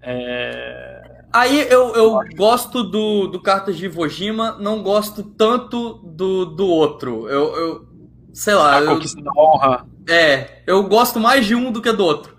É... 0.00 1.24
Aí 1.32 1.60
eu, 1.68 1.94
eu 1.94 2.20
gosto 2.36 2.82
do, 2.82 3.26
do 3.26 3.40
Cartas 3.40 3.76
de 3.76 3.86
Iwo 3.86 4.08
Jima, 4.08 4.56
não 4.58 4.82
gosto 4.82 5.22
tanto 5.22 5.94
do, 6.04 6.44
do 6.44 6.66
outro. 6.66 7.28
Eu, 7.28 7.56
eu 7.56 7.89
sei 8.32 8.54
lá. 8.54 8.78
A 8.78 8.86
Conquista 8.86 9.20
da 9.22 9.30
Honra. 9.36 9.86
É, 10.08 10.62
eu 10.66 10.82
gosto 10.84 11.20
mais 11.20 11.46
de 11.46 11.54
um 11.54 11.70
do 11.70 11.80
que 11.80 11.92
do 11.92 12.04
outro. 12.04 12.36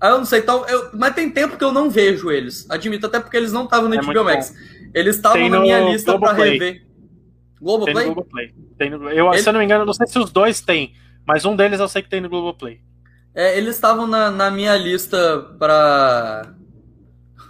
Aí 0.00 0.10
eu 0.10 0.18
não 0.18 0.24
sei, 0.24 0.42
tal, 0.42 0.64
eu, 0.68 0.90
mas 0.94 1.14
tem 1.14 1.28
tempo 1.28 1.56
que 1.56 1.64
eu 1.64 1.72
não 1.72 1.90
vejo 1.90 2.30
eles. 2.30 2.70
Admito, 2.70 3.06
até 3.06 3.18
porque 3.18 3.36
eles 3.36 3.52
não 3.52 3.64
estavam 3.64 3.88
no 3.88 3.94
é 3.96 3.98
HBO 4.00 4.24
Max. 4.24 4.54
Eles 4.94 5.16
estavam 5.16 5.48
na 5.48 5.60
minha 5.60 5.80
lista 5.80 6.18
para 6.18 6.32
rever. 6.32 6.86
Globoplay? 7.60 7.94
Tem 7.94 8.06
no 8.06 8.14
Globoplay. 8.14 8.54
Tem 8.78 8.90
no, 8.90 9.10
eu, 9.10 9.32
Ele... 9.32 9.42
Se 9.42 9.48
eu 9.48 9.52
não 9.52 9.58
me 9.58 9.64
engano, 9.64 9.84
não 9.84 9.92
sei 9.92 10.06
se 10.06 10.18
os 10.18 10.30
dois 10.30 10.60
têm, 10.60 10.94
mas 11.26 11.44
um 11.44 11.56
deles 11.56 11.80
eu 11.80 11.88
sei 11.88 12.02
que 12.02 12.08
tem 12.08 12.20
no 12.20 12.28
Globoplay. 12.28 12.80
É, 13.34 13.58
eles 13.58 13.74
estavam 13.74 14.06
na, 14.06 14.30
na 14.30 14.50
minha 14.50 14.76
lista 14.76 15.40
para 15.58 16.54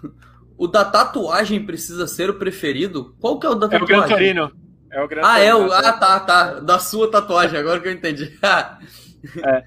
o 0.56 0.66
da 0.66 0.84
tatuagem 0.86 1.64
precisa 1.64 2.06
ser 2.06 2.30
o 2.30 2.34
preferido? 2.34 3.14
Qual 3.20 3.38
que 3.38 3.46
é 3.46 3.50
o 3.50 3.54
da 3.54 3.68
tatuagem? 3.68 3.94
É 3.94 3.98
o 3.98 4.00
Gran 4.00 4.08
Torino. 4.08 4.52
É 4.90 5.02
o 5.02 5.08
Gran 5.08 5.22
ah, 5.24 5.38
é 5.38 5.54
o. 5.54 5.72
Ah, 5.72 5.92
tá, 5.92 6.20
tá. 6.20 6.60
Da 6.60 6.78
sua 6.78 7.10
tatuagem, 7.10 7.58
agora 7.58 7.80
que 7.80 7.88
eu 7.88 7.92
entendi. 7.92 8.38
é. 8.42 9.64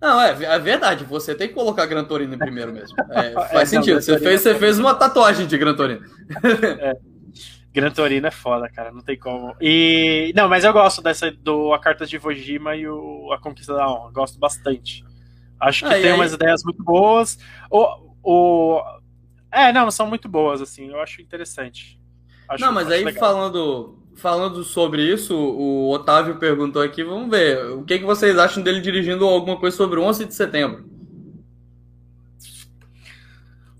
Não, 0.00 0.20
é, 0.20 0.30
é 0.30 0.58
verdade. 0.58 1.04
Você 1.04 1.34
tem 1.34 1.48
que 1.48 1.54
colocar 1.54 1.86
Gran 1.86 2.04
Torino 2.04 2.34
em 2.34 2.38
primeiro 2.38 2.72
mesmo. 2.72 2.96
É, 3.10 3.32
faz 3.50 3.54
é, 3.54 3.66
sentido. 3.66 4.00
Você, 4.00 4.18
fez, 4.18 4.40
você 4.40 4.54
fez 4.54 4.78
uma 4.78 4.94
tatuagem 4.94 5.46
de 5.46 5.58
Gran 5.58 5.74
Torino. 5.74 6.06
é. 6.80 6.96
Gran 7.72 7.90
Torino 7.90 8.26
é 8.26 8.30
foda, 8.30 8.68
cara. 8.68 8.90
Não 8.90 9.02
tem 9.02 9.18
como. 9.18 9.54
E. 9.60 10.32
Não, 10.34 10.48
mas 10.48 10.64
eu 10.64 10.72
gosto 10.72 11.02
dessa 11.02 11.30
do 11.30 11.72
A 11.72 11.78
Carta 11.78 12.06
de 12.06 12.18
Vojima 12.18 12.74
e 12.74 12.88
o 12.88 13.32
A 13.32 13.38
Conquista 13.38 13.74
da 13.74 13.88
Honra. 13.88 14.10
Gosto 14.10 14.38
bastante. 14.38 15.04
Acho 15.60 15.84
que 15.84 15.92
ah, 15.92 16.00
tem 16.00 16.06
aí... 16.06 16.12
umas 16.12 16.32
ideias 16.32 16.64
muito 16.64 16.82
boas. 16.82 17.38
O, 17.70 18.14
o, 18.22 18.82
é, 19.52 19.72
não, 19.72 19.90
são 19.90 20.06
muito 20.06 20.28
boas, 20.28 20.62
assim. 20.62 20.88
Eu 20.88 21.00
acho 21.00 21.20
interessante. 21.20 21.99
Acho, 22.50 22.64
não, 22.64 22.72
mas 22.72 22.90
aí 22.90 23.04
legal. 23.04 23.20
falando 23.20 23.96
falando 24.16 24.62
sobre 24.64 25.02
isso, 25.02 25.34
o 25.34 25.88
Otávio 25.90 26.36
perguntou 26.36 26.82
aqui, 26.82 27.02
vamos 27.02 27.30
ver, 27.30 27.64
o 27.72 27.84
que, 27.84 27.98
que 27.98 28.04
vocês 28.04 28.36
acham 28.36 28.62
dele 28.62 28.80
dirigindo 28.80 29.24
alguma 29.24 29.56
coisa 29.56 29.74
sobre 29.74 29.98
o 29.98 30.02
11 30.02 30.26
de 30.26 30.34
setembro? 30.34 30.84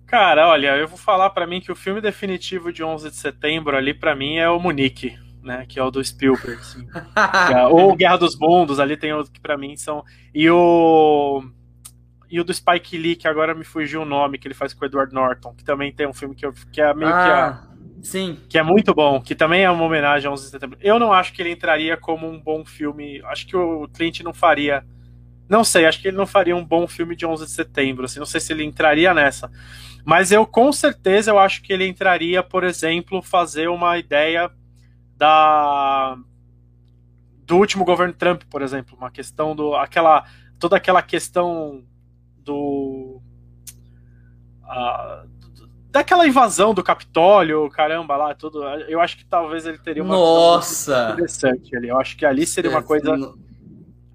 Cara, 0.06 0.48
olha, 0.48 0.76
eu 0.76 0.88
vou 0.88 0.96
falar 0.96 1.30
para 1.30 1.46
mim 1.46 1.60
que 1.60 1.70
o 1.70 1.76
filme 1.76 2.00
definitivo 2.00 2.72
de 2.72 2.82
11 2.82 3.10
de 3.10 3.16
setembro 3.16 3.76
ali 3.76 3.92
para 3.92 4.16
mim 4.16 4.36
é 4.36 4.48
o 4.48 4.58
Munique, 4.58 5.18
né, 5.42 5.66
que 5.68 5.78
é 5.78 5.84
o 5.84 5.90
do 5.90 6.02
Spielberg, 6.02 6.60
assim. 6.60 6.86
ou 7.70 7.94
Guerra 7.94 8.16
dos 8.16 8.38
Mundos, 8.38 8.80
ali 8.80 8.96
tem 8.96 9.12
outro 9.12 9.32
que 9.32 9.40
para 9.40 9.58
mim 9.58 9.76
são 9.76 10.02
e 10.34 10.48
o 10.48 11.42
e 12.30 12.40
o 12.40 12.44
do 12.44 12.54
Spike 12.54 12.96
Lee, 12.96 13.16
que 13.16 13.26
agora 13.26 13.54
me 13.54 13.64
fugiu 13.64 14.02
o 14.02 14.06
nome, 14.06 14.38
que 14.38 14.46
ele 14.46 14.54
faz 14.54 14.72
com 14.72 14.84
o 14.84 14.86
Edward 14.86 15.12
Norton, 15.12 15.52
que 15.52 15.64
também 15.64 15.92
tem 15.92 16.06
um 16.06 16.14
filme 16.14 16.34
que, 16.34 16.46
eu, 16.46 16.54
que 16.72 16.80
é 16.80 16.94
meio 16.94 17.12
ah, 17.12 17.24
que 17.24 17.30
a, 17.30 17.48
ah, 17.48 17.69
Sim. 18.02 18.38
Que 18.48 18.58
é 18.58 18.62
muito 18.62 18.94
bom, 18.94 19.20
que 19.20 19.34
também 19.34 19.62
é 19.62 19.70
uma 19.70 19.84
homenagem 19.84 20.28
a 20.28 20.32
11 20.32 20.44
de 20.44 20.50
setembro. 20.50 20.78
Eu 20.80 20.98
não 20.98 21.12
acho 21.12 21.32
que 21.32 21.42
ele 21.42 21.50
entraria 21.50 21.96
como 21.96 22.28
um 22.28 22.40
bom 22.40 22.64
filme. 22.64 23.20
Acho 23.24 23.46
que 23.46 23.56
o 23.56 23.88
Clint 23.88 24.20
não 24.20 24.32
faria. 24.32 24.84
Não 25.48 25.64
sei, 25.64 25.84
acho 25.86 26.00
que 26.00 26.08
ele 26.08 26.16
não 26.16 26.26
faria 26.26 26.56
um 26.56 26.64
bom 26.64 26.86
filme 26.86 27.16
de 27.16 27.26
11 27.26 27.44
de 27.44 27.50
setembro. 27.50 28.04
Assim, 28.04 28.18
não 28.18 28.26
sei 28.26 28.40
se 28.40 28.52
ele 28.52 28.64
entraria 28.64 29.12
nessa. 29.12 29.50
Mas 30.04 30.32
eu 30.32 30.46
com 30.46 30.72
certeza 30.72 31.30
eu 31.30 31.38
acho 31.38 31.62
que 31.62 31.72
ele 31.72 31.86
entraria, 31.86 32.42
por 32.42 32.64
exemplo, 32.64 33.20
fazer 33.22 33.68
uma 33.68 33.98
ideia 33.98 34.50
da 35.16 36.16
do 37.44 37.56
último 37.56 37.84
governo 37.84 38.14
Trump, 38.14 38.42
por 38.48 38.62
exemplo, 38.62 38.96
uma 38.96 39.10
questão 39.10 39.56
do 39.56 39.74
aquela 39.74 40.24
toda 40.58 40.76
aquela 40.76 41.02
questão 41.02 41.84
do 42.38 43.20
uh, 44.62 45.28
daquela 45.90 46.26
invasão 46.26 46.72
do 46.72 46.82
Capitólio, 46.82 47.68
caramba, 47.70 48.16
lá, 48.16 48.34
tudo. 48.34 48.62
Eu 48.88 49.00
acho 49.00 49.16
que 49.16 49.24
talvez 49.24 49.66
ele 49.66 49.78
teria 49.78 50.02
uma 50.02 50.14
Nossa! 50.14 51.10
interessante 51.12 51.76
ali. 51.76 51.88
Eu 51.88 52.00
acho 52.00 52.16
que 52.16 52.24
ali 52.24 52.46
seria 52.46 52.70
uma 52.70 52.82
coisa. 52.82 53.14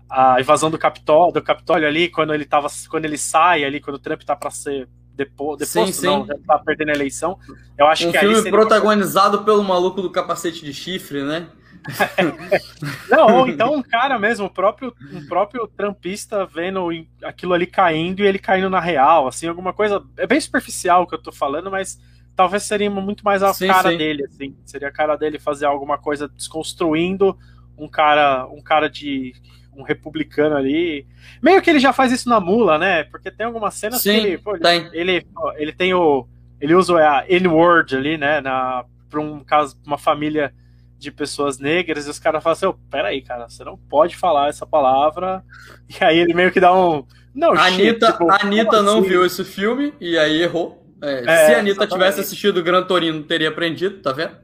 A 0.10 0.40
invasão 0.40 0.70
do 0.70 0.78
Capitólio, 0.78 1.34
do 1.34 1.42
Capitólio 1.42 1.88
ali, 1.88 2.10
quando 2.10 2.34
ele 2.34 2.46
tava. 2.46 2.68
Quando 2.90 3.06
ele 3.06 3.18
sai 3.18 3.64
ali, 3.64 3.82
quando 3.82 3.98
o 3.98 4.00
Trump 4.00 4.22
tá 4.24 4.36
para 4.36 4.52
ser 4.52 4.88
depois, 5.14 5.58
depois 5.58 5.96
sim, 5.96 6.06
não, 6.06 6.26
sim. 6.26 6.34
tá 6.46 6.60
perdendo 6.60 6.90
a 6.90 6.94
eleição. 6.94 7.38
Eu 7.78 7.88
acho 7.88 8.08
um 8.08 8.12
que 8.12 8.20
filme 8.20 8.50
protagonizado 8.50 9.44
pelo 9.44 9.64
maluco 9.64 10.02
do 10.02 10.12
capacete 10.12 10.64
de 10.64 10.74
chifre, 10.74 11.24
né? 11.24 11.48
Não, 13.10 13.40
ou 13.40 13.48
então 13.48 13.76
um 13.76 13.84
cara 13.84 14.18
mesmo, 14.18 14.46
o 14.46 14.50
próprio, 14.50 14.94
um 15.12 15.26
próprio 15.28 15.68
trampista 15.68 16.46
vendo 16.46 16.90
aquilo 17.24 17.54
ali 17.54 17.68
caindo 17.68 18.22
e 18.22 18.28
ele 18.28 18.40
caindo 18.40 18.70
na 18.70 18.80
real, 18.80 19.28
assim, 19.28 19.48
alguma 19.48 19.74
coisa. 19.74 20.04
É 20.18 20.26
bem 20.26 20.40
superficial 20.40 21.04
o 21.04 21.08
que 21.08 21.16
eu 21.16 21.22
tô 21.22 21.32
falando, 21.32 21.70
mas 21.70 22.00
talvez 22.36 22.64
seria 22.64 22.90
muito 22.90 23.24
mais 23.24 23.44
a 23.44 23.54
sim, 23.54 23.68
cara 23.68 23.92
sim. 23.92 23.98
dele, 23.98 24.26
assim. 24.26 24.56
Seria 24.66 24.88
a 24.88 24.94
cara 24.94 25.16
dele 25.16 25.40
fazer 25.40 25.66
alguma 25.66 25.98
coisa 25.98 26.28
desconstruindo 26.28 27.38
um 27.78 27.88
cara, 27.88 28.48
um 28.48 28.62
cara 28.62 28.90
de 28.90 29.34
um 29.76 29.84
republicano 29.84 30.56
ali. 30.56 31.06
Meio 31.42 31.62
que 31.62 31.70
ele 31.70 31.80
já 31.80 31.92
faz 31.92 32.12
isso 32.12 32.30
na 32.30 32.40
mula, 32.40 32.78
né? 32.78 33.04
Porque 33.04 33.30
tem 33.30 33.46
algumas 33.46 33.74
cenas 33.74 34.02
Sim, 34.02 34.12
que 34.12 34.28
ele, 34.28 34.38
pô, 34.38 34.58
tem. 34.58 34.90
ele, 34.94 35.26
ele 35.58 35.74
tem 35.74 35.94
o 35.94 36.28
ele 36.60 36.74
usa 36.74 36.98
a 36.98 37.26
N-word 37.30 37.96
ali, 37.96 38.18
né, 38.18 38.42
na 38.42 38.86
para 39.10 39.20
um 39.20 39.44
caso, 39.44 39.78
uma 39.86 39.98
família 39.98 40.54
de 40.98 41.12
pessoas 41.12 41.60
negras, 41.60 42.08
e 42.08 42.10
os 42.10 42.20
caras 42.20 42.44
falam 42.44 42.54
assim, 42.54 42.66
oh, 42.66 42.74
peraí, 42.90 43.22
cara, 43.22 43.48
você 43.48 43.64
não 43.64 43.78
pode 43.78 44.16
falar 44.16 44.50
essa 44.50 44.66
palavra. 44.66 45.44
E 46.00 46.04
aí 46.04 46.18
ele 46.18 46.34
meio 46.34 46.52
que 46.52 46.60
dá 46.60 46.74
um. 46.74 47.06
Não, 47.34 47.54
Anitta, 47.54 48.12
tipo, 48.12 48.32
a 48.32 48.42
Anitta 48.42 48.82
não 48.82 49.00
assim? 49.00 49.10
viu 49.10 49.26
esse 49.26 49.44
filme 49.44 49.94
e 50.00 50.18
aí 50.18 50.42
errou. 50.42 50.84
É, 51.02 51.20
é, 51.20 51.46
se 51.46 51.54
a 51.54 51.60
Anitta 51.60 51.84
exatamente. 51.84 51.92
tivesse 51.92 52.20
assistido 52.22 52.58
o 52.58 52.64
Gran 52.64 52.84
Torino, 52.84 53.22
teria 53.24 53.50
aprendido, 53.50 54.02
tá 54.02 54.12
vendo? 54.12 54.38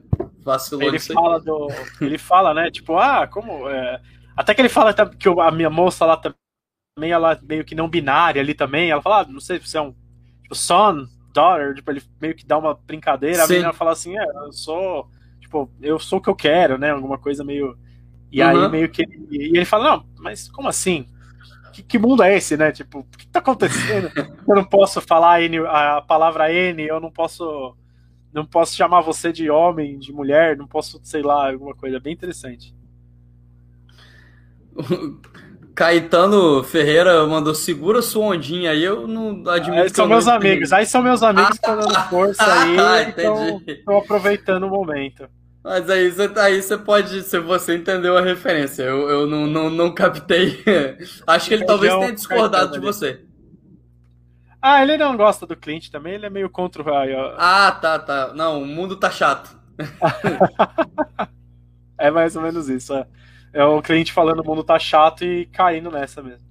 Vacilou 0.43 0.87
ele 0.87 0.99
fala 0.99 1.39
do, 1.39 1.67
Ele 1.99 2.17
fala, 2.17 2.53
né? 2.53 2.69
Tipo, 2.69 2.97
ah, 2.97 3.27
como. 3.27 3.69
É... 3.69 4.01
Até 4.35 4.53
que 4.53 4.61
ele 4.61 4.69
fala 4.69 4.93
que 4.93 5.29
a 5.29 5.51
minha 5.51 5.69
moça 5.69 6.05
lá 6.05 6.17
também, 6.17 7.11
ela 7.11 7.39
meio 7.43 7.63
que 7.63 7.75
não 7.75 7.89
binária 7.89 8.41
ali 8.41 8.53
também. 8.53 8.91
Ela 8.91 9.01
fala, 9.01 9.21
ah, 9.21 9.25
não 9.25 9.39
sei 9.39 9.59
se 9.59 9.67
você 9.67 9.77
é 9.77 9.81
um 9.81 9.95
tipo, 10.41 10.55
son, 10.55 11.05
daughter, 11.33 11.75
tipo, 11.75 11.89
ele 11.91 12.03
meio 12.19 12.35
que 12.35 12.45
dá 12.45 12.57
uma 12.57 12.73
brincadeira. 12.73 13.37
Sim. 13.37 13.43
A 13.43 13.47
menina 13.47 13.73
fala 13.73 13.91
assim, 13.91 14.17
é, 14.17 14.23
eu 14.23 14.51
sou 14.51 15.09
tipo, 15.51 15.69
eu 15.81 15.99
sou 15.99 16.19
o 16.19 16.21
que 16.21 16.29
eu 16.29 16.35
quero, 16.35 16.77
né? 16.77 16.91
Alguma 16.91 17.17
coisa 17.17 17.43
meio. 17.43 17.77
E 18.31 18.41
uhum. 18.41 18.47
aí 18.47 18.69
meio 18.69 18.89
que. 18.89 19.03
E 19.29 19.57
ele 19.57 19.65
fala, 19.65 19.91
não, 19.91 20.05
mas 20.19 20.47
como 20.47 20.69
assim? 20.69 21.05
Que, 21.73 21.83
que 21.83 21.99
mundo 21.99 22.23
é 22.23 22.37
esse, 22.37 22.55
né? 22.55 22.71
Tipo, 22.71 22.99
o 22.99 23.17
que 23.17 23.27
tá 23.27 23.39
acontecendo? 23.39 24.09
eu 24.47 24.55
não 24.55 24.63
posso 24.63 25.01
falar 25.01 25.41
N, 25.41 25.59
a 25.67 26.01
palavra 26.01 26.51
N, 26.51 26.81
eu 26.81 27.01
não 27.01 27.11
posso. 27.11 27.75
Não 28.33 28.45
posso 28.45 28.77
chamar 28.77 29.01
você 29.01 29.33
de 29.33 29.49
homem, 29.49 29.99
de 29.99 30.13
mulher, 30.13 30.55
não 30.55 30.65
posso, 30.65 31.01
sei 31.03 31.21
lá, 31.21 31.51
alguma 31.51 31.75
coisa 31.75 31.99
bem 31.99 32.13
interessante. 32.13 32.73
Caetano 35.75 36.63
Ferreira 36.63 37.25
mandou 37.25 37.55
segura 37.55 38.01
sua 38.01 38.27
ondinha 38.27 38.71
aí, 38.71 38.83
eu 38.83 39.07
não 39.07 39.49
admito. 39.49 39.81
Aí 39.81 39.89
são 39.89 40.07
meus 40.07 40.27
amigos, 40.27 40.71
aí 40.71 40.85
são 40.85 41.01
meus 41.01 41.23
amigos 41.23 41.49
que 41.59 41.65
estão 41.65 41.77
dando 41.77 42.09
força 42.09 42.43
aí, 42.43 42.79
ah, 42.79 43.01
estão 43.01 43.97
aproveitando 43.97 44.63
o 44.63 44.69
momento. 44.69 45.27
Mas 45.63 45.89
aí 45.89 46.09
você, 46.09 46.39
aí 46.39 46.61
você 46.61 46.77
pode, 46.77 47.21
se 47.21 47.39
você 47.39 47.75
entendeu 47.75 48.17
a 48.17 48.21
referência, 48.21 48.83
eu, 48.83 49.07
eu 49.09 49.27
não, 49.27 49.45
não, 49.45 49.69
não 49.69 49.93
captei. 49.93 50.63
Acho 51.27 51.47
que 51.47 51.53
ele 51.53 51.65
talvez 51.65 51.93
tenha 51.93 52.13
discordado 52.13 52.73
de 52.73 52.79
você. 52.79 53.23
Ah, 54.59 54.81
ele 54.81 54.97
não 54.97 55.15
gosta 55.15 55.45
do 55.45 55.55
Clint 55.55 55.89
também, 55.89 56.13
ele 56.13 56.25
é 56.25 56.29
meio 56.29 56.49
contra 56.49 56.81
o 56.81 56.85
Ah, 57.37 57.71
tá, 57.71 57.97
tá. 57.97 58.33
Não, 58.33 58.61
o 58.61 58.65
mundo 58.65 58.95
tá 58.95 59.09
chato. 59.09 59.59
é 61.97 62.11
mais 62.11 62.35
ou 62.35 62.41
menos 62.41 62.69
isso. 62.69 62.93
É, 62.93 63.07
é 63.53 63.63
o 63.63 63.81
cliente 63.81 64.13
falando 64.13 64.39
o 64.39 64.45
mundo 64.45 64.63
tá 64.63 64.77
chato 64.77 65.23
e 65.23 65.45
caindo 65.47 65.91
nessa 65.91 66.21
mesmo. 66.21 66.50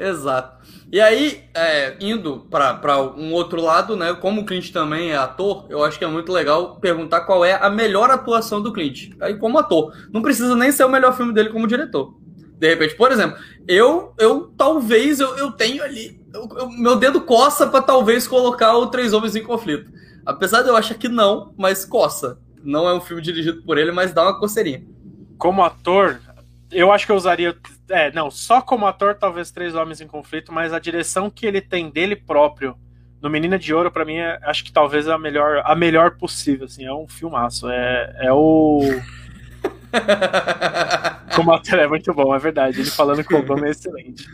Exato. 0.00 0.66
E 0.90 0.98
aí, 0.98 1.44
é, 1.54 1.94
indo 2.00 2.46
para 2.50 3.00
um 3.16 3.32
outro 3.34 3.60
lado, 3.60 3.94
né? 3.96 4.14
Como 4.14 4.40
o 4.40 4.44
Clint 4.46 4.72
também 4.72 5.10
é 5.10 5.16
ator, 5.16 5.66
eu 5.68 5.84
acho 5.84 5.98
que 5.98 6.04
é 6.04 6.08
muito 6.08 6.32
legal 6.32 6.76
perguntar 6.76 7.20
qual 7.20 7.44
é 7.44 7.52
a 7.54 7.68
melhor 7.68 8.10
atuação 8.10 8.62
do 8.62 8.72
Clint. 8.72 9.10
Aí, 9.20 9.36
como 9.36 9.58
ator. 9.58 9.94
Não 10.10 10.22
precisa 10.22 10.56
nem 10.56 10.72
ser 10.72 10.84
o 10.84 10.88
melhor 10.88 11.14
filme 11.14 11.34
dele 11.34 11.50
como 11.50 11.66
diretor. 11.66 12.14
De 12.58 12.68
repente, 12.68 12.94
por 12.94 13.12
exemplo, 13.12 13.38
eu, 13.68 14.14
eu 14.18 14.52
talvez 14.56 15.20
eu, 15.20 15.36
eu 15.36 15.52
tenho 15.52 15.82
ali. 15.82 16.18
Eu, 16.32 16.48
eu, 16.56 16.70
meu 16.70 16.96
dedo 16.96 17.20
coça 17.20 17.66
para 17.66 17.82
talvez 17.82 18.26
colocar 18.26 18.74
o 18.76 18.86
Três 18.86 19.12
Homens 19.12 19.36
em 19.36 19.42
Conflito. 19.42 19.90
Apesar 20.24 20.62
de 20.62 20.68
eu 20.68 20.76
achar 20.76 20.94
que 20.94 21.08
não, 21.08 21.54
mas 21.58 21.84
coça. 21.84 22.38
Não 22.62 22.88
é 22.88 22.94
um 22.94 23.00
filme 23.00 23.22
dirigido 23.22 23.62
por 23.62 23.76
ele, 23.76 23.92
mas 23.92 24.12
dá 24.12 24.22
uma 24.22 24.38
coceirinha. 24.38 24.82
Como 25.38 25.62
ator, 25.62 26.20
eu 26.70 26.90
acho 26.90 27.06
que 27.06 27.12
eu 27.12 27.16
usaria. 27.16 27.56
É, 27.90 28.12
não, 28.12 28.30
só 28.30 28.60
como 28.62 28.86
ator, 28.86 29.14
talvez 29.14 29.50
Três 29.50 29.74
Homens 29.74 30.00
em 30.00 30.06
Conflito, 30.06 30.52
mas 30.52 30.72
a 30.72 30.78
direção 30.78 31.28
que 31.28 31.44
ele 31.44 31.60
tem 31.60 31.90
dele 31.90 32.16
próprio 32.16 32.76
no 33.20 33.28
Menina 33.28 33.58
de 33.58 33.74
Ouro, 33.74 33.90
para 33.90 34.04
mim, 34.04 34.16
é, 34.16 34.38
acho 34.42 34.64
que 34.64 34.72
talvez 34.72 35.06
é 35.06 35.12
a 35.12 35.18
melhor, 35.18 35.62
a 35.64 35.74
melhor 35.74 36.16
possível. 36.16 36.64
Assim, 36.64 36.84
é 36.84 36.92
um 36.92 37.06
filmaço. 37.06 37.68
É, 37.68 38.16
é 38.20 38.32
o. 38.32 38.80
como 41.34 41.52
ator 41.52 41.78
é 41.78 41.86
muito 41.86 42.14
bom, 42.14 42.34
é 42.34 42.38
verdade. 42.38 42.80
Ele 42.80 42.90
falando 42.90 43.22
com 43.24 43.34
o 43.34 43.38
Obama 43.40 43.66
é 43.66 43.70
excelente. 43.70 44.24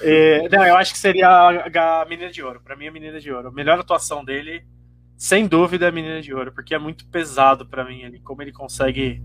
É, 0.00 0.48
não, 0.48 0.64
eu 0.64 0.76
acho 0.76 0.92
que 0.92 0.98
seria 0.98 1.28
a, 1.28 2.02
a 2.02 2.04
Menina 2.04 2.30
de 2.30 2.42
Ouro. 2.42 2.60
Pra 2.60 2.76
mim, 2.76 2.86
a 2.86 2.92
Menina 2.92 3.18
de 3.20 3.32
Ouro. 3.32 3.48
A 3.48 3.52
melhor 3.52 3.78
atuação 3.78 4.24
dele, 4.24 4.64
sem 5.16 5.46
dúvida, 5.46 5.86
é 5.86 5.88
a 5.88 5.92
Menina 5.92 6.20
de 6.20 6.32
Ouro, 6.32 6.52
porque 6.52 6.74
é 6.74 6.78
muito 6.78 7.06
pesado 7.06 7.66
para 7.66 7.84
mim 7.84 8.04
ali, 8.04 8.20
como 8.20 8.40
ele 8.42 8.52
consegue. 8.52 9.20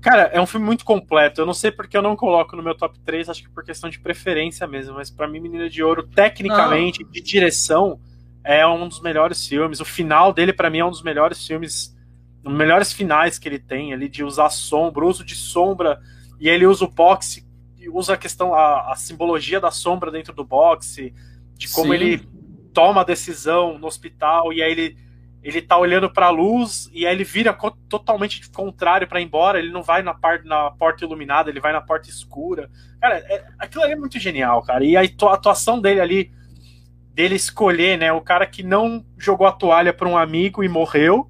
Cara, 0.00 0.22
é 0.32 0.40
um 0.40 0.46
filme 0.46 0.64
muito 0.64 0.84
completo. 0.84 1.40
Eu 1.40 1.46
não 1.46 1.54
sei 1.54 1.70
porque 1.70 1.96
eu 1.96 2.02
não 2.02 2.14
coloco 2.14 2.56
no 2.56 2.62
meu 2.62 2.74
top 2.74 2.98
3, 3.00 3.28
acho 3.28 3.42
que 3.42 3.50
por 3.50 3.64
questão 3.64 3.90
de 3.90 3.98
preferência 3.98 4.66
mesmo, 4.66 4.94
mas 4.94 5.10
para 5.10 5.26
mim, 5.26 5.40
Menina 5.40 5.68
de 5.68 5.82
Ouro, 5.82 6.06
tecnicamente, 6.06 7.02
não. 7.02 7.10
de 7.10 7.20
direção, 7.20 8.00
é 8.44 8.66
um 8.66 8.88
dos 8.88 9.00
melhores 9.00 9.46
filmes. 9.46 9.80
O 9.80 9.84
final 9.84 10.32
dele, 10.32 10.52
para 10.52 10.70
mim, 10.70 10.78
é 10.78 10.84
um 10.84 10.90
dos 10.90 11.02
melhores 11.02 11.44
filmes, 11.44 11.96
um 12.44 12.50
dos 12.50 12.58
melhores 12.58 12.92
finais 12.92 13.38
que 13.38 13.48
ele 13.48 13.58
tem 13.58 13.92
ali, 13.92 14.08
de 14.08 14.22
usar 14.22 14.50
sombra, 14.50 15.04
uso 15.04 15.24
de 15.24 15.34
sombra, 15.34 16.00
e 16.40 16.48
ele 16.48 16.66
usa 16.66 16.84
o 16.84 16.88
boxe, 16.88 17.44
usa 17.92 18.14
a 18.14 18.16
questão, 18.16 18.54
a, 18.54 18.92
a 18.92 18.96
simbologia 18.96 19.60
da 19.60 19.70
sombra 19.70 20.10
dentro 20.10 20.32
do 20.32 20.44
boxe, 20.44 21.12
de 21.54 21.68
como 21.68 21.88
Sim. 21.88 21.94
ele 21.94 22.28
toma 22.72 23.00
a 23.00 23.04
decisão 23.04 23.78
no 23.78 23.86
hospital, 23.86 24.52
e 24.52 24.62
aí 24.62 24.70
ele 24.70 24.96
ele 25.42 25.62
tá 25.62 25.76
olhando 25.78 26.10
para 26.10 26.26
a 26.26 26.30
luz 26.30 26.90
e 26.92 27.06
aí 27.06 27.14
ele 27.14 27.24
vira 27.24 27.52
co 27.52 27.70
totalmente 27.88 28.50
contrário 28.50 29.06
para 29.06 29.20
ir 29.20 29.24
embora. 29.24 29.58
Ele 29.58 29.70
não 29.70 29.82
vai 29.82 30.02
na, 30.02 30.14
parte 30.14 30.46
na 30.46 30.70
porta 30.72 31.04
iluminada, 31.04 31.48
ele 31.48 31.60
vai 31.60 31.72
na 31.72 31.80
porta 31.80 32.08
escura. 32.08 32.68
Cara, 33.00 33.18
é, 33.18 33.46
aquilo 33.58 33.84
ali 33.84 33.92
é 33.92 33.96
muito 33.96 34.18
genial, 34.18 34.62
cara. 34.62 34.84
E 34.84 34.96
a 34.96 35.02
atuação 35.02 35.80
dele 35.80 36.00
ali 36.00 36.38
dele 37.18 37.34
escolher, 37.34 37.98
né, 37.98 38.12
o 38.12 38.20
cara 38.20 38.46
que 38.46 38.62
não 38.62 39.04
jogou 39.18 39.44
a 39.44 39.50
toalha 39.50 39.92
para 39.92 40.06
um 40.06 40.16
amigo 40.16 40.62
e 40.62 40.68
morreu, 40.68 41.28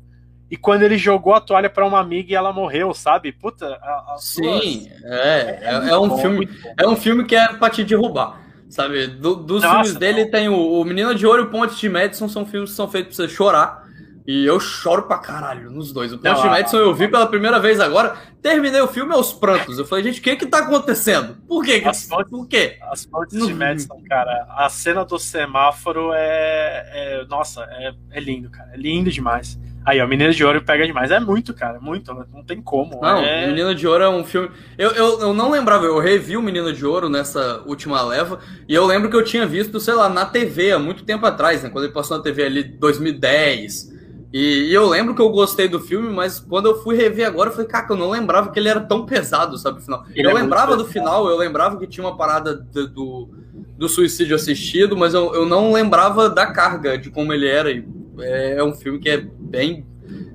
e 0.50 0.56
quando 0.56 0.82
ele 0.82 0.98
jogou 0.98 1.32
a 1.32 1.40
toalha 1.40 1.70
para 1.70 1.86
uma 1.86 1.98
amiga 1.98 2.30
e 2.30 2.34
ela 2.34 2.52
morreu, 2.52 2.92
sabe? 2.92 3.32
Puta, 3.32 3.80
Sim, 4.18 4.42
duas... 4.42 5.02
é, 5.04 5.60
é, 5.62 5.88
é, 5.88 5.98
um 5.98 6.08
bom, 6.08 6.18
filme, 6.18 6.48
é 6.78 6.86
um 6.86 6.94
filme 6.94 7.24
que 7.24 7.34
é 7.34 7.54
para 7.54 7.70
te 7.70 7.84
derrubar. 7.84 8.38
Sabe, 8.68 9.06
Do, 9.06 9.34
dos 9.34 9.62
Nossa, 9.62 9.76
filmes 9.76 9.94
dele 9.94 10.24
não. 10.24 10.30
tem 10.30 10.48
o, 10.50 10.80
o 10.80 10.84
Menino 10.84 11.14
de 11.14 11.26
Ouro 11.26 11.42
e 11.42 11.44
o 11.46 11.50
Ponte 11.50 11.74
de 11.74 11.88
Madison, 11.88 12.28
são 12.28 12.44
filmes 12.44 12.70
que 12.70 12.76
são 12.76 12.86
feitos 12.86 13.16
pra 13.16 13.26
você 13.26 13.32
chorar. 13.32 13.87
E 14.28 14.44
eu 14.44 14.60
choro 14.60 15.04
pra 15.04 15.16
caralho 15.16 15.70
nos 15.70 15.90
dois. 15.90 16.12
O 16.12 16.18
Ponte 16.18 16.42
de 16.42 16.48
Madison 16.48 16.76
eu 16.76 16.94
vi 16.94 17.08
pela 17.08 17.26
primeira 17.26 17.58
vez 17.58 17.80
agora. 17.80 18.14
Terminei 18.42 18.78
o 18.82 18.86
filme 18.86 19.14
aos 19.14 19.32
prantos. 19.32 19.78
Eu 19.78 19.86
falei, 19.86 20.04
gente, 20.04 20.20
o 20.20 20.22
que 20.22 20.36
que 20.36 20.44
tá 20.44 20.58
acontecendo? 20.58 21.38
Por 21.48 21.64
quê? 21.64 21.82
As 21.82 22.04
pontes, 22.04 22.30
Por 22.30 22.46
quê? 22.46 22.76
As 22.82 23.06
pontes 23.06 23.46
de 23.46 23.54
Madison, 23.54 23.98
cara. 24.06 24.46
A 24.50 24.68
cena 24.68 25.02
do 25.02 25.18
semáforo 25.18 26.10
é. 26.12 26.90
é 26.92 27.24
nossa, 27.26 27.62
é, 27.70 27.94
é, 28.10 28.20
lindo, 28.20 28.50
cara. 28.50 28.68
É 28.74 28.76
lindo 28.76 29.10
demais. 29.10 29.58
Aí, 29.82 29.98
ó, 29.98 30.06
Menina 30.06 30.30
de 30.30 30.44
Ouro 30.44 30.62
pega 30.62 30.86
demais. 30.86 31.10
É 31.10 31.18
muito, 31.18 31.54
cara. 31.54 31.80
Muito. 31.80 32.12
Não 32.12 32.44
tem 32.44 32.60
como. 32.60 33.00
Não, 33.00 33.24
é... 33.24 33.46
Menina 33.46 33.74
de 33.74 33.88
Ouro 33.88 34.04
é 34.04 34.10
um 34.10 34.24
filme. 34.24 34.50
Eu, 34.76 34.90
eu, 34.90 35.20
eu 35.20 35.32
não 35.32 35.50
lembrava, 35.50 35.86
eu 35.86 35.98
revi 35.98 36.36
o 36.36 36.42
Menina 36.42 36.70
de 36.70 36.84
Ouro 36.84 37.08
nessa 37.08 37.62
última 37.64 38.02
leva. 38.02 38.40
E 38.68 38.74
eu 38.74 38.84
lembro 38.84 39.08
que 39.08 39.16
eu 39.16 39.24
tinha 39.24 39.46
visto, 39.46 39.80
sei 39.80 39.94
lá, 39.94 40.06
na 40.06 40.26
TV 40.26 40.72
há 40.72 40.78
muito 40.78 41.02
tempo 41.02 41.24
atrás, 41.24 41.62
né? 41.62 41.70
Quando 41.70 41.84
ele 41.84 41.94
passou 41.94 42.18
na 42.18 42.22
TV 42.22 42.44
ali 42.44 42.62
2010. 42.62 43.96
E, 44.32 44.68
e, 44.68 44.74
eu 44.74 44.86
lembro 44.86 45.14
que 45.14 45.22
eu 45.22 45.30
gostei 45.30 45.68
do 45.68 45.80
filme, 45.80 46.10
mas 46.10 46.38
quando 46.38 46.66
eu 46.66 46.82
fui 46.82 46.94
rever 46.94 47.26
agora, 47.26 47.48
eu 47.48 47.54
falei, 47.54 47.68
cara, 47.68 47.86
eu 47.90 47.96
não 47.96 48.10
lembrava 48.10 48.50
que 48.50 48.58
ele 48.58 48.68
era 48.68 48.80
tão 48.80 49.06
pesado, 49.06 49.56
sabe, 49.56 49.78
o 49.78 49.82
final. 49.82 50.04
Ele 50.14 50.26
eu 50.26 50.30
é 50.30 50.34
lembrava 50.34 50.76
do 50.76 50.84
final, 50.84 51.28
eu 51.28 51.36
lembrava 51.36 51.78
que 51.78 51.86
tinha 51.86 52.06
uma 52.06 52.16
parada 52.16 52.54
do, 52.54 52.88
do, 52.88 53.30
do 53.78 53.88
suicídio 53.88 54.36
assistido, 54.36 54.96
mas 54.96 55.14
eu, 55.14 55.34
eu 55.34 55.46
não 55.46 55.72
lembrava 55.72 56.28
da 56.28 56.46
carga, 56.46 56.98
de 56.98 57.10
como 57.10 57.32
ele 57.32 57.48
era. 57.48 57.70
E 57.70 57.86
é, 58.18 58.56
é 58.56 58.64
um 58.64 58.74
filme 58.74 58.98
que 58.98 59.08
é 59.08 59.16
bem, 59.16 59.86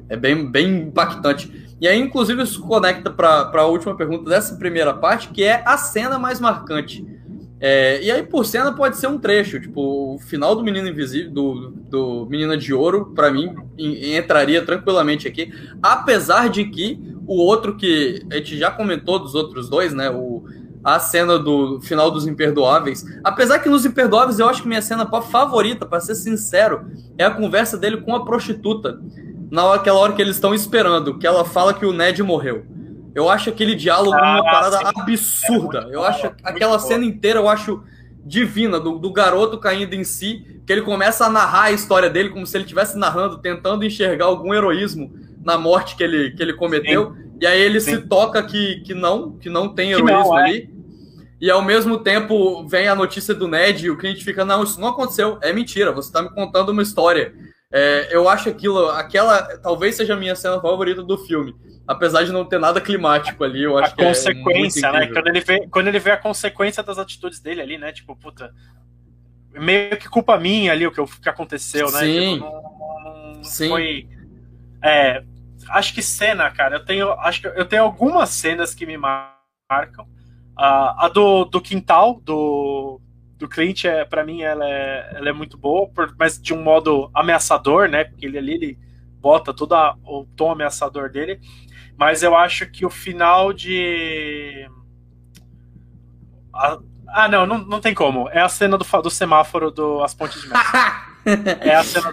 é 0.10 0.18
bem, 0.18 0.49
bem 0.49 0.88
impactante. 0.88 1.64
E 1.80 1.88
aí, 1.88 1.99
inclusive, 1.99 2.41
isso 2.41 2.61
conecta 2.61 3.11
para 3.11 3.52
a 3.53 3.65
última 3.65 3.95
pergunta 3.95 4.30
dessa 4.30 4.56
primeira 4.56 4.94
parte, 4.94 5.28
que 5.30 5.44
é 5.44 5.61
a 5.65 5.78
cena 5.78 6.18
mais 6.18 6.40
marcante. 6.40 7.06
É, 7.65 8.03
e 8.03 8.11
aí, 8.11 8.22
por 8.23 8.45
cena, 8.45 8.73
pode 8.73 8.98
ser 8.98 9.07
um 9.07 9.18
trecho. 9.18 9.57
Tipo, 9.57 10.15
o 10.15 10.19
final 10.19 10.53
do 10.53 10.61
Menino 10.61 10.85
Invisível, 10.85 11.31
do, 11.31 11.69
do 11.90 12.26
Menina 12.30 12.57
de 12.57 12.73
Ouro, 12.73 13.14
para 13.15 13.31
mim, 13.31 13.56
entraria 13.77 14.65
tranquilamente 14.65 15.30
aqui. 15.30 15.49
Apesar 15.81 16.49
de 16.49 16.65
que 16.65 16.99
o 17.26 17.38
outro 17.38 17.77
que 17.77 18.22
a 18.30 18.35
gente 18.35 18.57
já 18.57 18.69
comentou 18.69 19.18
dos 19.18 19.34
outros 19.34 19.69
dois, 19.69 19.94
né? 19.94 20.10
O, 20.10 20.44
a 20.84 20.99
cena 20.99 21.40
do 21.40 21.80
final 21.80 22.11
dos 22.11 22.27
Imperdoáveis. 22.27 23.06
Apesar 23.23 23.60
que 23.60 23.69
nos 23.69 23.85
Imperdoáveis 23.85 24.40
eu 24.40 24.49
acho 24.49 24.61
que 24.61 24.68
minha 24.68 24.81
cena 24.81 25.10
favorita, 25.22 25.85
para 25.85 26.02
ser 26.02 26.15
sincero, 26.15 26.85
é 27.18 27.23
a 27.23 27.31
conversa 27.31 27.77
dele 27.77 28.02
com 28.02 28.14
a 28.14 28.26
prostituta. 28.26 28.99
Naquela 29.49 29.99
hora 29.99 30.11
que 30.11 30.22
eles 30.22 30.35
estão 30.35 30.53
esperando, 30.53 31.18
que 31.18 31.26
ela 31.26 31.45
fala 31.45 31.73
que 31.73 31.85
o 31.85 31.94
Ned 31.94 32.22
morreu. 32.22 32.65
Eu 33.15 33.30
acho 33.30 33.49
aquele 33.49 33.76
diálogo 33.76 34.14
ah, 34.14 34.41
uma 34.41 34.44
parada 34.44 34.77
sim. 34.77 34.84
absurda. 34.95 35.88
Eu 35.91 36.03
acho 36.03 36.31
aquela 36.44 36.80
cena 36.80 37.06
inteira, 37.06 37.40
eu 37.40 37.48
acho 37.48 37.84
divina, 38.26 38.80
do, 38.80 38.98
do, 38.98 39.11
garoto 39.11 39.57
caindo 39.57 39.94
em 39.94 40.03
si, 40.03 40.61
que 40.65 40.72
ele 40.72 40.81
começa 40.81 41.26
a 41.26 41.30
narrar 41.30 41.64
a 41.64 41.72
história 41.72 42.10
dele 42.10 42.30
como 42.30 42.48
se 42.48 42.56
ele 42.56 42.64
estivesse 42.64 42.98
narrando, 42.98 43.38
tentando 43.40 43.85
enxergar 43.85 44.26
algum 44.26 44.53
heroísmo 44.53 45.14
na 45.44 45.57
morte 45.57 45.95
que 45.95 46.03
ele, 46.03 46.31
que 46.31 46.41
ele 46.41 46.53
cometeu. 46.53 47.14
Sim. 47.14 47.23
E 47.41 47.45
aí 47.45 47.61
ele 47.61 47.81
sim. 47.81 47.95
se 47.95 48.07
toca 48.07 48.41
que, 48.41 48.81
que 48.81 48.94
não, 48.94 49.34
que 49.34 49.49
não 49.49 49.68
tem 49.69 49.91
heroísmo 49.91 50.30
não, 50.30 50.40
é. 50.40 50.44
ali. 50.44 50.73
E 51.41 51.52
ao 51.52 51.61
mesmo 51.61 51.98
tempo 51.98 52.65
vem 52.68 52.88
a 52.88 52.95
notícia 52.95 53.34
do 53.34 53.49
Ned 53.49 53.85
e 53.85 53.90
o 53.90 53.98
cliente 53.98 54.23
fica, 54.23 54.45
não, 54.45 54.64
isso 54.64 54.80
não 54.80 54.88
aconteceu, 54.88 55.38
é 55.41 55.52
mentira, 55.52 55.91
você 55.91 56.07
está 56.07 56.22
me 56.22 56.30
contando 56.30 56.69
uma 56.69 56.81
história. 56.81 57.34
É, 57.76 58.16
eu 58.16 58.30
acho 58.30 58.50
aquilo, 58.50 58.90
aquela, 58.90 59.58
talvez 59.58 59.95
seja 59.95 60.14
a 60.14 60.18
minha 60.18 60.36
cena 60.36 60.62
favorita 60.62 61.02
do 61.04 61.18
filme 61.18 61.56
apesar 61.88 62.24
de 62.24 62.32
não 62.32 62.45
ter 62.45 62.60
nada 62.60 62.82
climático 62.82 63.44
ali, 63.44 63.64
eu 63.64 63.78
acho 63.78 63.94
a 63.94 63.95
que 63.95 64.02
é 64.02 64.08
consequência, 64.08 64.88
é 64.88 64.91
né? 64.91 65.08
Quando 65.08 65.28
ele, 65.28 65.41
vê, 65.41 65.68
quando 65.68 65.88
ele 65.88 66.00
vê 66.00 66.12
a 66.12 66.18
consequência 66.18 66.82
das 66.82 66.98
atitudes 66.98 67.40
dele 67.40 67.62
ali, 67.62 67.78
né? 67.78 67.91
Tipo, 67.91 68.16
puta, 68.16 68.54
meio 69.52 69.98
que 69.98 70.10
culpa 70.10 70.38
minha 70.38 70.72
ali 70.72 70.88
o 70.88 70.91
que, 70.91 71.02
o 71.02 71.08
que 71.08 71.30
aconteceu, 71.30 71.91
né? 71.91 72.00
Sim. 72.00 72.34
Tipo, 72.36 72.45
não, 72.45 73.34
não 73.36 73.44
Sim. 73.44 73.70
Foi. 73.70 74.08
É, 74.82 75.24
acho 75.70 75.94
que 75.94 76.02
cena, 76.02 76.50
cara, 76.52 76.78
eu 76.78 76.86
tenho, 76.86 77.12
acho 77.20 77.41
que 77.41 77.48
eu 77.48 77.66
tenho 77.66 77.84
algumas 77.84 78.30
cenas 78.30 78.74
que 78.74 78.86
me 78.86 78.98
marcam. 78.98 80.06
Uh, 80.56 80.94
a 81.00 81.10
do, 81.12 81.45
do 81.45 81.60
quintal 81.60 82.22
do, 82.24 83.02
do 83.38 83.47
Clint, 83.47 83.85
é, 83.85 84.05
para 84.05 84.23
mim, 84.23 84.41
ela 84.41 84.68
é, 84.68 85.11
ela 85.15 85.30
é 85.30 85.34
muito 85.34 85.57
boa, 85.57 85.88
por, 85.89 86.15
mas 86.18 86.41
de 86.41 86.53
um 86.53 86.61
modo 86.61 87.10
ameaçador, 87.14 87.89
né? 87.89 88.03
Porque 88.03 88.26
ele 88.26 88.38
ali 88.38 88.53
ele 88.53 88.80
bota 89.19 89.53
todo 89.53 89.73
a, 89.73 89.95
o 90.03 90.26
tom 90.35 90.51
ameaçador 90.51 91.10
dele. 91.10 91.39
Mas 91.97 92.23
eu 92.23 92.35
acho 92.35 92.65
que 92.69 92.85
o 92.85 92.89
final 92.89 93.53
de. 93.53 94.68
Ah, 96.53 97.27
não, 97.27 97.45
não, 97.45 97.57
não 97.60 97.80
tem 97.80 97.93
como. 97.93 98.30
É 98.30 98.41
a 98.41 98.49
cena 98.49 98.77
do, 98.77 98.85
do 99.01 99.10
semáforo 99.10 99.72
do 99.72 100.03
As 100.03 100.14
Pontes 100.14 100.41
de 100.41 100.49
Mestre. 100.49 100.80
é 101.62 101.76
a 101.76 101.84
cena. 101.84 102.12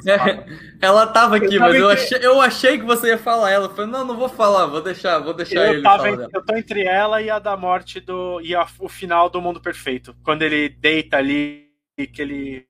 Ela 0.81 1.07
tava 1.07 1.37
aqui, 1.37 1.57
eu 1.57 1.61
mas 1.61 1.74
eu, 1.74 1.89
achei, 1.89 2.19
eu 2.23 2.41
achei 2.41 2.78
que 2.78 2.85
você 2.85 3.09
ia 3.09 3.19
falar 3.19 3.51
ela. 3.51 3.66
Eu 3.66 3.74
falei, 3.74 3.91
não, 3.91 4.05
não 4.05 4.16
vou 4.16 4.28
falar, 4.28 4.66
vou 4.66 4.81
deixar, 4.81 5.19
vou 5.19 5.35
deixar 5.35 5.66
eu 5.66 5.73
ele 5.74 5.82
tava 5.82 6.05
falar. 6.05 6.28
eu 6.32 6.45
tô 6.45 6.57
entre 6.57 6.85
ela 6.85 7.20
e 7.20 7.28
a 7.28 7.39
da 7.39 7.57
morte 7.57 8.01
do. 8.01 8.41
e 8.41 8.55
a, 8.55 8.66
o 8.78 8.89
final 8.89 9.28
do 9.28 9.41
Mundo 9.41 9.61
Perfeito. 9.61 10.16
Quando 10.23 10.43
ele 10.43 10.69
deita 10.69 11.16
ali, 11.16 11.70
que 12.07 12.23
ele. 12.23 12.66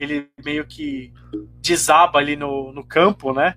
Ele 0.00 0.30
meio 0.44 0.64
que 0.64 1.12
desaba 1.60 2.20
ali 2.20 2.36
no, 2.36 2.72
no 2.72 2.86
campo, 2.86 3.32
né? 3.32 3.56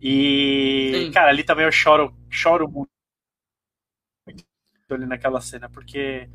E, 0.00 1.06
Sim. 1.06 1.12
cara, 1.12 1.30
ali 1.30 1.42
também 1.42 1.64
eu 1.64 1.72
choro, 1.72 2.14
choro 2.30 2.68
muito 2.68 2.88
ali 4.90 5.06
naquela 5.06 5.40
cena, 5.40 5.68
porque. 5.68 6.28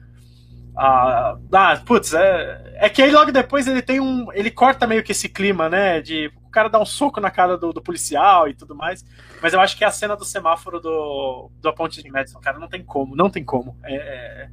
Ah, 0.77 1.37
ah, 1.53 1.81
putz, 1.85 2.13
é, 2.13 2.75
é 2.75 2.89
que 2.89 3.01
aí 3.01 3.09
logo 3.09 3.31
depois 3.31 3.67
ele 3.67 3.81
tem 3.81 3.99
um. 3.99 4.27
Ele 4.33 4.51
corta 4.51 4.85
meio 4.85 5.03
que 5.03 5.13
esse 5.13 5.29
clima, 5.29 5.69
né? 5.69 6.01
De 6.01 6.31
o 6.43 6.49
cara 6.49 6.69
dar 6.69 6.79
um 6.79 6.85
soco 6.85 7.21
na 7.21 7.31
cara 7.31 7.57
do, 7.57 7.71
do 7.71 7.81
policial 7.81 8.47
e 8.49 8.53
tudo 8.53 8.75
mais. 8.75 9.03
Mas 9.41 9.53
eu 9.53 9.61
acho 9.61 9.77
que 9.77 9.83
é 9.83 9.87
a 9.87 9.91
cena 9.91 10.15
do 10.15 10.25
semáforo 10.25 10.79
do, 10.79 11.49
do 11.61 11.73
Ponte 11.73 12.03
de 12.03 12.11
Madison, 12.11 12.39
cara, 12.39 12.59
não 12.59 12.67
tem 12.67 12.83
como, 12.83 13.15
não 13.15 13.29
tem 13.29 13.43
como. 13.43 13.77
É, 13.83 13.95
é, 13.95 14.49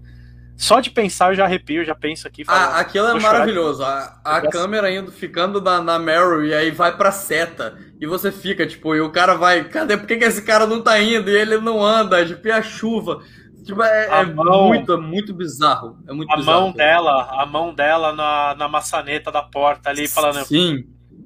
só 0.57 0.79
de 0.79 0.91
pensar 0.91 1.33
eu 1.33 1.35
já 1.35 1.45
arrepio, 1.45 1.85
já 1.85 1.95
penso 1.95 2.29
aqui. 2.29 2.45
Falo, 2.45 2.59
ah, 2.59 2.79
aquilo 2.79 3.09
é 3.09 3.19
maravilhoso. 3.19 3.83
A, 3.83 4.21
a 4.25 4.41
câmera 4.43 4.91
indo, 4.93 5.11
ficando 5.11 5.61
na, 5.61 5.83
na 5.83 5.99
Meryl 5.99 6.45
e 6.45 6.55
aí 6.55 6.71
vai 6.71 6.97
pra 6.97 7.11
seta. 7.11 7.77
E 8.01 8.07
você 8.07 8.31
fica, 8.31 8.65
tipo, 8.65 8.95
e 8.95 9.01
o 9.01 9.11
cara 9.11 9.35
vai, 9.35 9.65
cadê? 9.65 9.97
Por 9.97 10.07
que, 10.07 10.17
que 10.17 10.25
esse 10.25 10.43
cara 10.43 10.67
não 10.67 10.81
tá 10.81 11.01
indo? 11.01 11.31
E 11.31 11.37
ele 11.37 11.59
não 11.59 11.85
anda, 11.85 12.25
tipo, 12.25 12.47
e 12.47 12.53
a 12.53 12.63
chuva. 12.63 13.23
Tipo, 13.65 13.83
é, 13.83 14.21
é 14.21 14.25
mão, 14.25 14.69
muito, 14.69 14.93
é 14.93 14.97
muito 14.97 15.33
bizarro. 15.33 15.99
É 16.07 16.13
muito 16.13 16.33
a 16.33 16.37
bizarro, 16.37 16.61
mão 16.63 16.73
dela, 16.73 17.43
a 17.43 17.47
mão 17.47 17.75
dela 17.75 18.13
na, 18.13 18.55
na 18.57 18.69
maçaneta 18.69 19.31
da 19.31 19.43
porta 19.43 19.91
ali, 19.91 20.09
falando. 20.09 20.45
Sim. 20.45 20.85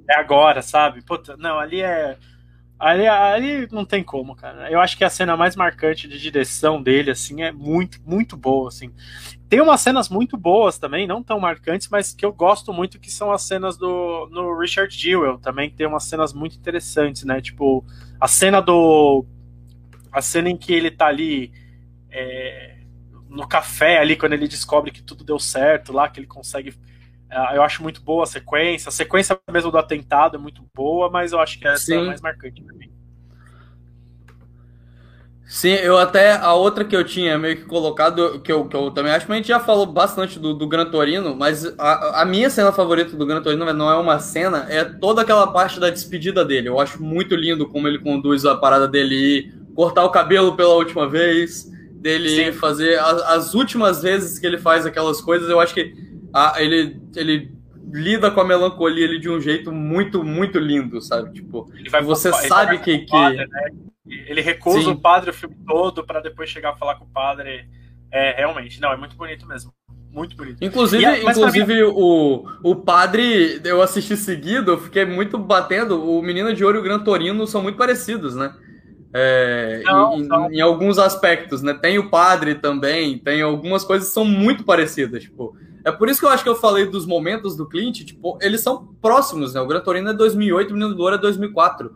É 0.09 0.19
agora, 0.19 0.63
sabe? 0.63 1.03
Puta, 1.03 1.37
não, 1.37 1.59
ali 1.59 1.83
é. 1.83 2.17
Ali, 2.79 3.07
ali 3.07 3.67
não 3.73 3.87
tem 3.87 4.05
como, 4.05 4.37
cara. 4.37 4.71
Eu 4.71 4.81
acho 4.81 4.99
que 4.99 5.05
a 5.05 5.09
cena 5.09 5.35
mais 5.35 5.57
marcante 5.57 6.07
de 6.07 6.19
direção 6.21 6.83
dele, 6.83 7.11
assim, 7.11 7.43
é 7.43 7.51
muito, 7.51 7.99
muito 8.05 8.37
boa, 8.37 8.69
assim. 8.69 8.93
Tem 9.49 9.63
umas 9.63 9.81
cenas 9.81 10.11
muito 10.11 10.37
boas 10.37 10.77
também, 10.77 11.07
não 11.07 11.23
tão 11.23 11.41
marcantes, 11.41 11.89
mas 11.89 12.13
que 12.13 12.25
eu 12.25 12.33
gosto 12.33 12.75
muito, 12.75 13.01
que 13.01 13.11
são 13.11 13.33
as 13.33 13.43
cenas 13.43 13.79
do 13.79 14.29
no 14.31 14.59
Richard 14.59 14.95
Jewell, 14.95 15.39
também 15.39 15.71
tem 15.71 15.87
umas 15.87 16.05
cenas 16.05 16.35
muito 16.35 16.57
interessantes, 16.57 17.25
né? 17.25 17.41
Tipo, 17.41 17.83
a 18.21 18.29
cena 18.29 18.61
do... 18.61 19.25
a 20.13 20.21
cena 20.21 20.51
em 20.51 20.57
que 20.57 20.75
ele 20.75 20.91
tá 20.91 21.07
ali 21.07 21.51
é, 22.17 22.77
no 23.29 23.47
café 23.47 23.99
ali, 23.99 24.17
quando 24.17 24.33
ele 24.33 24.49
descobre 24.49 24.91
que 24.91 25.03
tudo 25.03 25.23
deu 25.23 25.39
certo 25.39 25.93
lá, 25.93 26.09
que 26.09 26.19
ele 26.19 26.27
consegue. 26.27 26.75
É, 27.31 27.57
eu 27.57 27.63
acho 27.63 27.83
muito 27.83 28.01
boa 28.01 28.25
a 28.25 28.27
sequência. 28.27 28.89
A 28.89 28.93
sequência 28.93 29.39
mesmo 29.51 29.71
do 29.71 29.79
atentado 29.79 30.37
é 30.37 30.39
muito 30.39 30.65
boa, 30.75 31.11
mas 31.11 31.33
eu 31.33 31.41
acho 31.41 31.59
que 31.59 31.69
essa 31.69 31.85
Sim. 31.85 31.95
é 31.95 31.99
a 31.99 32.05
mais 32.05 32.21
marcante 32.21 32.63
pra 32.63 32.75
mim. 32.75 32.91
Sim, 35.45 35.75
eu 35.75 35.97
até. 35.97 36.33
A 36.33 36.55
outra 36.55 36.85
que 36.85 36.97
eu 36.97 37.05
tinha 37.05 37.39
meio 37.39 37.57
que 37.57 37.65
colocado, 37.65 38.41
que 38.41 38.51
eu, 38.51 38.67
que 38.67 38.75
eu 38.75 38.91
também 38.91 39.13
acho, 39.13 39.27
mas 39.29 39.37
a 39.37 39.39
gente 39.39 39.49
já 39.49 39.61
falou 39.61 39.87
bastante 39.87 40.41
do, 40.41 40.55
do 40.55 40.67
Gran 40.67 40.91
Torino, 40.91 41.37
mas 41.37 41.65
a, 41.79 42.23
a 42.23 42.25
minha 42.25 42.51
cena 42.51 42.73
favorita 42.73 43.17
do 43.17 43.27
Gran 43.27 43.43
Torino 43.43 43.73
não 43.73 43.89
é 43.89 43.97
uma 43.97 44.19
cena, 44.19 44.67
é 44.69 44.85
toda 44.85 45.23
aquela 45.23 45.47
parte 45.47 45.79
da 45.79 45.89
despedida 45.89 46.45
dele. 46.45 46.69
Eu 46.69 46.81
acho 46.81 47.01
muito 47.01 47.37
lindo 47.37 47.69
como 47.69 47.87
ele 47.87 48.01
conduz 48.01 48.45
a 48.45 48.57
parada 48.57 48.89
dele 48.89 49.15
ir 49.15 49.55
cortar 49.75 50.05
o 50.05 50.11
cabelo 50.11 50.57
pela 50.57 50.75
última 50.75 51.09
vez, 51.09 51.71
dele 52.07 52.29
Sim. 52.29 52.53
fazer 52.53 53.01
as, 53.01 53.23
as, 53.23 53.55
últimas 53.55 54.01
vezes 54.01 54.39
que 54.39 54.47
ele 54.47 54.59
faz 54.59 54.87
aquelas 54.87 55.21
coisas. 55.21 55.51
Eu 55.51 55.59
acho 55.59 55.75
que 55.75 55.93
a, 56.33 56.63
ele, 56.63 57.01
ele 57.17 57.53
lida 57.93 58.31
com 58.31 58.41
a 58.41 58.45
melancolia 58.45 59.05
ele 59.05 59.19
de 59.19 59.29
um 59.29 59.41
jeito 59.41 59.73
muito, 59.73 60.23
muito 60.23 60.57
lindo, 60.61 61.01
sabe? 61.01 61.33
Tipo, 61.33 61.69
você 62.05 62.33
sabe 62.33 62.79
que. 62.79 62.99
que... 62.99 63.11
Padre, 63.11 63.45
né? 63.49 63.71
Ele 64.07 64.41
recusa 64.41 64.83
Sim. 64.83 64.91
o 64.93 65.01
padre 65.01 65.31
o 65.31 65.35
filme 65.35 65.57
todo 65.67 66.07
para 66.07 66.21
depois 66.21 66.49
chegar 66.49 66.71
a 66.71 66.77
falar 66.77 66.95
com 66.95 67.07
o 67.07 67.09
padre. 67.09 67.69
É, 68.13 68.37
realmente, 68.37 68.81
não, 68.81 68.93
é 68.93 68.97
muito 68.97 69.17
bonito 69.17 69.45
mesmo. 69.45 69.73
Muito 70.09 70.37
bonito. 70.37 70.59
Inclusive, 70.63 71.05
e, 71.05 71.29
inclusive 71.29 71.75
mim... 71.75 71.93
o, 71.93 72.47
o 72.63 72.77
padre, 72.77 73.61
eu 73.65 73.83
assisti 73.83 74.17
seguido, 74.17 74.71
eu 74.71 74.79
fiquei 74.79 75.05
muito 75.05 75.37
batendo. 75.37 76.09
O 76.09 76.23
Menino 76.23 76.55
de 76.55 76.65
Ouro 76.65 76.79
e 76.79 76.81
o 76.81 76.85
Gran 76.85 77.01
Torino 77.01 77.49
são 77.49 77.65
muito 77.65 77.77
parecidos, 77.77 78.37
né? 78.37 78.55
É, 79.19 79.81
não, 79.83 80.19
em, 80.19 80.27
não. 80.27 80.53
em, 80.53 80.61
alguns 80.61 80.99
aspectos, 80.99 81.63
né? 81.63 81.73
Tem 81.73 81.99
o 81.99 82.11
padre 82.11 82.57
também, 82.57 83.19
tem 83.19 83.41
algumas 83.41 83.83
coisas 83.83 84.09
que 84.09 84.15
são 84.15 84.27
muito 84.27 84.63
parecidas, 84.63 85.23
tipo. 85.23 85.57
É 85.83 85.91
por 85.91 86.11
isso 86.11 86.21
que 86.21 86.27
eu 86.27 86.31
acho 86.31 86.43
que 86.43 86.49
eu 86.51 86.57
falei 86.57 86.85
dos 86.85 87.07
momentos 87.07 87.57
do 87.57 87.67
Clint, 87.67 88.05
tipo, 88.05 88.37
eles 88.43 88.61
são 88.61 88.89
próximos, 89.01 89.55
né? 89.55 89.61
O 89.61 89.67
Gran 89.67 89.81
Torino 89.81 90.11
é 90.11 90.13
2008, 90.13 90.71
o 90.71 90.75
Menino 90.75 90.95
do 90.95 91.03
Ouro 91.03 91.15
é 91.15 91.19
2004. 91.19 91.91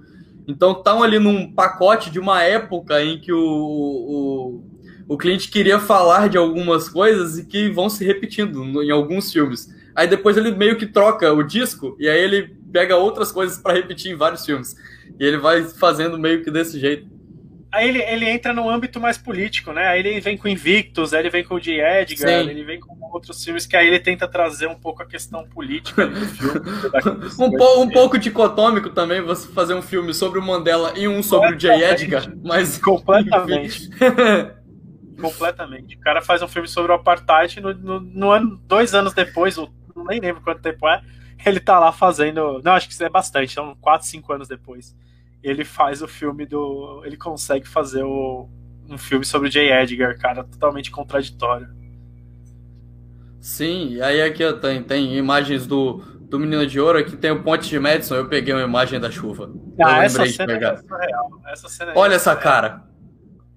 Então 0.48 0.72
estão 0.72 1.02
ali 1.02 1.18
num 1.18 1.52
pacote 1.52 2.10
de 2.10 2.18
uma 2.18 2.42
época 2.42 3.02
em 3.02 3.20
que 3.20 3.32
o, 3.32 3.38
o, 3.38 4.64
o 5.09 5.18
cliente 5.18 5.51
queria 5.51 5.78
falar 5.78 6.30
de 6.30 6.38
algumas 6.38 6.88
coisas 6.88 7.36
e 7.36 7.44
que 7.44 7.68
vão 7.68 7.90
se 7.90 8.02
repetindo 8.02 8.82
em 8.82 8.90
alguns 8.90 9.30
filmes. 9.30 9.68
Aí 9.94 10.06
depois 10.06 10.38
ele 10.38 10.52
meio 10.52 10.78
que 10.78 10.86
troca 10.86 11.30
o 11.34 11.42
disco 11.42 11.97
e 11.98 12.09
aí 12.09 12.18
ele 12.18 12.56
pega 12.72 12.97
outras 12.97 13.30
coisas 13.30 13.59
para 13.59 13.74
repetir 13.74 14.10
em 14.10 14.16
vários 14.16 14.47
filmes. 14.47 14.74
E 15.18 15.24
ele 15.24 15.38
vai 15.38 15.62
fazendo 15.64 16.18
meio 16.18 16.42
que 16.42 16.50
desse 16.50 16.78
jeito. 16.78 17.08
Aí 17.72 17.88
ele, 17.88 18.02
ele 18.02 18.28
entra 18.28 18.52
no 18.52 18.68
âmbito 18.68 18.98
mais 18.98 19.16
político, 19.16 19.72
né? 19.72 19.86
Aí 19.86 20.00
ele 20.00 20.20
vem 20.20 20.36
com 20.36 20.48
Invictus, 20.48 21.14
aí 21.14 21.20
ele 21.20 21.30
vem 21.30 21.44
com 21.44 21.54
o 21.54 21.60
de 21.60 21.80
Edgar, 21.80 22.42
Sim. 22.42 22.50
ele 22.50 22.64
vem 22.64 22.80
com 22.80 22.98
outros 23.12 23.44
filmes 23.44 23.64
que 23.64 23.76
aí 23.76 23.86
ele 23.86 24.00
tenta 24.00 24.26
trazer 24.26 24.66
um 24.66 24.74
pouco 24.74 25.02
a 25.02 25.06
questão 25.06 25.46
política 25.48 26.04
do 26.06 26.16
filme. 26.26 26.60
um, 27.38 27.50
po, 27.50 27.82
um 27.82 27.88
pouco 27.88 28.18
dicotômico 28.18 28.90
também 28.90 29.20
você 29.20 29.46
fazer 29.52 29.74
um 29.74 29.82
filme 29.82 30.12
sobre 30.12 30.40
o 30.40 30.42
Mandela 30.42 30.94
e 30.96 31.06
um 31.06 31.22
sobre 31.22 31.54
o 31.54 31.56
J. 31.56 31.92
Edgar, 31.92 32.32
mas. 32.42 32.76
Completamente. 32.82 33.88
Completamente. 35.20 35.94
O 35.94 36.00
cara 36.00 36.20
faz 36.22 36.42
um 36.42 36.48
filme 36.48 36.66
sobre 36.66 36.90
o 36.90 36.94
apartheid 36.96 37.60
no, 37.60 37.72
no, 37.72 38.00
no 38.00 38.30
ano, 38.30 38.60
dois 38.66 38.94
anos 38.94 39.12
depois, 39.12 39.56
ou 39.56 39.70
nem 40.08 40.18
lembro 40.18 40.42
quanto 40.42 40.62
tempo 40.62 40.88
é, 40.88 41.02
ele 41.46 41.60
tá 41.60 41.78
lá 41.78 41.92
fazendo. 41.92 42.60
Não, 42.62 42.72
acho 42.72 42.86
que 42.86 42.94
isso 42.94 43.04
é 43.04 43.08
bastante, 43.08 43.52
são 43.52 43.74
quatro, 43.80 44.06
cinco 44.06 44.32
anos 44.32 44.48
depois 44.48 44.94
ele 45.42 45.64
faz 45.64 46.02
o 46.02 46.08
filme 46.08 46.46
do. 46.46 47.02
Ele 47.04 47.16
consegue 47.16 47.66
fazer 47.66 48.02
o, 48.02 48.48
um 48.88 48.98
filme 48.98 49.24
sobre 49.24 49.48
o 49.48 49.50
J. 49.50 49.70
Edgar, 49.82 50.18
cara, 50.18 50.44
totalmente 50.44 50.90
contraditório. 50.90 51.68
Sim, 53.40 53.94
e 53.94 54.02
aí 54.02 54.20
aqui 54.20 54.44
tem, 54.54 54.82
tem 54.82 55.16
imagens 55.16 55.66
do, 55.66 56.02
do 56.20 56.38
Menino 56.38 56.66
de 56.66 56.78
Ouro, 56.78 56.98
aqui 56.98 57.16
tem 57.16 57.30
o 57.30 57.42
Ponte 57.42 57.68
de 57.68 57.78
Madison, 57.78 58.16
eu 58.16 58.28
peguei 58.28 58.52
uma 58.52 58.62
imagem 58.62 59.00
da 59.00 59.10
chuva. 59.10 59.50
Ah, 59.82 60.04
essa 60.04 60.26
cena, 60.26 60.52
é 60.52 60.76
surreal. 60.76 61.40
essa 61.46 61.68
cena 61.68 61.92
é 61.92 61.94
Olha 61.98 62.14
essa 62.14 62.36
cara. 62.36 62.84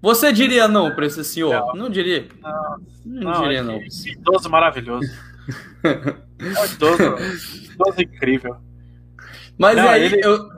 Você 0.02 0.32
diria 0.32 0.68
não 0.68 0.96
para 0.96 1.06
esse 1.06 1.24
senhor? 1.24 1.54
Não, 1.54 1.84
não 1.84 1.90
diria. 1.90 2.28
Não, 2.42 2.52
não, 3.06 3.32
não 3.32 3.42
diria 3.42 3.64
não. 3.64 3.82
Idoso 3.82 4.50
maravilhoso. 4.50 5.08
idoso, 6.44 7.04
idoso 7.74 8.02
incrível. 8.02 8.58
Mas 9.58 9.76
não, 9.78 9.88
aí 9.88 10.06
ele... 10.06 10.26
eu, 10.26 10.50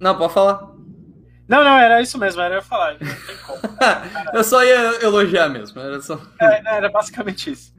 não, 0.00 0.16
pode 0.16 0.32
falar. 0.32 0.76
Não, 1.48 1.62
não, 1.62 1.78
era 1.78 2.02
isso 2.02 2.18
mesmo, 2.18 2.40
era 2.40 2.56
eu 2.56 2.62
falar. 2.62 2.96
Não 2.98 2.98
tem 2.98 3.36
como. 3.46 3.60
eu 4.34 4.42
só 4.42 4.64
ia 4.64 5.04
elogiar 5.04 5.48
mesmo. 5.48 5.80
Era, 5.80 6.00
só... 6.00 6.20
é, 6.40 6.76
era 6.76 6.88
basicamente 6.88 7.52
isso. 7.52 7.72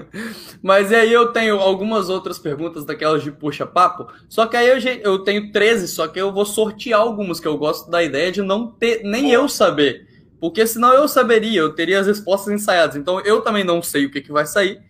Mas 0.60 0.92
aí 0.92 1.12
eu 1.12 1.32
tenho 1.32 1.60
algumas 1.60 2.08
outras 2.08 2.40
perguntas 2.40 2.84
daquelas 2.84 3.22
de 3.22 3.30
puxa-papo. 3.30 4.08
Só 4.28 4.46
que 4.46 4.56
aí 4.56 4.68
eu, 4.68 4.78
eu 5.02 5.18
tenho 5.20 5.52
13, 5.52 5.86
só 5.86 6.08
que 6.08 6.20
eu 6.20 6.32
vou 6.32 6.44
sortear 6.44 7.00
algumas 7.00 7.38
que 7.38 7.46
eu 7.46 7.56
gosto 7.56 7.88
da 7.88 8.02
ideia 8.02 8.32
de 8.32 8.42
não 8.42 8.66
ter 8.66 9.02
nem 9.04 9.30
eu 9.30 9.48
saber. 9.48 10.08
Porque 10.40 10.66
senão 10.66 10.92
eu 10.92 11.06
saberia, 11.06 11.60
eu 11.60 11.72
teria 11.72 12.00
as 12.00 12.08
respostas 12.08 12.52
ensaiadas. 12.52 12.96
Então 12.96 13.20
eu 13.20 13.40
também 13.42 13.62
não 13.62 13.80
sei 13.80 14.06
o 14.06 14.10
que, 14.10 14.20
que 14.20 14.32
vai 14.32 14.44
sair. 14.44 14.82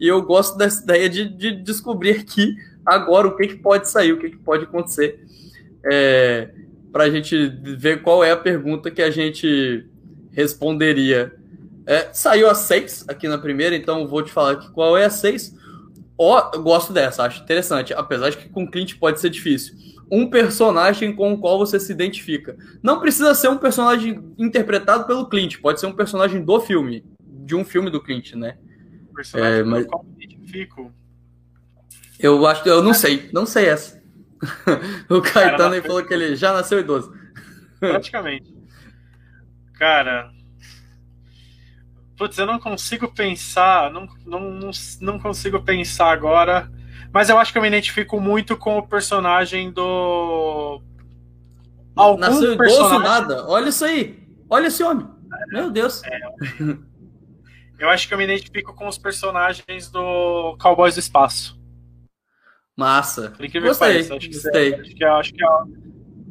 E 0.00 0.08
eu 0.08 0.22
gosto 0.22 0.56
dessa 0.56 0.82
ideia 0.82 1.08
de, 1.08 1.28
de 1.28 1.52
descobrir 1.52 2.12
aqui 2.12 2.56
agora 2.86 3.28
o 3.28 3.36
que, 3.36 3.48
que 3.48 3.56
pode 3.56 3.88
sair, 3.88 4.12
o 4.12 4.18
que, 4.18 4.30
que 4.30 4.38
pode 4.38 4.64
acontecer 4.64 5.20
é, 5.84 6.50
para 6.90 7.04
a 7.04 7.10
gente 7.10 7.48
ver 7.76 8.02
qual 8.02 8.24
é 8.24 8.30
a 8.30 8.36
pergunta 8.36 8.90
que 8.90 9.02
a 9.02 9.10
gente 9.10 9.86
responderia. 10.32 11.34
É, 11.86 12.08
saiu 12.12 12.48
a 12.48 12.54
6 12.54 13.06
aqui 13.08 13.28
na 13.28 13.38
primeira, 13.38 13.76
então 13.76 14.06
vou 14.06 14.22
te 14.22 14.32
falar 14.32 14.52
aqui 14.52 14.70
qual 14.72 14.96
é 14.96 15.04
a 15.04 15.10
6. 15.10 15.54
Ó, 16.16 16.50
gosto 16.58 16.92
dessa, 16.92 17.24
acho 17.24 17.42
interessante, 17.42 17.94
apesar 17.94 18.30
de 18.30 18.36
que 18.36 18.48
com 18.48 18.70
Clint 18.70 18.98
pode 18.98 19.20
ser 19.20 19.30
difícil. 19.30 19.74
Um 20.10 20.28
personagem 20.28 21.14
com 21.14 21.32
o 21.32 21.38
qual 21.38 21.58
você 21.58 21.78
se 21.80 21.92
identifica. 21.92 22.56
Não 22.82 23.00
precisa 23.00 23.34
ser 23.34 23.48
um 23.48 23.56
personagem 23.56 24.22
interpretado 24.38 25.04
pelo 25.04 25.28
Clint, 25.28 25.58
pode 25.60 25.80
ser 25.80 25.86
um 25.86 25.92
personagem 25.92 26.44
do 26.44 26.60
filme, 26.60 27.04
de 27.22 27.54
um 27.54 27.64
filme 27.64 27.90
do 27.90 28.02
Clint, 28.02 28.34
né? 28.34 28.56
Personagem 29.20 29.60
é, 29.60 29.62
mas... 29.62 29.86
qual 29.86 30.02
me 30.02 30.24
identifico. 30.24 30.90
Eu 32.18 32.46
acho, 32.46 32.66
eu 32.66 32.82
não 32.82 32.94
sei, 32.94 33.28
não 33.34 33.44
sei 33.44 33.66
essa. 33.66 34.02
o 35.10 35.20
Caetano 35.20 35.74
aí 35.74 35.82
falou 35.82 36.02
que 36.02 36.14
ele 36.14 36.34
já 36.34 36.54
nasceu 36.54 36.80
idoso. 36.80 37.14
Praticamente. 37.78 38.54
Cara. 39.74 40.30
Putz, 42.16 42.38
eu 42.38 42.46
não 42.46 42.58
consigo 42.58 43.12
pensar. 43.12 43.90
Não, 43.90 44.08
não, 44.24 44.70
não 45.00 45.18
consigo 45.18 45.62
pensar 45.62 46.10
agora. 46.10 46.70
Mas 47.12 47.28
eu 47.28 47.38
acho 47.38 47.52
que 47.52 47.58
eu 47.58 47.62
me 47.62 47.68
identifico 47.68 48.18
muito 48.18 48.56
com 48.56 48.78
o 48.78 48.86
personagem 48.86 49.70
do. 49.70 50.80
Algum 51.94 52.20
nasceu 52.20 52.56
personagem... 52.56 52.86
idoso 52.86 52.98
nada. 52.98 53.46
Olha 53.46 53.68
isso 53.68 53.84
aí. 53.84 54.26
Olha 54.48 54.68
esse 54.68 54.82
homem. 54.82 55.06
Meu 55.48 55.70
Deus. 55.70 56.02
É, 56.04 56.18
eu 57.80 57.88
acho 57.88 58.06
que 58.06 58.14
eu 58.14 58.18
me 58.18 58.24
identifico 58.24 58.74
com 58.74 58.86
os 58.86 58.98
personagens 58.98 59.90
do 59.90 60.56
Cowboys 60.58 60.94
do 60.94 61.00
Espaço. 61.00 61.58
Massa. 62.76 63.30
Por 63.36 63.44
incrível 63.44 63.68
gostei, 63.68 64.04
que. 64.04 64.12
Acho 64.12 64.18
que, 64.20 64.34
gostei. 64.34 64.74
acho 64.74 64.94
que, 64.94 65.04
acho 65.04 65.34
que, 65.34 65.44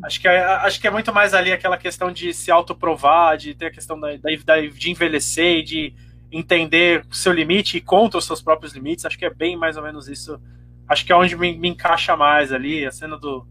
acho 0.04 0.22
que, 0.22 0.28
é, 0.28 0.44
acho 0.44 0.82
que 0.82 0.88
é 0.88 0.92
muito 0.92 1.14
mais 1.14 1.34
ali 1.34 1.52
aquela 1.52 1.78
questão 1.78 2.12
de 2.12 2.34
se 2.34 2.50
autoprovar, 2.50 3.38
de 3.38 3.54
ter 3.54 3.68
a 3.68 3.72
questão 3.72 4.00
da, 4.00 4.16
da, 4.18 4.62
de 4.62 4.92
envelhecer, 4.92 5.64
de 5.64 5.94
entender 6.32 7.06
o 7.10 7.16
seu 7.16 7.34
limite 7.34 7.78
e 7.78 7.82
contra 7.82 8.18
os 8.18 8.26
seus 8.26 8.42
próprios 8.42 8.74
limites. 8.74 9.06
Acho 9.06 9.18
que 9.18 9.26
é 9.26 9.34
bem 9.34 9.58
mais 9.58 9.78
ou 9.78 9.84
menos 9.84 10.08
isso. 10.08 10.40
Acho 10.88 11.06
que 11.06 11.12
é 11.12 11.16
onde 11.16 11.36
me, 11.36 11.58
me 11.58 11.70
encaixa 11.70 12.16
mais 12.16 12.52
ali, 12.52 12.86
a 12.86 12.92
cena 12.92 13.18
do 13.18 13.46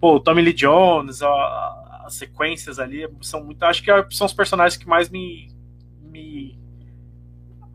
pô, 0.00 0.20
Tommy 0.20 0.42
Lee 0.42 0.52
Jones, 0.52 1.22
a, 1.22 2.02
as 2.06 2.14
sequências 2.14 2.78
ali 2.78 3.08
são 3.22 3.42
muito. 3.42 3.62
Acho 3.64 3.82
que 3.82 3.90
são 4.10 4.26
os 4.26 4.32
personagens 4.32 4.80
que 4.80 4.88
mais 4.88 5.10
me, 5.10 5.48
me. 6.00 6.58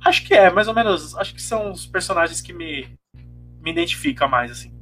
Acho 0.04 0.26
que 0.26 0.34
é, 0.34 0.50
mais 0.50 0.68
ou 0.68 0.74
menos. 0.74 1.16
Acho 1.18 1.34
que 1.34 1.42
são 1.42 1.72
os 1.72 1.86
personagens 1.86 2.42
que 2.42 2.54
me, 2.54 2.88
me 3.62 3.72
identifica 3.72 4.28
mais, 4.28 4.52
assim. 4.52 4.74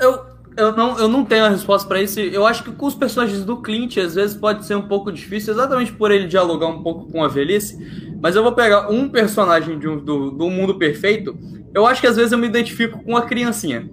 Eu, 0.00 0.26
eu, 0.56 0.76
não, 0.76 0.98
eu 0.98 1.08
não 1.08 1.24
tenho 1.24 1.44
a 1.44 1.48
resposta 1.48 1.88
para 1.88 2.02
isso. 2.02 2.20
Eu 2.20 2.46
acho 2.46 2.62
que 2.64 2.72
com 2.72 2.86
os 2.86 2.94
personagens 2.94 3.44
do 3.44 3.62
Clint, 3.62 3.96
às 3.96 4.14
vezes 4.14 4.36
pode 4.36 4.66
ser 4.66 4.74
um 4.74 4.88
pouco 4.88 5.10
difícil, 5.10 5.54
exatamente 5.54 5.92
por 5.92 6.10
ele 6.10 6.26
dialogar 6.26 6.66
um 6.66 6.82
pouco 6.82 7.10
com 7.10 7.24
a 7.24 7.28
velhice. 7.28 7.78
Mas 8.20 8.34
eu 8.34 8.42
vou 8.42 8.52
pegar 8.52 8.90
um 8.90 9.08
personagem 9.08 9.78
de 9.78 9.88
um, 9.88 9.98
do, 9.98 10.30
do 10.32 10.50
mundo 10.50 10.74
perfeito. 10.74 11.38
Eu 11.72 11.86
acho 11.86 12.00
que 12.00 12.06
às 12.06 12.16
vezes 12.16 12.32
eu 12.32 12.38
me 12.38 12.46
identifico 12.46 13.02
com 13.04 13.16
a 13.16 13.22
criancinha, 13.22 13.88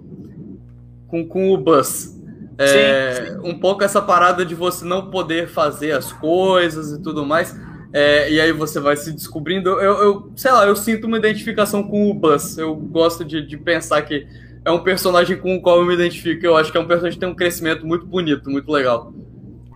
com, 1.06 1.26
com 1.26 1.52
o 1.52 1.56
Buzz. 1.56 2.16
É, 2.58 3.12
sim, 3.12 3.32
sim. 3.32 3.40
Um 3.44 3.58
pouco 3.58 3.84
essa 3.84 4.02
parada 4.02 4.44
de 4.44 4.54
você 4.54 4.84
não 4.84 5.10
poder 5.10 5.48
fazer 5.48 5.92
as 5.92 6.12
coisas 6.12 6.92
e 6.92 7.02
tudo 7.02 7.24
mais. 7.24 7.54
É, 7.98 8.30
e 8.30 8.38
aí 8.38 8.52
você 8.52 8.78
vai 8.78 8.94
se 8.94 9.10
descobrindo. 9.10 9.70
Eu, 9.80 10.02
eu, 10.02 10.32
sei 10.36 10.52
lá, 10.52 10.66
eu 10.66 10.76
sinto 10.76 11.06
uma 11.06 11.16
identificação 11.16 11.82
com 11.82 12.10
o 12.10 12.12
Buzz. 12.12 12.58
Eu 12.58 12.76
gosto 12.76 13.24
de, 13.24 13.40
de 13.40 13.56
pensar 13.56 14.02
que 14.02 14.28
é 14.66 14.70
um 14.70 14.82
personagem 14.82 15.38
com 15.38 15.56
o 15.56 15.62
qual 15.62 15.78
eu 15.78 15.86
me 15.86 15.94
identifico. 15.94 16.44
Eu 16.44 16.58
acho 16.58 16.70
que 16.70 16.76
é 16.76 16.80
um 16.80 16.86
personagem 16.86 17.18
que 17.18 17.24
tem 17.24 17.32
um 17.32 17.34
crescimento 17.34 17.86
muito 17.86 18.04
bonito, 18.04 18.50
muito 18.50 18.70
legal. 18.70 19.14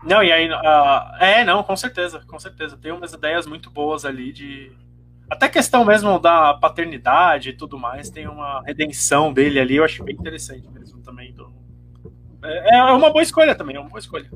Não, 0.05 0.23
e 0.23 0.31
aí. 0.31 0.51
Uh, 0.51 1.17
é, 1.19 1.45
não, 1.47 1.63
com 1.63 1.75
certeza, 1.75 2.21
com 2.27 2.39
certeza. 2.39 2.77
Tem 2.77 2.93
umas 2.93 3.15
ideias 3.15 3.47
muito 3.47 3.71
boas 3.71 4.05
ali 4.05 4.35
de. 4.35 4.71
Até 5.31 5.49
questão 5.49 5.83
mesmo 5.83 6.19
da 6.19 6.53
paternidade 6.53 7.49
e 7.49 7.53
tudo 7.55 7.79
mais, 7.79 8.11
tem 8.11 8.29
uma 8.29 8.61
redenção 8.67 9.33
dele 9.33 9.59
ali, 9.59 9.77
eu 9.77 9.85
acho 9.85 10.05
bem 10.05 10.15
interessante 10.15 10.69
mesmo 10.69 11.01
também. 11.01 11.33
Do... 11.33 11.51
É, 12.45 12.77
é 12.77 12.83
uma 12.83 13.09
boa 13.09 13.23
escolha 13.23 13.55
também, 13.55 13.77
é 13.77 13.81
uma 13.81 13.89
boa 13.89 13.99
escolha. 13.99 14.29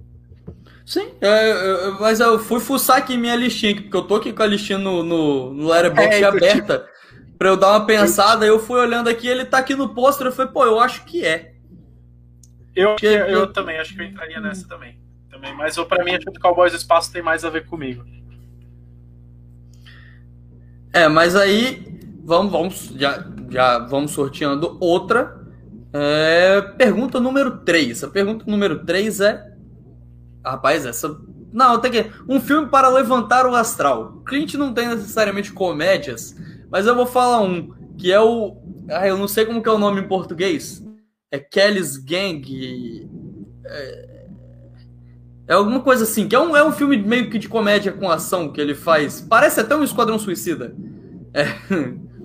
Sim, 0.85 1.12
é, 1.20 1.90
mas 1.98 2.20
eu 2.20 2.39
fui 2.39 2.61
fuçar 2.61 2.98
aqui 2.98 3.16
minha 3.16 3.35
listinha, 3.35 3.74
porque 3.74 3.97
eu 3.97 4.02
tô 4.02 4.16
aqui 4.16 4.32
com 4.32 4.43
a 4.43 4.47
listinha 4.47 4.78
no, 4.78 5.02
no, 5.02 5.55
no 5.55 5.69
Letterboxd 5.69 6.23
é, 6.23 6.24
aberta, 6.24 6.78
te... 6.78 7.32
pra 7.39 7.48
eu 7.48 7.56
dar 7.56 7.70
uma 7.70 7.86
pensada, 7.86 8.44
eu 8.44 8.59
fui 8.59 8.78
olhando 8.78 9.09
aqui, 9.09 9.27
ele 9.27 9.47
tá 9.47 9.59
aqui 9.59 9.74
no 9.74 9.94
pôster, 9.94 10.27
eu 10.27 10.32
falei, 10.32 10.52
pô, 10.52 10.65
eu 10.65 10.78
acho 10.78 11.05
que 11.06 11.24
é. 11.24 11.55
Eu, 12.77 12.90
porque, 12.90 13.06
eu, 13.06 13.27
eu 13.27 13.52
também, 13.52 13.78
acho 13.78 13.94
que 13.94 14.02
eu 14.02 14.06
entraria 14.06 14.40
nessa 14.40 14.69
também. 14.69 14.98
também 15.31 15.55
mas 15.55 15.77
eu, 15.77 15.86
pra 15.86 16.05
mim, 16.05 16.12
acho 16.16 16.27
que 16.27 16.39
o 16.39 16.40
Cowboys 16.40 16.73
do 16.73 16.78
Espaço 16.78 17.11
tem 17.11 17.23
mais 17.23 17.44
a 17.47 17.51
ver 17.51 17.66
comigo. 17.66 18.05
É, 20.93 21.09
mas 21.09 21.35
aí, 21.35 21.98
vamos, 22.23 22.52
vamos 22.52 22.93
já, 22.97 23.27
já 23.48 23.78
vamos 23.78 24.11
sorteando 24.11 24.77
outra. 24.81 25.40
É, 25.93 26.61
pergunta 26.77 27.19
número 27.20 27.59
3. 27.59 28.05
A 28.05 28.09
pergunta 28.09 28.44
número 28.47 28.85
3 28.85 29.20
é 29.20 29.53
Rapaz, 30.45 30.85
essa. 30.85 31.19
Não, 31.53 31.79
tem 31.79 31.91
que. 31.91 32.11
Um 32.29 32.41
filme 32.41 32.69
para 32.69 32.89
levantar 32.89 33.47
o 33.47 33.55
astral. 33.55 34.23
Clint 34.27 34.55
não 34.55 34.75
tem 34.75 34.89
necessariamente 34.89 35.53
comédias, 35.53 36.37
mas 36.71 36.87
eu 36.87 36.95
vou 36.95 37.07
falar 37.07 37.41
um, 37.41 37.73
que 37.97 38.12
é 38.12 38.21
o. 38.21 38.57
Ah, 38.91 39.09
eu 39.09 39.16
não 39.16 39.27
sei 39.27 39.47
como 39.47 39.62
que 39.62 39.69
é 39.69 39.73
o 39.73 39.79
nome 39.79 40.01
em 40.01 40.09
português. 40.09 40.85
É 41.31 41.39
Kelly's 41.39 41.97
Gang. 41.97 43.09
É... 43.65 44.27
é 45.49 45.55
alguma 45.55 45.81
coisa 45.81 46.05
assim, 46.05 46.29
que 46.29 46.37
é 46.37 46.39
um, 46.39 46.55
é 46.55 46.62
um 46.62 46.73
filme 46.73 46.97
meio 46.99 47.31
que 47.31 47.39
de 47.39 47.49
comédia 47.49 47.93
com 47.93 48.11
ação 48.11 48.53
que 48.53 48.61
ele 48.61 48.75
faz. 48.75 49.21
Parece 49.23 49.61
até 49.61 49.75
um 49.75 49.83
Esquadrão 49.83 50.19
Suicida. 50.19 50.75
É. 51.33 51.47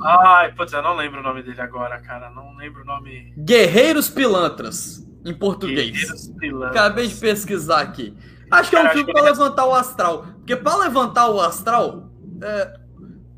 Ai, 0.01 0.53
putz, 0.53 0.73
eu 0.73 0.81
não 0.81 0.95
lembro 0.95 1.19
o 1.19 1.23
nome 1.23 1.41
dele 1.41 1.59
agora, 1.61 1.99
cara. 1.99 2.29
Não 2.29 2.55
lembro 2.55 2.83
o 2.83 2.85
nome. 2.85 3.33
Guerreiros 3.37 4.09
Pilantras 4.09 5.08
em 5.25 5.33
português. 5.33 6.31
Acabei 6.65 7.07
de 7.07 7.15
pesquisar 7.15 7.81
aqui. 7.81 8.13
Acho 8.49 8.69
que 8.69 8.75
é 8.75 8.83
um 8.83 8.89
filme 8.89 9.13
para 9.13 9.23
levantar 9.23 9.65
o 9.65 9.73
astral. 9.73 10.25
Porque 10.37 10.55
para 10.55 10.77
levantar 10.77 11.29
o 11.29 11.39
astral, 11.39 12.09
é, 12.41 12.79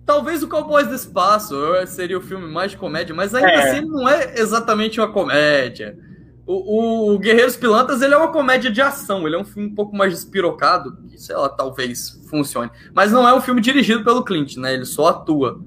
talvez 0.05 0.41
o 0.41 0.47
Cowboys 0.47 0.87
do 0.87 0.95
Espaço 0.95 1.55
seria 1.87 2.17
o 2.17 2.21
filme 2.21 2.47
mais 2.47 2.71
de 2.71 2.77
comédia, 2.77 3.13
mas 3.13 3.35
ainda 3.35 3.51
é. 3.51 3.71
assim 3.71 3.85
não 3.85 4.07
é 4.07 4.39
exatamente 4.39 4.99
uma 4.99 5.11
comédia. 5.11 5.97
O, 6.45 6.53
o, 6.53 7.13
o, 7.13 7.19
Guerreiros 7.19 7.55
Pilantas 7.55 8.01
ele 8.01 8.13
é 8.13 8.17
uma 8.17 8.31
comédia 8.31 8.71
de 8.71 8.81
ação, 8.81 9.27
ele 9.27 9.35
é 9.35 9.39
um 9.39 9.45
filme 9.45 9.69
um 9.69 9.75
pouco 9.75 9.95
mais 9.95 10.11
despirocado, 10.13 10.97
que, 11.07 11.17
sei 11.17 11.35
lá, 11.35 11.47
talvez 11.47 12.19
funcione. 12.29 12.71
Mas 12.93 13.11
não 13.11 13.27
é 13.27 13.33
um 13.33 13.41
filme 13.41 13.61
dirigido 13.61 14.03
pelo 14.03 14.23
Clint, 14.23 14.57
né? 14.57 14.73
Ele 14.73 14.85
só 14.85 15.07
atua. 15.07 15.61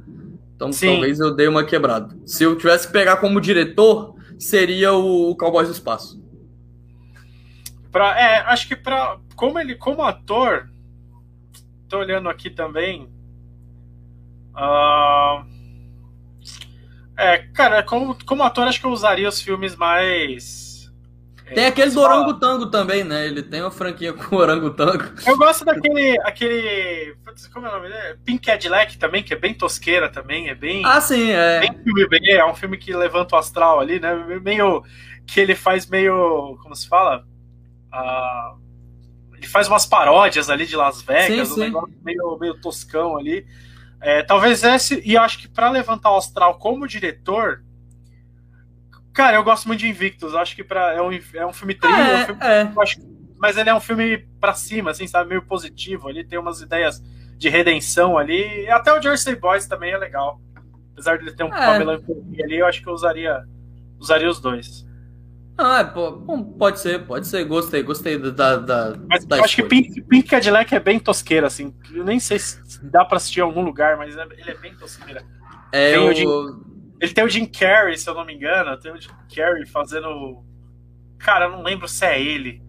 Então 0.56 0.72
Sim. 0.72 0.92
talvez 0.92 1.20
eu 1.20 1.34
dei 1.34 1.48
uma 1.48 1.64
quebrada. 1.64 2.16
Se 2.26 2.44
eu 2.44 2.56
tivesse 2.56 2.86
que 2.86 2.92
pegar 2.92 3.16
como 3.16 3.40
diretor, 3.40 4.13
seria 4.38 4.92
o 4.92 5.34
Cowboys 5.36 5.68
do 5.68 5.74
Espaço. 5.74 6.22
Pra, 7.90 8.18
é, 8.18 8.40
acho 8.40 8.66
que 8.66 8.76
para 8.76 9.18
como 9.36 9.58
ele 9.58 9.74
como 9.74 10.02
ator, 10.02 10.70
tô 11.88 11.98
olhando 11.98 12.28
aqui 12.28 12.50
também. 12.50 13.08
Uh, 14.54 15.44
é, 17.16 17.38
cara, 17.38 17.82
como, 17.82 18.16
como 18.24 18.42
ator, 18.42 18.66
acho 18.66 18.80
que 18.80 18.86
eu 18.86 18.90
usaria 18.90 19.28
os 19.28 19.40
filmes 19.40 19.76
mais. 19.76 20.63
Tem 21.46 21.64
é, 21.64 21.66
aquele 21.66 21.90
do 21.90 22.00
Orangotango 22.00 22.66
também, 22.66 23.04
né? 23.04 23.26
Ele 23.26 23.42
tem 23.42 23.60
uma 23.60 23.70
franquia 23.70 24.12
com 24.12 24.36
o 24.36 24.38
Orangotango. 24.40 25.04
Eu 25.26 25.36
gosto 25.36 25.64
daquele. 25.64 26.18
aquele. 26.22 27.16
Como 27.52 27.66
é 27.66 27.70
o 27.70 27.72
nome 27.72 27.88
dele? 27.88 28.18
Pink 28.24 28.46
Cadillac 28.46 28.96
também, 28.96 29.22
que 29.22 29.34
é 29.34 29.36
bem 29.36 29.52
tosqueira 29.52 30.08
também. 30.08 30.48
É 30.48 30.54
bem. 30.54 30.82
Ah, 30.84 31.00
sim, 31.00 31.30
é. 31.30 31.60
Bem 31.60 31.82
filme 31.82 32.08
B, 32.08 32.30
é 32.30 32.44
um 32.46 32.54
filme 32.54 32.78
que 32.78 32.94
levanta 32.94 33.36
o 33.36 33.38
astral 33.38 33.78
ali, 33.78 34.00
né? 34.00 34.14
Meio. 34.42 34.82
Que 35.26 35.40
ele 35.40 35.54
faz 35.54 35.86
meio. 35.86 36.58
Como 36.62 36.74
se 36.74 36.88
fala? 36.88 37.24
Uh, 37.92 38.64
ele 39.36 39.46
faz 39.46 39.68
umas 39.68 39.84
paródias 39.84 40.48
ali 40.48 40.66
de 40.66 40.76
Las 40.76 41.02
Vegas, 41.02 41.48
sim, 41.48 41.52
um 41.52 41.56
sim. 41.56 41.60
negócio 41.60 41.94
meio, 42.02 42.38
meio 42.40 42.60
toscão 42.60 43.16
ali. 43.16 43.46
É, 44.00 44.22
talvez 44.22 44.62
esse, 44.62 45.02
e 45.04 45.16
acho 45.16 45.38
que 45.38 45.48
para 45.48 45.70
levantar 45.70 46.10
o 46.10 46.16
astral 46.16 46.58
como 46.58 46.86
diretor, 46.86 47.62
cara, 49.14 49.36
eu 49.36 49.44
gosto 49.44 49.66
muito 49.66 49.80
de 49.80 49.88
Invictus. 49.88 50.34
Acho 50.34 50.54
que 50.54 50.64
pra, 50.64 50.92
é, 50.92 51.00
um, 51.00 51.10
é 51.34 51.46
um 51.46 51.52
filme 51.52 51.74
trilho, 51.74 51.94
é, 51.94 52.22
um 52.22 52.26
filme, 52.26 52.40
é. 52.42 52.72
Acho, 52.78 53.00
mas 53.38 53.56
ele 53.56 53.70
é 53.70 53.74
um 53.74 53.80
filme 53.80 54.18
para 54.40 54.52
cima, 54.54 54.90
assim, 54.90 55.06
sabe, 55.06 55.30
meio 55.30 55.42
positivo. 55.42 56.10
Ele 56.10 56.24
tem 56.24 56.38
umas 56.38 56.60
ideias 56.60 57.02
de 57.38 57.48
redenção 57.48 58.18
ali. 58.18 58.68
Até 58.68 58.92
o 58.92 59.00
Jersey 59.00 59.36
Boys 59.36 59.66
também 59.66 59.92
é 59.92 59.96
legal. 59.96 60.40
Apesar 60.92 61.16
de 61.16 61.24
ele 61.24 61.32
ter 61.32 61.44
um, 61.44 61.54
é. 61.54 61.68
uma 61.68 61.78
melancolia 61.78 62.44
ali, 62.44 62.58
eu 62.58 62.66
acho 62.66 62.82
que 62.82 62.88
eu 62.88 62.92
usaria, 62.92 63.44
usaria 63.98 64.28
os 64.28 64.40
dois. 64.40 64.86
Ah, 65.56 65.80
é, 65.80 65.84
pode 66.58 66.80
ser, 66.80 67.06
pode 67.06 67.28
ser. 67.28 67.44
Gostei, 67.44 67.82
gostei 67.82 68.18
da. 68.18 68.56
da 68.56 68.96
mas 69.08 69.24
da 69.24 69.38
eu 69.38 69.44
acho 69.44 69.56
que 69.56 69.62
Pink, 69.62 70.02
Pink 70.02 70.28
Cadillac 70.28 70.74
é 70.74 70.80
bem 70.80 70.98
tosqueira, 70.98 71.46
assim. 71.46 71.72
Eu 71.92 72.04
nem 72.04 72.18
sei 72.18 72.40
se 72.40 72.60
dá 72.82 73.04
pra 73.04 73.18
assistir 73.18 73.38
em 73.38 73.44
algum 73.44 73.62
lugar, 73.62 73.96
mas 73.96 74.16
é, 74.16 74.22
ele 74.36 74.50
é 74.50 74.56
bem 74.56 74.74
tosqueira. 74.74 75.24
É, 75.70 75.92
tem 75.92 76.26
o... 76.26 76.73
ele 77.00 77.12
tem 77.12 77.24
o 77.24 77.28
Jim 77.28 77.46
Carrey, 77.46 77.96
se 77.96 78.08
eu 78.08 78.14
não 78.14 78.24
me 78.24 78.34
engano. 78.34 78.76
Tem 78.78 78.92
o 78.92 79.00
Jim 79.00 79.10
Carrey 79.34 79.66
fazendo. 79.66 80.44
Cara, 81.18 81.46
eu 81.46 81.50
não 81.50 81.62
lembro 81.62 81.88
se 81.88 82.04
é 82.04 82.20
ele. 82.20 82.62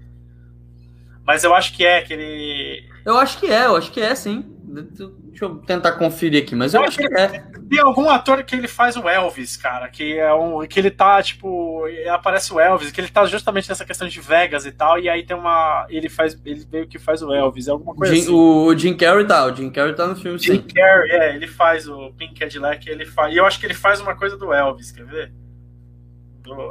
Mas 1.25 1.43
eu 1.43 1.53
acho 1.53 1.73
que 1.73 1.85
é, 1.85 2.01
que 2.01 2.13
ele. 2.13 2.89
Eu 3.05 3.17
acho 3.17 3.39
que 3.39 3.47
é, 3.47 3.65
eu 3.65 3.75
acho 3.75 3.91
que 3.91 4.01
é, 4.01 4.13
sim. 4.15 4.54
Deixa 4.83 5.45
eu 5.45 5.55
tentar 5.57 5.93
conferir 5.93 6.43
aqui, 6.43 6.55
mas 6.55 6.73
eu, 6.73 6.81
eu 6.81 6.87
acho 6.87 6.97
que, 6.97 7.07
que 7.07 7.13
é. 7.15 7.27
Tem 7.69 7.79
algum 7.79 8.09
ator 8.09 8.43
que 8.43 8.55
ele 8.55 8.67
faz 8.67 8.95
o 8.97 9.07
Elvis, 9.07 9.57
cara, 9.57 9.87
que 9.89 10.17
é 10.17 10.33
um. 10.33 10.65
que 10.67 10.79
ele 10.79 10.91
tá, 10.91 11.21
tipo. 11.21 11.83
Aparece 12.09 12.53
o 12.53 12.59
Elvis, 12.59 12.91
que 12.91 12.99
ele 12.99 13.07
tá 13.07 13.25
justamente 13.25 13.69
nessa 13.69 13.85
questão 13.85 14.07
de 14.07 14.19
Vegas 14.19 14.65
e 14.65 14.71
tal, 14.71 14.99
e 14.99 15.07
aí 15.09 15.25
tem 15.25 15.35
uma. 15.35 15.85
Ele 15.89 16.09
faz. 16.09 16.39
Ele 16.45 16.65
meio 16.71 16.87
que 16.87 16.99
faz 16.99 17.21
o 17.21 17.33
Elvis, 17.33 17.67
é 17.67 17.71
alguma 17.71 17.95
coisa 17.95 18.13
Jim, 18.13 18.21
assim. 18.21 18.33
O 18.33 18.77
Jim 18.77 18.95
Carrey 18.95 19.25
tá, 19.25 19.45
o 19.45 19.55
Jim 19.55 19.69
Carrey 19.69 19.95
tá 19.95 20.07
no 20.07 20.15
filme, 20.15 20.37
Jim 20.37 20.45
sim. 20.45 20.53
Jim 20.53 20.67
Carrey, 20.73 21.11
é, 21.11 21.35
ele 21.35 21.47
faz 21.47 21.87
o 21.87 22.11
Pink 22.13 22.39
Cadillac, 22.39 22.89
ele 22.89 23.05
faz. 23.05 23.33
E 23.33 23.37
eu 23.37 23.45
acho 23.45 23.59
que 23.59 23.65
ele 23.65 23.73
faz 23.73 23.99
uma 23.99 24.15
coisa 24.15 24.37
do 24.37 24.53
Elvis, 24.53 24.91
quer 24.91 25.05
ver? 25.05 25.31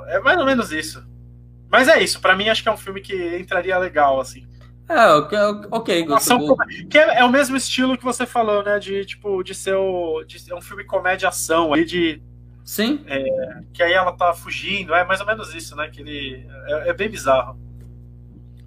É 0.09 0.21
mais 0.21 0.39
ou 0.39 0.47
menos 0.47 0.71
isso. 0.73 1.05
Mas 1.71 1.89
é 1.89 2.01
isso, 2.01 2.21
para 2.21 2.37
mim 2.37 2.49
acho 2.49 2.63
que 2.63 2.69
é 2.69 2.73
um 2.73 2.77
filme 2.77 3.01
que 3.01 3.37
entraria 3.37 3.77
legal, 3.79 4.21
assim. 4.21 4.47
É, 4.89 5.07
ok, 5.15 5.39
ok. 5.71 6.07
Ação, 6.13 6.57
que 6.91 6.99
é, 6.99 7.21
é, 7.21 7.25
o 7.25 7.31
mesmo 7.31 7.57
estilo 7.57 7.97
que 7.97 8.05
você 8.05 8.27
falou, 8.27 8.63
né? 8.63 8.79
De 8.79 9.05
tipo, 9.05 9.43
de 9.43 9.55
ser 9.55 9.75
o, 9.75 10.23
de, 10.25 10.39
é 10.51 10.55
um 10.55 10.61
filme 10.61 10.85
comédia-ação 10.85 11.73
aí 11.73 11.85
de. 11.85 12.23
Sim. 12.65 13.03
É, 13.07 13.25
que 13.73 13.83
aí 13.83 13.93
ela 13.93 14.13
tá 14.13 14.33
fugindo, 14.35 14.95
é 14.95 15.05
mais 15.05 15.21
ou 15.21 15.27
menos 15.27 15.55
isso, 15.55 15.75
né? 15.75 15.89
Que 15.89 16.01
ele. 16.01 16.47
É, 16.67 16.91
é 16.91 16.93
bem 16.93 17.09
bizarro. 17.09 17.59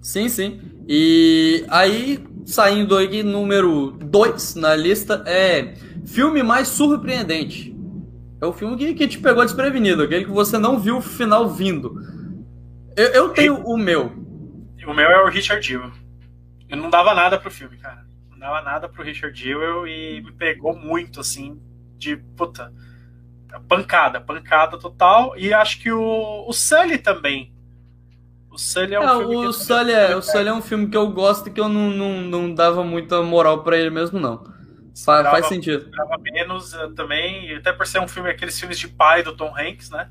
Sim, 0.00 0.28
sim. 0.28 0.60
E 0.88 1.64
aí, 1.68 2.24
saindo 2.44 2.96
aqui, 2.96 3.22
número 3.22 3.92
2 3.92 4.56
na 4.56 4.74
lista 4.74 5.22
é 5.26 5.74
filme 6.04 6.42
mais 6.42 6.68
surpreendente. 6.68 7.76
É 8.40 8.46
o 8.46 8.52
filme 8.52 8.76
que, 8.76 8.94
que 8.94 9.08
te 9.08 9.18
pegou 9.18 9.44
desprevenido, 9.44 10.02
aquele 10.02 10.24
que 10.24 10.30
você 10.30 10.58
não 10.58 10.78
viu 10.78 10.98
o 10.98 11.02
final 11.02 11.48
vindo. 11.48 12.00
Eu, 12.96 13.06
eu 13.08 13.28
tenho 13.30 13.56
o 13.64 13.76
meu. 13.76 14.12
O 14.86 14.94
meu 14.94 15.06
é 15.06 15.22
o 15.22 15.28
Richard 15.28 15.66
Jewell. 15.66 15.92
Eu 16.68 16.76
não 16.76 16.90
dava 16.90 17.14
nada 17.14 17.38
pro 17.38 17.50
filme, 17.50 17.76
cara. 17.78 18.04
Não 18.30 18.38
dava 18.38 18.62
nada 18.62 18.88
pro 18.88 19.02
Richard 19.02 19.38
Jewell 19.38 19.86
e 19.86 20.20
me 20.20 20.32
pegou 20.32 20.76
muito, 20.76 21.20
assim, 21.20 21.60
de 21.96 22.16
puta. 22.16 22.72
Pancada, 23.66 24.20
pancada 24.20 24.78
total. 24.78 25.34
E 25.36 25.52
acho 25.54 25.80
que 25.80 25.90
o, 25.90 26.44
o 26.46 26.52
Sully 26.52 26.98
também. 26.98 27.54
O 28.50 28.58
Sully 28.58 28.94
é 28.94 29.00
um 29.00 29.04
é, 29.04 29.18
filme. 29.18 29.46
O, 29.46 29.52
Sully 29.52 29.92
é, 29.92 30.16
o 30.16 30.22
Sully 30.22 30.48
é 30.48 30.52
um 30.52 30.62
filme 30.62 30.88
que 30.88 30.96
eu 30.96 31.10
gosto 31.10 31.48
e 31.48 31.52
que 31.52 31.60
eu 31.60 31.68
não, 31.68 31.90
não, 31.90 32.20
não 32.20 32.54
dava 32.54 32.84
muita 32.84 33.22
moral 33.22 33.62
para 33.62 33.78
ele 33.78 33.90
mesmo, 33.90 34.20
não. 34.20 34.44
Faz, 35.04 35.26
faz 35.30 35.46
sentido. 35.46 35.84
Esperava 35.84 36.18
menos 36.18 36.72
também, 36.94 37.54
até 37.54 37.72
por 37.72 37.86
ser 37.86 38.00
um 38.00 38.08
filme, 38.08 38.30
aqueles 38.30 38.58
filmes 38.58 38.78
de 38.78 38.88
pai 38.88 39.22
do 39.22 39.34
Tom 39.36 39.54
Hanks, 39.56 39.90
né? 39.90 40.10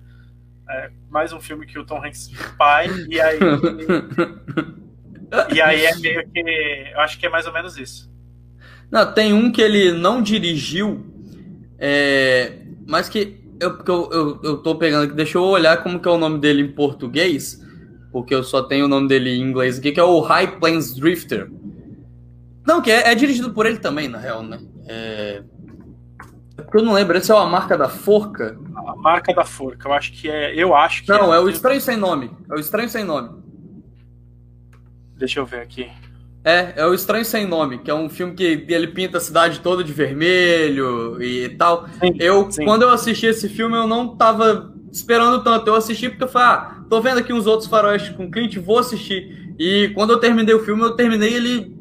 É, 0.69 0.91
mais 1.09 1.31
um 1.31 1.39
filme 1.39 1.65
que 1.65 1.77
o 1.77 1.85
Tom 1.85 2.03
Hanks 2.03 2.31
pai, 2.57 2.87
e 3.09 3.19
aí. 3.19 3.37
E 5.53 5.61
aí 5.61 5.85
é 5.85 5.95
meio 5.95 6.27
que. 6.29 6.39
Eu 6.93 6.99
acho 7.01 7.19
que 7.19 7.25
é 7.25 7.29
mais 7.29 7.45
ou 7.45 7.53
menos 7.53 7.77
isso. 7.77 8.09
Não, 8.91 9.13
tem 9.13 9.33
um 9.33 9.51
que 9.51 9.61
ele 9.61 9.91
não 9.91 10.21
dirigiu, 10.21 11.05
é, 11.77 12.59
mas 12.87 13.09
que 13.09 13.43
eu, 13.59 13.77
eu, 13.85 14.09
eu, 14.11 14.39
eu 14.43 14.57
tô 14.57 14.75
pegando 14.75 15.05
aqui. 15.05 15.13
Deixa 15.13 15.37
eu 15.37 15.43
olhar 15.43 15.83
como 15.83 15.99
que 15.99 16.07
é 16.07 16.11
o 16.11 16.17
nome 16.17 16.39
dele 16.39 16.61
em 16.61 16.71
português, 16.71 17.61
porque 18.11 18.33
eu 18.33 18.43
só 18.43 18.63
tenho 18.63 18.85
o 18.85 18.87
nome 18.87 19.07
dele 19.07 19.31
em 19.31 19.41
inglês 19.41 19.77
aqui, 19.77 19.91
que 19.91 19.99
é 19.99 20.03
o 20.03 20.19
High 20.21 20.59
Plains 20.59 20.95
Drifter. 20.95 21.51
Não, 22.65 22.81
que 22.81 22.91
é, 22.91 23.11
é 23.11 23.15
dirigido 23.15 23.53
por 23.53 23.65
ele 23.65 23.79
também, 23.79 24.07
na 24.07 24.17
real, 24.17 24.43
né? 24.43 24.59
É... 24.87 25.43
é 26.57 26.61
porque 26.61 26.77
eu 26.77 26.83
não 26.83 26.93
lembro, 26.93 27.17
esse 27.17 27.31
é 27.31 27.35
a 27.35 27.45
marca 27.45 27.77
da 27.77 27.89
forca? 27.89 28.57
A 28.75 28.95
marca 28.95 29.33
da 29.33 29.43
forca, 29.43 29.89
eu 29.89 29.93
acho 29.93 30.13
que 30.13 30.29
é. 30.29 30.53
Eu 30.55 30.73
acho 30.75 31.03
que 31.03 31.09
Não, 31.09 31.33
é, 31.33 31.37
é 31.37 31.39
o 31.39 31.49
Estranho 31.49 31.81
Sem 31.81 31.97
Nome. 31.97 32.31
É 32.49 32.53
o 32.53 32.59
Estranho 32.59 32.89
Sem 32.89 33.03
Nome. 33.03 33.46
Deixa 35.17 35.39
eu 35.39 35.45
ver 35.45 35.61
aqui. 35.61 35.89
É, 36.43 36.73
é 36.77 36.85
o 36.85 36.93
Estranho 36.93 37.25
Sem 37.25 37.45
Nome, 37.45 37.79
que 37.79 37.91
é 37.91 37.93
um 37.93 38.07
filme 38.07 38.33
que 38.33 38.65
ele 38.69 38.87
pinta 38.87 39.17
a 39.17 39.21
cidade 39.21 39.59
toda 39.59 39.83
de 39.83 39.91
vermelho 39.91 41.21
e 41.21 41.49
tal. 41.49 41.87
Sim, 41.99 42.15
eu, 42.19 42.49
sim. 42.49 42.63
quando 42.63 42.83
eu 42.83 42.89
assisti 42.89 43.25
esse 43.25 43.49
filme, 43.49 43.75
eu 43.75 43.85
não 43.85 44.15
tava 44.15 44.73
esperando 44.91 45.43
tanto. 45.43 45.67
Eu 45.67 45.75
assisti 45.75 46.09
porque 46.09 46.23
eu 46.23 46.27
falei, 46.29 46.47
ah, 46.47 46.83
tô 46.89 47.01
vendo 47.01 47.19
aqui 47.19 47.33
uns 47.33 47.47
outros 47.47 47.69
faróis 47.69 48.07
com 48.09 48.31
Clint, 48.31 48.55
vou 48.57 48.79
assistir. 48.79 49.55
E 49.59 49.91
quando 49.93 50.13
eu 50.13 50.19
terminei 50.19 50.55
o 50.55 50.63
filme, 50.63 50.83
eu 50.83 50.95
terminei 50.95 51.33
ele 51.33 51.76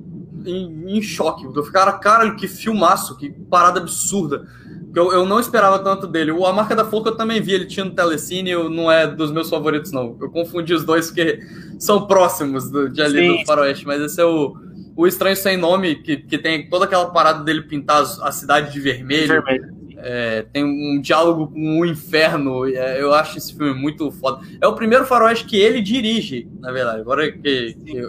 em, 0.46 0.96
em 0.96 1.02
choque. 1.02 1.44
Eu 1.44 1.64
ficara, 1.64 1.92
cara, 1.92 2.34
que 2.34 2.48
filmaço, 2.48 3.16
que 3.16 3.30
parada 3.30 3.80
absurda. 3.80 4.46
Eu, 4.94 5.12
eu 5.12 5.26
não 5.26 5.38
esperava 5.38 5.78
tanto 5.78 6.06
dele. 6.06 6.32
O 6.32 6.46
A 6.46 6.52
Marca 6.52 6.74
da 6.74 6.84
Forca 6.84 7.10
eu 7.10 7.16
também 7.16 7.40
vi, 7.40 7.52
ele 7.52 7.66
tinha 7.66 7.84
no 7.84 7.90
Telecine, 7.90 8.50
eu, 8.50 8.70
não 8.70 8.90
é 8.90 9.06
dos 9.06 9.30
meus 9.30 9.50
favoritos, 9.50 9.92
não. 9.92 10.16
Eu 10.20 10.30
confundi 10.30 10.72
os 10.72 10.84
dois 10.84 11.08
porque 11.08 11.38
são 11.78 12.06
próximos 12.06 12.70
do, 12.70 12.88
de 12.88 13.02
ali 13.02 13.18
Sim. 13.18 13.38
do 13.38 13.46
Faroeste, 13.46 13.86
mas 13.86 14.00
esse 14.00 14.20
é 14.20 14.24
o, 14.24 14.56
o 14.96 15.06
Estranho 15.06 15.36
Sem 15.36 15.56
Nome, 15.58 15.96
que, 15.96 16.16
que 16.16 16.38
tem 16.38 16.68
toda 16.70 16.86
aquela 16.86 17.10
parada 17.10 17.44
dele 17.44 17.62
pintar 17.62 18.00
a 18.00 18.32
cidade 18.32 18.72
de 18.72 18.80
vermelho. 18.80 19.28
vermelho. 19.28 19.76
É, 19.98 20.46
tem 20.52 20.62
um 20.62 21.00
diálogo 21.00 21.48
com 21.48 21.80
o 21.80 21.84
inferno. 21.84 22.66
É, 22.66 23.00
eu 23.00 23.12
acho 23.12 23.36
esse 23.36 23.54
filme 23.54 23.74
muito 23.74 24.10
foda. 24.10 24.46
É 24.60 24.66
o 24.66 24.74
primeiro 24.74 25.04
faroeste 25.04 25.44
que 25.44 25.56
ele 25.56 25.80
dirige, 25.80 26.48
na 26.60 26.70
verdade. 26.70 27.00
Agora 27.00 27.30
que, 27.30 27.74
que 27.84 28.02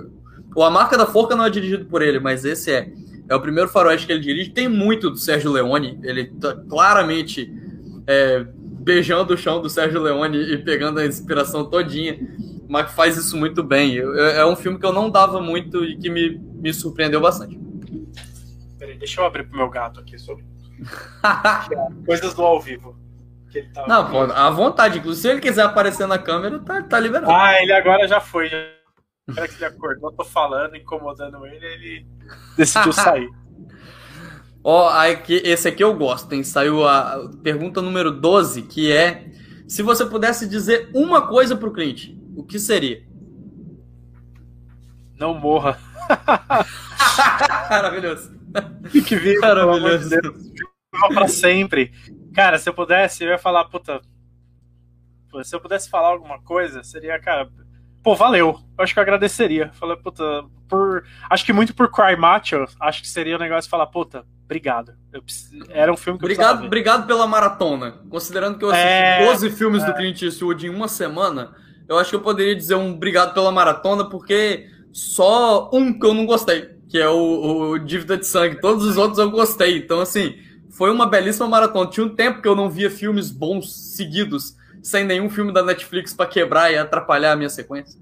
o 0.58 0.64
A 0.64 0.72
Marca 0.72 0.98
da 0.98 1.06
Forca 1.06 1.36
não 1.36 1.46
é 1.46 1.52
dirigido 1.52 1.86
por 1.86 2.02
ele, 2.02 2.20
mas 2.20 2.44
esse 2.44 2.74
é. 2.74 2.92
É 3.30 3.36
o 3.36 3.40
primeiro 3.40 3.70
faroeste 3.70 4.08
que 4.08 4.12
ele 4.12 4.22
dirige. 4.22 4.50
Tem 4.50 4.68
muito 4.68 5.12
do 5.12 5.18
Sérgio 5.18 5.52
Leone. 5.52 6.00
Ele 6.02 6.26
tá 6.26 6.56
claramente 6.68 7.54
é, 8.08 8.44
beijando 8.80 9.36
o 9.36 9.38
chão 9.38 9.62
do 9.62 9.70
Sérgio 9.70 10.02
Leone 10.02 10.40
e 10.40 10.58
pegando 10.58 11.00
a 11.00 11.06
inspiração 11.06 11.70
todinha. 11.70 12.18
Mas 12.68 12.92
faz 12.94 13.18
isso 13.18 13.38
muito 13.38 13.62
bem. 13.62 14.00
É 14.00 14.44
um 14.48 14.56
filme 14.56 14.80
que 14.80 14.86
eu 14.86 14.92
não 14.92 15.12
dava 15.12 15.40
muito 15.40 15.86
e 15.86 15.96
que 15.96 16.10
me, 16.10 16.42
me 16.56 16.74
surpreendeu 16.74 17.22
bastante. 17.22 17.60
Peraí, 18.80 18.98
deixa 18.98 19.22
eu 19.22 19.26
abrir 19.26 19.48
pro 19.48 19.58
meu 19.58 19.70
gato 19.70 20.00
aqui 20.00 20.18
sobre 20.18 20.44
coisas 22.04 22.34
do 22.34 22.42
ao 22.42 22.60
vivo. 22.60 22.98
Tá 23.76 23.86
não, 23.88 24.10
pô, 24.10 24.22
à 24.24 24.50
vontade. 24.50 24.98
Inclusive, 24.98 25.22
se 25.22 25.30
ele 25.30 25.40
quiser 25.40 25.66
aparecer 25.66 26.08
na 26.08 26.18
câmera, 26.18 26.58
tá, 26.58 26.82
tá 26.82 27.00
liberado. 27.00 27.32
Ah, 27.32 27.62
ele 27.62 27.74
agora 27.74 28.08
já 28.08 28.20
foi. 28.20 28.48
Já... 28.48 28.77
Agora 29.28 29.48
que 29.48 29.56
ele 29.56 29.66
acordou, 29.66 30.10
eu 30.10 30.16
tô 30.16 30.24
falando, 30.24 30.76
incomodando 30.76 31.45
ele, 31.45 31.66
ele 31.66 32.08
decidiu 32.56 32.94
sair. 32.94 33.30
Ó, 34.64 34.90
oh, 34.90 35.24
esse 35.30 35.68
aqui 35.68 35.84
eu 35.84 35.94
gosto, 35.95 36.34
hein? 36.34 36.44
Saiu 36.44 36.88
a 36.88 37.30
pergunta 37.44 37.82
número 37.82 38.12
12, 38.12 38.64
que 38.64 38.91
é: 38.91 39.30
se 39.68 39.82
você 39.82 40.06
pudesse 40.06 40.48
dizer 40.48 40.90
uma 40.94 41.28
coisa 41.28 41.56
pro 41.56 41.72
cliente, 41.72 42.18
o 42.36 42.44
que 42.44 42.60
seria? 42.60 43.06
Não 45.18 45.34
morra. 45.34 45.80
Maravilhoso. 47.70 48.38
Fique 48.90 49.16
vivo, 49.16 49.41
Maravilhoso. 49.41 49.82
Pelo 49.82 49.88
amor 49.88 49.99
de 49.99 50.10
Deus. 50.10 51.14
pra 51.14 51.28
sempre. 51.28 51.91
Cara, 52.34 52.60
se 52.60 52.70
eu 52.70 52.74
pudesse, 52.74 53.24
eu 53.24 53.30
ia 53.30 53.38
falar, 53.38 53.66
puta. 53.66 53.99
Se 55.44 55.56
eu 55.56 55.60
pudesse 55.60 55.90
falar 55.90 56.10
alguma 56.10 56.41
coisa, 56.41 56.84
seria, 56.84 57.20
cara, 57.20 57.49
pô, 58.08 58.16
valeu. 58.16 58.58
Eu 58.78 58.84
acho 58.84 58.94
que 58.94 59.00
eu 59.00 59.04
agradeceria. 59.04 59.70
Falei, 59.74 59.98
puta, 59.98 60.46
por. 60.70 61.04
Acho 61.30 61.46
que 61.46 61.52
muito 61.52 61.76
por 61.76 61.92
Cry 61.92 62.16
Macho, 62.16 62.66
acho 62.80 63.02
que 63.02 63.10
seria 63.10 63.34
o 63.34 63.38
um 63.38 63.42
negócio 63.42 63.64
de 63.64 63.70
falar, 63.70 63.88
puta, 63.88 64.24
obrigado. 64.46 64.94
Era 65.70 65.92
um 65.92 65.98
filme 65.98 66.18
que 66.18 66.24
obrigado, 66.24 66.62
eu 66.62 66.68
Obrigado 66.68 67.06
pela 67.06 67.28
maratona. 67.28 67.96
Considerando 68.10 68.58
que 68.58 68.64
eu 68.64 68.70
assisti 68.70 68.88
é, 68.88 69.26
12 69.26 69.50
filmes 69.50 69.84
é. 69.84 69.88
do 69.88 69.94
Clint 69.94 70.22
Eastwood 70.22 70.66
em 70.66 70.70
uma 70.70 70.88
semana, 70.88 71.54
eu 71.90 71.98
acho 71.98 72.12
que 72.12 72.16
eu 72.16 72.22
poderia 72.22 72.56
dizer 72.56 72.76
um 72.76 72.94
obrigado 72.94 73.34
pela 73.34 73.52
maratona, 73.52 74.10
porque 74.10 74.70
só 74.94 75.70
um 75.74 76.00
que 76.00 76.06
eu 76.06 76.14
não 76.14 76.26
gostei, 76.26 76.78
que 76.88 76.98
é 76.98 77.10
o, 77.10 77.72
o 77.72 77.78
Dívida 77.78 78.16
de 78.16 78.26
Sangue. 78.26 78.62
Todos 78.62 78.86
os 78.86 78.96
outros 78.96 79.20
eu 79.20 79.30
gostei. 79.30 79.80
Então, 79.80 80.00
assim, 80.00 80.38
foi 80.70 80.92
uma 80.92 81.08
belíssima 81.08 81.50
maratona. 81.50 81.90
Tinha 81.90 82.06
um 82.06 82.16
tempo 82.16 82.42
que 82.42 82.48
eu 82.48 82.56
não 82.56 82.70
via 82.70 82.90
filmes 82.90 83.32
bons 83.32 83.96
seguidos 83.98 84.56
sem 84.88 85.04
nenhum 85.04 85.30
filme 85.30 85.52
da 85.52 85.62
Netflix 85.62 86.14
para 86.14 86.30
quebrar 86.30 86.72
e 86.72 86.78
atrapalhar 86.78 87.34
a 87.34 87.36
minha 87.36 87.50
sequência. 87.50 88.00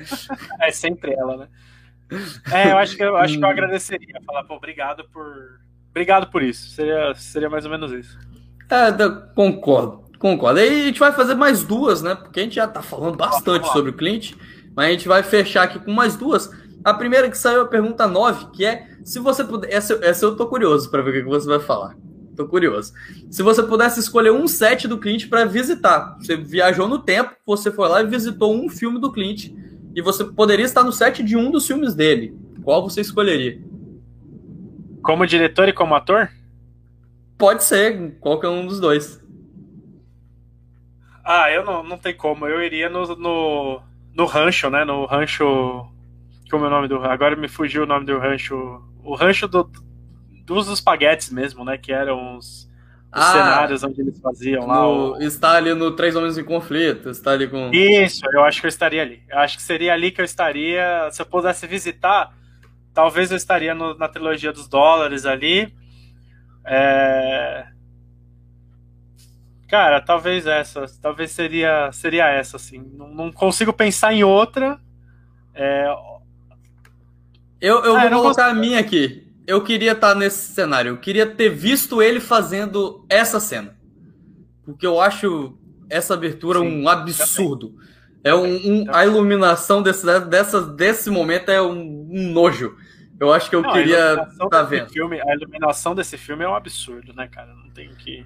é 0.58 0.72
sempre 0.72 1.12
ela, 1.12 1.36
né? 1.36 1.48
É, 2.50 2.72
eu 2.72 2.78
acho 2.78 2.96
que 2.96 3.02
eu, 3.02 3.14
acho 3.14 3.36
que 3.36 3.44
eu 3.44 3.48
agradeceria 3.48 4.20
falar, 4.26 4.42
pô, 4.44 4.54
obrigado 4.54 5.04
por. 5.12 5.60
Obrigado 5.90 6.30
por 6.30 6.42
isso. 6.42 6.70
Seria, 6.70 7.14
seria 7.14 7.50
mais 7.50 7.66
ou 7.66 7.70
menos 7.70 7.92
isso. 7.92 8.18
É, 8.70 9.34
concordo, 9.34 10.04
concordo. 10.18 10.60
E 10.60 10.62
a 10.62 10.86
gente 10.86 10.98
vai 10.98 11.12
fazer 11.12 11.34
mais 11.34 11.62
duas, 11.62 12.00
né? 12.00 12.14
Porque 12.14 12.40
a 12.40 12.42
gente 12.42 12.54
já 12.54 12.66
tá 12.66 12.80
falando 12.80 13.16
bastante 13.16 13.70
sobre 13.70 13.90
o 13.90 13.94
Clint, 13.94 14.32
mas 14.74 14.86
a 14.86 14.90
gente 14.92 15.06
vai 15.06 15.22
fechar 15.22 15.64
aqui 15.64 15.78
com 15.78 15.92
mais 15.92 16.16
duas. 16.16 16.50
A 16.82 16.94
primeira 16.94 17.30
que 17.30 17.36
saiu 17.36 17.60
é 17.60 17.64
a 17.64 17.68
pergunta 17.68 18.06
9, 18.06 18.50
que 18.52 18.64
é 18.64 18.88
se 19.04 19.18
você 19.18 19.44
puder. 19.44 19.70
Essa, 19.70 20.00
essa 20.02 20.24
eu 20.24 20.36
tô 20.36 20.46
curioso 20.46 20.90
para 20.90 21.02
ver 21.02 21.10
o 21.10 21.24
que 21.24 21.28
você 21.28 21.46
vai 21.46 21.60
falar. 21.60 21.94
Tô 22.36 22.46
curioso. 22.46 22.92
Se 23.30 23.42
você 23.42 23.62
pudesse 23.62 24.00
escolher 24.00 24.32
um 24.32 24.48
set 24.48 24.88
do 24.88 24.98
Clint 24.98 25.28
para 25.28 25.44
visitar, 25.44 26.16
você 26.18 26.36
viajou 26.36 26.88
no 26.88 26.98
tempo, 26.98 27.34
você 27.46 27.70
foi 27.70 27.88
lá 27.88 28.02
e 28.02 28.06
visitou 28.06 28.54
um 28.54 28.68
filme 28.68 29.00
do 29.00 29.12
Clint, 29.12 29.50
e 29.94 30.02
você 30.02 30.24
poderia 30.24 30.64
estar 30.64 30.82
no 30.82 30.92
set 30.92 31.22
de 31.22 31.36
um 31.36 31.50
dos 31.50 31.66
filmes 31.66 31.94
dele. 31.94 32.36
Qual 32.62 32.82
você 32.82 33.00
escolheria? 33.00 33.60
Como 35.02 35.26
diretor 35.26 35.68
e 35.68 35.72
como 35.72 35.94
ator? 35.94 36.28
Pode 37.38 37.62
ser, 37.62 38.16
qualquer 38.20 38.48
um 38.48 38.66
dos 38.66 38.80
dois. 38.80 39.22
Ah, 41.24 41.50
eu 41.50 41.64
não, 41.64 41.82
não 41.82 41.98
tem 41.98 42.14
como. 42.14 42.46
Eu 42.46 42.62
iria 42.62 42.88
no, 42.88 43.16
no, 43.16 43.80
no 44.14 44.24
rancho, 44.26 44.68
né? 44.68 44.84
No 44.84 45.06
rancho 45.06 45.86
como 46.50 46.64
é 46.64 46.68
o 46.68 46.70
nome 46.70 46.88
do. 46.88 46.96
Agora 46.96 47.34
me 47.34 47.48
fugiu 47.48 47.84
o 47.84 47.86
nome 47.86 48.06
do 48.06 48.18
rancho. 48.18 48.82
O 49.02 49.14
rancho 49.14 49.48
do, 49.48 49.70
dos 50.44 50.68
espaguetes 50.68 51.30
mesmo, 51.30 51.64
né? 51.64 51.78
Que 51.78 51.92
eram 51.92 52.36
os, 52.36 52.64
os 52.64 52.68
ah, 53.12 53.32
cenários 53.32 53.82
onde 53.82 54.00
eles 54.00 54.20
faziam 54.20 54.66
lá. 54.66 54.86
O... 54.86 55.16
Está 55.20 55.52
ali 55.52 55.74
no 55.74 55.92
Três 55.92 56.14
Homens 56.14 56.38
em 56.38 56.44
Conflito, 56.44 57.08
está 57.10 57.32
ali 57.32 57.48
com. 57.48 57.70
Isso, 57.72 58.22
eu 58.32 58.44
acho 58.44 58.60
que 58.60 58.66
eu 58.66 58.68
estaria 58.68 59.02
ali. 59.02 59.22
Eu 59.28 59.38
acho 59.38 59.56
que 59.56 59.62
seria 59.62 59.92
ali 59.92 60.10
que 60.10 60.20
eu 60.20 60.24
estaria. 60.24 61.08
Se 61.10 61.22
eu 61.22 61.26
pudesse 61.26 61.66
visitar, 61.66 62.32
talvez 62.92 63.30
eu 63.30 63.36
estaria 63.36 63.74
no, 63.74 63.96
na 63.96 64.08
trilogia 64.08 64.52
dos 64.52 64.68
dólares 64.68 65.26
ali. 65.26 65.72
É... 66.64 67.66
Cara, 69.68 70.00
talvez 70.00 70.46
essa. 70.46 70.84
Talvez 71.00 71.30
seria, 71.30 71.90
seria 71.92 72.28
essa, 72.28 72.56
assim. 72.56 72.78
Não, 72.94 73.08
não 73.08 73.32
consigo 73.32 73.72
pensar 73.72 74.12
em 74.12 74.22
outra. 74.22 74.78
É, 75.54 75.86
eu, 77.64 77.82
eu 77.82 77.96
ah, 77.96 78.08
vou 78.10 78.22
colocar 78.22 78.48
a 78.48 78.54
minha 78.54 78.78
aqui. 78.78 79.23
Eu 79.46 79.62
queria 79.62 79.92
estar 79.92 80.12
tá 80.12 80.14
nesse 80.14 80.52
cenário. 80.52 80.90
Eu 80.90 80.96
queria 80.96 81.26
ter 81.26 81.50
visto 81.50 82.02
ele 82.02 82.20
fazendo 82.20 83.04
essa 83.08 83.38
cena. 83.38 83.76
Porque 84.64 84.86
eu 84.86 85.00
acho 85.00 85.58
essa 85.90 86.14
abertura 86.14 86.60
Sim, 86.60 86.82
um 86.82 86.88
absurdo. 86.88 87.74
É 88.22 88.34
um, 88.34 88.44
um, 88.44 88.84
a 88.88 89.04
iluminação 89.04 89.82
desse, 89.82 90.06
dessa, 90.20 90.62
desse 90.62 91.10
momento 91.10 91.50
é 91.50 91.60
um, 91.60 92.08
um 92.10 92.32
nojo. 92.32 92.74
Eu 93.20 93.32
acho 93.32 93.50
que 93.50 93.56
eu 93.56 93.62
Não, 93.62 93.72
queria 93.72 94.14
estar 94.14 94.48
tá 94.48 94.62
vendo. 94.62 94.90
Filme, 94.90 95.20
a 95.20 95.34
iluminação 95.34 95.94
desse 95.94 96.16
filme 96.16 96.42
é 96.42 96.48
um 96.48 96.54
absurdo, 96.54 97.12
né, 97.12 97.28
cara? 97.28 97.54
Não 97.54 97.70
tem 97.70 97.90
que. 97.94 98.24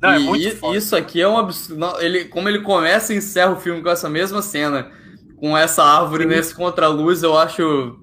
Não, 0.00 0.10
é 0.10 0.18
muito 0.18 0.42
e, 0.42 0.76
Isso 0.76 0.94
aqui 0.94 1.20
é 1.20 1.26
um 1.26 1.38
absurdo. 1.38 1.80
Não, 1.80 2.00
ele, 2.00 2.26
como 2.26 2.48
ele 2.48 2.60
começa 2.60 3.12
e 3.12 3.16
encerra 3.16 3.52
o 3.52 3.60
filme 3.60 3.82
com 3.82 3.88
essa 3.88 4.08
mesma 4.08 4.42
cena, 4.42 4.92
com 5.36 5.56
essa 5.56 5.82
árvore 5.82 6.24
Sim. 6.24 6.28
nesse 6.28 6.54
contraluz, 6.54 7.22
eu 7.22 7.36
acho 7.36 7.98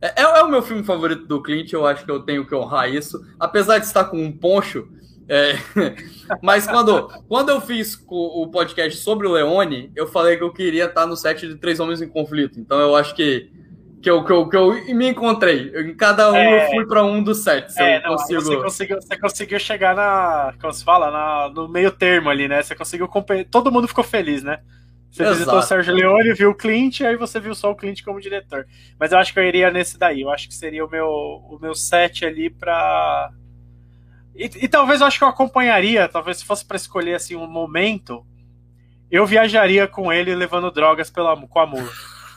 é, 0.00 0.22
é, 0.22 0.22
é, 0.22 0.42
o 0.42 0.48
meu 0.48 0.62
filme 0.62 0.82
favorito 0.84 1.26
do 1.26 1.42
Clint, 1.42 1.72
eu 1.72 1.86
acho 1.86 2.04
que 2.04 2.10
eu 2.10 2.20
tenho 2.20 2.46
que 2.46 2.54
honrar 2.54 2.92
isso. 2.92 3.20
Apesar 3.38 3.78
de 3.78 3.86
estar 3.86 4.04
com 4.04 4.22
um 4.22 4.30
poncho. 4.30 4.88
É... 5.28 5.56
Mas 6.42 6.66
quando, 6.66 7.08
quando 7.28 7.50
eu 7.50 7.60
fiz 7.60 8.02
o 8.08 8.46
podcast 8.48 8.98
sobre 9.00 9.26
o 9.26 9.32
Leone, 9.32 9.90
eu 9.94 10.06
falei 10.06 10.36
que 10.36 10.42
eu 10.42 10.52
queria 10.52 10.86
estar 10.86 11.06
no 11.06 11.16
set 11.16 11.46
de 11.46 11.56
Três 11.56 11.80
Homens 11.80 12.00
em 12.00 12.08
Conflito. 12.08 12.60
Então 12.60 12.78
eu 12.78 12.94
acho 12.94 13.14
que, 13.14 13.50
que, 14.00 14.08
eu, 14.08 14.24
que, 14.24 14.32
eu, 14.32 14.48
que 14.48 14.56
eu 14.56 14.72
me 14.94 15.08
encontrei. 15.08 15.72
Em 15.74 15.94
cada 15.94 16.30
um 16.32 16.36
é... 16.36 16.66
eu 16.66 16.70
fui 16.70 16.86
para 16.86 17.04
um 17.04 17.22
dos 17.22 17.38
sets. 17.38 17.76
É, 17.76 18.00
não, 18.00 18.10
consigo... 18.12 18.40
você, 18.40 18.56
conseguiu, 18.56 19.02
você 19.02 19.18
conseguiu 19.18 19.60
chegar 19.60 19.96
na. 19.96 20.54
Como 20.60 20.72
se 20.72 20.84
fala? 20.84 21.10
Na, 21.10 21.48
no 21.50 21.68
meio 21.68 21.90
termo 21.90 22.30
ali, 22.30 22.46
né? 22.46 22.62
Você 22.62 22.74
conseguiu. 22.74 23.10
Todo 23.50 23.72
mundo 23.72 23.88
ficou 23.88 24.04
feliz, 24.04 24.42
né? 24.42 24.60
Você 25.10 25.22
Exato. 25.22 25.38
visitou 25.38 25.58
o 25.58 25.62
Sérgio 25.62 25.94
Leone, 25.94 26.34
viu 26.34 26.50
o 26.50 26.54
Clint, 26.54 27.00
aí 27.00 27.16
você 27.16 27.40
viu 27.40 27.54
só 27.54 27.70
o 27.70 27.74
Clint 27.74 28.02
como 28.02 28.20
diretor. 28.20 28.66
Mas 28.98 29.12
eu 29.12 29.18
acho 29.18 29.32
que 29.32 29.38
eu 29.38 29.44
iria 29.44 29.70
nesse 29.70 29.98
daí. 29.98 30.20
Eu 30.20 30.30
acho 30.30 30.48
que 30.48 30.54
seria 30.54 30.84
o 30.84 30.90
meu, 30.90 31.08
o 31.08 31.58
meu 31.60 31.74
set 31.74 32.24
ali 32.26 32.50
pra. 32.50 33.30
E, 34.34 34.44
e 34.44 34.68
talvez 34.68 35.00
eu 35.00 35.06
acho 35.06 35.18
que 35.18 35.24
eu 35.24 35.28
acompanharia, 35.28 36.08
talvez 36.08 36.38
se 36.38 36.44
fosse 36.44 36.64
para 36.64 36.76
escolher 36.76 37.14
assim 37.14 37.34
um 37.34 37.48
momento, 37.48 38.24
eu 39.10 39.26
viajaria 39.26 39.88
com 39.88 40.12
ele 40.12 40.34
levando 40.34 40.70
drogas 40.70 41.10
pela, 41.10 41.36
com 41.36 41.58
a 41.58 41.66
mula. 41.66 41.90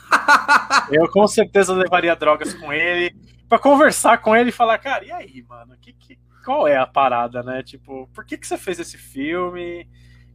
eu 0.92 1.08
com 1.10 1.28
certeza 1.28 1.74
levaria 1.74 2.16
drogas 2.16 2.54
com 2.54 2.72
ele 2.72 3.14
para 3.48 3.60
conversar 3.60 4.18
com 4.20 4.36
ele 4.36 4.50
e 4.50 4.54
falar, 4.54 4.78
cara, 4.78 5.04
e 5.06 5.12
aí, 5.12 5.46
mano, 5.48 5.76
que, 5.80 5.92
que, 5.92 6.18
qual 6.44 6.68
é 6.68 6.78
a 6.78 6.88
parada, 6.88 7.44
né? 7.44 7.62
Tipo, 7.62 8.10
por 8.14 8.26
que, 8.26 8.38
que 8.38 8.48
você 8.48 8.58
fez 8.58 8.80
esse 8.80 8.98
filme? 8.98 9.88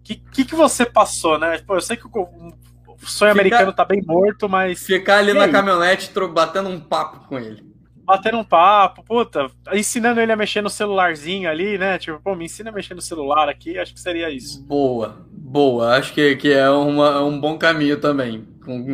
Que, 0.06 0.14
que, 0.14 0.44
que 0.44 0.54
você 0.54 0.86
passou, 0.86 1.36
né? 1.36 1.58
Pô, 1.66 1.74
eu 1.74 1.80
sei 1.80 1.96
que 1.96 2.06
o, 2.06 2.10
sonho 2.10 3.32
Fica... 3.32 3.32
americano 3.32 3.72
tá 3.72 3.84
bem 3.84 4.00
morto, 4.06 4.48
mas. 4.48 4.86
Ficar 4.86 5.18
ali 5.18 5.32
na 5.32 5.48
caminhonete 5.48 6.12
batendo 6.32 6.68
um 6.68 6.78
papo 6.78 7.26
com 7.28 7.38
ele. 7.38 7.66
Batendo 8.04 8.38
um 8.38 8.44
papo, 8.44 9.02
puta, 9.02 9.50
ensinando 9.72 10.20
ele 10.20 10.30
a 10.30 10.36
mexer 10.36 10.62
no 10.62 10.70
celularzinho 10.70 11.50
ali, 11.50 11.76
né? 11.76 11.98
Tipo, 11.98 12.20
pô, 12.20 12.36
me 12.36 12.44
ensina 12.44 12.70
a 12.70 12.72
mexer 12.72 12.94
no 12.94 13.02
celular 13.02 13.48
aqui, 13.48 13.76
acho 13.76 13.92
que 13.92 14.00
seria 14.00 14.30
isso. 14.30 14.64
Boa, 14.64 15.26
boa. 15.32 15.96
Acho 15.96 16.14
que, 16.14 16.36
que 16.36 16.52
é 16.52 16.70
uma, 16.70 17.20
um 17.24 17.40
bom 17.40 17.58
caminho 17.58 18.00
também. 18.00 18.46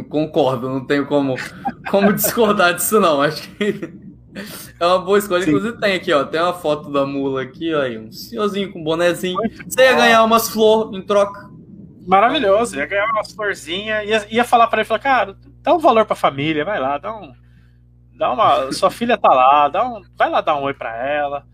Concordo, 0.08 0.70
não 0.70 0.86
tenho 0.86 1.06
como, 1.06 1.34
como 1.90 2.10
discordar 2.14 2.74
disso, 2.74 2.98
não. 3.00 3.20
Acho 3.20 3.50
que 3.50 4.01
é 4.80 4.86
uma 4.86 4.98
boa 4.98 5.18
escolha. 5.18 5.42
Sim. 5.44 5.50
Inclusive 5.50 5.78
tem 5.78 5.94
aqui, 5.94 6.12
ó. 6.12 6.24
Tem 6.24 6.40
uma 6.40 6.54
foto 6.54 6.90
da 6.90 7.06
mula 7.06 7.42
aqui, 7.42 7.74
ó. 7.74 7.84
Um 8.00 8.10
senhorzinho 8.10 8.72
com 8.72 8.82
bonezinho. 8.82 9.38
Você 9.66 9.82
ia 9.82 9.94
ganhar 9.94 10.24
umas 10.24 10.48
flores 10.48 10.98
em 10.98 11.02
troca. 11.04 11.50
Maravilhoso, 12.06 12.76
ia 12.76 12.86
ganhar 12.86 13.06
umas 13.12 13.32
florzinhas. 13.32 14.04
Ia, 14.08 14.26
ia 14.30 14.44
falar 14.44 14.66
para 14.66 14.80
ele, 14.80 14.88
falar, 14.88 14.98
cara, 14.98 15.36
dá 15.62 15.74
um 15.74 15.78
valor 15.78 16.04
pra 16.04 16.16
família, 16.16 16.64
vai 16.64 16.80
lá, 16.80 16.98
dá 16.98 17.14
um. 17.14 17.32
Dá 18.16 18.32
uma. 18.32 18.72
Sua 18.72 18.90
filha 18.90 19.16
tá 19.16 19.32
lá, 19.32 19.68
dá 19.68 19.88
um, 19.88 20.02
vai 20.16 20.30
lá 20.30 20.40
dar 20.40 20.56
um 20.56 20.62
oi 20.62 20.74
pra 20.74 20.96
ela. 20.96 21.46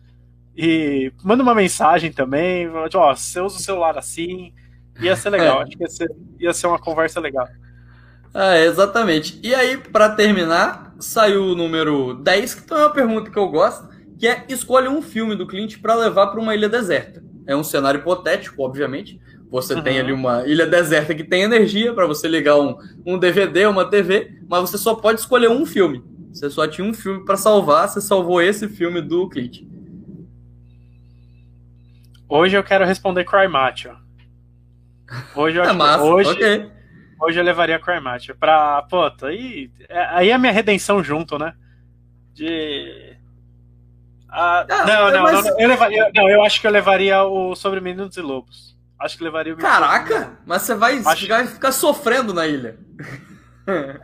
E 0.57 1.13
manda 1.23 1.43
uma 1.43 1.55
mensagem 1.55 2.13
também. 2.13 2.69
Ó, 2.69 3.15
você 3.15 3.41
usa 3.41 3.57
o 3.57 3.61
celular 3.61 3.97
assim. 3.97 4.53
Ia 5.01 5.15
ser 5.15 5.31
legal, 5.31 5.61
é. 5.61 5.63
acho 5.63 5.77
que 5.77 5.85
ia 5.85 5.89
ser, 5.89 6.09
ia 6.41 6.53
ser 6.53 6.67
uma 6.67 6.79
conversa 6.79 7.21
legal. 7.21 7.47
É, 8.35 8.65
exatamente. 8.65 9.41
E 9.43 9.55
aí, 9.55 9.77
para 9.77 10.11
terminar, 10.11 10.95
saiu 10.99 11.45
o 11.45 11.55
número 11.55 12.15
10, 12.15 12.55
que 12.55 12.63
também 12.63 12.85
é 12.85 12.87
uma 12.87 12.93
pergunta 12.93 13.31
que 13.31 13.39
eu 13.39 13.49
gosto, 13.49 13.89
que 14.19 14.27
é 14.27 14.45
escolha 14.49 14.91
um 14.91 15.01
filme 15.01 15.35
do 15.35 15.47
Clint 15.47 15.79
para 15.81 15.95
levar 15.95 16.29
para 16.29 16.41
uma 16.41 16.55
ilha 16.55 16.69
deserta. 16.69 17.23
É 17.47 17.57
um 17.57 17.65
cenário 17.65 18.01
hipotético, 18.01 18.63
obviamente. 18.63 19.21
Você 19.51 19.75
uhum. 19.75 19.83
tem 19.83 19.99
ali 19.99 20.13
uma 20.13 20.47
ilha 20.47 20.67
deserta 20.67 21.15
que 21.15 21.25
tem 21.25 21.43
energia 21.43 21.95
para 21.95 22.07
você 22.07 22.29
ligar 22.29 22.59
um, 22.59 22.77
um 23.07 23.19
DVD, 23.19 23.67
uma 23.67 23.89
TV, 23.89 24.39
mas 24.47 24.61
você 24.61 24.77
só 24.77 24.95
pode 24.95 25.21
escolher 25.21 25.49
um 25.49 25.65
filme. 25.65 26.05
Você 26.33 26.51
só 26.51 26.67
tinha 26.67 26.87
um 26.87 26.93
filme 26.93 27.25
para 27.25 27.37
salvar, 27.37 27.89
você 27.89 28.01
salvou 28.01 28.43
esse 28.43 28.69
filme 28.69 29.01
do 29.01 29.29
Clint. 29.29 29.63
Hoje 32.29 32.57
eu 32.57 32.63
quero 32.63 32.85
responder 32.85 33.25
Cry 33.25 33.49
Macho. 33.49 33.91
Hoje 35.35 35.57
eu 35.57 35.63
é 35.63 35.67
acho 35.67 35.75
é 35.75 35.79
massa, 35.79 36.05
hoje, 36.05 36.31
okay. 36.31 36.71
Hoje 37.21 37.39
eu 37.39 37.45
levaria 37.45 37.79
Crymatch 37.79 38.31
pra. 38.39 38.83
Pô, 38.83 39.11
aí, 39.23 39.71
é, 39.89 40.05
aí 40.11 40.31
é 40.31 40.33
a 40.33 40.39
minha 40.39 40.53
redenção 40.53 41.03
junto, 41.03 41.39
né? 41.39 41.55
De. 42.33 43.17
Ah, 44.29 44.67
ah, 44.69 44.85
não, 44.85 45.11
não, 45.11 45.23
mas... 45.23 45.45
não, 45.45 45.61
eu 45.61 45.69
levaria. 45.69 46.11
Não, 46.15 46.29
eu 46.29 46.43
acho 46.43 46.61
que 46.61 46.67
eu 46.67 46.71
levaria 46.71 47.23
o 47.25 47.57
Sobre 47.57 47.81
Meninos 47.81 48.17
e 48.17 48.21
Lobos. 48.21 48.77
Acho 48.99 49.17
que 49.17 49.25
levaria 49.25 49.55
o 49.55 49.57
Caraca! 49.57 50.39
Mas 50.45 50.63
você 50.63 50.75
vai, 50.75 50.99
acho... 50.99 51.29
vai 51.29 51.47
ficar 51.47 51.73
sofrendo 51.73 52.33
na 52.33 52.47
ilha. 52.47 52.79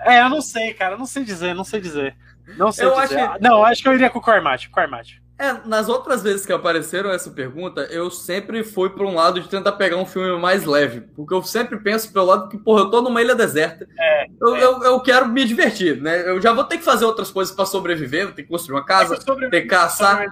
É, 0.00 0.20
eu 0.20 0.28
não 0.28 0.42
sei, 0.42 0.74
cara. 0.74 0.94
Não 0.94 1.06
sei 1.06 1.24
dizer, 1.24 1.54
não 1.54 1.64
sei 1.64 1.80
dizer. 1.80 2.14
Não 2.58 2.70
sei 2.70 2.84
eu 2.84 3.00
dizer. 3.00 3.20
Acho... 3.20 3.42
Não, 3.42 3.64
acho 3.64 3.82
que 3.82 3.88
eu 3.88 3.94
iria 3.94 4.10
com 4.10 4.18
o 4.18 4.22
Cormate. 4.22 4.68
Cormate. 4.68 5.22
É, 5.36 5.52
nas 5.66 5.88
outras 5.88 6.22
vezes 6.22 6.46
que 6.46 6.52
apareceram 6.52 7.10
essa 7.10 7.28
pergunta, 7.28 7.82
eu 7.90 8.08
sempre 8.08 8.62
fui 8.62 8.90
para 8.90 9.04
um 9.04 9.14
lado 9.14 9.40
de 9.40 9.48
tentar 9.48 9.72
pegar 9.72 9.96
um 9.96 10.06
filme 10.06 10.40
mais 10.40 10.64
leve. 10.64 11.00
Porque 11.00 11.34
eu 11.34 11.42
sempre 11.42 11.76
penso 11.78 12.12
pelo 12.12 12.26
lado 12.26 12.48
que, 12.48 12.56
porra, 12.56 12.82
eu 12.82 12.90
tô 12.90 13.02
numa 13.02 13.20
ilha 13.20 13.34
deserta. 13.34 13.88
É, 13.98 14.26
eu, 14.40 14.54
é. 14.54 14.64
eu, 14.64 14.82
eu, 14.84 15.00
quero 15.00 15.28
me 15.28 15.44
divertir, 15.44 16.00
né? 16.00 16.28
Eu 16.28 16.40
já 16.40 16.52
vou 16.52 16.62
ter 16.62 16.78
que 16.78 16.84
fazer 16.84 17.04
outras 17.04 17.32
coisas 17.32 17.52
para 17.52 17.66
sobreviver, 17.66 18.26
vou 18.26 18.34
ter 18.34 18.44
que 18.44 18.48
construir 18.48 18.76
uma 18.76 18.84
casa, 18.84 19.16
é 19.16 19.50
ter 19.50 19.62
que 19.62 19.68
caçar. 19.68 20.24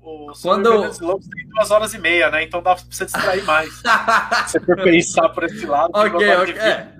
O 0.00 0.32
Quando 0.40 0.66
eu... 0.66 0.90
Lobos 1.00 1.28
tem 1.28 1.48
duas 1.48 1.70
horas 1.70 1.92
e 1.92 1.98
meia, 1.98 2.30
né? 2.30 2.42
Então 2.42 2.62
dá 2.62 2.74
pra 2.74 2.84
você 2.88 3.04
distrair 3.04 3.44
mais. 3.44 3.82
você 4.46 4.60
for 4.60 4.76
pensar 4.76 5.28
por 5.28 5.44
esse 5.44 5.66
lado. 5.66 5.90
Ok, 5.92 6.36
ok. 6.36 6.54
É. 6.54 6.96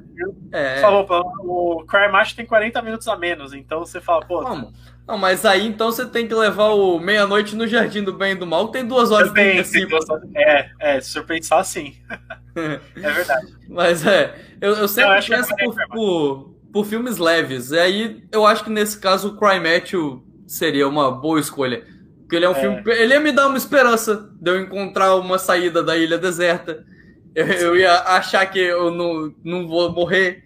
É. 0.53 0.81
Falou, 0.81 1.07
o 1.41 1.85
Cry 1.87 2.11
Match 2.11 2.35
tem 2.35 2.45
40 2.45 2.83
minutos 2.83 3.07
a 3.09 3.17
menos, 3.17 3.55
então 3.55 3.81
você 3.81 4.01
fala, 4.01 4.25
pô. 4.25 4.43
Como? 4.43 4.73
Não, 5.07 5.17
mas 5.17 5.45
aí 5.45 5.67
então 5.67 5.93
você 5.93 6.05
tem 6.05 6.27
que 6.27 6.35
levar 6.35 6.71
o 6.71 6.99
Meia-Noite 6.99 7.55
no 7.55 7.67
Jardim 7.67 8.03
do 8.03 8.13
Bem 8.13 8.33
e 8.33 8.35
do 8.35 8.47
Mal, 8.47 8.69
tem 8.69 8.85
duas 8.85 9.13
horas 9.13 9.29
Também, 9.29 9.63
tem 9.63 9.87
duas 9.87 10.09
horas. 10.11 10.29
É, 10.35 10.71
é, 10.81 11.01
se 11.01 11.17
eu 11.17 11.25
pensar 11.25 11.59
assim. 11.59 11.95
é 12.57 13.11
verdade. 13.11 13.47
Mas 13.69 14.05
é, 14.05 14.35
eu, 14.61 14.75
eu 14.75 14.89
sempre 14.89 15.19
eu 15.19 15.37
penso 15.37 15.57
por, 15.57 15.75
por, 15.89 16.55
por, 16.73 16.87
filmes 16.87 17.19
leves. 17.19 17.71
E 17.71 17.79
aí 17.79 18.25
eu 18.33 18.45
acho 18.45 18.65
que 18.65 18.71
nesse 18.71 18.99
caso 18.99 19.29
o 19.29 19.37
Cry 19.37 19.61
Matthew 19.61 20.25
seria 20.45 20.89
uma 20.89 21.11
boa 21.13 21.39
escolha. 21.39 21.85
Porque 22.23 22.35
ele 22.35 22.45
é 22.45 22.49
um 22.49 22.57
é. 22.57 22.61
filme. 22.61 22.83
Ele 22.87 23.15
ia 23.15 23.21
me 23.21 23.31
dar 23.31 23.47
uma 23.47 23.57
esperança 23.57 24.29
de 24.41 24.51
eu 24.51 24.61
encontrar 24.61 25.15
uma 25.15 25.39
saída 25.39 25.85
da 25.85 25.97
ilha 25.97 26.19
deserta. 26.19 26.85
Eu, 27.33 27.47
eu 27.47 27.77
ia 27.77 27.95
achar 28.01 28.45
que 28.47 28.59
eu 28.59 28.91
não, 28.91 29.33
não 29.45 29.69
vou 29.69 29.93
morrer. 29.93 30.43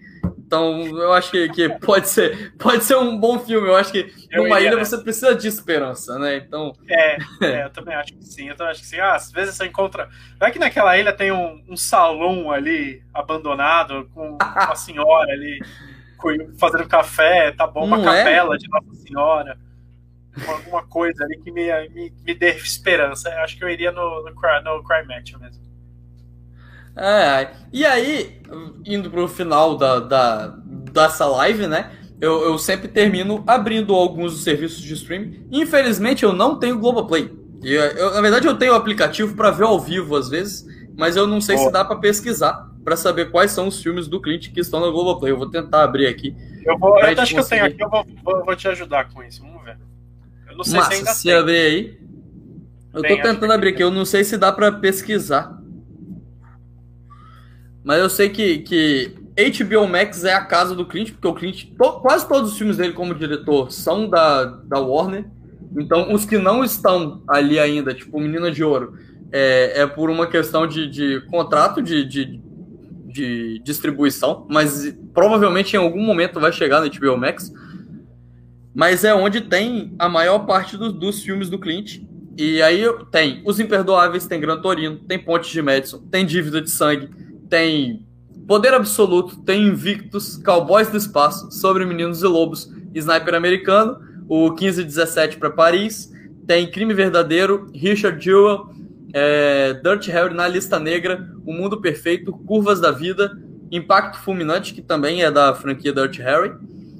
Então, 0.50 0.84
eu 0.84 1.12
acho 1.12 1.30
que, 1.30 1.48
que, 1.50 1.68
pode, 1.78 2.08
ser, 2.08 2.52
pode 2.58 2.82
ser 2.82 2.96
um 2.96 3.16
bom 3.16 3.38
filme. 3.38 3.68
Eu 3.68 3.76
acho 3.76 3.92
que 3.92 4.12
eu 4.32 4.42
numa 4.42 4.60
ilha 4.60 4.74
né? 4.74 4.84
você 4.84 4.98
precisa 4.98 5.32
de 5.32 5.46
esperança, 5.46 6.18
né? 6.18 6.38
Então. 6.38 6.72
É, 6.88 7.18
é, 7.40 7.64
eu 7.66 7.70
também 7.70 7.94
acho 7.94 8.12
que 8.14 8.24
sim. 8.24 8.48
Eu 8.48 8.56
também 8.56 8.72
acho 8.72 8.80
que 8.80 8.88
sim. 8.88 8.98
Ah, 8.98 9.14
às 9.14 9.30
vezes 9.30 9.54
você 9.54 9.66
encontra. 9.66 10.08
Não 10.40 10.48
é 10.48 10.50
que 10.50 10.58
naquela 10.58 10.98
ilha 10.98 11.12
tem 11.12 11.30
um, 11.30 11.62
um 11.68 11.76
salão 11.76 12.50
ali 12.50 13.00
abandonado 13.14 14.10
com 14.12 14.38
uma 14.40 14.74
senhora 14.74 15.32
ali 15.32 15.60
fazendo 16.58 16.88
café, 16.88 17.52
tá 17.52 17.68
bom? 17.68 17.84
Uma 17.84 17.98
Não 17.98 18.12
é? 18.12 18.24
capela 18.24 18.56
é? 18.56 18.58
de 18.58 18.68
Nossa 18.68 18.92
Senhora. 19.06 19.56
Alguma 20.48 20.82
coisa 20.84 21.22
ali 21.22 21.38
que 21.38 21.52
me, 21.52 21.70
me, 21.90 22.12
me 22.24 22.34
dê 22.34 22.56
esperança. 22.56 23.28
Eu 23.28 23.38
acho 23.38 23.56
que 23.56 23.62
eu 23.62 23.68
iria 23.68 23.92
no, 23.92 24.24
no, 24.24 24.30
no 24.32 24.84
Crime 24.84 25.06
Match 25.06 25.32
mesmo. 25.34 25.59
É, 26.96 27.50
e 27.72 27.84
aí, 27.84 28.40
indo 28.84 29.10
pro 29.10 29.28
final 29.28 29.76
da, 29.76 30.00
da, 30.00 30.46
dessa 30.92 31.26
live, 31.26 31.66
né? 31.66 31.92
Eu, 32.20 32.42
eu 32.42 32.58
sempre 32.58 32.88
termino 32.88 33.42
abrindo 33.46 33.94
alguns 33.94 34.32
dos 34.32 34.42
serviços 34.42 34.82
de 34.82 34.92
streaming. 34.94 35.46
Infelizmente, 35.50 36.24
eu 36.24 36.32
não 36.32 36.58
tenho 36.58 36.78
Globoplay. 36.78 37.32
E 37.62 37.72
eu, 37.72 38.14
na 38.14 38.20
verdade, 38.20 38.46
eu 38.46 38.56
tenho 38.56 38.72
o 38.72 38.76
aplicativo 38.76 39.34
para 39.34 39.50
ver 39.50 39.64
ao 39.64 39.80
vivo 39.80 40.16
às 40.16 40.28
vezes, 40.28 40.66
mas 40.96 41.16
eu 41.16 41.26
não 41.26 41.40
sei 41.40 41.56
se 41.56 41.70
dá 41.70 41.84
para 41.84 41.96
pesquisar 41.96 42.70
para 42.84 42.96
saber 42.96 43.30
quais 43.30 43.50
são 43.50 43.68
os 43.68 43.82
filmes 43.82 44.08
do 44.08 44.20
Clint 44.20 44.50
que 44.52 44.60
estão 44.60 44.80
no 44.80 44.90
Globoplay. 44.92 45.32
Eu 45.32 45.38
vou 45.38 45.50
tentar 45.50 45.82
abrir 45.82 46.06
aqui. 46.06 46.34
Eu 46.64 46.78
vou, 46.78 46.98
eu 46.98 47.20
acho 47.20 47.34
que 47.34 47.40
eu 47.40 47.44
tenho 47.44 47.64
aqui, 47.64 47.82
eu 47.82 47.88
vou, 47.88 48.04
vou, 48.22 48.44
vou, 48.44 48.56
te 48.56 48.68
ajudar 48.68 49.08
com 49.10 49.22
isso. 49.22 49.42
Vamos 49.42 49.62
ver. 49.64 49.78
Eu 50.48 50.56
não 50.56 50.64
sei 50.64 50.78
Massa, 50.78 50.90
se 50.90 50.98
ainda 50.98 51.12
se 51.12 51.22
tem. 51.24 51.32
abrir 51.34 51.56
aí. 51.56 52.00
Eu 52.92 53.02
tem, 53.02 53.16
tô 53.16 53.22
tentando 53.22 53.52
abrir 53.52 53.70
aqui, 53.70 53.82
eu 53.82 53.90
não 53.90 54.04
sei 54.04 54.24
se 54.24 54.36
dá 54.36 54.50
para 54.52 54.72
pesquisar. 54.72 55.59
Mas 57.82 57.98
eu 57.98 58.10
sei 58.10 58.28
que, 58.28 58.58
que 58.58 59.14
HBO 59.36 59.86
Max 59.88 60.24
é 60.24 60.34
a 60.34 60.44
casa 60.44 60.74
do 60.74 60.84
Clint, 60.84 61.12
porque 61.12 61.28
o 61.28 61.34
Clint, 61.34 61.64
to, 61.76 62.00
quase 62.00 62.28
todos 62.28 62.52
os 62.52 62.58
filmes 62.58 62.76
dele 62.76 62.92
como 62.92 63.14
diretor 63.14 63.72
são 63.72 64.08
da, 64.08 64.44
da 64.44 64.78
Warner. 64.78 65.24
Então, 65.76 66.12
os 66.12 66.24
que 66.24 66.36
não 66.36 66.62
estão 66.64 67.22
ali 67.28 67.58
ainda, 67.58 67.94
tipo 67.94 68.20
Menina 68.20 68.50
de 68.50 68.62
Ouro, 68.62 68.94
é, 69.32 69.82
é 69.82 69.86
por 69.86 70.10
uma 70.10 70.26
questão 70.26 70.66
de, 70.66 70.88
de 70.88 71.20
contrato 71.30 71.80
de, 71.80 72.04
de, 72.04 72.40
de 73.06 73.60
distribuição, 73.64 74.46
mas 74.50 74.94
provavelmente 75.14 75.74
em 75.74 75.78
algum 75.78 76.02
momento 76.02 76.40
vai 76.40 76.52
chegar 76.52 76.80
no 76.80 76.90
HBO 76.90 77.16
Max. 77.16 77.52
Mas 78.74 79.04
é 79.04 79.14
onde 79.14 79.40
tem 79.42 79.94
a 79.98 80.08
maior 80.08 80.40
parte 80.40 80.76
do, 80.76 80.92
dos 80.92 81.22
filmes 81.22 81.48
do 81.48 81.58
Clint. 81.58 82.02
E 82.36 82.62
aí 82.62 82.84
tem 83.10 83.42
Os 83.44 83.60
Imperdoáveis, 83.60 84.26
tem 84.26 84.40
Gran 84.40 84.60
Torino, 84.60 84.96
tem 84.96 85.18
Pontes 85.18 85.50
de 85.50 85.60
Madison, 85.60 85.98
tem 86.10 86.24
Dívida 86.24 86.60
de 86.60 86.70
Sangue, 86.70 87.10
tem 87.50 88.06
Poder 88.46 88.72
Absoluto, 88.72 89.42
tem 89.42 89.66
Invictus, 89.66 90.36
Cowboys 90.38 90.88
do 90.88 90.96
Espaço, 90.96 91.50
Sobre 91.50 91.84
Meninos 91.84 92.22
e 92.22 92.26
Lobos, 92.26 92.72
Sniper 92.94 93.34
Americano, 93.34 94.00
o 94.28 94.48
1517 94.48 95.36
para 95.36 95.50
Paris, 95.50 96.10
tem 96.46 96.68
Crime 96.70 96.94
Verdadeiro, 96.94 97.70
Richard 97.74 98.24
Jewell, 98.24 98.70
é, 99.12 99.74
Dirt 99.74 100.06
Harry 100.08 100.34
na 100.34 100.48
Lista 100.48 100.78
Negra, 100.78 101.28
O 101.44 101.52
Mundo 101.52 101.80
Perfeito, 101.80 102.32
Curvas 102.32 102.80
da 102.80 102.90
Vida, 102.90 103.38
Impacto 103.70 104.18
Fulminante, 104.18 104.74
que 104.74 104.82
também 104.82 105.22
é 105.22 105.30
da 105.30 105.54
franquia 105.54 105.92
Dirt 105.92 106.18
Harry, 106.18 106.52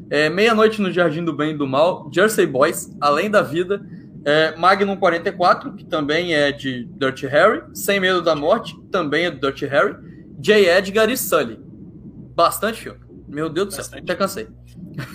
é, 0.09 0.28
Meia-Noite 0.28 0.81
no 0.81 0.93
Jardim 0.93 1.24
do 1.24 1.32
Bem 1.32 1.52
e 1.52 1.56
do 1.56 1.66
Mal, 1.66 2.09
Jersey 2.12 2.47
Boys, 2.47 2.97
Além 3.01 3.31
da 3.31 3.43
Vida, 3.43 3.81
é, 4.24 4.55
Magnum 4.56 4.97
44, 4.97 5.72
que 5.72 5.85
também 5.85 6.35
é 6.35 6.52
de 6.52 6.85
Dirt 6.97 7.22
Harry, 7.22 7.62
Sem 7.72 7.98
Medo 7.98 8.22
da 8.22 8.36
Morte, 8.36 8.77
também 8.93 9.24
é 9.24 9.31
do 9.31 9.40
Dirt 9.40 9.62
Harry, 9.62 10.10
J. 10.40 10.66
Edgar 10.68 11.08
e 11.10 11.16
Sully. 11.16 11.58
Bastante 12.34 12.80
filme. 12.80 13.00
Meu 13.28 13.48
Deus 13.48 13.68
do 13.68 13.82
céu, 13.82 13.98
até 13.98 14.14
cansei. 14.14 14.48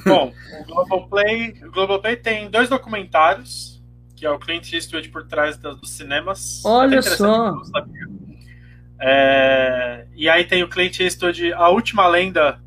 Bom, 0.05 0.31
o 0.61 0.65
Globoplay, 0.65 1.51
o 1.63 1.71
Globoplay 1.71 2.15
tem 2.15 2.49
dois 2.49 2.69
documentários, 2.69 3.83
que 4.15 4.25
é 4.25 4.29
o 4.29 4.39
Clint 4.39 4.71
Eastwood 4.71 5.09
por 5.09 5.27
trás 5.27 5.57
dos 5.57 5.89
cinemas. 5.89 6.63
Olha 6.63 7.01
só. 7.01 7.53
É, 8.99 10.07
e 10.15 10.29
aí 10.29 10.45
tem 10.45 10.63
o 10.63 10.69
Clint 10.69 10.99
Eastwood, 10.99 11.51
A 11.53 11.67
Última 11.69 12.07
Lenda, 12.07 12.61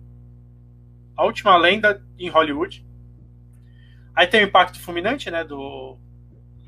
A 1.16 1.24
Última 1.24 1.56
Lenda 1.56 2.02
em 2.18 2.28
Hollywood. 2.28 2.84
Aí 4.14 4.26
tem 4.26 4.44
o 4.44 4.48
Impacto 4.48 4.80
Fulminante, 4.80 5.30
né, 5.30 5.44
do, 5.44 5.96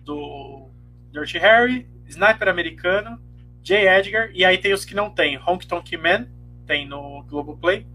do 0.04 0.70
Dirty 1.12 1.36
Harry, 1.38 1.86
Sniper 2.06 2.48
Americano, 2.48 3.20
J. 3.62 3.86
Edgar, 3.86 4.30
e 4.32 4.44
aí 4.44 4.58
tem 4.58 4.72
os 4.72 4.84
que 4.84 4.94
não 4.94 5.10
tem. 5.10 5.38
Honk 5.38 5.66
Tonk 5.66 5.96
Man, 5.96 6.26
tem 6.66 6.86
no 6.86 7.22
Globoplay. 7.24 7.86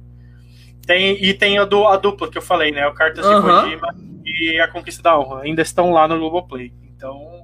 Tem, 0.85 1.23
e 1.23 1.33
tem 1.33 1.57
a, 1.57 1.65
do, 1.65 1.87
a 1.87 1.97
dupla 1.97 2.29
que 2.29 2.37
eu 2.37 2.41
falei, 2.41 2.71
né? 2.71 2.85
O 2.87 2.93
Cartas 2.93 3.25
uhum. 3.25 3.35
de 3.35 3.41
Kojima 3.41 3.95
e 4.23 4.59
a 4.59 4.67
Conquista 4.67 5.01
da 5.01 5.19
Honra. 5.19 5.41
Ainda 5.41 5.61
estão 5.61 5.91
lá 5.91 6.07
no 6.07 6.19
Globoplay. 6.19 6.71
Então, 6.95 7.43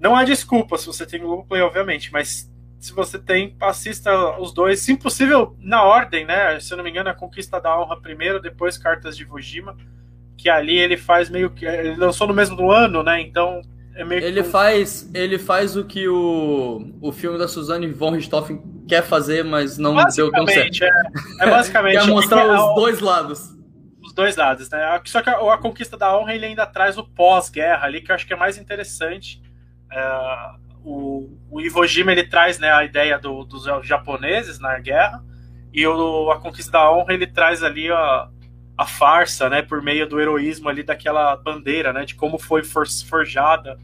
não 0.00 0.16
há 0.16 0.24
desculpa 0.24 0.78
se 0.78 0.86
você 0.86 1.04
tem 1.04 1.20
Globoplay, 1.20 1.60
obviamente, 1.60 2.10
mas 2.10 2.50
se 2.78 2.92
você 2.92 3.18
tem, 3.18 3.56
assista 3.60 4.38
os 4.38 4.52
dois, 4.52 4.80
se 4.80 4.96
possível, 4.96 5.56
na 5.58 5.82
ordem, 5.82 6.24
né? 6.24 6.58
Se 6.60 6.72
eu 6.72 6.76
não 6.76 6.84
me 6.84 6.90
engano, 6.90 7.10
a 7.10 7.14
Conquista 7.14 7.60
da 7.60 7.78
Honra 7.78 8.00
primeiro, 8.00 8.40
depois 8.40 8.78
Cartas 8.78 9.16
de 9.16 9.26
Kojima, 9.26 9.76
que 10.36 10.48
ali 10.48 10.78
ele 10.78 10.96
faz 10.96 11.28
meio 11.28 11.50
que. 11.50 11.66
Ele 11.66 11.96
lançou 11.96 12.26
no 12.26 12.34
mesmo 12.34 12.70
ano, 12.70 13.02
né? 13.02 13.20
Então 13.20 13.62
é 13.96 14.02
ele 14.22 14.44
faz 14.44 15.10
ele 15.14 15.38
faz 15.38 15.74
o 15.74 15.82
que 15.82 16.06
o, 16.06 16.92
o 17.00 17.10
filme 17.12 17.38
da 17.38 17.48
Suzanne 17.48 17.90
von 17.90 18.10
Richthofen 18.10 18.62
quer 18.86 19.02
fazer, 19.02 19.42
mas 19.42 19.78
não 19.78 19.94
deu 20.14 20.30
tão 20.30 20.46
certo. 20.46 20.84
É, 20.84 20.90
é 21.40 21.50
basicamente. 21.50 21.98
quer 22.04 22.06
mostrar 22.06 22.42
é 22.42 22.52
os 22.52 22.74
dois 22.74 23.00
lados. 23.00 23.56
Os 24.04 24.12
dois 24.12 24.36
lados, 24.36 24.68
né? 24.68 25.00
Só 25.06 25.22
que 25.22 25.30
a, 25.30 25.54
a, 25.54 25.58
Conquista 25.58 25.96
da 25.96 26.16
Honra 26.16 26.34
ele 26.34 26.44
ainda 26.44 26.66
traz 26.66 26.98
o 26.98 27.04
pós-guerra 27.04 27.86
ali, 27.86 28.02
que 28.02 28.10
eu 28.10 28.14
acho 28.14 28.26
que 28.26 28.34
é 28.34 28.36
mais 28.36 28.58
interessante. 28.58 29.42
É, 29.90 30.18
o, 30.84 31.30
o 31.50 31.60
Iwo 31.60 31.86
Jima 31.86 32.12
ele 32.12 32.24
traz 32.24 32.58
né, 32.58 32.70
a 32.70 32.84
ideia 32.84 33.18
do, 33.18 33.44
dos 33.44 33.64
japoneses 33.82 34.60
na 34.60 34.78
guerra, 34.78 35.24
e 35.72 35.86
o, 35.86 36.30
a 36.30 36.38
Conquista 36.38 36.72
da 36.72 36.92
Honra 36.92 37.14
ele 37.14 37.26
traz 37.26 37.62
ali 37.62 37.90
a, 37.90 38.28
a 38.76 38.86
farsa, 38.86 39.48
né, 39.48 39.62
por 39.62 39.82
meio 39.82 40.06
do 40.06 40.20
heroísmo 40.20 40.68
ali 40.68 40.82
daquela 40.82 41.34
bandeira, 41.34 41.92
né, 41.92 42.04
de 42.04 42.14
como 42.14 42.38
foi 42.38 42.62
forjada 42.62 43.78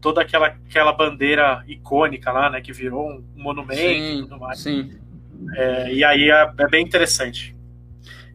toda 0.00 0.22
aquela, 0.22 0.46
aquela 0.46 0.92
bandeira 0.92 1.64
icônica 1.66 2.30
lá, 2.30 2.50
né, 2.50 2.60
que 2.60 2.72
virou 2.72 3.10
um 3.10 3.24
monumento 3.36 3.80
sim, 3.80 4.18
e 4.18 4.22
tudo 4.22 4.38
mais. 4.38 4.60
Sim. 4.60 4.92
É, 5.54 5.92
e 5.92 6.04
aí 6.04 6.30
é, 6.30 6.52
é, 6.58 6.68
bem 6.68 6.84
interessante. 6.84 7.56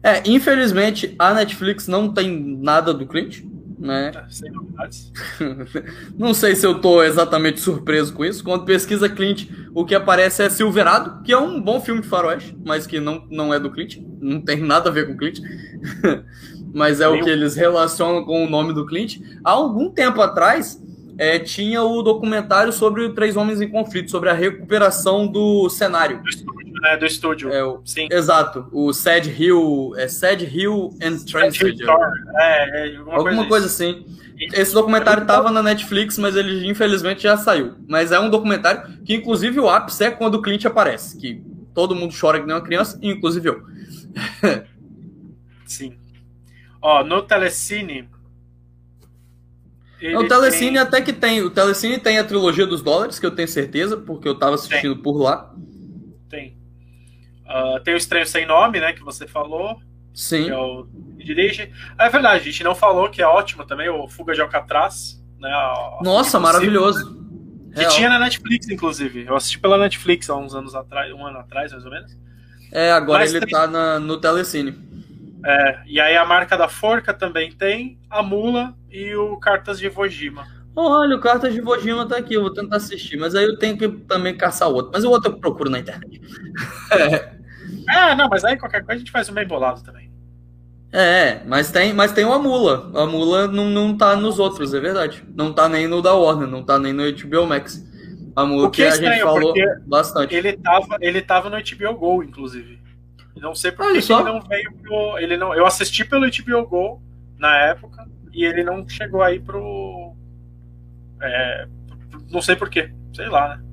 É, 0.02 0.22
infelizmente 0.26 1.14
a 1.18 1.32
Netflix 1.32 1.88
não 1.88 2.12
tem 2.12 2.58
nada 2.60 2.92
do 2.92 3.06
Clint, 3.06 3.42
né? 3.78 4.12
É, 4.14 4.30
sem 4.30 4.50
novidades. 4.50 5.12
não 6.16 6.32
sei 6.32 6.54
se 6.56 6.66
eu 6.66 6.80
tô 6.80 7.02
exatamente 7.02 7.60
surpreso 7.60 8.14
com 8.14 8.24
isso. 8.24 8.42
Quando 8.42 8.64
pesquisa 8.64 9.08
Clint, 9.08 9.48
o 9.74 9.84
que 9.84 9.94
aparece 9.94 10.42
é 10.42 10.48
Silverado, 10.48 11.22
que 11.22 11.32
é 11.32 11.38
um 11.38 11.60
bom 11.60 11.80
filme 11.80 12.00
de 12.00 12.08
faroeste, 12.08 12.56
mas 12.64 12.86
que 12.86 13.00
não, 13.00 13.26
não 13.30 13.52
é 13.52 13.60
do 13.60 13.70
Clint, 13.70 13.98
não 14.20 14.40
tem 14.40 14.56
nada 14.56 14.88
a 14.88 14.92
ver 14.92 15.06
com 15.06 15.16
Clint. 15.16 15.40
mas 16.74 17.00
é 17.00 17.08
o 17.08 17.22
que 17.22 17.30
eles 17.30 17.54
relacionam 17.54 18.24
com 18.24 18.44
o 18.44 18.50
nome 18.50 18.72
do 18.72 18.84
Clint. 18.84 19.20
Há 19.44 19.52
algum 19.52 19.90
tempo 19.90 20.20
atrás, 20.20 20.82
é, 21.16 21.38
tinha 21.38 21.82
o 21.82 22.02
documentário 22.02 22.72
sobre 22.72 23.08
Três 23.10 23.36
Homens 23.36 23.60
em 23.60 23.68
Conflito, 23.68 24.10
sobre 24.10 24.30
a 24.30 24.32
recuperação 24.32 25.26
do 25.26 25.68
cenário. 25.68 26.20
Do 26.22 26.28
estúdio, 26.28 26.72
né? 26.80 26.96
Do 26.96 27.06
estúdio. 27.06 27.52
É, 27.52 27.64
o, 27.64 27.80
Sim. 27.84 28.08
Exato. 28.10 28.66
O 28.72 28.92
Sad 28.92 29.30
Hill. 29.30 29.92
É 29.96 30.08
Sad 30.08 30.44
Hill 30.44 30.96
and 31.02 31.18
Transfer. 31.24 31.74
É, 32.36 32.88
é, 32.88 32.96
alguma, 32.96 33.16
alguma 33.16 33.48
coisa, 33.48 33.66
assim. 33.66 34.04
Esse 34.52 34.74
documentário 34.74 35.22
estava 35.22 35.50
na 35.50 35.62
Netflix, 35.62 36.18
mas 36.18 36.34
ele 36.34 36.68
infelizmente 36.68 37.22
já 37.22 37.36
saiu. 37.36 37.74
Mas 37.88 38.10
é 38.10 38.18
um 38.18 38.28
documentário 38.28 38.98
que, 39.04 39.14
inclusive, 39.14 39.60
o 39.60 39.70
ápice 39.70 40.04
é 40.04 40.10
quando 40.10 40.34
o 40.34 40.42
Clint 40.42 40.64
aparece. 40.64 41.16
Que 41.18 41.40
todo 41.72 41.94
mundo 41.94 42.14
chora 42.18 42.40
que 42.40 42.46
nem 42.46 42.54
uma 42.54 42.62
criança, 42.62 42.98
inclusive 43.00 43.48
eu. 43.48 43.62
Sim. 45.64 45.96
Ó, 46.82 47.02
no 47.04 47.22
Telecine, 47.22 48.08
ele 50.00 50.16
o 50.16 50.28
Telecine 50.28 50.72
tem... 50.72 50.78
até 50.78 51.00
que 51.00 51.12
tem. 51.12 51.42
O 51.42 51.50
Telecine 51.50 51.98
tem 51.98 52.18
a 52.18 52.24
trilogia 52.24 52.66
dos 52.66 52.82
dólares, 52.82 53.18
que 53.18 53.26
eu 53.26 53.30
tenho 53.30 53.48
certeza, 53.48 53.96
porque 53.96 54.28
eu 54.28 54.38
tava 54.38 54.54
assistindo 54.54 54.94
tem. 54.94 55.02
por 55.02 55.16
lá. 55.18 55.54
Tem. 56.28 56.56
Uh, 57.46 57.80
tem 57.82 57.94
o 57.94 57.96
Estranho 57.96 58.26
Sem 58.26 58.46
Nome, 58.46 58.80
né, 58.80 58.92
que 58.92 59.02
você 59.02 59.26
falou. 59.26 59.78
Sim. 60.12 60.44
Que 60.44 60.50
é 60.50 60.56
o 60.56 60.86
dirige. 61.16 61.72
é 61.98 62.08
verdade, 62.08 62.42
a 62.42 62.44
gente 62.44 62.62
não 62.62 62.74
falou 62.74 63.08
que 63.08 63.22
é 63.22 63.26
ótimo 63.26 63.64
também, 63.64 63.88
o 63.88 64.08
Fuga 64.08 64.34
de 64.34 64.40
Alcatraz. 64.40 65.22
Né, 65.38 65.50
a... 65.50 65.98
Nossa, 66.02 66.38
maravilhoso. 66.38 67.22
Que 67.72 67.80
Real. 67.80 67.90
tinha 67.92 68.08
na 68.08 68.18
Netflix, 68.20 68.68
inclusive. 68.68 69.24
Eu 69.26 69.34
assisti 69.34 69.58
pela 69.58 69.76
Netflix 69.76 70.30
há 70.30 70.36
uns 70.36 70.54
anos 70.54 70.74
atrás, 70.74 71.12
um 71.12 71.26
ano 71.26 71.38
atrás, 71.38 71.72
mais 71.72 71.84
ou 71.84 71.90
menos. 71.90 72.16
É, 72.70 72.92
agora 72.92 73.20
Mas 73.20 73.34
ele 73.34 73.44
tem... 73.46 73.54
tá 73.54 73.66
na, 73.66 73.98
no 73.98 74.16
Telecine. 74.16 74.72
É, 75.44 75.78
e 75.86 76.00
aí 76.00 76.16
a 76.16 76.24
marca 76.24 76.56
da 76.56 76.68
forca 76.68 77.12
também 77.12 77.52
tem, 77.52 77.98
a 78.08 78.22
mula 78.22 78.74
e 78.90 79.14
o 79.14 79.36
Cartas 79.36 79.78
de 79.78 79.88
Vojima. 79.90 80.46
Olha, 80.74 81.16
o 81.16 81.20
Cartas 81.20 81.52
de 81.52 81.60
Vojima 81.60 82.08
tá 82.08 82.16
aqui, 82.16 82.34
eu 82.34 82.40
vou 82.40 82.52
tentar 82.52 82.76
assistir, 82.76 83.16
mas 83.18 83.34
aí 83.34 83.44
eu 83.44 83.58
tenho 83.58 83.76
que 83.76 83.88
também 83.88 84.34
caçar 84.36 84.68
o 84.68 84.74
outro. 84.74 84.90
Mas 84.92 85.04
o 85.04 85.10
outro 85.10 85.32
eu 85.32 85.38
procuro 85.38 85.68
na 85.68 85.78
internet. 85.78 86.20
é. 86.92 87.34
é, 88.10 88.14
não, 88.14 88.28
mas 88.28 88.44
aí 88.44 88.56
qualquer 88.56 88.82
coisa 88.84 88.94
a 88.94 88.98
gente 88.98 89.12
faz 89.12 89.28
o 89.28 89.34
meio 89.34 89.46
bolado 89.46 89.82
também. 89.82 90.10
É, 90.90 91.42
mas 91.44 91.70
tem, 91.70 91.92
mas 91.92 92.12
tem 92.12 92.24
uma 92.24 92.38
mula. 92.38 92.90
A 92.94 93.04
mula 93.04 93.48
não, 93.48 93.68
não 93.68 93.96
tá 93.96 94.16
nos 94.16 94.38
outros, 94.38 94.72
é 94.72 94.80
verdade. 94.80 95.24
Não 95.34 95.52
tá 95.52 95.68
nem 95.68 95.86
no 95.88 96.00
da 96.00 96.14
Warner, 96.14 96.48
não 96.48 96.62
tá 96.62 96.78
nem 96.78 96.92
no 96.92 97.02
HBO 97.02 97.46
Max. 97.46 97.84
A 98.34 98.46
mula 98.46 98.70
que, 98.70 98.76
que, 98.76 98.82
é 98.82 98.88
a 98.88 98.96
gente 98.96 99.20
falou 99.20 99.52
bastante. 99.86 100.34
Ele 100.34 100.52
tava, 100.52 100.96
ele 101.00 101.20
tava 101.20 101.50
no 101.50 101.56
HBO 101.56 101.98
Go, 101.98 102.22
inclusive. 102.22 102.83
Não 103.36 103.54
sei 103.54 103.72
por 103.72 103.86
que 103.92 103.98
ele 103.98 104.22
não 104.22 104.40
veio 104.40 104.72
pro. 104.82 105.18
Ele 105.18 105.36
não, 105.36 105.54
eu 105.54 105.66
assisti 105.66 106.04
pelo 106.04 106.26
HBO 106.26 106.66
Go 106.66 107.02
na 107.38 107.56
época 107.66 108.08
e 108.32 108.44
ele 108.44 108.62
não 108.62 108.88
chegou 108.88 109.22
aí 109.22 109.40
pro. 109.40 110.14
É, 111.20 111.66
não 112.30 112.40
sei 112.40 112.56
por 112.56 112.70
quê. 112.70 112.92
Sei 113.12 113.28
lá, 113.28 113.56
né? 113.56 113.64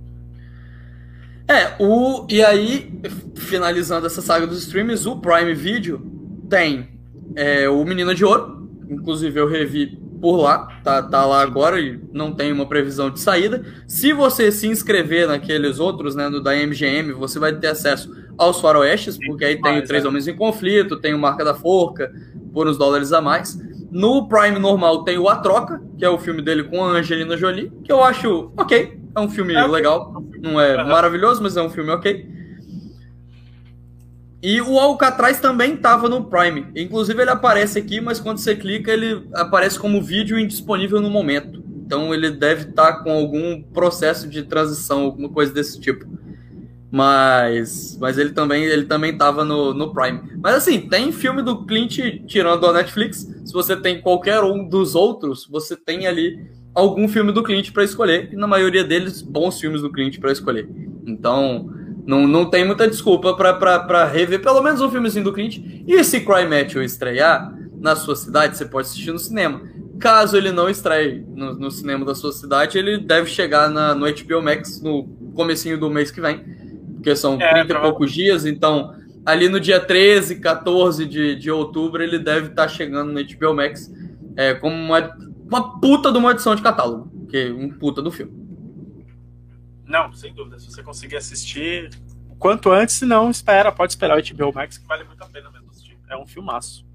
É, 1.48 1.76
o. 1.80 2.26
E 2.30 2.44
aí, 2.44 2.92
finalizando 3.36 4.08
essa 4.08 4.22
saga 4.22 4.48
dos 4.48 4.60
streams, 4.60 5.08
o 5.08 5.20
Prime 5.20 5.54
Video 5.54 6.00
tem 6.50 7.00
é, 7.36 7.70
o 7.70 7.84
Menino 7.84 8.16
de 8.16 8.26
Ouro. 8.26 8.70
Inclusive, 8.90 9.40
eu 9.40 9.48
revi 9.48 10.00
por 10.22 10.38
lá, 10.38 10.68
tá, 10.84 11.02
tá 11.02 11.26
lá 11.26 11.42
agora 11.42 11.80
e 11.80 12.00
não 12.14 12.32
tem 12.32 12.52
uma 12.52 12.68
previsão 12.68 13.10
de 13.10 13.20
saída. 13.20 13.66
Se 13.88 14.14
você 14.14 14.52
se 14.52 14.68
inscrever 14.68 15.28
naqueles 15.28 15.80
outros, 15.80 16.16
né, 16.16 16.30
no 16.30 16.42
da 16.42 16.56
MGM, 16.56 17.12
você 17.14 17.40
vai 17.40 17.54
ter 17.56 17.68
acesso 17.68 18.16
aos 18.38 18.62
faroestes, 18.62 19.18
porque 19.18 19.44
aí 19.44 19.60
tem 19.60 19.80
o 19.80 19.84
Três 19.84 20.06
é. 20.06 20.08
Homens 20.08 20.28
em 20.28 20.36
Conflito, 20.36 20.98
tem 20.98 21.14
o 21.14 21.20
Marca 21.20 21.44
da 21.44 21.56
Forca, 21.56 22.14
por 22.54 22.68
uns 22.68 22.78
dólares 22.78 23.12
a 23.12 23.20
mais. 23.20 23.60
No 23.90 24.28
Prime 24.28 24.60
normal 24.60 25.04
tem 25.04 25.18
o 25.18 25.28
A 25.28 25.38
Troca, 25.38 25.82
que 25.98 26.06
é 26.06 26.10
o 26.10 26.18
filme 26.18 26.42
dele 26.42 26.64
com 26.64 26.84
a 26.84 26.90
Angelina 26.90 27.36
Jolie, 27.36 27.72
que 27.84 27.92
eu 27.92 28.04
acho 28.04 28.52
ok, 28.56 29.00
é 29.16 29.20
um 29.20 29.30
filme 29.30 29.54
é 29.54 29.68
legal, 29.68 30.24
não 30.40 30.62
é 30.62 30.82
maravilhoso, 30.84 31.42
mas 31.42 31.58
é 31.58 31.62
um 31.62 31.70
filme 31.70 31.90
ok. 31.90 32.41
E 34.42 34.60
o 34.60 34.80
Alcatraz 34.80 35.40
também 35.40 35.76
estava 35.76 36.10
no 36.10 36.26
Prime. 36.26 36.68
Inclusive 36.76 37.22
ele 37.22 37.30
aparece 37.30 37.78
aqui, 37.78 38.02
mas 38.02 38.20
quando 38.20 38.40
você 38.40 38.56
clica 38.56 38.92
ele 38.92 39.28
aparece 39.34 39.78
como 39.78 40.02
vídeo 40.02 40.40
indisponível 40.40 41.00
no 41.00 41.10
momento. 41.10 41.64
Então 41.86 42.14
ele 42.14 42.32
deve 42.32 42.70
estar 42.70 42.94
tá 42.94 43.04
com 43.04 43.12
algum 43.12 43.62
processo 43.62 44.28
de 44.28 44.44
transição, 44.44 45.02
alguma 45.04 45.30
coisa 45.30 45.54
desse 45.54 45.80
tipo. 45.80 46.06
Mas, 46.90 47.98
mas 48.02 48.18
ele 48.18 48.32
também 48.32 48.64
ele 48.64 48.86
também 48.86 49.12
estava 49.12 49.46
no, 49.46 49.74
no 49.74 49.94
Prime. 49.94 50.22
Mas 50.42 50.56
assim, 50.56 50.90
tem 50.90 51.12
filme 51.12 51.42
do 51.42 51.66
Clint 51.66 52.00
tirando 52.26 52.66
a 52.66 52.74
Netflix. 52.74 53.28
Se 53.46 53.54
você 53.54 53.78
tem 53.78 54.02
qualquer 54.02 54.42
um 54.42 54.68
dos 54.68 54.96
outros, 54.96 55.48
você 55.48 55.76
tem 55.76 56.08
ali 56.08 56.44
algum 56.74 57.08
filme 57.08 57.32
do 57.32 57.44
Clint 57.44 57.72
para 57.72 57.84
escolher. 57.84 58.30
E 58.34 58.36
na 58.36 58.48
maioria 58.48 58.84
deles, 58.84 59.22
bons 59.22 59.60
filmes 59.60 59.82
do 59.82 59.92
Clint 59.92 60.20
para 60.20 60.32
escolher. 60.32 60.68
Então, 61.06 61.70
não, 62.06 62.28
não 62.28 62.50
tem 62.50 62.66
muita 62.66 62.88
desculpa 62.88 63.36
para 63.36 64.06
rever 64.06 64.42
pelo 64.42 64.62
menos 64.62 64.82
um 64.82 64.90
filmezinho 64.90 65.26
do 65.26 65.34
Clint. 65.34 65.60
E 65.88 66.04
se 66.04 66.22
Cry 66.22 66.48
Matthew 66.48 66.84
estrear 66.84 67.54
na 67.80 67.96
sua 67.96 68.16
cidade, 68.16 68.58
você 68.58 68.66
pode 68.66 68.88
assistir 68.88 69.12
no 69.12 69.20
cinema. 69.20 69.62
Caso 70.00 70.36
ele 70.36 70.52
não 70.52 70.70
estreie 70.70 71.24
no, 71.36 71.54
no 71.54 71.72
cinema 71.72 72.04
da 72.06 72.16
sua 72.16 72.32
cidade, 72.32 72.78
ele 72.78 72.98
deve 72.98 73.30
chegar 73.30 73.70
na, 73.70 73.94
no 73.94 74.06
HBO 74.08 74.42
Max 74.42 74.82
no 74.82 75.04
comecinho 75.36 75.80
do 75.80 75.90
mês 75.90 76.10
que 76.10 76.20
vem 76.20 76.44
porque 77.02 77.16
são 77.16 77.42
é, 77.42 77.66
30 77.66 77.74
e 77.74 77.82
poucos 77.82 78.12
dias, 78.12 78.46
então 78.46 78.94
ali 79.26 79.50
no 79.50 79.60
dia 79.60 79.80
13, 79.80 80.40
14 80.40 81.06
de, 81.06 81.36
de 81.36 81.52
outubro 81.52 82.02
ele 82.02 82.20
deve 82.20 82.48
estar 82.48 82.64
tá 82.64 82.68
chegando 82.68 83.12
no 83.12 83.20
HBO 83.24 83.56
Max 83.56 83.92
é, 84.38 84.54
como 84.54 84.76
uma, 84.76 85.18
uma 85.48 85.80
puta 85.80 86.12
de 86.12 86.18
uma 86.20 86.32
edição 86.32 86.56
de 86.56 86.62
catálogo, 86.62 87.12
que 87.28 87.52
um 87.52 87.70
puta 87.70 88.02
do 88.02 88.12
filme. 88.12 88.41
Não, 89.92 90.14
sem 90.14 90.34
dúvida. 90.34 90.58
Se 90.58 90.72
você 90.72 90.82
conseguir 90.82 91.18
assistir 91.18 91.90
o 92.30 92.36
quanto 92.38 92.72
antes, 92.72 92.96
se 92.96 93.06
não, 93.06 93.30
espera, 93.30 93.74
pode 93.74 93.92
esperar 93.92 94.18
o 94.18 94.22
HBO 94.24 94.54
Max, 94.56 94.78
que 94.78 94.88
vale 94.88 95.04
muito 95.04 95.22
a 95.22 95.28
pena 95.28 95.52
mesmo 95.52 95.70
assistir. 95.70 96.00
É 96.10 96.16
um 96.16 96.26
filmaço. 96.26 96.86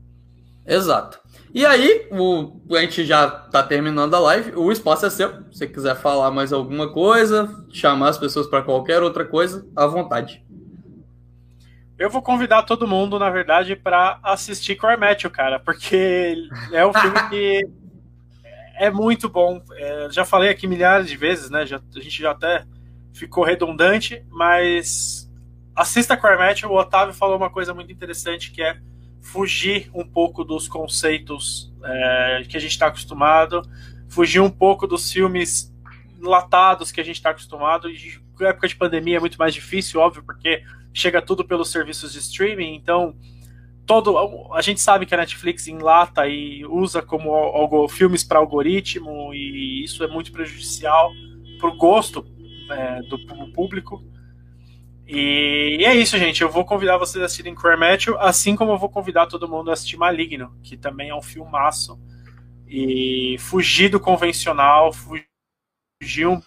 Exato. 0.66 1.20
E 1.52 1.64
aí, 1.64 2.08
o, 2.10 2.58
a 2.74 2.80
gente 2.80 3.04
já 3.04 3.30
tá 3.30 3.62
terminando 3.62 4.14
a 4.14 4.18
live, 4.18 4.52
o 4.56 4.72
espaço 4.72 5.04
é 5.04 5.10
seu. 5.10 5.28
Se 5.28 5.58
você 5.58 5.66
quiser 5.66 5.94
falar 5.94 6.30
mais 6.30 6.54
alguma 6.54 6.90
coisa, 6.90 7.66
chamar 7.70 8.08
as 8.08 8.18
pessoas 8.18 8.46
para 8.46 8.62
qualquer 8.62 9.02
outra 9.02 9.26
coisa, 9.26 9.68
à 9.76 9.86
vontade. 9.86 10.42
Eu 11.98 12.08
vou 12.08 12.22
convidar 12.22 12.62
todo 12.62 12.88
mundo, 12.88 13.18
na 13.18 13.28
verdade, 13.28 13.76
para 13.76 14.18
assistir 14.22 14.76
Core 14.76 14.98
Matthew, 14.98 15.30
cara, 15.30 15.60
porque 15.60 16.34
é 16.72 16.84
um 16.86 16.94
filme 16.94 17.20
que 17.28 17.60
é 18.76 18.90
muito 18.90 19.28
bom. 19.28 19.62
É, 19.74 20.08
já 20.10 20.24
falei 20.24 20.48
aqui 20.48 20.66
milhares 20.66 21.08
de 21.08 21.16
vezes, 21.16 21.50
né? 21.50 21.66
Já, 21.66 21.76
a 21.76 22.00
gente 22.00 22.22
já 22.22 22.30
até 22.30 22.64
ficou 23.16 23.44
redundante, 23.44 24.22
mas 24.30 25.30
assista 25.74 26.16
Core 26.16 26.36
Matthew. 26.36 26.70
O 26.70 26.78
Otávio 26.78 27.14
falou 27.14 27.36
uma 27.36 27.50
coisa 27.50 27.72
muito 27.72 27.90
interessante 27.90 28.52
que 28.52 28.62
é 28.62 28.78
fugir 29.22 29.90
um 29.94 30.04
pouco 30.04 30.44
dos 30.44 30.68
conceitos 30.68 31.72
é, 31.82 32.42
que 32.48 32.56
a 32.56 32.60
gente 32.60 32.72
está 32.72 32.86
acostumado, 32.86 33.62
fugir 34.08 34.40
um 34.40 34.50
pouco 34.50 34.86
dos 34.86 35.10
filmes 35.10 35.74
latados 36.20 36.92
que 36.92 37.00
a 37.00 37.04
gente 37.04 37.16
está 37.16 37.30
acostumado. 37.30 37.88
E 37.88 38.20
na 38.38 38.48
época 38.48 38.68
de 38.68 38.76
pandemia 38.76 39.16
é 39.16 39.20
muito 39.20 39.38
mais 39.38 39.54
difícil, 39.54 40.00
óbvio, 40.00 40.22
porque 40.22 40.62
chega 40.92 41.22
tudo 41.22 41.44
pelos 41.44 41.70
serviços 41.70 42.12
de 42.12 42.18
streaming, 42.18 42.74
então 42.74 43.16
todo 43.86 44.16
a 44.52 44.60
gente 44.60 44.80
sabe 44.80 45.06
que 45.06 45.14
a 45.14 45.18
Netflix 45.18 45.68
enlata 45.68 46.26
e 46.26 46.64
usa 46.66 47.00
como 47.00 47.32
algo, 47.32 47.88
filmes 47.88 48.24
para 48.24 48.38
algoritmo 48.38 49.32
e 49.32 49.84
isso 49.84 50.02
é 50.02 50.08
muito 50.08 50.32
prejudicial 50.32 51.12
para 51.58 51.68
o 51.68 51.76
gosto 51.76 52.26
é, 52.70 53.02
do 53.02 53.18
público. 53.52 54.02
E, 55.06 55.76
e, 55.80 55.84
é 55.84 55.94
isso, 55.94 56.18
gente. 56.18 56.42
Eu 56.42 56.50
vou 56.50 56.64
convidar 56.64 56.98
vocês 56.98 57.22
a 57.22 57.26
assistirem 57.26 57.54
Cry 57.54 57.76
Matthew, 57.76 58.18
assim 58.18 58.56
como 58.56 58.72
eu 58.72 58.78
vou 58.78 58.88
convidar 58.88 59.26
todo 59.26 59.48
mundo 59.48 59.70
a 59.70 59.74
assistir 59.74 59.96
Maligno, 59.96 60.52
que 60.62 60.76
também 60.76 61.10
é 61.10 61.14
um 61.14 61.22
filmaço. 61.22 61.98
E 62.66 63.36
fugir 63.38 63.88
do 63.88 64.00
convencional, 64.00 64.92
fugir 64.92 66.26
um 66.26 66.40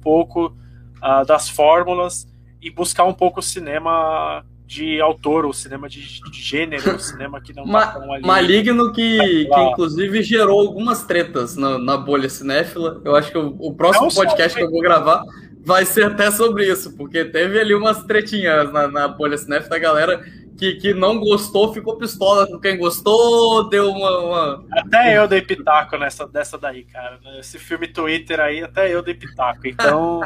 pouco 0.00 0.56
uh, 1.02 1.26
das 1.26 1.48
fórmulas 1.48 2.28
e 2.62 2.70
buscar 2.70 3.04
um 3.04 3.14
pouco 3.14 3.40
o 3.40 3.42
cinema 3.42 4.44
de 4.64 5.00
autor, 5.00 5.46
o 5.46 5.52
cinema 5.52 5.88
de, 5.88 6.20
de 6.20 6.42
gênero, 6.42 6.96
o 6.96 7.00
cinema 7.00 7.40
que 7.40 7.52
não 7.52 7.66
Ma 7.66 7.86
tá 7.86 8.00
ali. 8.00 8.26
Maligno 8.26 8.92
que, 8.92 9.46
que 9.46 9.60
inclusive 9.60 10.22
gerou 10.22 10.60
algumas 10.60 11.04
tretas 11.04 11.56
na, 11.56 11.78
na 11.78 11.96
bolha 11.96 12.28
cinéfila. 12.28 13.00
Eu 13.04 13.16
acho 13.16 13.32
que 13.32 13.38
o, 13.38 13.56
o 13.58 13.74
próximo 13.74 14.06
não 14.06 14.14
podcast 14.14 14.56
que 14.56 14.62
eu 14.62 14.70
vou 14.70 14.80
gravar 14.80 15.24
vai 15.66 15.84
ser 15.84 16.04
até 16.04 16.30
sobre 16.30 16.70
isso, 16.70 16.96
porque 16.96 17.24
teve 17.24 17.58
ali 17.58 17.74
umas 17.74 18.04
tretinhas 18.04 18.72
na, 18.72 18.86
na 18.86 19.08
bolha 19.08 19.36
da 19.68 19.78
galera 19.80 20.24
que, 20.56 20.74
que 20.76 20.94
não 20.94 21.18
gostou, 21.18 21.74
ficou 21.74 21.98
pistola 21.98 22.46
com 22.46 22.60
quem 22.60 22.78
gostou, 22.78 23.68
deu 23.68 23.90
uma, 23.90 24.18
uma... 24.20 24.64
Até 24.70 25.18
eu 25.18 25.26
dei 25.26 25.42
pitaco 25.42 25.98
nessa 25.98 26.24
dessa 26.28 26.56
daí, 26.56 26.84
cara. 26.84 27.18
Esse 27.40 27.58
filme 27.58 27.88
Twitter 27.88 28.38
aí, 28.38 28.62
até 28.62 28.94
eu 28.94 29.02
dei 29.02 29.14
pitaco. 29.14 29.66
Então, 29.66 30.20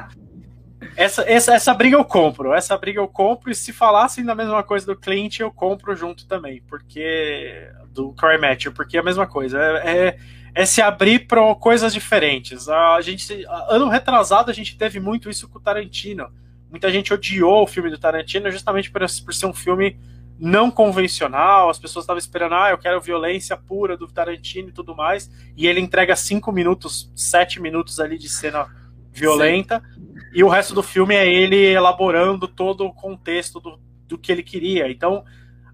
essa, 0.94 1.22
essa, 1.22 1.54
essa 1.54 1.72
briga 1.72 1.96
eu 1.96 2.04
compro. 2.04 2.52
Essa 2.52 2.76
briga 2.76 3.00
eu 3.00 3.08
compro. 3.08 3.50
E 3.50 3.54
se 3.54 3.72
falassem 3.72 4.22
da 4.22 4.34
mesma 4.34 4.62
coisa 4.62 4.84
do 4.84 4.94
Clint, 4.94 5.40
eu 5.40 5.50
compro 5.50 5.96
junto 5.96 6.26
também. 6.26 6.62
Porque. 6.68 7.66
Do 7.88 8.12
Cry 8.12 8.38
Matthew, 8.38 8.72
porque 8.72 8.98
é 8.98 9.00
a 9.00 9.04
mesma 9.04 9.26
coisa. 9.26 9.58
É, 9.58 9.90
é, 9.90 10.18
é 10.54 10.64
se 10.66 10.82
abrir 10.82 11.26
para 11.26 11.54
coisas 11.54 11.92
diferentes. 11.92 12.68
A 12.68 13.00
gente. 13.00 13.44
Ano 13.68 13.88
retrasado, 13.88 14.50
a 14.50 14.54
gente 14.54 14.76
teve 14.76 15.00
muito 15.00 15.30
isso 15.30 15.48
com 15.48 15.58
o 15.58 15.60
Tarantino. 15.60 16.28
Muita 16.70 16.90
gente 16.90 17.12
odiou 17.12 17.64
o 17.64 17.66
filme 17.66 17.90
do 17.90 17.98
Tarantino 17.98 18.50
justamente 18.50 18.90
por, 18.90 19.00
por 19.00 19.34
ser 19.34 19.46
um 19.46 19.52
filme 19.52 19.96
não 20.40 20.70
convencional, 20.70 21.68
as 21.68 21.78
pessoas 21.78 22.04
estavam 22.04 22.18
esperando, 22.18 22.54
ah, 22.54 22.70
eu 22.70 22.78
quero 22.78 22.98
violência 22.98 23.54
pura 23.58 23.94
do 23.94 24.08
Tarantino 24.08 24.70
e 24.70 24.72
tudo 24.72 24.96
mais, 24.96 25.30
e 25.54 25.66
ele 25.66 25.80
entrega 25.80 26.16
cinco 26.16 26.50
minutos, 26.50 27.12
sete 27.14 27.60
minutos 27.60 28.00
ali 28.00 28.16
de 28.16 28.28
cena 28.30 28.66
violenta, 29.12 29.82
Sim. 29.94 30.18
e 30.32 30.42
o 30.42 30.48
resto 30.48 30.72
do 30.72 30.82
filme 30.82 31.14
é 31.14 31.30
ele 31.30 31.56
elaborando 31.56 32.48
todo 32.48 32.86
o 32.86 32.92
contexto 32.92 33.60
do, 33.60 33.78
do 34.08 34.16
que 34.16 34.32
ele 34.32 34.42
queria. 34.42 34.90
Então, 34.90 35.24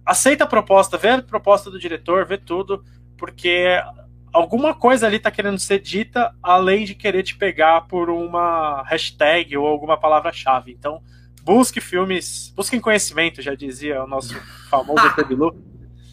aceita 0.05 0.43
a 0.43 0.49
proposta, 0.49 0.99
vê 0.99 1.11
a 1.11 1.23
proposta 1.23 1.71
do 1.71 1.79
diretor, 1.79 2.27
vê 2.27 2.37
tudo, 2.37 2.85
porque 3.17 3.81
alguma 4.37 4.75
coisa 4.75 5.07
ali 5.07 5.17
está 5.17 5.31
querendo 5.31 5.59
ser 5.59 5.81
dita, 5.81 6.35
além 6.43 6.85
de 6.85 6.95
querer 6.95 7.23
te 7.23 7.35
pegar 7.37 7.83
por 7.83 8.11
uma 8.11 8.83
hashtag 8.83 9.57
ou 9.57 9.67
alguma 9.67 9.97
palavra-chave. 9.97 10.73
Então, 10.73 11.01
busque 11.43 11.81
filmes, 11.81 12.53
busquem 12.55 12.79
conhecimento, 12.79 13.41
já 13.41 13.55
dizia 13.55 14.05
o 14.05 14.07
nosso 14.07 14.35
famoso 14.69 15.15
Tebilu. 15.15 15.57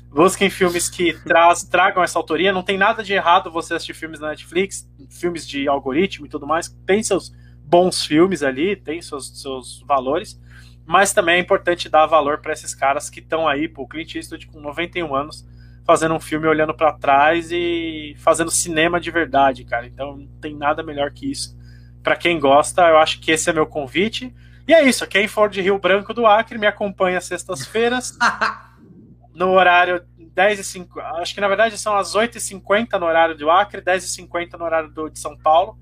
Busquem 0.09 0.49
filmes 0.49 0.89
que 0.89 1.13
traz, 1.25 1.63
tragam 1.63 2.03
essa 2.03 2.17
autoria. 2.17 2.53
Não 2.53 2.63
tem 2.63 2.77
nada 2.77 3.03
de 3.03 3.13
errado 3.13 3.51
você 3.51 3.73
assistir 3.73 3.95
filmes 3.95 4.19
na 4.19 4.29
Netflix, 4.29 4.87
filmes 5.09 5.45
de 5.45 5.67
algoritmo 5.67 6.25
e 6.25 6.29
tudo 6.29 6.47
mais. 6.47 6.69
Tem 6.85 7.03
seus 7.03 7.33
bons 7.65 8.05
filmes 8.05 8.43
ali, 8.43 8.75
tem 8.75 9.01
seus, 9.01 9.41
seus 9.41 9.83
valores. 9.87 10.39
Mas 10.85 11.13
também 11.13 11.35
é 11.35 11.39
importante 11.39 11.89
dar 11.89 12.05
valor 12.05 12.39
para 12.39 12.53
esses 12.53 12.75
caras 12.75 13.09
que 13.09 13.19
estão 13.19 13.47
aí, 13.47 13.71
o 13.75 13.87
Clint 13.87 14.15
Eastwood 14.15 14.47
com 14.47 14.59
91 14.59 15.15
anos, 15.15 15.45
fazendo 15.85 16.15
um 16.15 16.19
filme 16.19 16.47
olhando 16.47 16.73
para 16.73 16.93
trás 16.93 17.51
e 17.51 18.15
fazendo 18.19 18.49
cinema 18.49 18.99
de 18.99 19.11
verdade, 19.11 19.64
cara. 19.65 19.85
Então 19.85 20.18
não 20.18 20.27
tem 20.39 20.55
nada 20.55 20.81
melhor 20.84 21.11
que 21.11 21.30
isso. 21.30 21.57
Para 22.01 22.15
quem 22.15 22.39
gosta, 22.39 22.88
eu 22.88 22.97
acho 22.97 23.19
que 23.19 23.31
esse 23.31 23.49
é 23.49 23.53
meu 23.53 23.65
convite. 23.65 24.34
E 24.68 24.73
é 24.73 24.84
isso. 24.84 25.05
Quem 25.07 25.27
for 25.27 25.49
de 25.49 25.61
Rio 25.61 25.77
Branco 25.77 26.14
do 26.14 26.26
Acre, 26.26 26.57
me 26.57 26.68
acompanha 26.68 27.19
sextas-feiras. 27.19 28.18
no 29.34 29.51
horário 29.51 30.03
10 30.34 30.60
e 30.60 30.64
50, 30.64 31.07
acho 31.22 31.34
que 31.34 31.41
na 31.41 31.47
verdade 31.47 31.77
são 31.77 31.95
as 31.95 32.15
8h50 32.15 32.99
no 32.99 33.05
horário 33.05 33.35
do 33.35 33.49
Acre, 33.49 33.81
10h50 33.81 34.57
no 34.57 34.65
horário 34.65 34.89
do, 34.89 35.10
de 35.10 35.19
São 35.19 35.38
Paulo. 35.38 35.77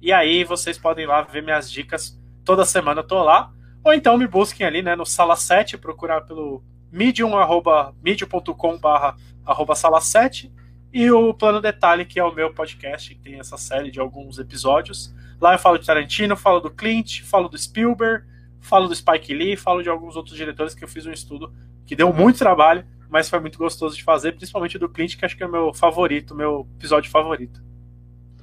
E 0.00 0.12
aí 0.12 0.44
vocês 0.44 0.78
podem 0.78 1.04
ir 1.04 1.08
lá 1.08 1.22
ver 1.22 1.42
minhas 1.42 1.70
dicas. 1.70 2.18
Toda 2.44 2.64
semana 2.64 3.00
eu 3.00 3.06
tô 3.06 3.22
lá. 3.22 3.50
Ou 3.82 3.92
então 3.92 4.16
me 4.16 4.26
busquem 4.26 4.66
ali, 4.66 4.82
né, 4.82 4.96
no 4.96 5.04
Sala 5.04 5.36
7, 5.36 5.78
procurar 5.78 6.22
pelo 6.22 6.62
medium, 6.94 7.36
arroba, 7.36 7.92
medium.com 8.00 8.78
barra, 8.78 9.16
arroba 9.44 9.74
sala 9.74 10.00
7 10.00 10.50
e 10.92 11.10
o 11.10 11.34
Plano 11.34 11.60
Detalhe, 11.60 12.04
que 12.04 12.20
é 12.20 12.24
o 12.24 12.32
meu 12.32 12.54
podcast, 12.54 13.12
que 13.12 13.20
tem 13.20 13.40
essa 13.40 13.56
série 13.56 13.90
de 13.90 13.98
alguns 13.98 14.38
episódios. 14.38 15.12
Lá 15.40 15.54
eu 15.54 15.58
falo 15.58 15.76
de 15.76 15.84
Tarantino, 15.84 16.36
falo 16.36 16.60
do 16.60 16.70
Clint, 16.70 17.22
falo 17.22 17.48
do 17.48 17.58
Spielberg, 17.58 18.24
falo 18.60 18.86
do 18.86 18.94
Spike 18.94 19.34
Lee, 19.34 19.56
falo 19.56 19.82
de 19.82 19.88
alguns 19.88 20.14
outros 20.14 20.36
diretores 20.36 20.72
que 20.72 20.84
eu 20.84 20.88
fiz 20.88 21.04
um 21.04 21.10
estudo 21.10 21.52
que 21.84 21.96
deu 21.96 22.12
muito 22.12 22.38
trabalho, 22.38 22.86
mas 23.10 23.28
foi 23.28 23.40
muito 23.40 23.58
gostoso 23.58 23.96
de 23.96 24.04
fazer, 24.04 24.32
principalmente 24.32 24.78
do 24.78 24.88
Clint, 24.88 25.16
que 25.16 25.24
acho 25.24 25.36
que 25.36 25.42
é 25.42 25.46
o 25.46 25.50
meu 25.50 25.74
favorito, 25.74 26.32
meu 26.32 26.64
episódio 26.78 27.10
favorito. 27.10 27.60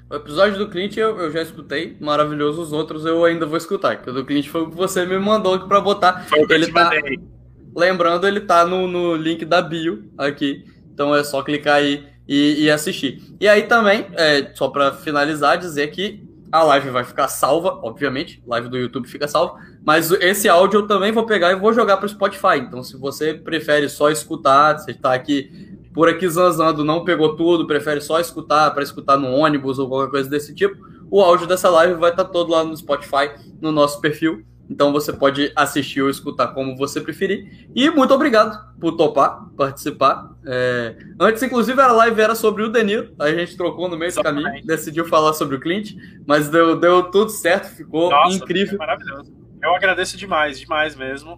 O 0.10 0.16
episódio 0.16 0.58
do 0.58 0.68
Clint 0.68 0.98
eu, 0.98 1.18
eu, 1.18 1.32
já 1.32 1.42
escutei, 1.42 1.96
maravilhoso. 2.02 2.62
Os 2.62 2.74
outros 2.74 3.06
eu 3.06 3.24
ainda 3.24 3.46
vou 3.46 3.56
escutar. 3.56 3.96
Que 3.96 4.10
o 4.10 4.14
do 4.14 4.26
Clint 4.26 4.50
foi 4.50 4.64
o 4.64 4.70
que 4.70 4.76
você 4.76 5.06
me 5.06 5.18
mandou 5.18 5.54
aqui 5.54 5.66
pra 5.70 5.80
botar. 5.80 6.26
Foi 6.26 6.46
ele 6.50 6.70
tá. 6.70 6.84
Mandei. 6.84 7.41
Lembrando, 7.76 8.28
ele 8.28 8.42
tá 8.42 8.66
no, 8.66 8.88
no 8.88 9.16
link 9.16 9.46
da 9.46 9.62
bio 9.62 10.10
aqui. 10.18 10.66
Então 10.94 11.16
é 11.16 11.24
só 11.24 11.42
clicar 11.42 11.76
aí 11.76 12.06
e, 12.28 12.64
e 12.64 12.72
assistir. 12.72 13.22
E 13.40 13.48
aí 13.48 13.64
também, 13.64 14.08
é, 14.14 14.52
só 14.54 14.70
para 14.70 14.92
finalizar, 14.94 15.58
dizer 15.58 15.88
que 15.88 16.24
a 16.52 16.64
live 16.64 16.90
vai 16.90 17.04
ficar 17.04 17.28
salva, 17.30 17.80
obviamente, 17.82 18.44
live 18.46 18.68
do 18.68 18.78
YouTube 18.78 19.08
fica 19.08 19.28
salva, 19.28 19.58
mas 19.86 20.12
esse 20.12 20.50
áudio 20.50 20.82
eu 20.82 20.88
também 20.88 21.12
vou 21.12 21.26
pegar 21.26 21.52
e 21.52 21.56
vou 21.56 21.74
jogar 21.74 21.96
para 21.98 22.06
o 22.06 22.10
Spotify. 22.10 22.58
Então, 22.58 22.84
se 22.84 22.98
você 22.98 23.34
prefere 23.34 23.88
só 23.88 24.10
escutar, 24.10 24.78
você 24.78 24.92
está 24.92 25.14
aqui 25.14 25.72
por 25.94 26.10
aqui 26.10 26.28
zanzando, 26.28 26.84
não 26.84 27.04
pegou 27.04 27.36
tudo, 27.36 27.68
prefere 27.68 28.02
só 28.02 28.20
escutar 28.20 28.72
para 28.72 28.84
escutar 28.84 29.18
no 29.18 29.30
ônibus 29.30 29.80
ou 29.80 29.88
qualquer 29.88 30.12
coisa 30.12 30.30
desse 30.30 30.54
tipo, 30.54 30.76
o 31.10 31.22
áudio 31.22 31.48
dessa 31.48 31.70
live 31.70 31.96
vai 31.96 32.12
estar 32.12 32.26
tá 32.26 32.30
todo 32.30 32.52
lá 32.52 32.64
no 32.64 32.76
Spotify, 32.76 33.32
no 33.62 33.72
nosso 33.72 34.00
perfil. 34.00 34.46
Então 34.72 34.94
você 34.94 35.12
pode 35.12 35.52
assistir 35.54 36.02
ou 36.02 36.10
escutar 36.10 36.48
como 36.48 36.78
você 36.78 37.02
preferir. 37.02 37.68
E 37.76 37.90
muito 37.90 38.14
obrigado 38.14 38.58
por 38.80 38.94
topar, 38.94 39.46
participar. 39.58 40.32
É... 40.46 40.96
Antes, 41.20 41.44
inclusive, 41.44 41.80
a 41.82 41.92
live 41.92 42.22
era 42.22 42.36
sobre 42.36 42.64
o 42.64 42.70
Deniro. 42.70 43.14
A 43.20 43.30
gente 43.32 43.58
trocou 43.58 43.90
no 43.90 43.98
meio 43.98 44.14
do 44.14 44.24
caminho, 44.24 44.66
decidiu 44.66 45.06
falar 45.06 45.34
sobre 45.34 45.58
o 45.58 45.60
Clint, 45.60 45.92
mas 46.26 46.48
deu, 46.48 46.80
deu 46.80 47.04
tudo 47.04 47.30
certo, 47.30 47.76
ficou 47.76 48.10
Nossa, 48.10 48.38
incrível. 48.38 48.78
maravilhoso. 48.78 49.34
Eu 49.62 49.76
agradeço 49.76 50.16
demais, 50.16 50.58
demais 50.58 50.96
mesmo. 50.96 51.38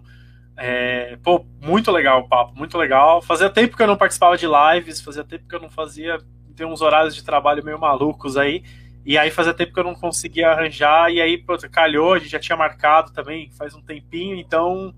É... 0.56 1.18
Pô, 1.24 1.44
muito 1.60 1.90
legal 1.90 2.20
o 2.20 2.28
papo, 2.28 2.56
muito 2.56 2.78
legal. 2.78 3.20
Fazia 3.20 3.50
tempo 3.50 3.76
que 3.76 3.82
eu 3.82 3.88
não 3.88 3.96
participava 3.96 4.36
de 4.38 4.46
lives, 4.46 5.00
fazia 5.00 5.24
tempo 5.24 5.48
que 5.48 5.56
eu 5.56 5.60
não 5.60 5.68
fazia. 5.68 6.18
Tem 6.54 6.64
uns 6.64 6.80
horários 6.80 7.16
de 7.16 7.24
trabalho 7.24 7.64
meio 7.64 7.80
malucos 7.80 8.36
aí. 8.36 8.62
E 9.04 9.18
aí 9.18 9.30
fazia 9.30 9.52
tempo 9.52 9.72
que 9.72 9.80
eu 9.80 9.84
não 9.84 9.94
conseguia 9.94 10.50
arranjar, 10.50 11.12
e 11.12 11.20
aí 11.20 11.36
pô, 11.36 11.56
calhou, 11.70 12.14
a 12.14 12.18
gente 12.18 12.30
já 12.30 12.40
tinha 12.40 12.56
marcado 12.56 13.12
também 13.12 13.50
faz 13.52 13.74
um 13.74 13.82
tempinho, 13.82 14.36
então, 14.36 14.94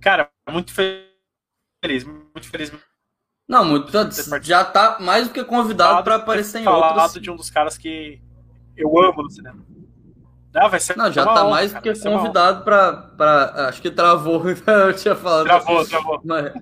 cara, 0.00 0.28
muito 0.50 0.72
feliz, 0.72 2.04
muito 2.04 2.48
feliz. 2.48 2.72
Não, 3.48 3.64
muito, 3.64 3.90
já 4.42 4.64
tá 4.64 4.98
mais 5.00 5.28
do 5.28 5.34
que 5.34 5.44
convidado 5.44 6.02
para 6.02 6.16
aparecer 6.16 6.62
em 6.62 6.66
outros. 6.68 7.20
de 7.20 7.30
um 7.30 7.36
dos 7.36 7.50
caras 7.50 7.76
que 7.76 8.20
eu 8.76 8.98
amo 9.00 9.22
no 9.22 9.30
cinema. 9.30 9.64
Não, 10.52 10.68
vai 10.68 10.80
ser 10.80 10.96
não 10.96 11.12
já 11.12 11.24
tá 11.24 11.42
honra, 11.42 11.50
mais 11.50 11.72
do 11.72 11.80
que 11.80 11.94
convidado 12.00 12.64
para. 12.64 13.68
Acho 13.68 13.80
que 13.80 13.90
travou, 13.90 14.42
eu 14.50 14.94
tinha 14.94 15.14
falado. 15.14 15.44
Travou, 15.44 15.86
travou. 15.86 16.20
Mas, 16.24 16.52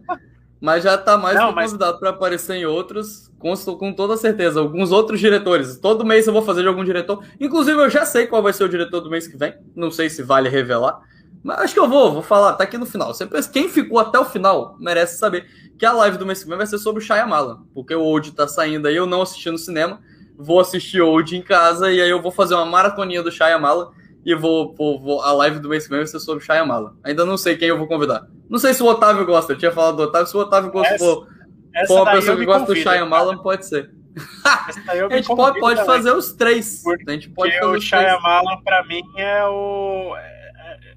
mas 0.60 0.82
já 0.82 0.98
tá 0.98 1.16
mais 1.16 1.36
não, 1.36 1.52
mas... 1.52 1.66
convidado 1.66 1.98
para 1.98 2.10
aparecer 2.10 2.56
em 2.56 2.66
outros, 2.66 3.30
com, 3.38 3.54
com 3.54 3.92
toda 3.92 4.16
certeza. 4.16 4.60
Alguns 4.60 4.90
outros 4.90 5.20
diretores. 5.20 5.78
Todo 5.78 6.04
mês 6.04 6.26
eu 6.26 6.32
vou 6.32 6.42
fazer 6.42 6.62
de 6.62 6.68
algum 6.68 6.84
diretor. 6.84 7.22
Inclusive, 7.40 7.78
eu 7.78 7.88
já 7.88 8.04
sei 8.04 8.26
qual 8.26 8.42
vai 8.42 8.52
ser 8.52 8.64
o 8.64 8.68
diretor 8.68 9.00
do 9.00 9.10
mês 9.10 9.26
que 9.26 9.36
vem. 9.36 9.54
Não 9.74 9.90
sei 9.90 10.10
se 10.10 10.22
vale 10.22 10.48
revelar. 10.48 11.00
Mas 11.42 11.60
acho 11.60 11.74
que 11.74 11.80
eu 11.80 11.88
vou, 11.88 12.12
vou 12.12 12.22
falar, 12.22 12.54
tá 12.54 12.64
aqui 12.64 12.76
no 12.76 12.86
final. 12.86 13.12
Quem 13.52 13.68
ficou 13.68 14.00
até 14.00 14.18
o 14.18 14.24
final 14.24 14.76
merece 14.80 15.18
saber 15.18 15.46
que 15.78 15.86
a 15.86 15.92
live 15.92 16.18
do 16.18 16.26
mês 16.26 16.42
que 16.42 16.48
vem 16.48 16.58
vai 16.58 16.66
ser 16.66 16.78
sobre 16.78 17.00
o 17.00 17.06
Shyamalan. 17.06 17.62
Porque 17.72 17.94
o 17.94 18.02
Old 18.02 18.32
tá 18.32 18.48
saindo 18.48 18.88
aí, 18.88 18.96
eu 18.96 19.06
não 19.06 19.22
assisti 19.22 19.50
no 19.50 19.58
cinema. 19.58 20.00
Vou 20.36 20.58
assistir 20.58 21.00
Old 21.00 21.36
em 21.36 21.42
casa 21.42 21.90
e 21.92 22.00
aí 22.00 22.10
eu 22.10 22.20
vou 22.20 22.32
fazer 22.32 22.54
uma 22.54 22.66
maratoninha 22.66 23.22
do 23.22 23.30
Shyamalan 23.30 23.90
e 24.24 24.34
vou, 24.34 24.74
vou, 24.74 25.00
vou, 25.00 25.22
a 25.22 25.32
live 25.32 25.58
do 25.58 25.68
mês 25.68 25.84
que 25.84 25.90
vem 25.90 26.00
vai 26.00 26.06
ser 26.06 26.20
sobre 26.20 26.44
Shyamalan. 26.44 26.94
Ainda 27.04 27.24
não 27.24 27.36
sei 27.36 27.56
quem 27.56 27.68
eu 27.68 27.78
vou 27.78 27.86
convidar. 27.86 28.26
Não 28.48 28.58
sei 28.58 28.74
se 28.74 28.82
o 28.82 28.86
Otávio 28.86 29.24
gosta, 29.24 29.52
eu 29.52 29.58
tinha 29.58 29.72
falado 29.72 29.96
do 29.96 30.02
Otávio, 30.04 30.26
se 30.26 30.36
o 30.36 30.40
Otávio 30.40 30.70
gostou, 30.70 31.26
for 31.86 32.02
uma 32.02 32.12
pessoa 32.12 32.36
que 32.36 32.44
gosta 32.44 32.66
do 32.66 32.76
Shyamalan, 32.76 33.38
pode 33.38 33.66
ser. 33.66 33.90
a 34.44 35.16
gente 35.16 35.28
pode, 35.28 35.60
pode 35.60 35.84
fazer 35.84 36.12
os 36.12 36.32
três. 36.32 36.82
Porque 36.82 37.08
a 37.08 37.12
gente 37.12 37.30
pode 37.30 37.52
fazer 37.58 37.76
o 37.76 37.80
Shyamalan, 37.80 38.60
pra 38.64 38.84
mim, 38.84 39.02
é 39.16 39.44
o. 39.44 40.16
É, 40.16 40.20
é, 40.20 40.94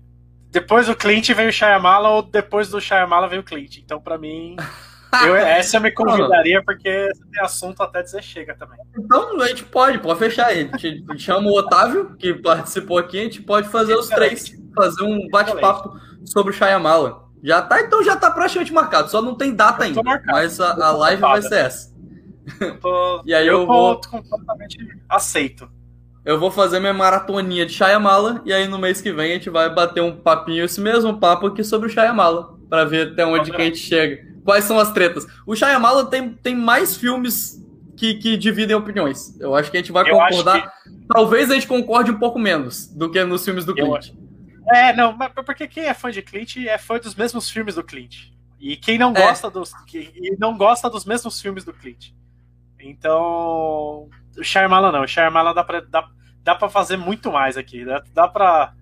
depois 0.50 0.88
do 0.88 0.96
Clint 0.96 1.30
veio 1.32 1.50
o 1.50 1.54
Shyamalan, 1.54 2.10
ou 2.10 2.22
depois 2.24 2.70
do 2.70 2.82
Shyamalan 2.82 3.28
veio 3.28 3.42
o 3.42 3.46
Clint. 3.46 3.78
Então, 3.78 4.02
pra 4.02 4.18
mim. 4.18 4.56
Eu, 5.26 5.36
essa 5.36 5.78
eu 5.78 5.82
me 5.82 5.92
convidaria 5.92 6.64
porque 6.64 7.10
tem 7.32 7.42
assunto 7.42 7.82
até 7.84 8.02
dizer 8.02 8.24
chega 8.24 8.56
também. 8.56 8.78
Então 8.98 9.40
a 9.42 9.48
gente 9.48 9.64
pode, 9.66 10.00
pode 10.00 10.20
fechar 10.20 10.56
ele. 10.56 10.70
A 10.74 10.78
gente 10.78 11.20
chama 11.20 11.50
o 11.50 11.58
Otávio, 11.58 12.16
que 12.18 12.34
participou 12.34 12.98
aqui, 12.98 13.20
a 13.20 13.24
gente 13.24 13.42
pode 13.42 13.68
fazer 13.68 13.96
os 13.96 14.08
três, 14.08 14.58
fazer 14.76 15.04
um 15.04 15.28
bate-papo 15.30 16.00
sobre 16.26 16.54
o 16.54 16.56
Shyamala. 16.56 17.30
Já 17.44 17.62
tá, 17.62 17.82
então 17.82 18.04
já 18.04 18.16
tá 18.16 18.30
praticamente 18.30 18.72
marcado, 18.72 19.10
só 19.10 19.22
não 19.22 19.36
tem 19.36 19.56
data 19.56 19.84
ainda. 19.84 20.04
Marcado, 20.04 20.32
mas 20.32 20.60
a, 20.62 20.74
a 20.74 20.92
live 20.92 21.22
vai 21.22 21.42
ser 21.42 21.66
essa. 21.66 21.92
Eu 22.60 22.80
tô, 22.80 23.24
e 23.26 23.34
aí 23.34 23.48
eu, 23.48 23.62
eu 23.62 23.66
vou 23.66 24.00
completamente 24.00 24.78
aceito. 25.10 25.68
Eu 26.24 26.40
vou 26.40 26.52
fazer 26.52 26.80
minha 26.80 26.94
maratoninha 26.94 27.66
de 27.66 27.74
Shyamala 27.74 28.44
e 28.46 28.54
aí 28.54 28.68
no 28.68 28.78
mês 28.78 29.02
que 29.02 29.12
vem 29.12 29.32
a 29.32 29.34
gente 29.34 29.50
vai 29.50 29.74
bater 29.74 30.02
um 30.02 30.16
papinho, 30.16 30.64
esse 30.64 30.80
mesmo 30.80 31.20
papo 31.20 31.48
aqui 31.48 31.64
sobre 31.64 31.88
o 31.88 31.90
Shyamala, 31.90 32.56
para 32.70 32.86
ver 32.86 33.14
até 33.14 33.26
onde 33.26 33.50
que 33.50 33.60
a 33.60 33.66
gente 33.66 33.80
chega 33.80 34.31
quais 34.44 34.66
são 34.66 34.80
as 34.80 34.92
tretas. 34.92 35.26
O 35.46 35.56
Shyamalan 35.56 36.06
tem, 36.06 36.34
tem 36.34 36.56
mais 36.56 36.96
filmes 36.96 37.62
que, 37.96 38.16
que 38.16 38.38
dividem 38.38 38.76
opiniões. 38.76 39.40
Eu 39.40 39.56
acho 39.56 39.70
que 39.70 39.78
a 39.78 39.80
gente 39.80 39.92
vai 39.92 40.10
eu 40.10 40.18
concordar. 40.18 40.72
Que... 40.84 40.92
Talvez 41.08 41.52
a 41.52 41.54
gente 41.54 41.68
concorde 41.68 42.12
um 42.12 42.18
pouco 42.18 42.40
menos 42.40 42.88
do 42.88 43.10
que 43.12 43.24
nos 43.24 43.44
filmes 43.46 43.66
do 43.66 43.74
Clint. 43.74 44.12
É, 44.68 44.94
não, 44.94 45.16
mas 45.16 45.32
porque 45.34 45.68
quem 45.68 45.86
é 45.86 45.94
fã 45.94 46.12
de 46.12 46.22
Clint 46.22 46.58
é 46.58 46.78
fã 46.78 46.98
dos 46.98 47.16
mesmos 47.16 47.50
filmes 47.50 47.76
do 47.76 47.84
Clint. 47.84 48.32
E 48.60 48.78
quem 48.78 48.98
não 48.98 49.12
é. 49.12 49.14
gosta 49.14 49.48
é. 49.48 49.52
dos 49.52 49.72
e 49.94 50.36
não 50.40 50.56
gosta 50.58 50.90
dos 50.90 51.06
mesmos 51.06 51.42
filmes 51.42 51.64
do 51.64 51.74
Clint. 51.74 52.12
Então, 52.80 54.10
o 54.38 54.44
Shyamalan 54.44 54.92
não, 54.92 55.04
o 55.04 55.08
Shyamalan 55.08 55.54
dá 55.54 55.64
pra, 55.64 55.82
dá, 55.82 56.08
dá 56.44 56.56
pra 56.56 56.70
fazer 56.70 56.98
muito 56.98 57.32
mais 57.32 57.58
aqui. 57.58 57.86
Dá, 57.86 58.04
dá 58.14 58.28
pra 58.28 58.74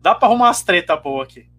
dá 0.00 0.14
pra 0.14 0.28
arrumar 0.28 0.46
umas 0.46 0.62
treta 0.62 0.96
boa 0.96 1.24
aqui. 1.24 1.49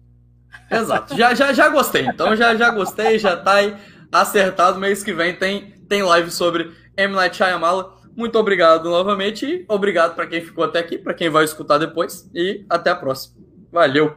Exato. 0.70 1.16
Já, 1.16 1.34
já, 1.34 1.52
já 1.52 1.68
gostei. 1.68 2.06
Então 2.06 2.34
já, 2.34 2.54
já 2.54 2.70
gostei, 2.70 3.18
já 3.18 3.36
tá 3.36 3.54
aí 3.54 3.76
acertado. 4.10 4.78
Mês 4.78 5.02
que 5.02 5.12
vem 5.12 5.34
tem, 5.34 5.72
tem 5.88 6.02
live 6.02 6.30
sobre 6.30 6.72
M. 6.96 7.14
Night 7.14 7.36
Shyamalan. 7.36 7.90
Muito 8.16 8.38
obrigado 8.38 8.88
novamente 8.90 9.46
e 9.46 9.64
obrigado 9.68 10.14
para 10.14 10.26
quem 10.26 10.40
ficou 10.40 10.64
até 10.64 10.78
aqui, 10.78 10.98
para 10.98 11.14
quem 11.14 11.30
vai 11.30 11.44
escutar 11.44 11.78
depois 11.78 12.30
e 12.34 12.64
até 12.68 12.90
a 12.90 12.96
próxima. 12.96 13.42
Valeu. 13.70 14.16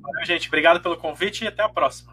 Valeu, 0.00 0.24
gente. 0.24 0.48
Obrigado 0.48 0.80
pelo 0.80 0.96
convite 0.96 1.44
e 1.44 1.48
até 1.48 1.62
a 1.62 1.68
próxima. 1.68 2.11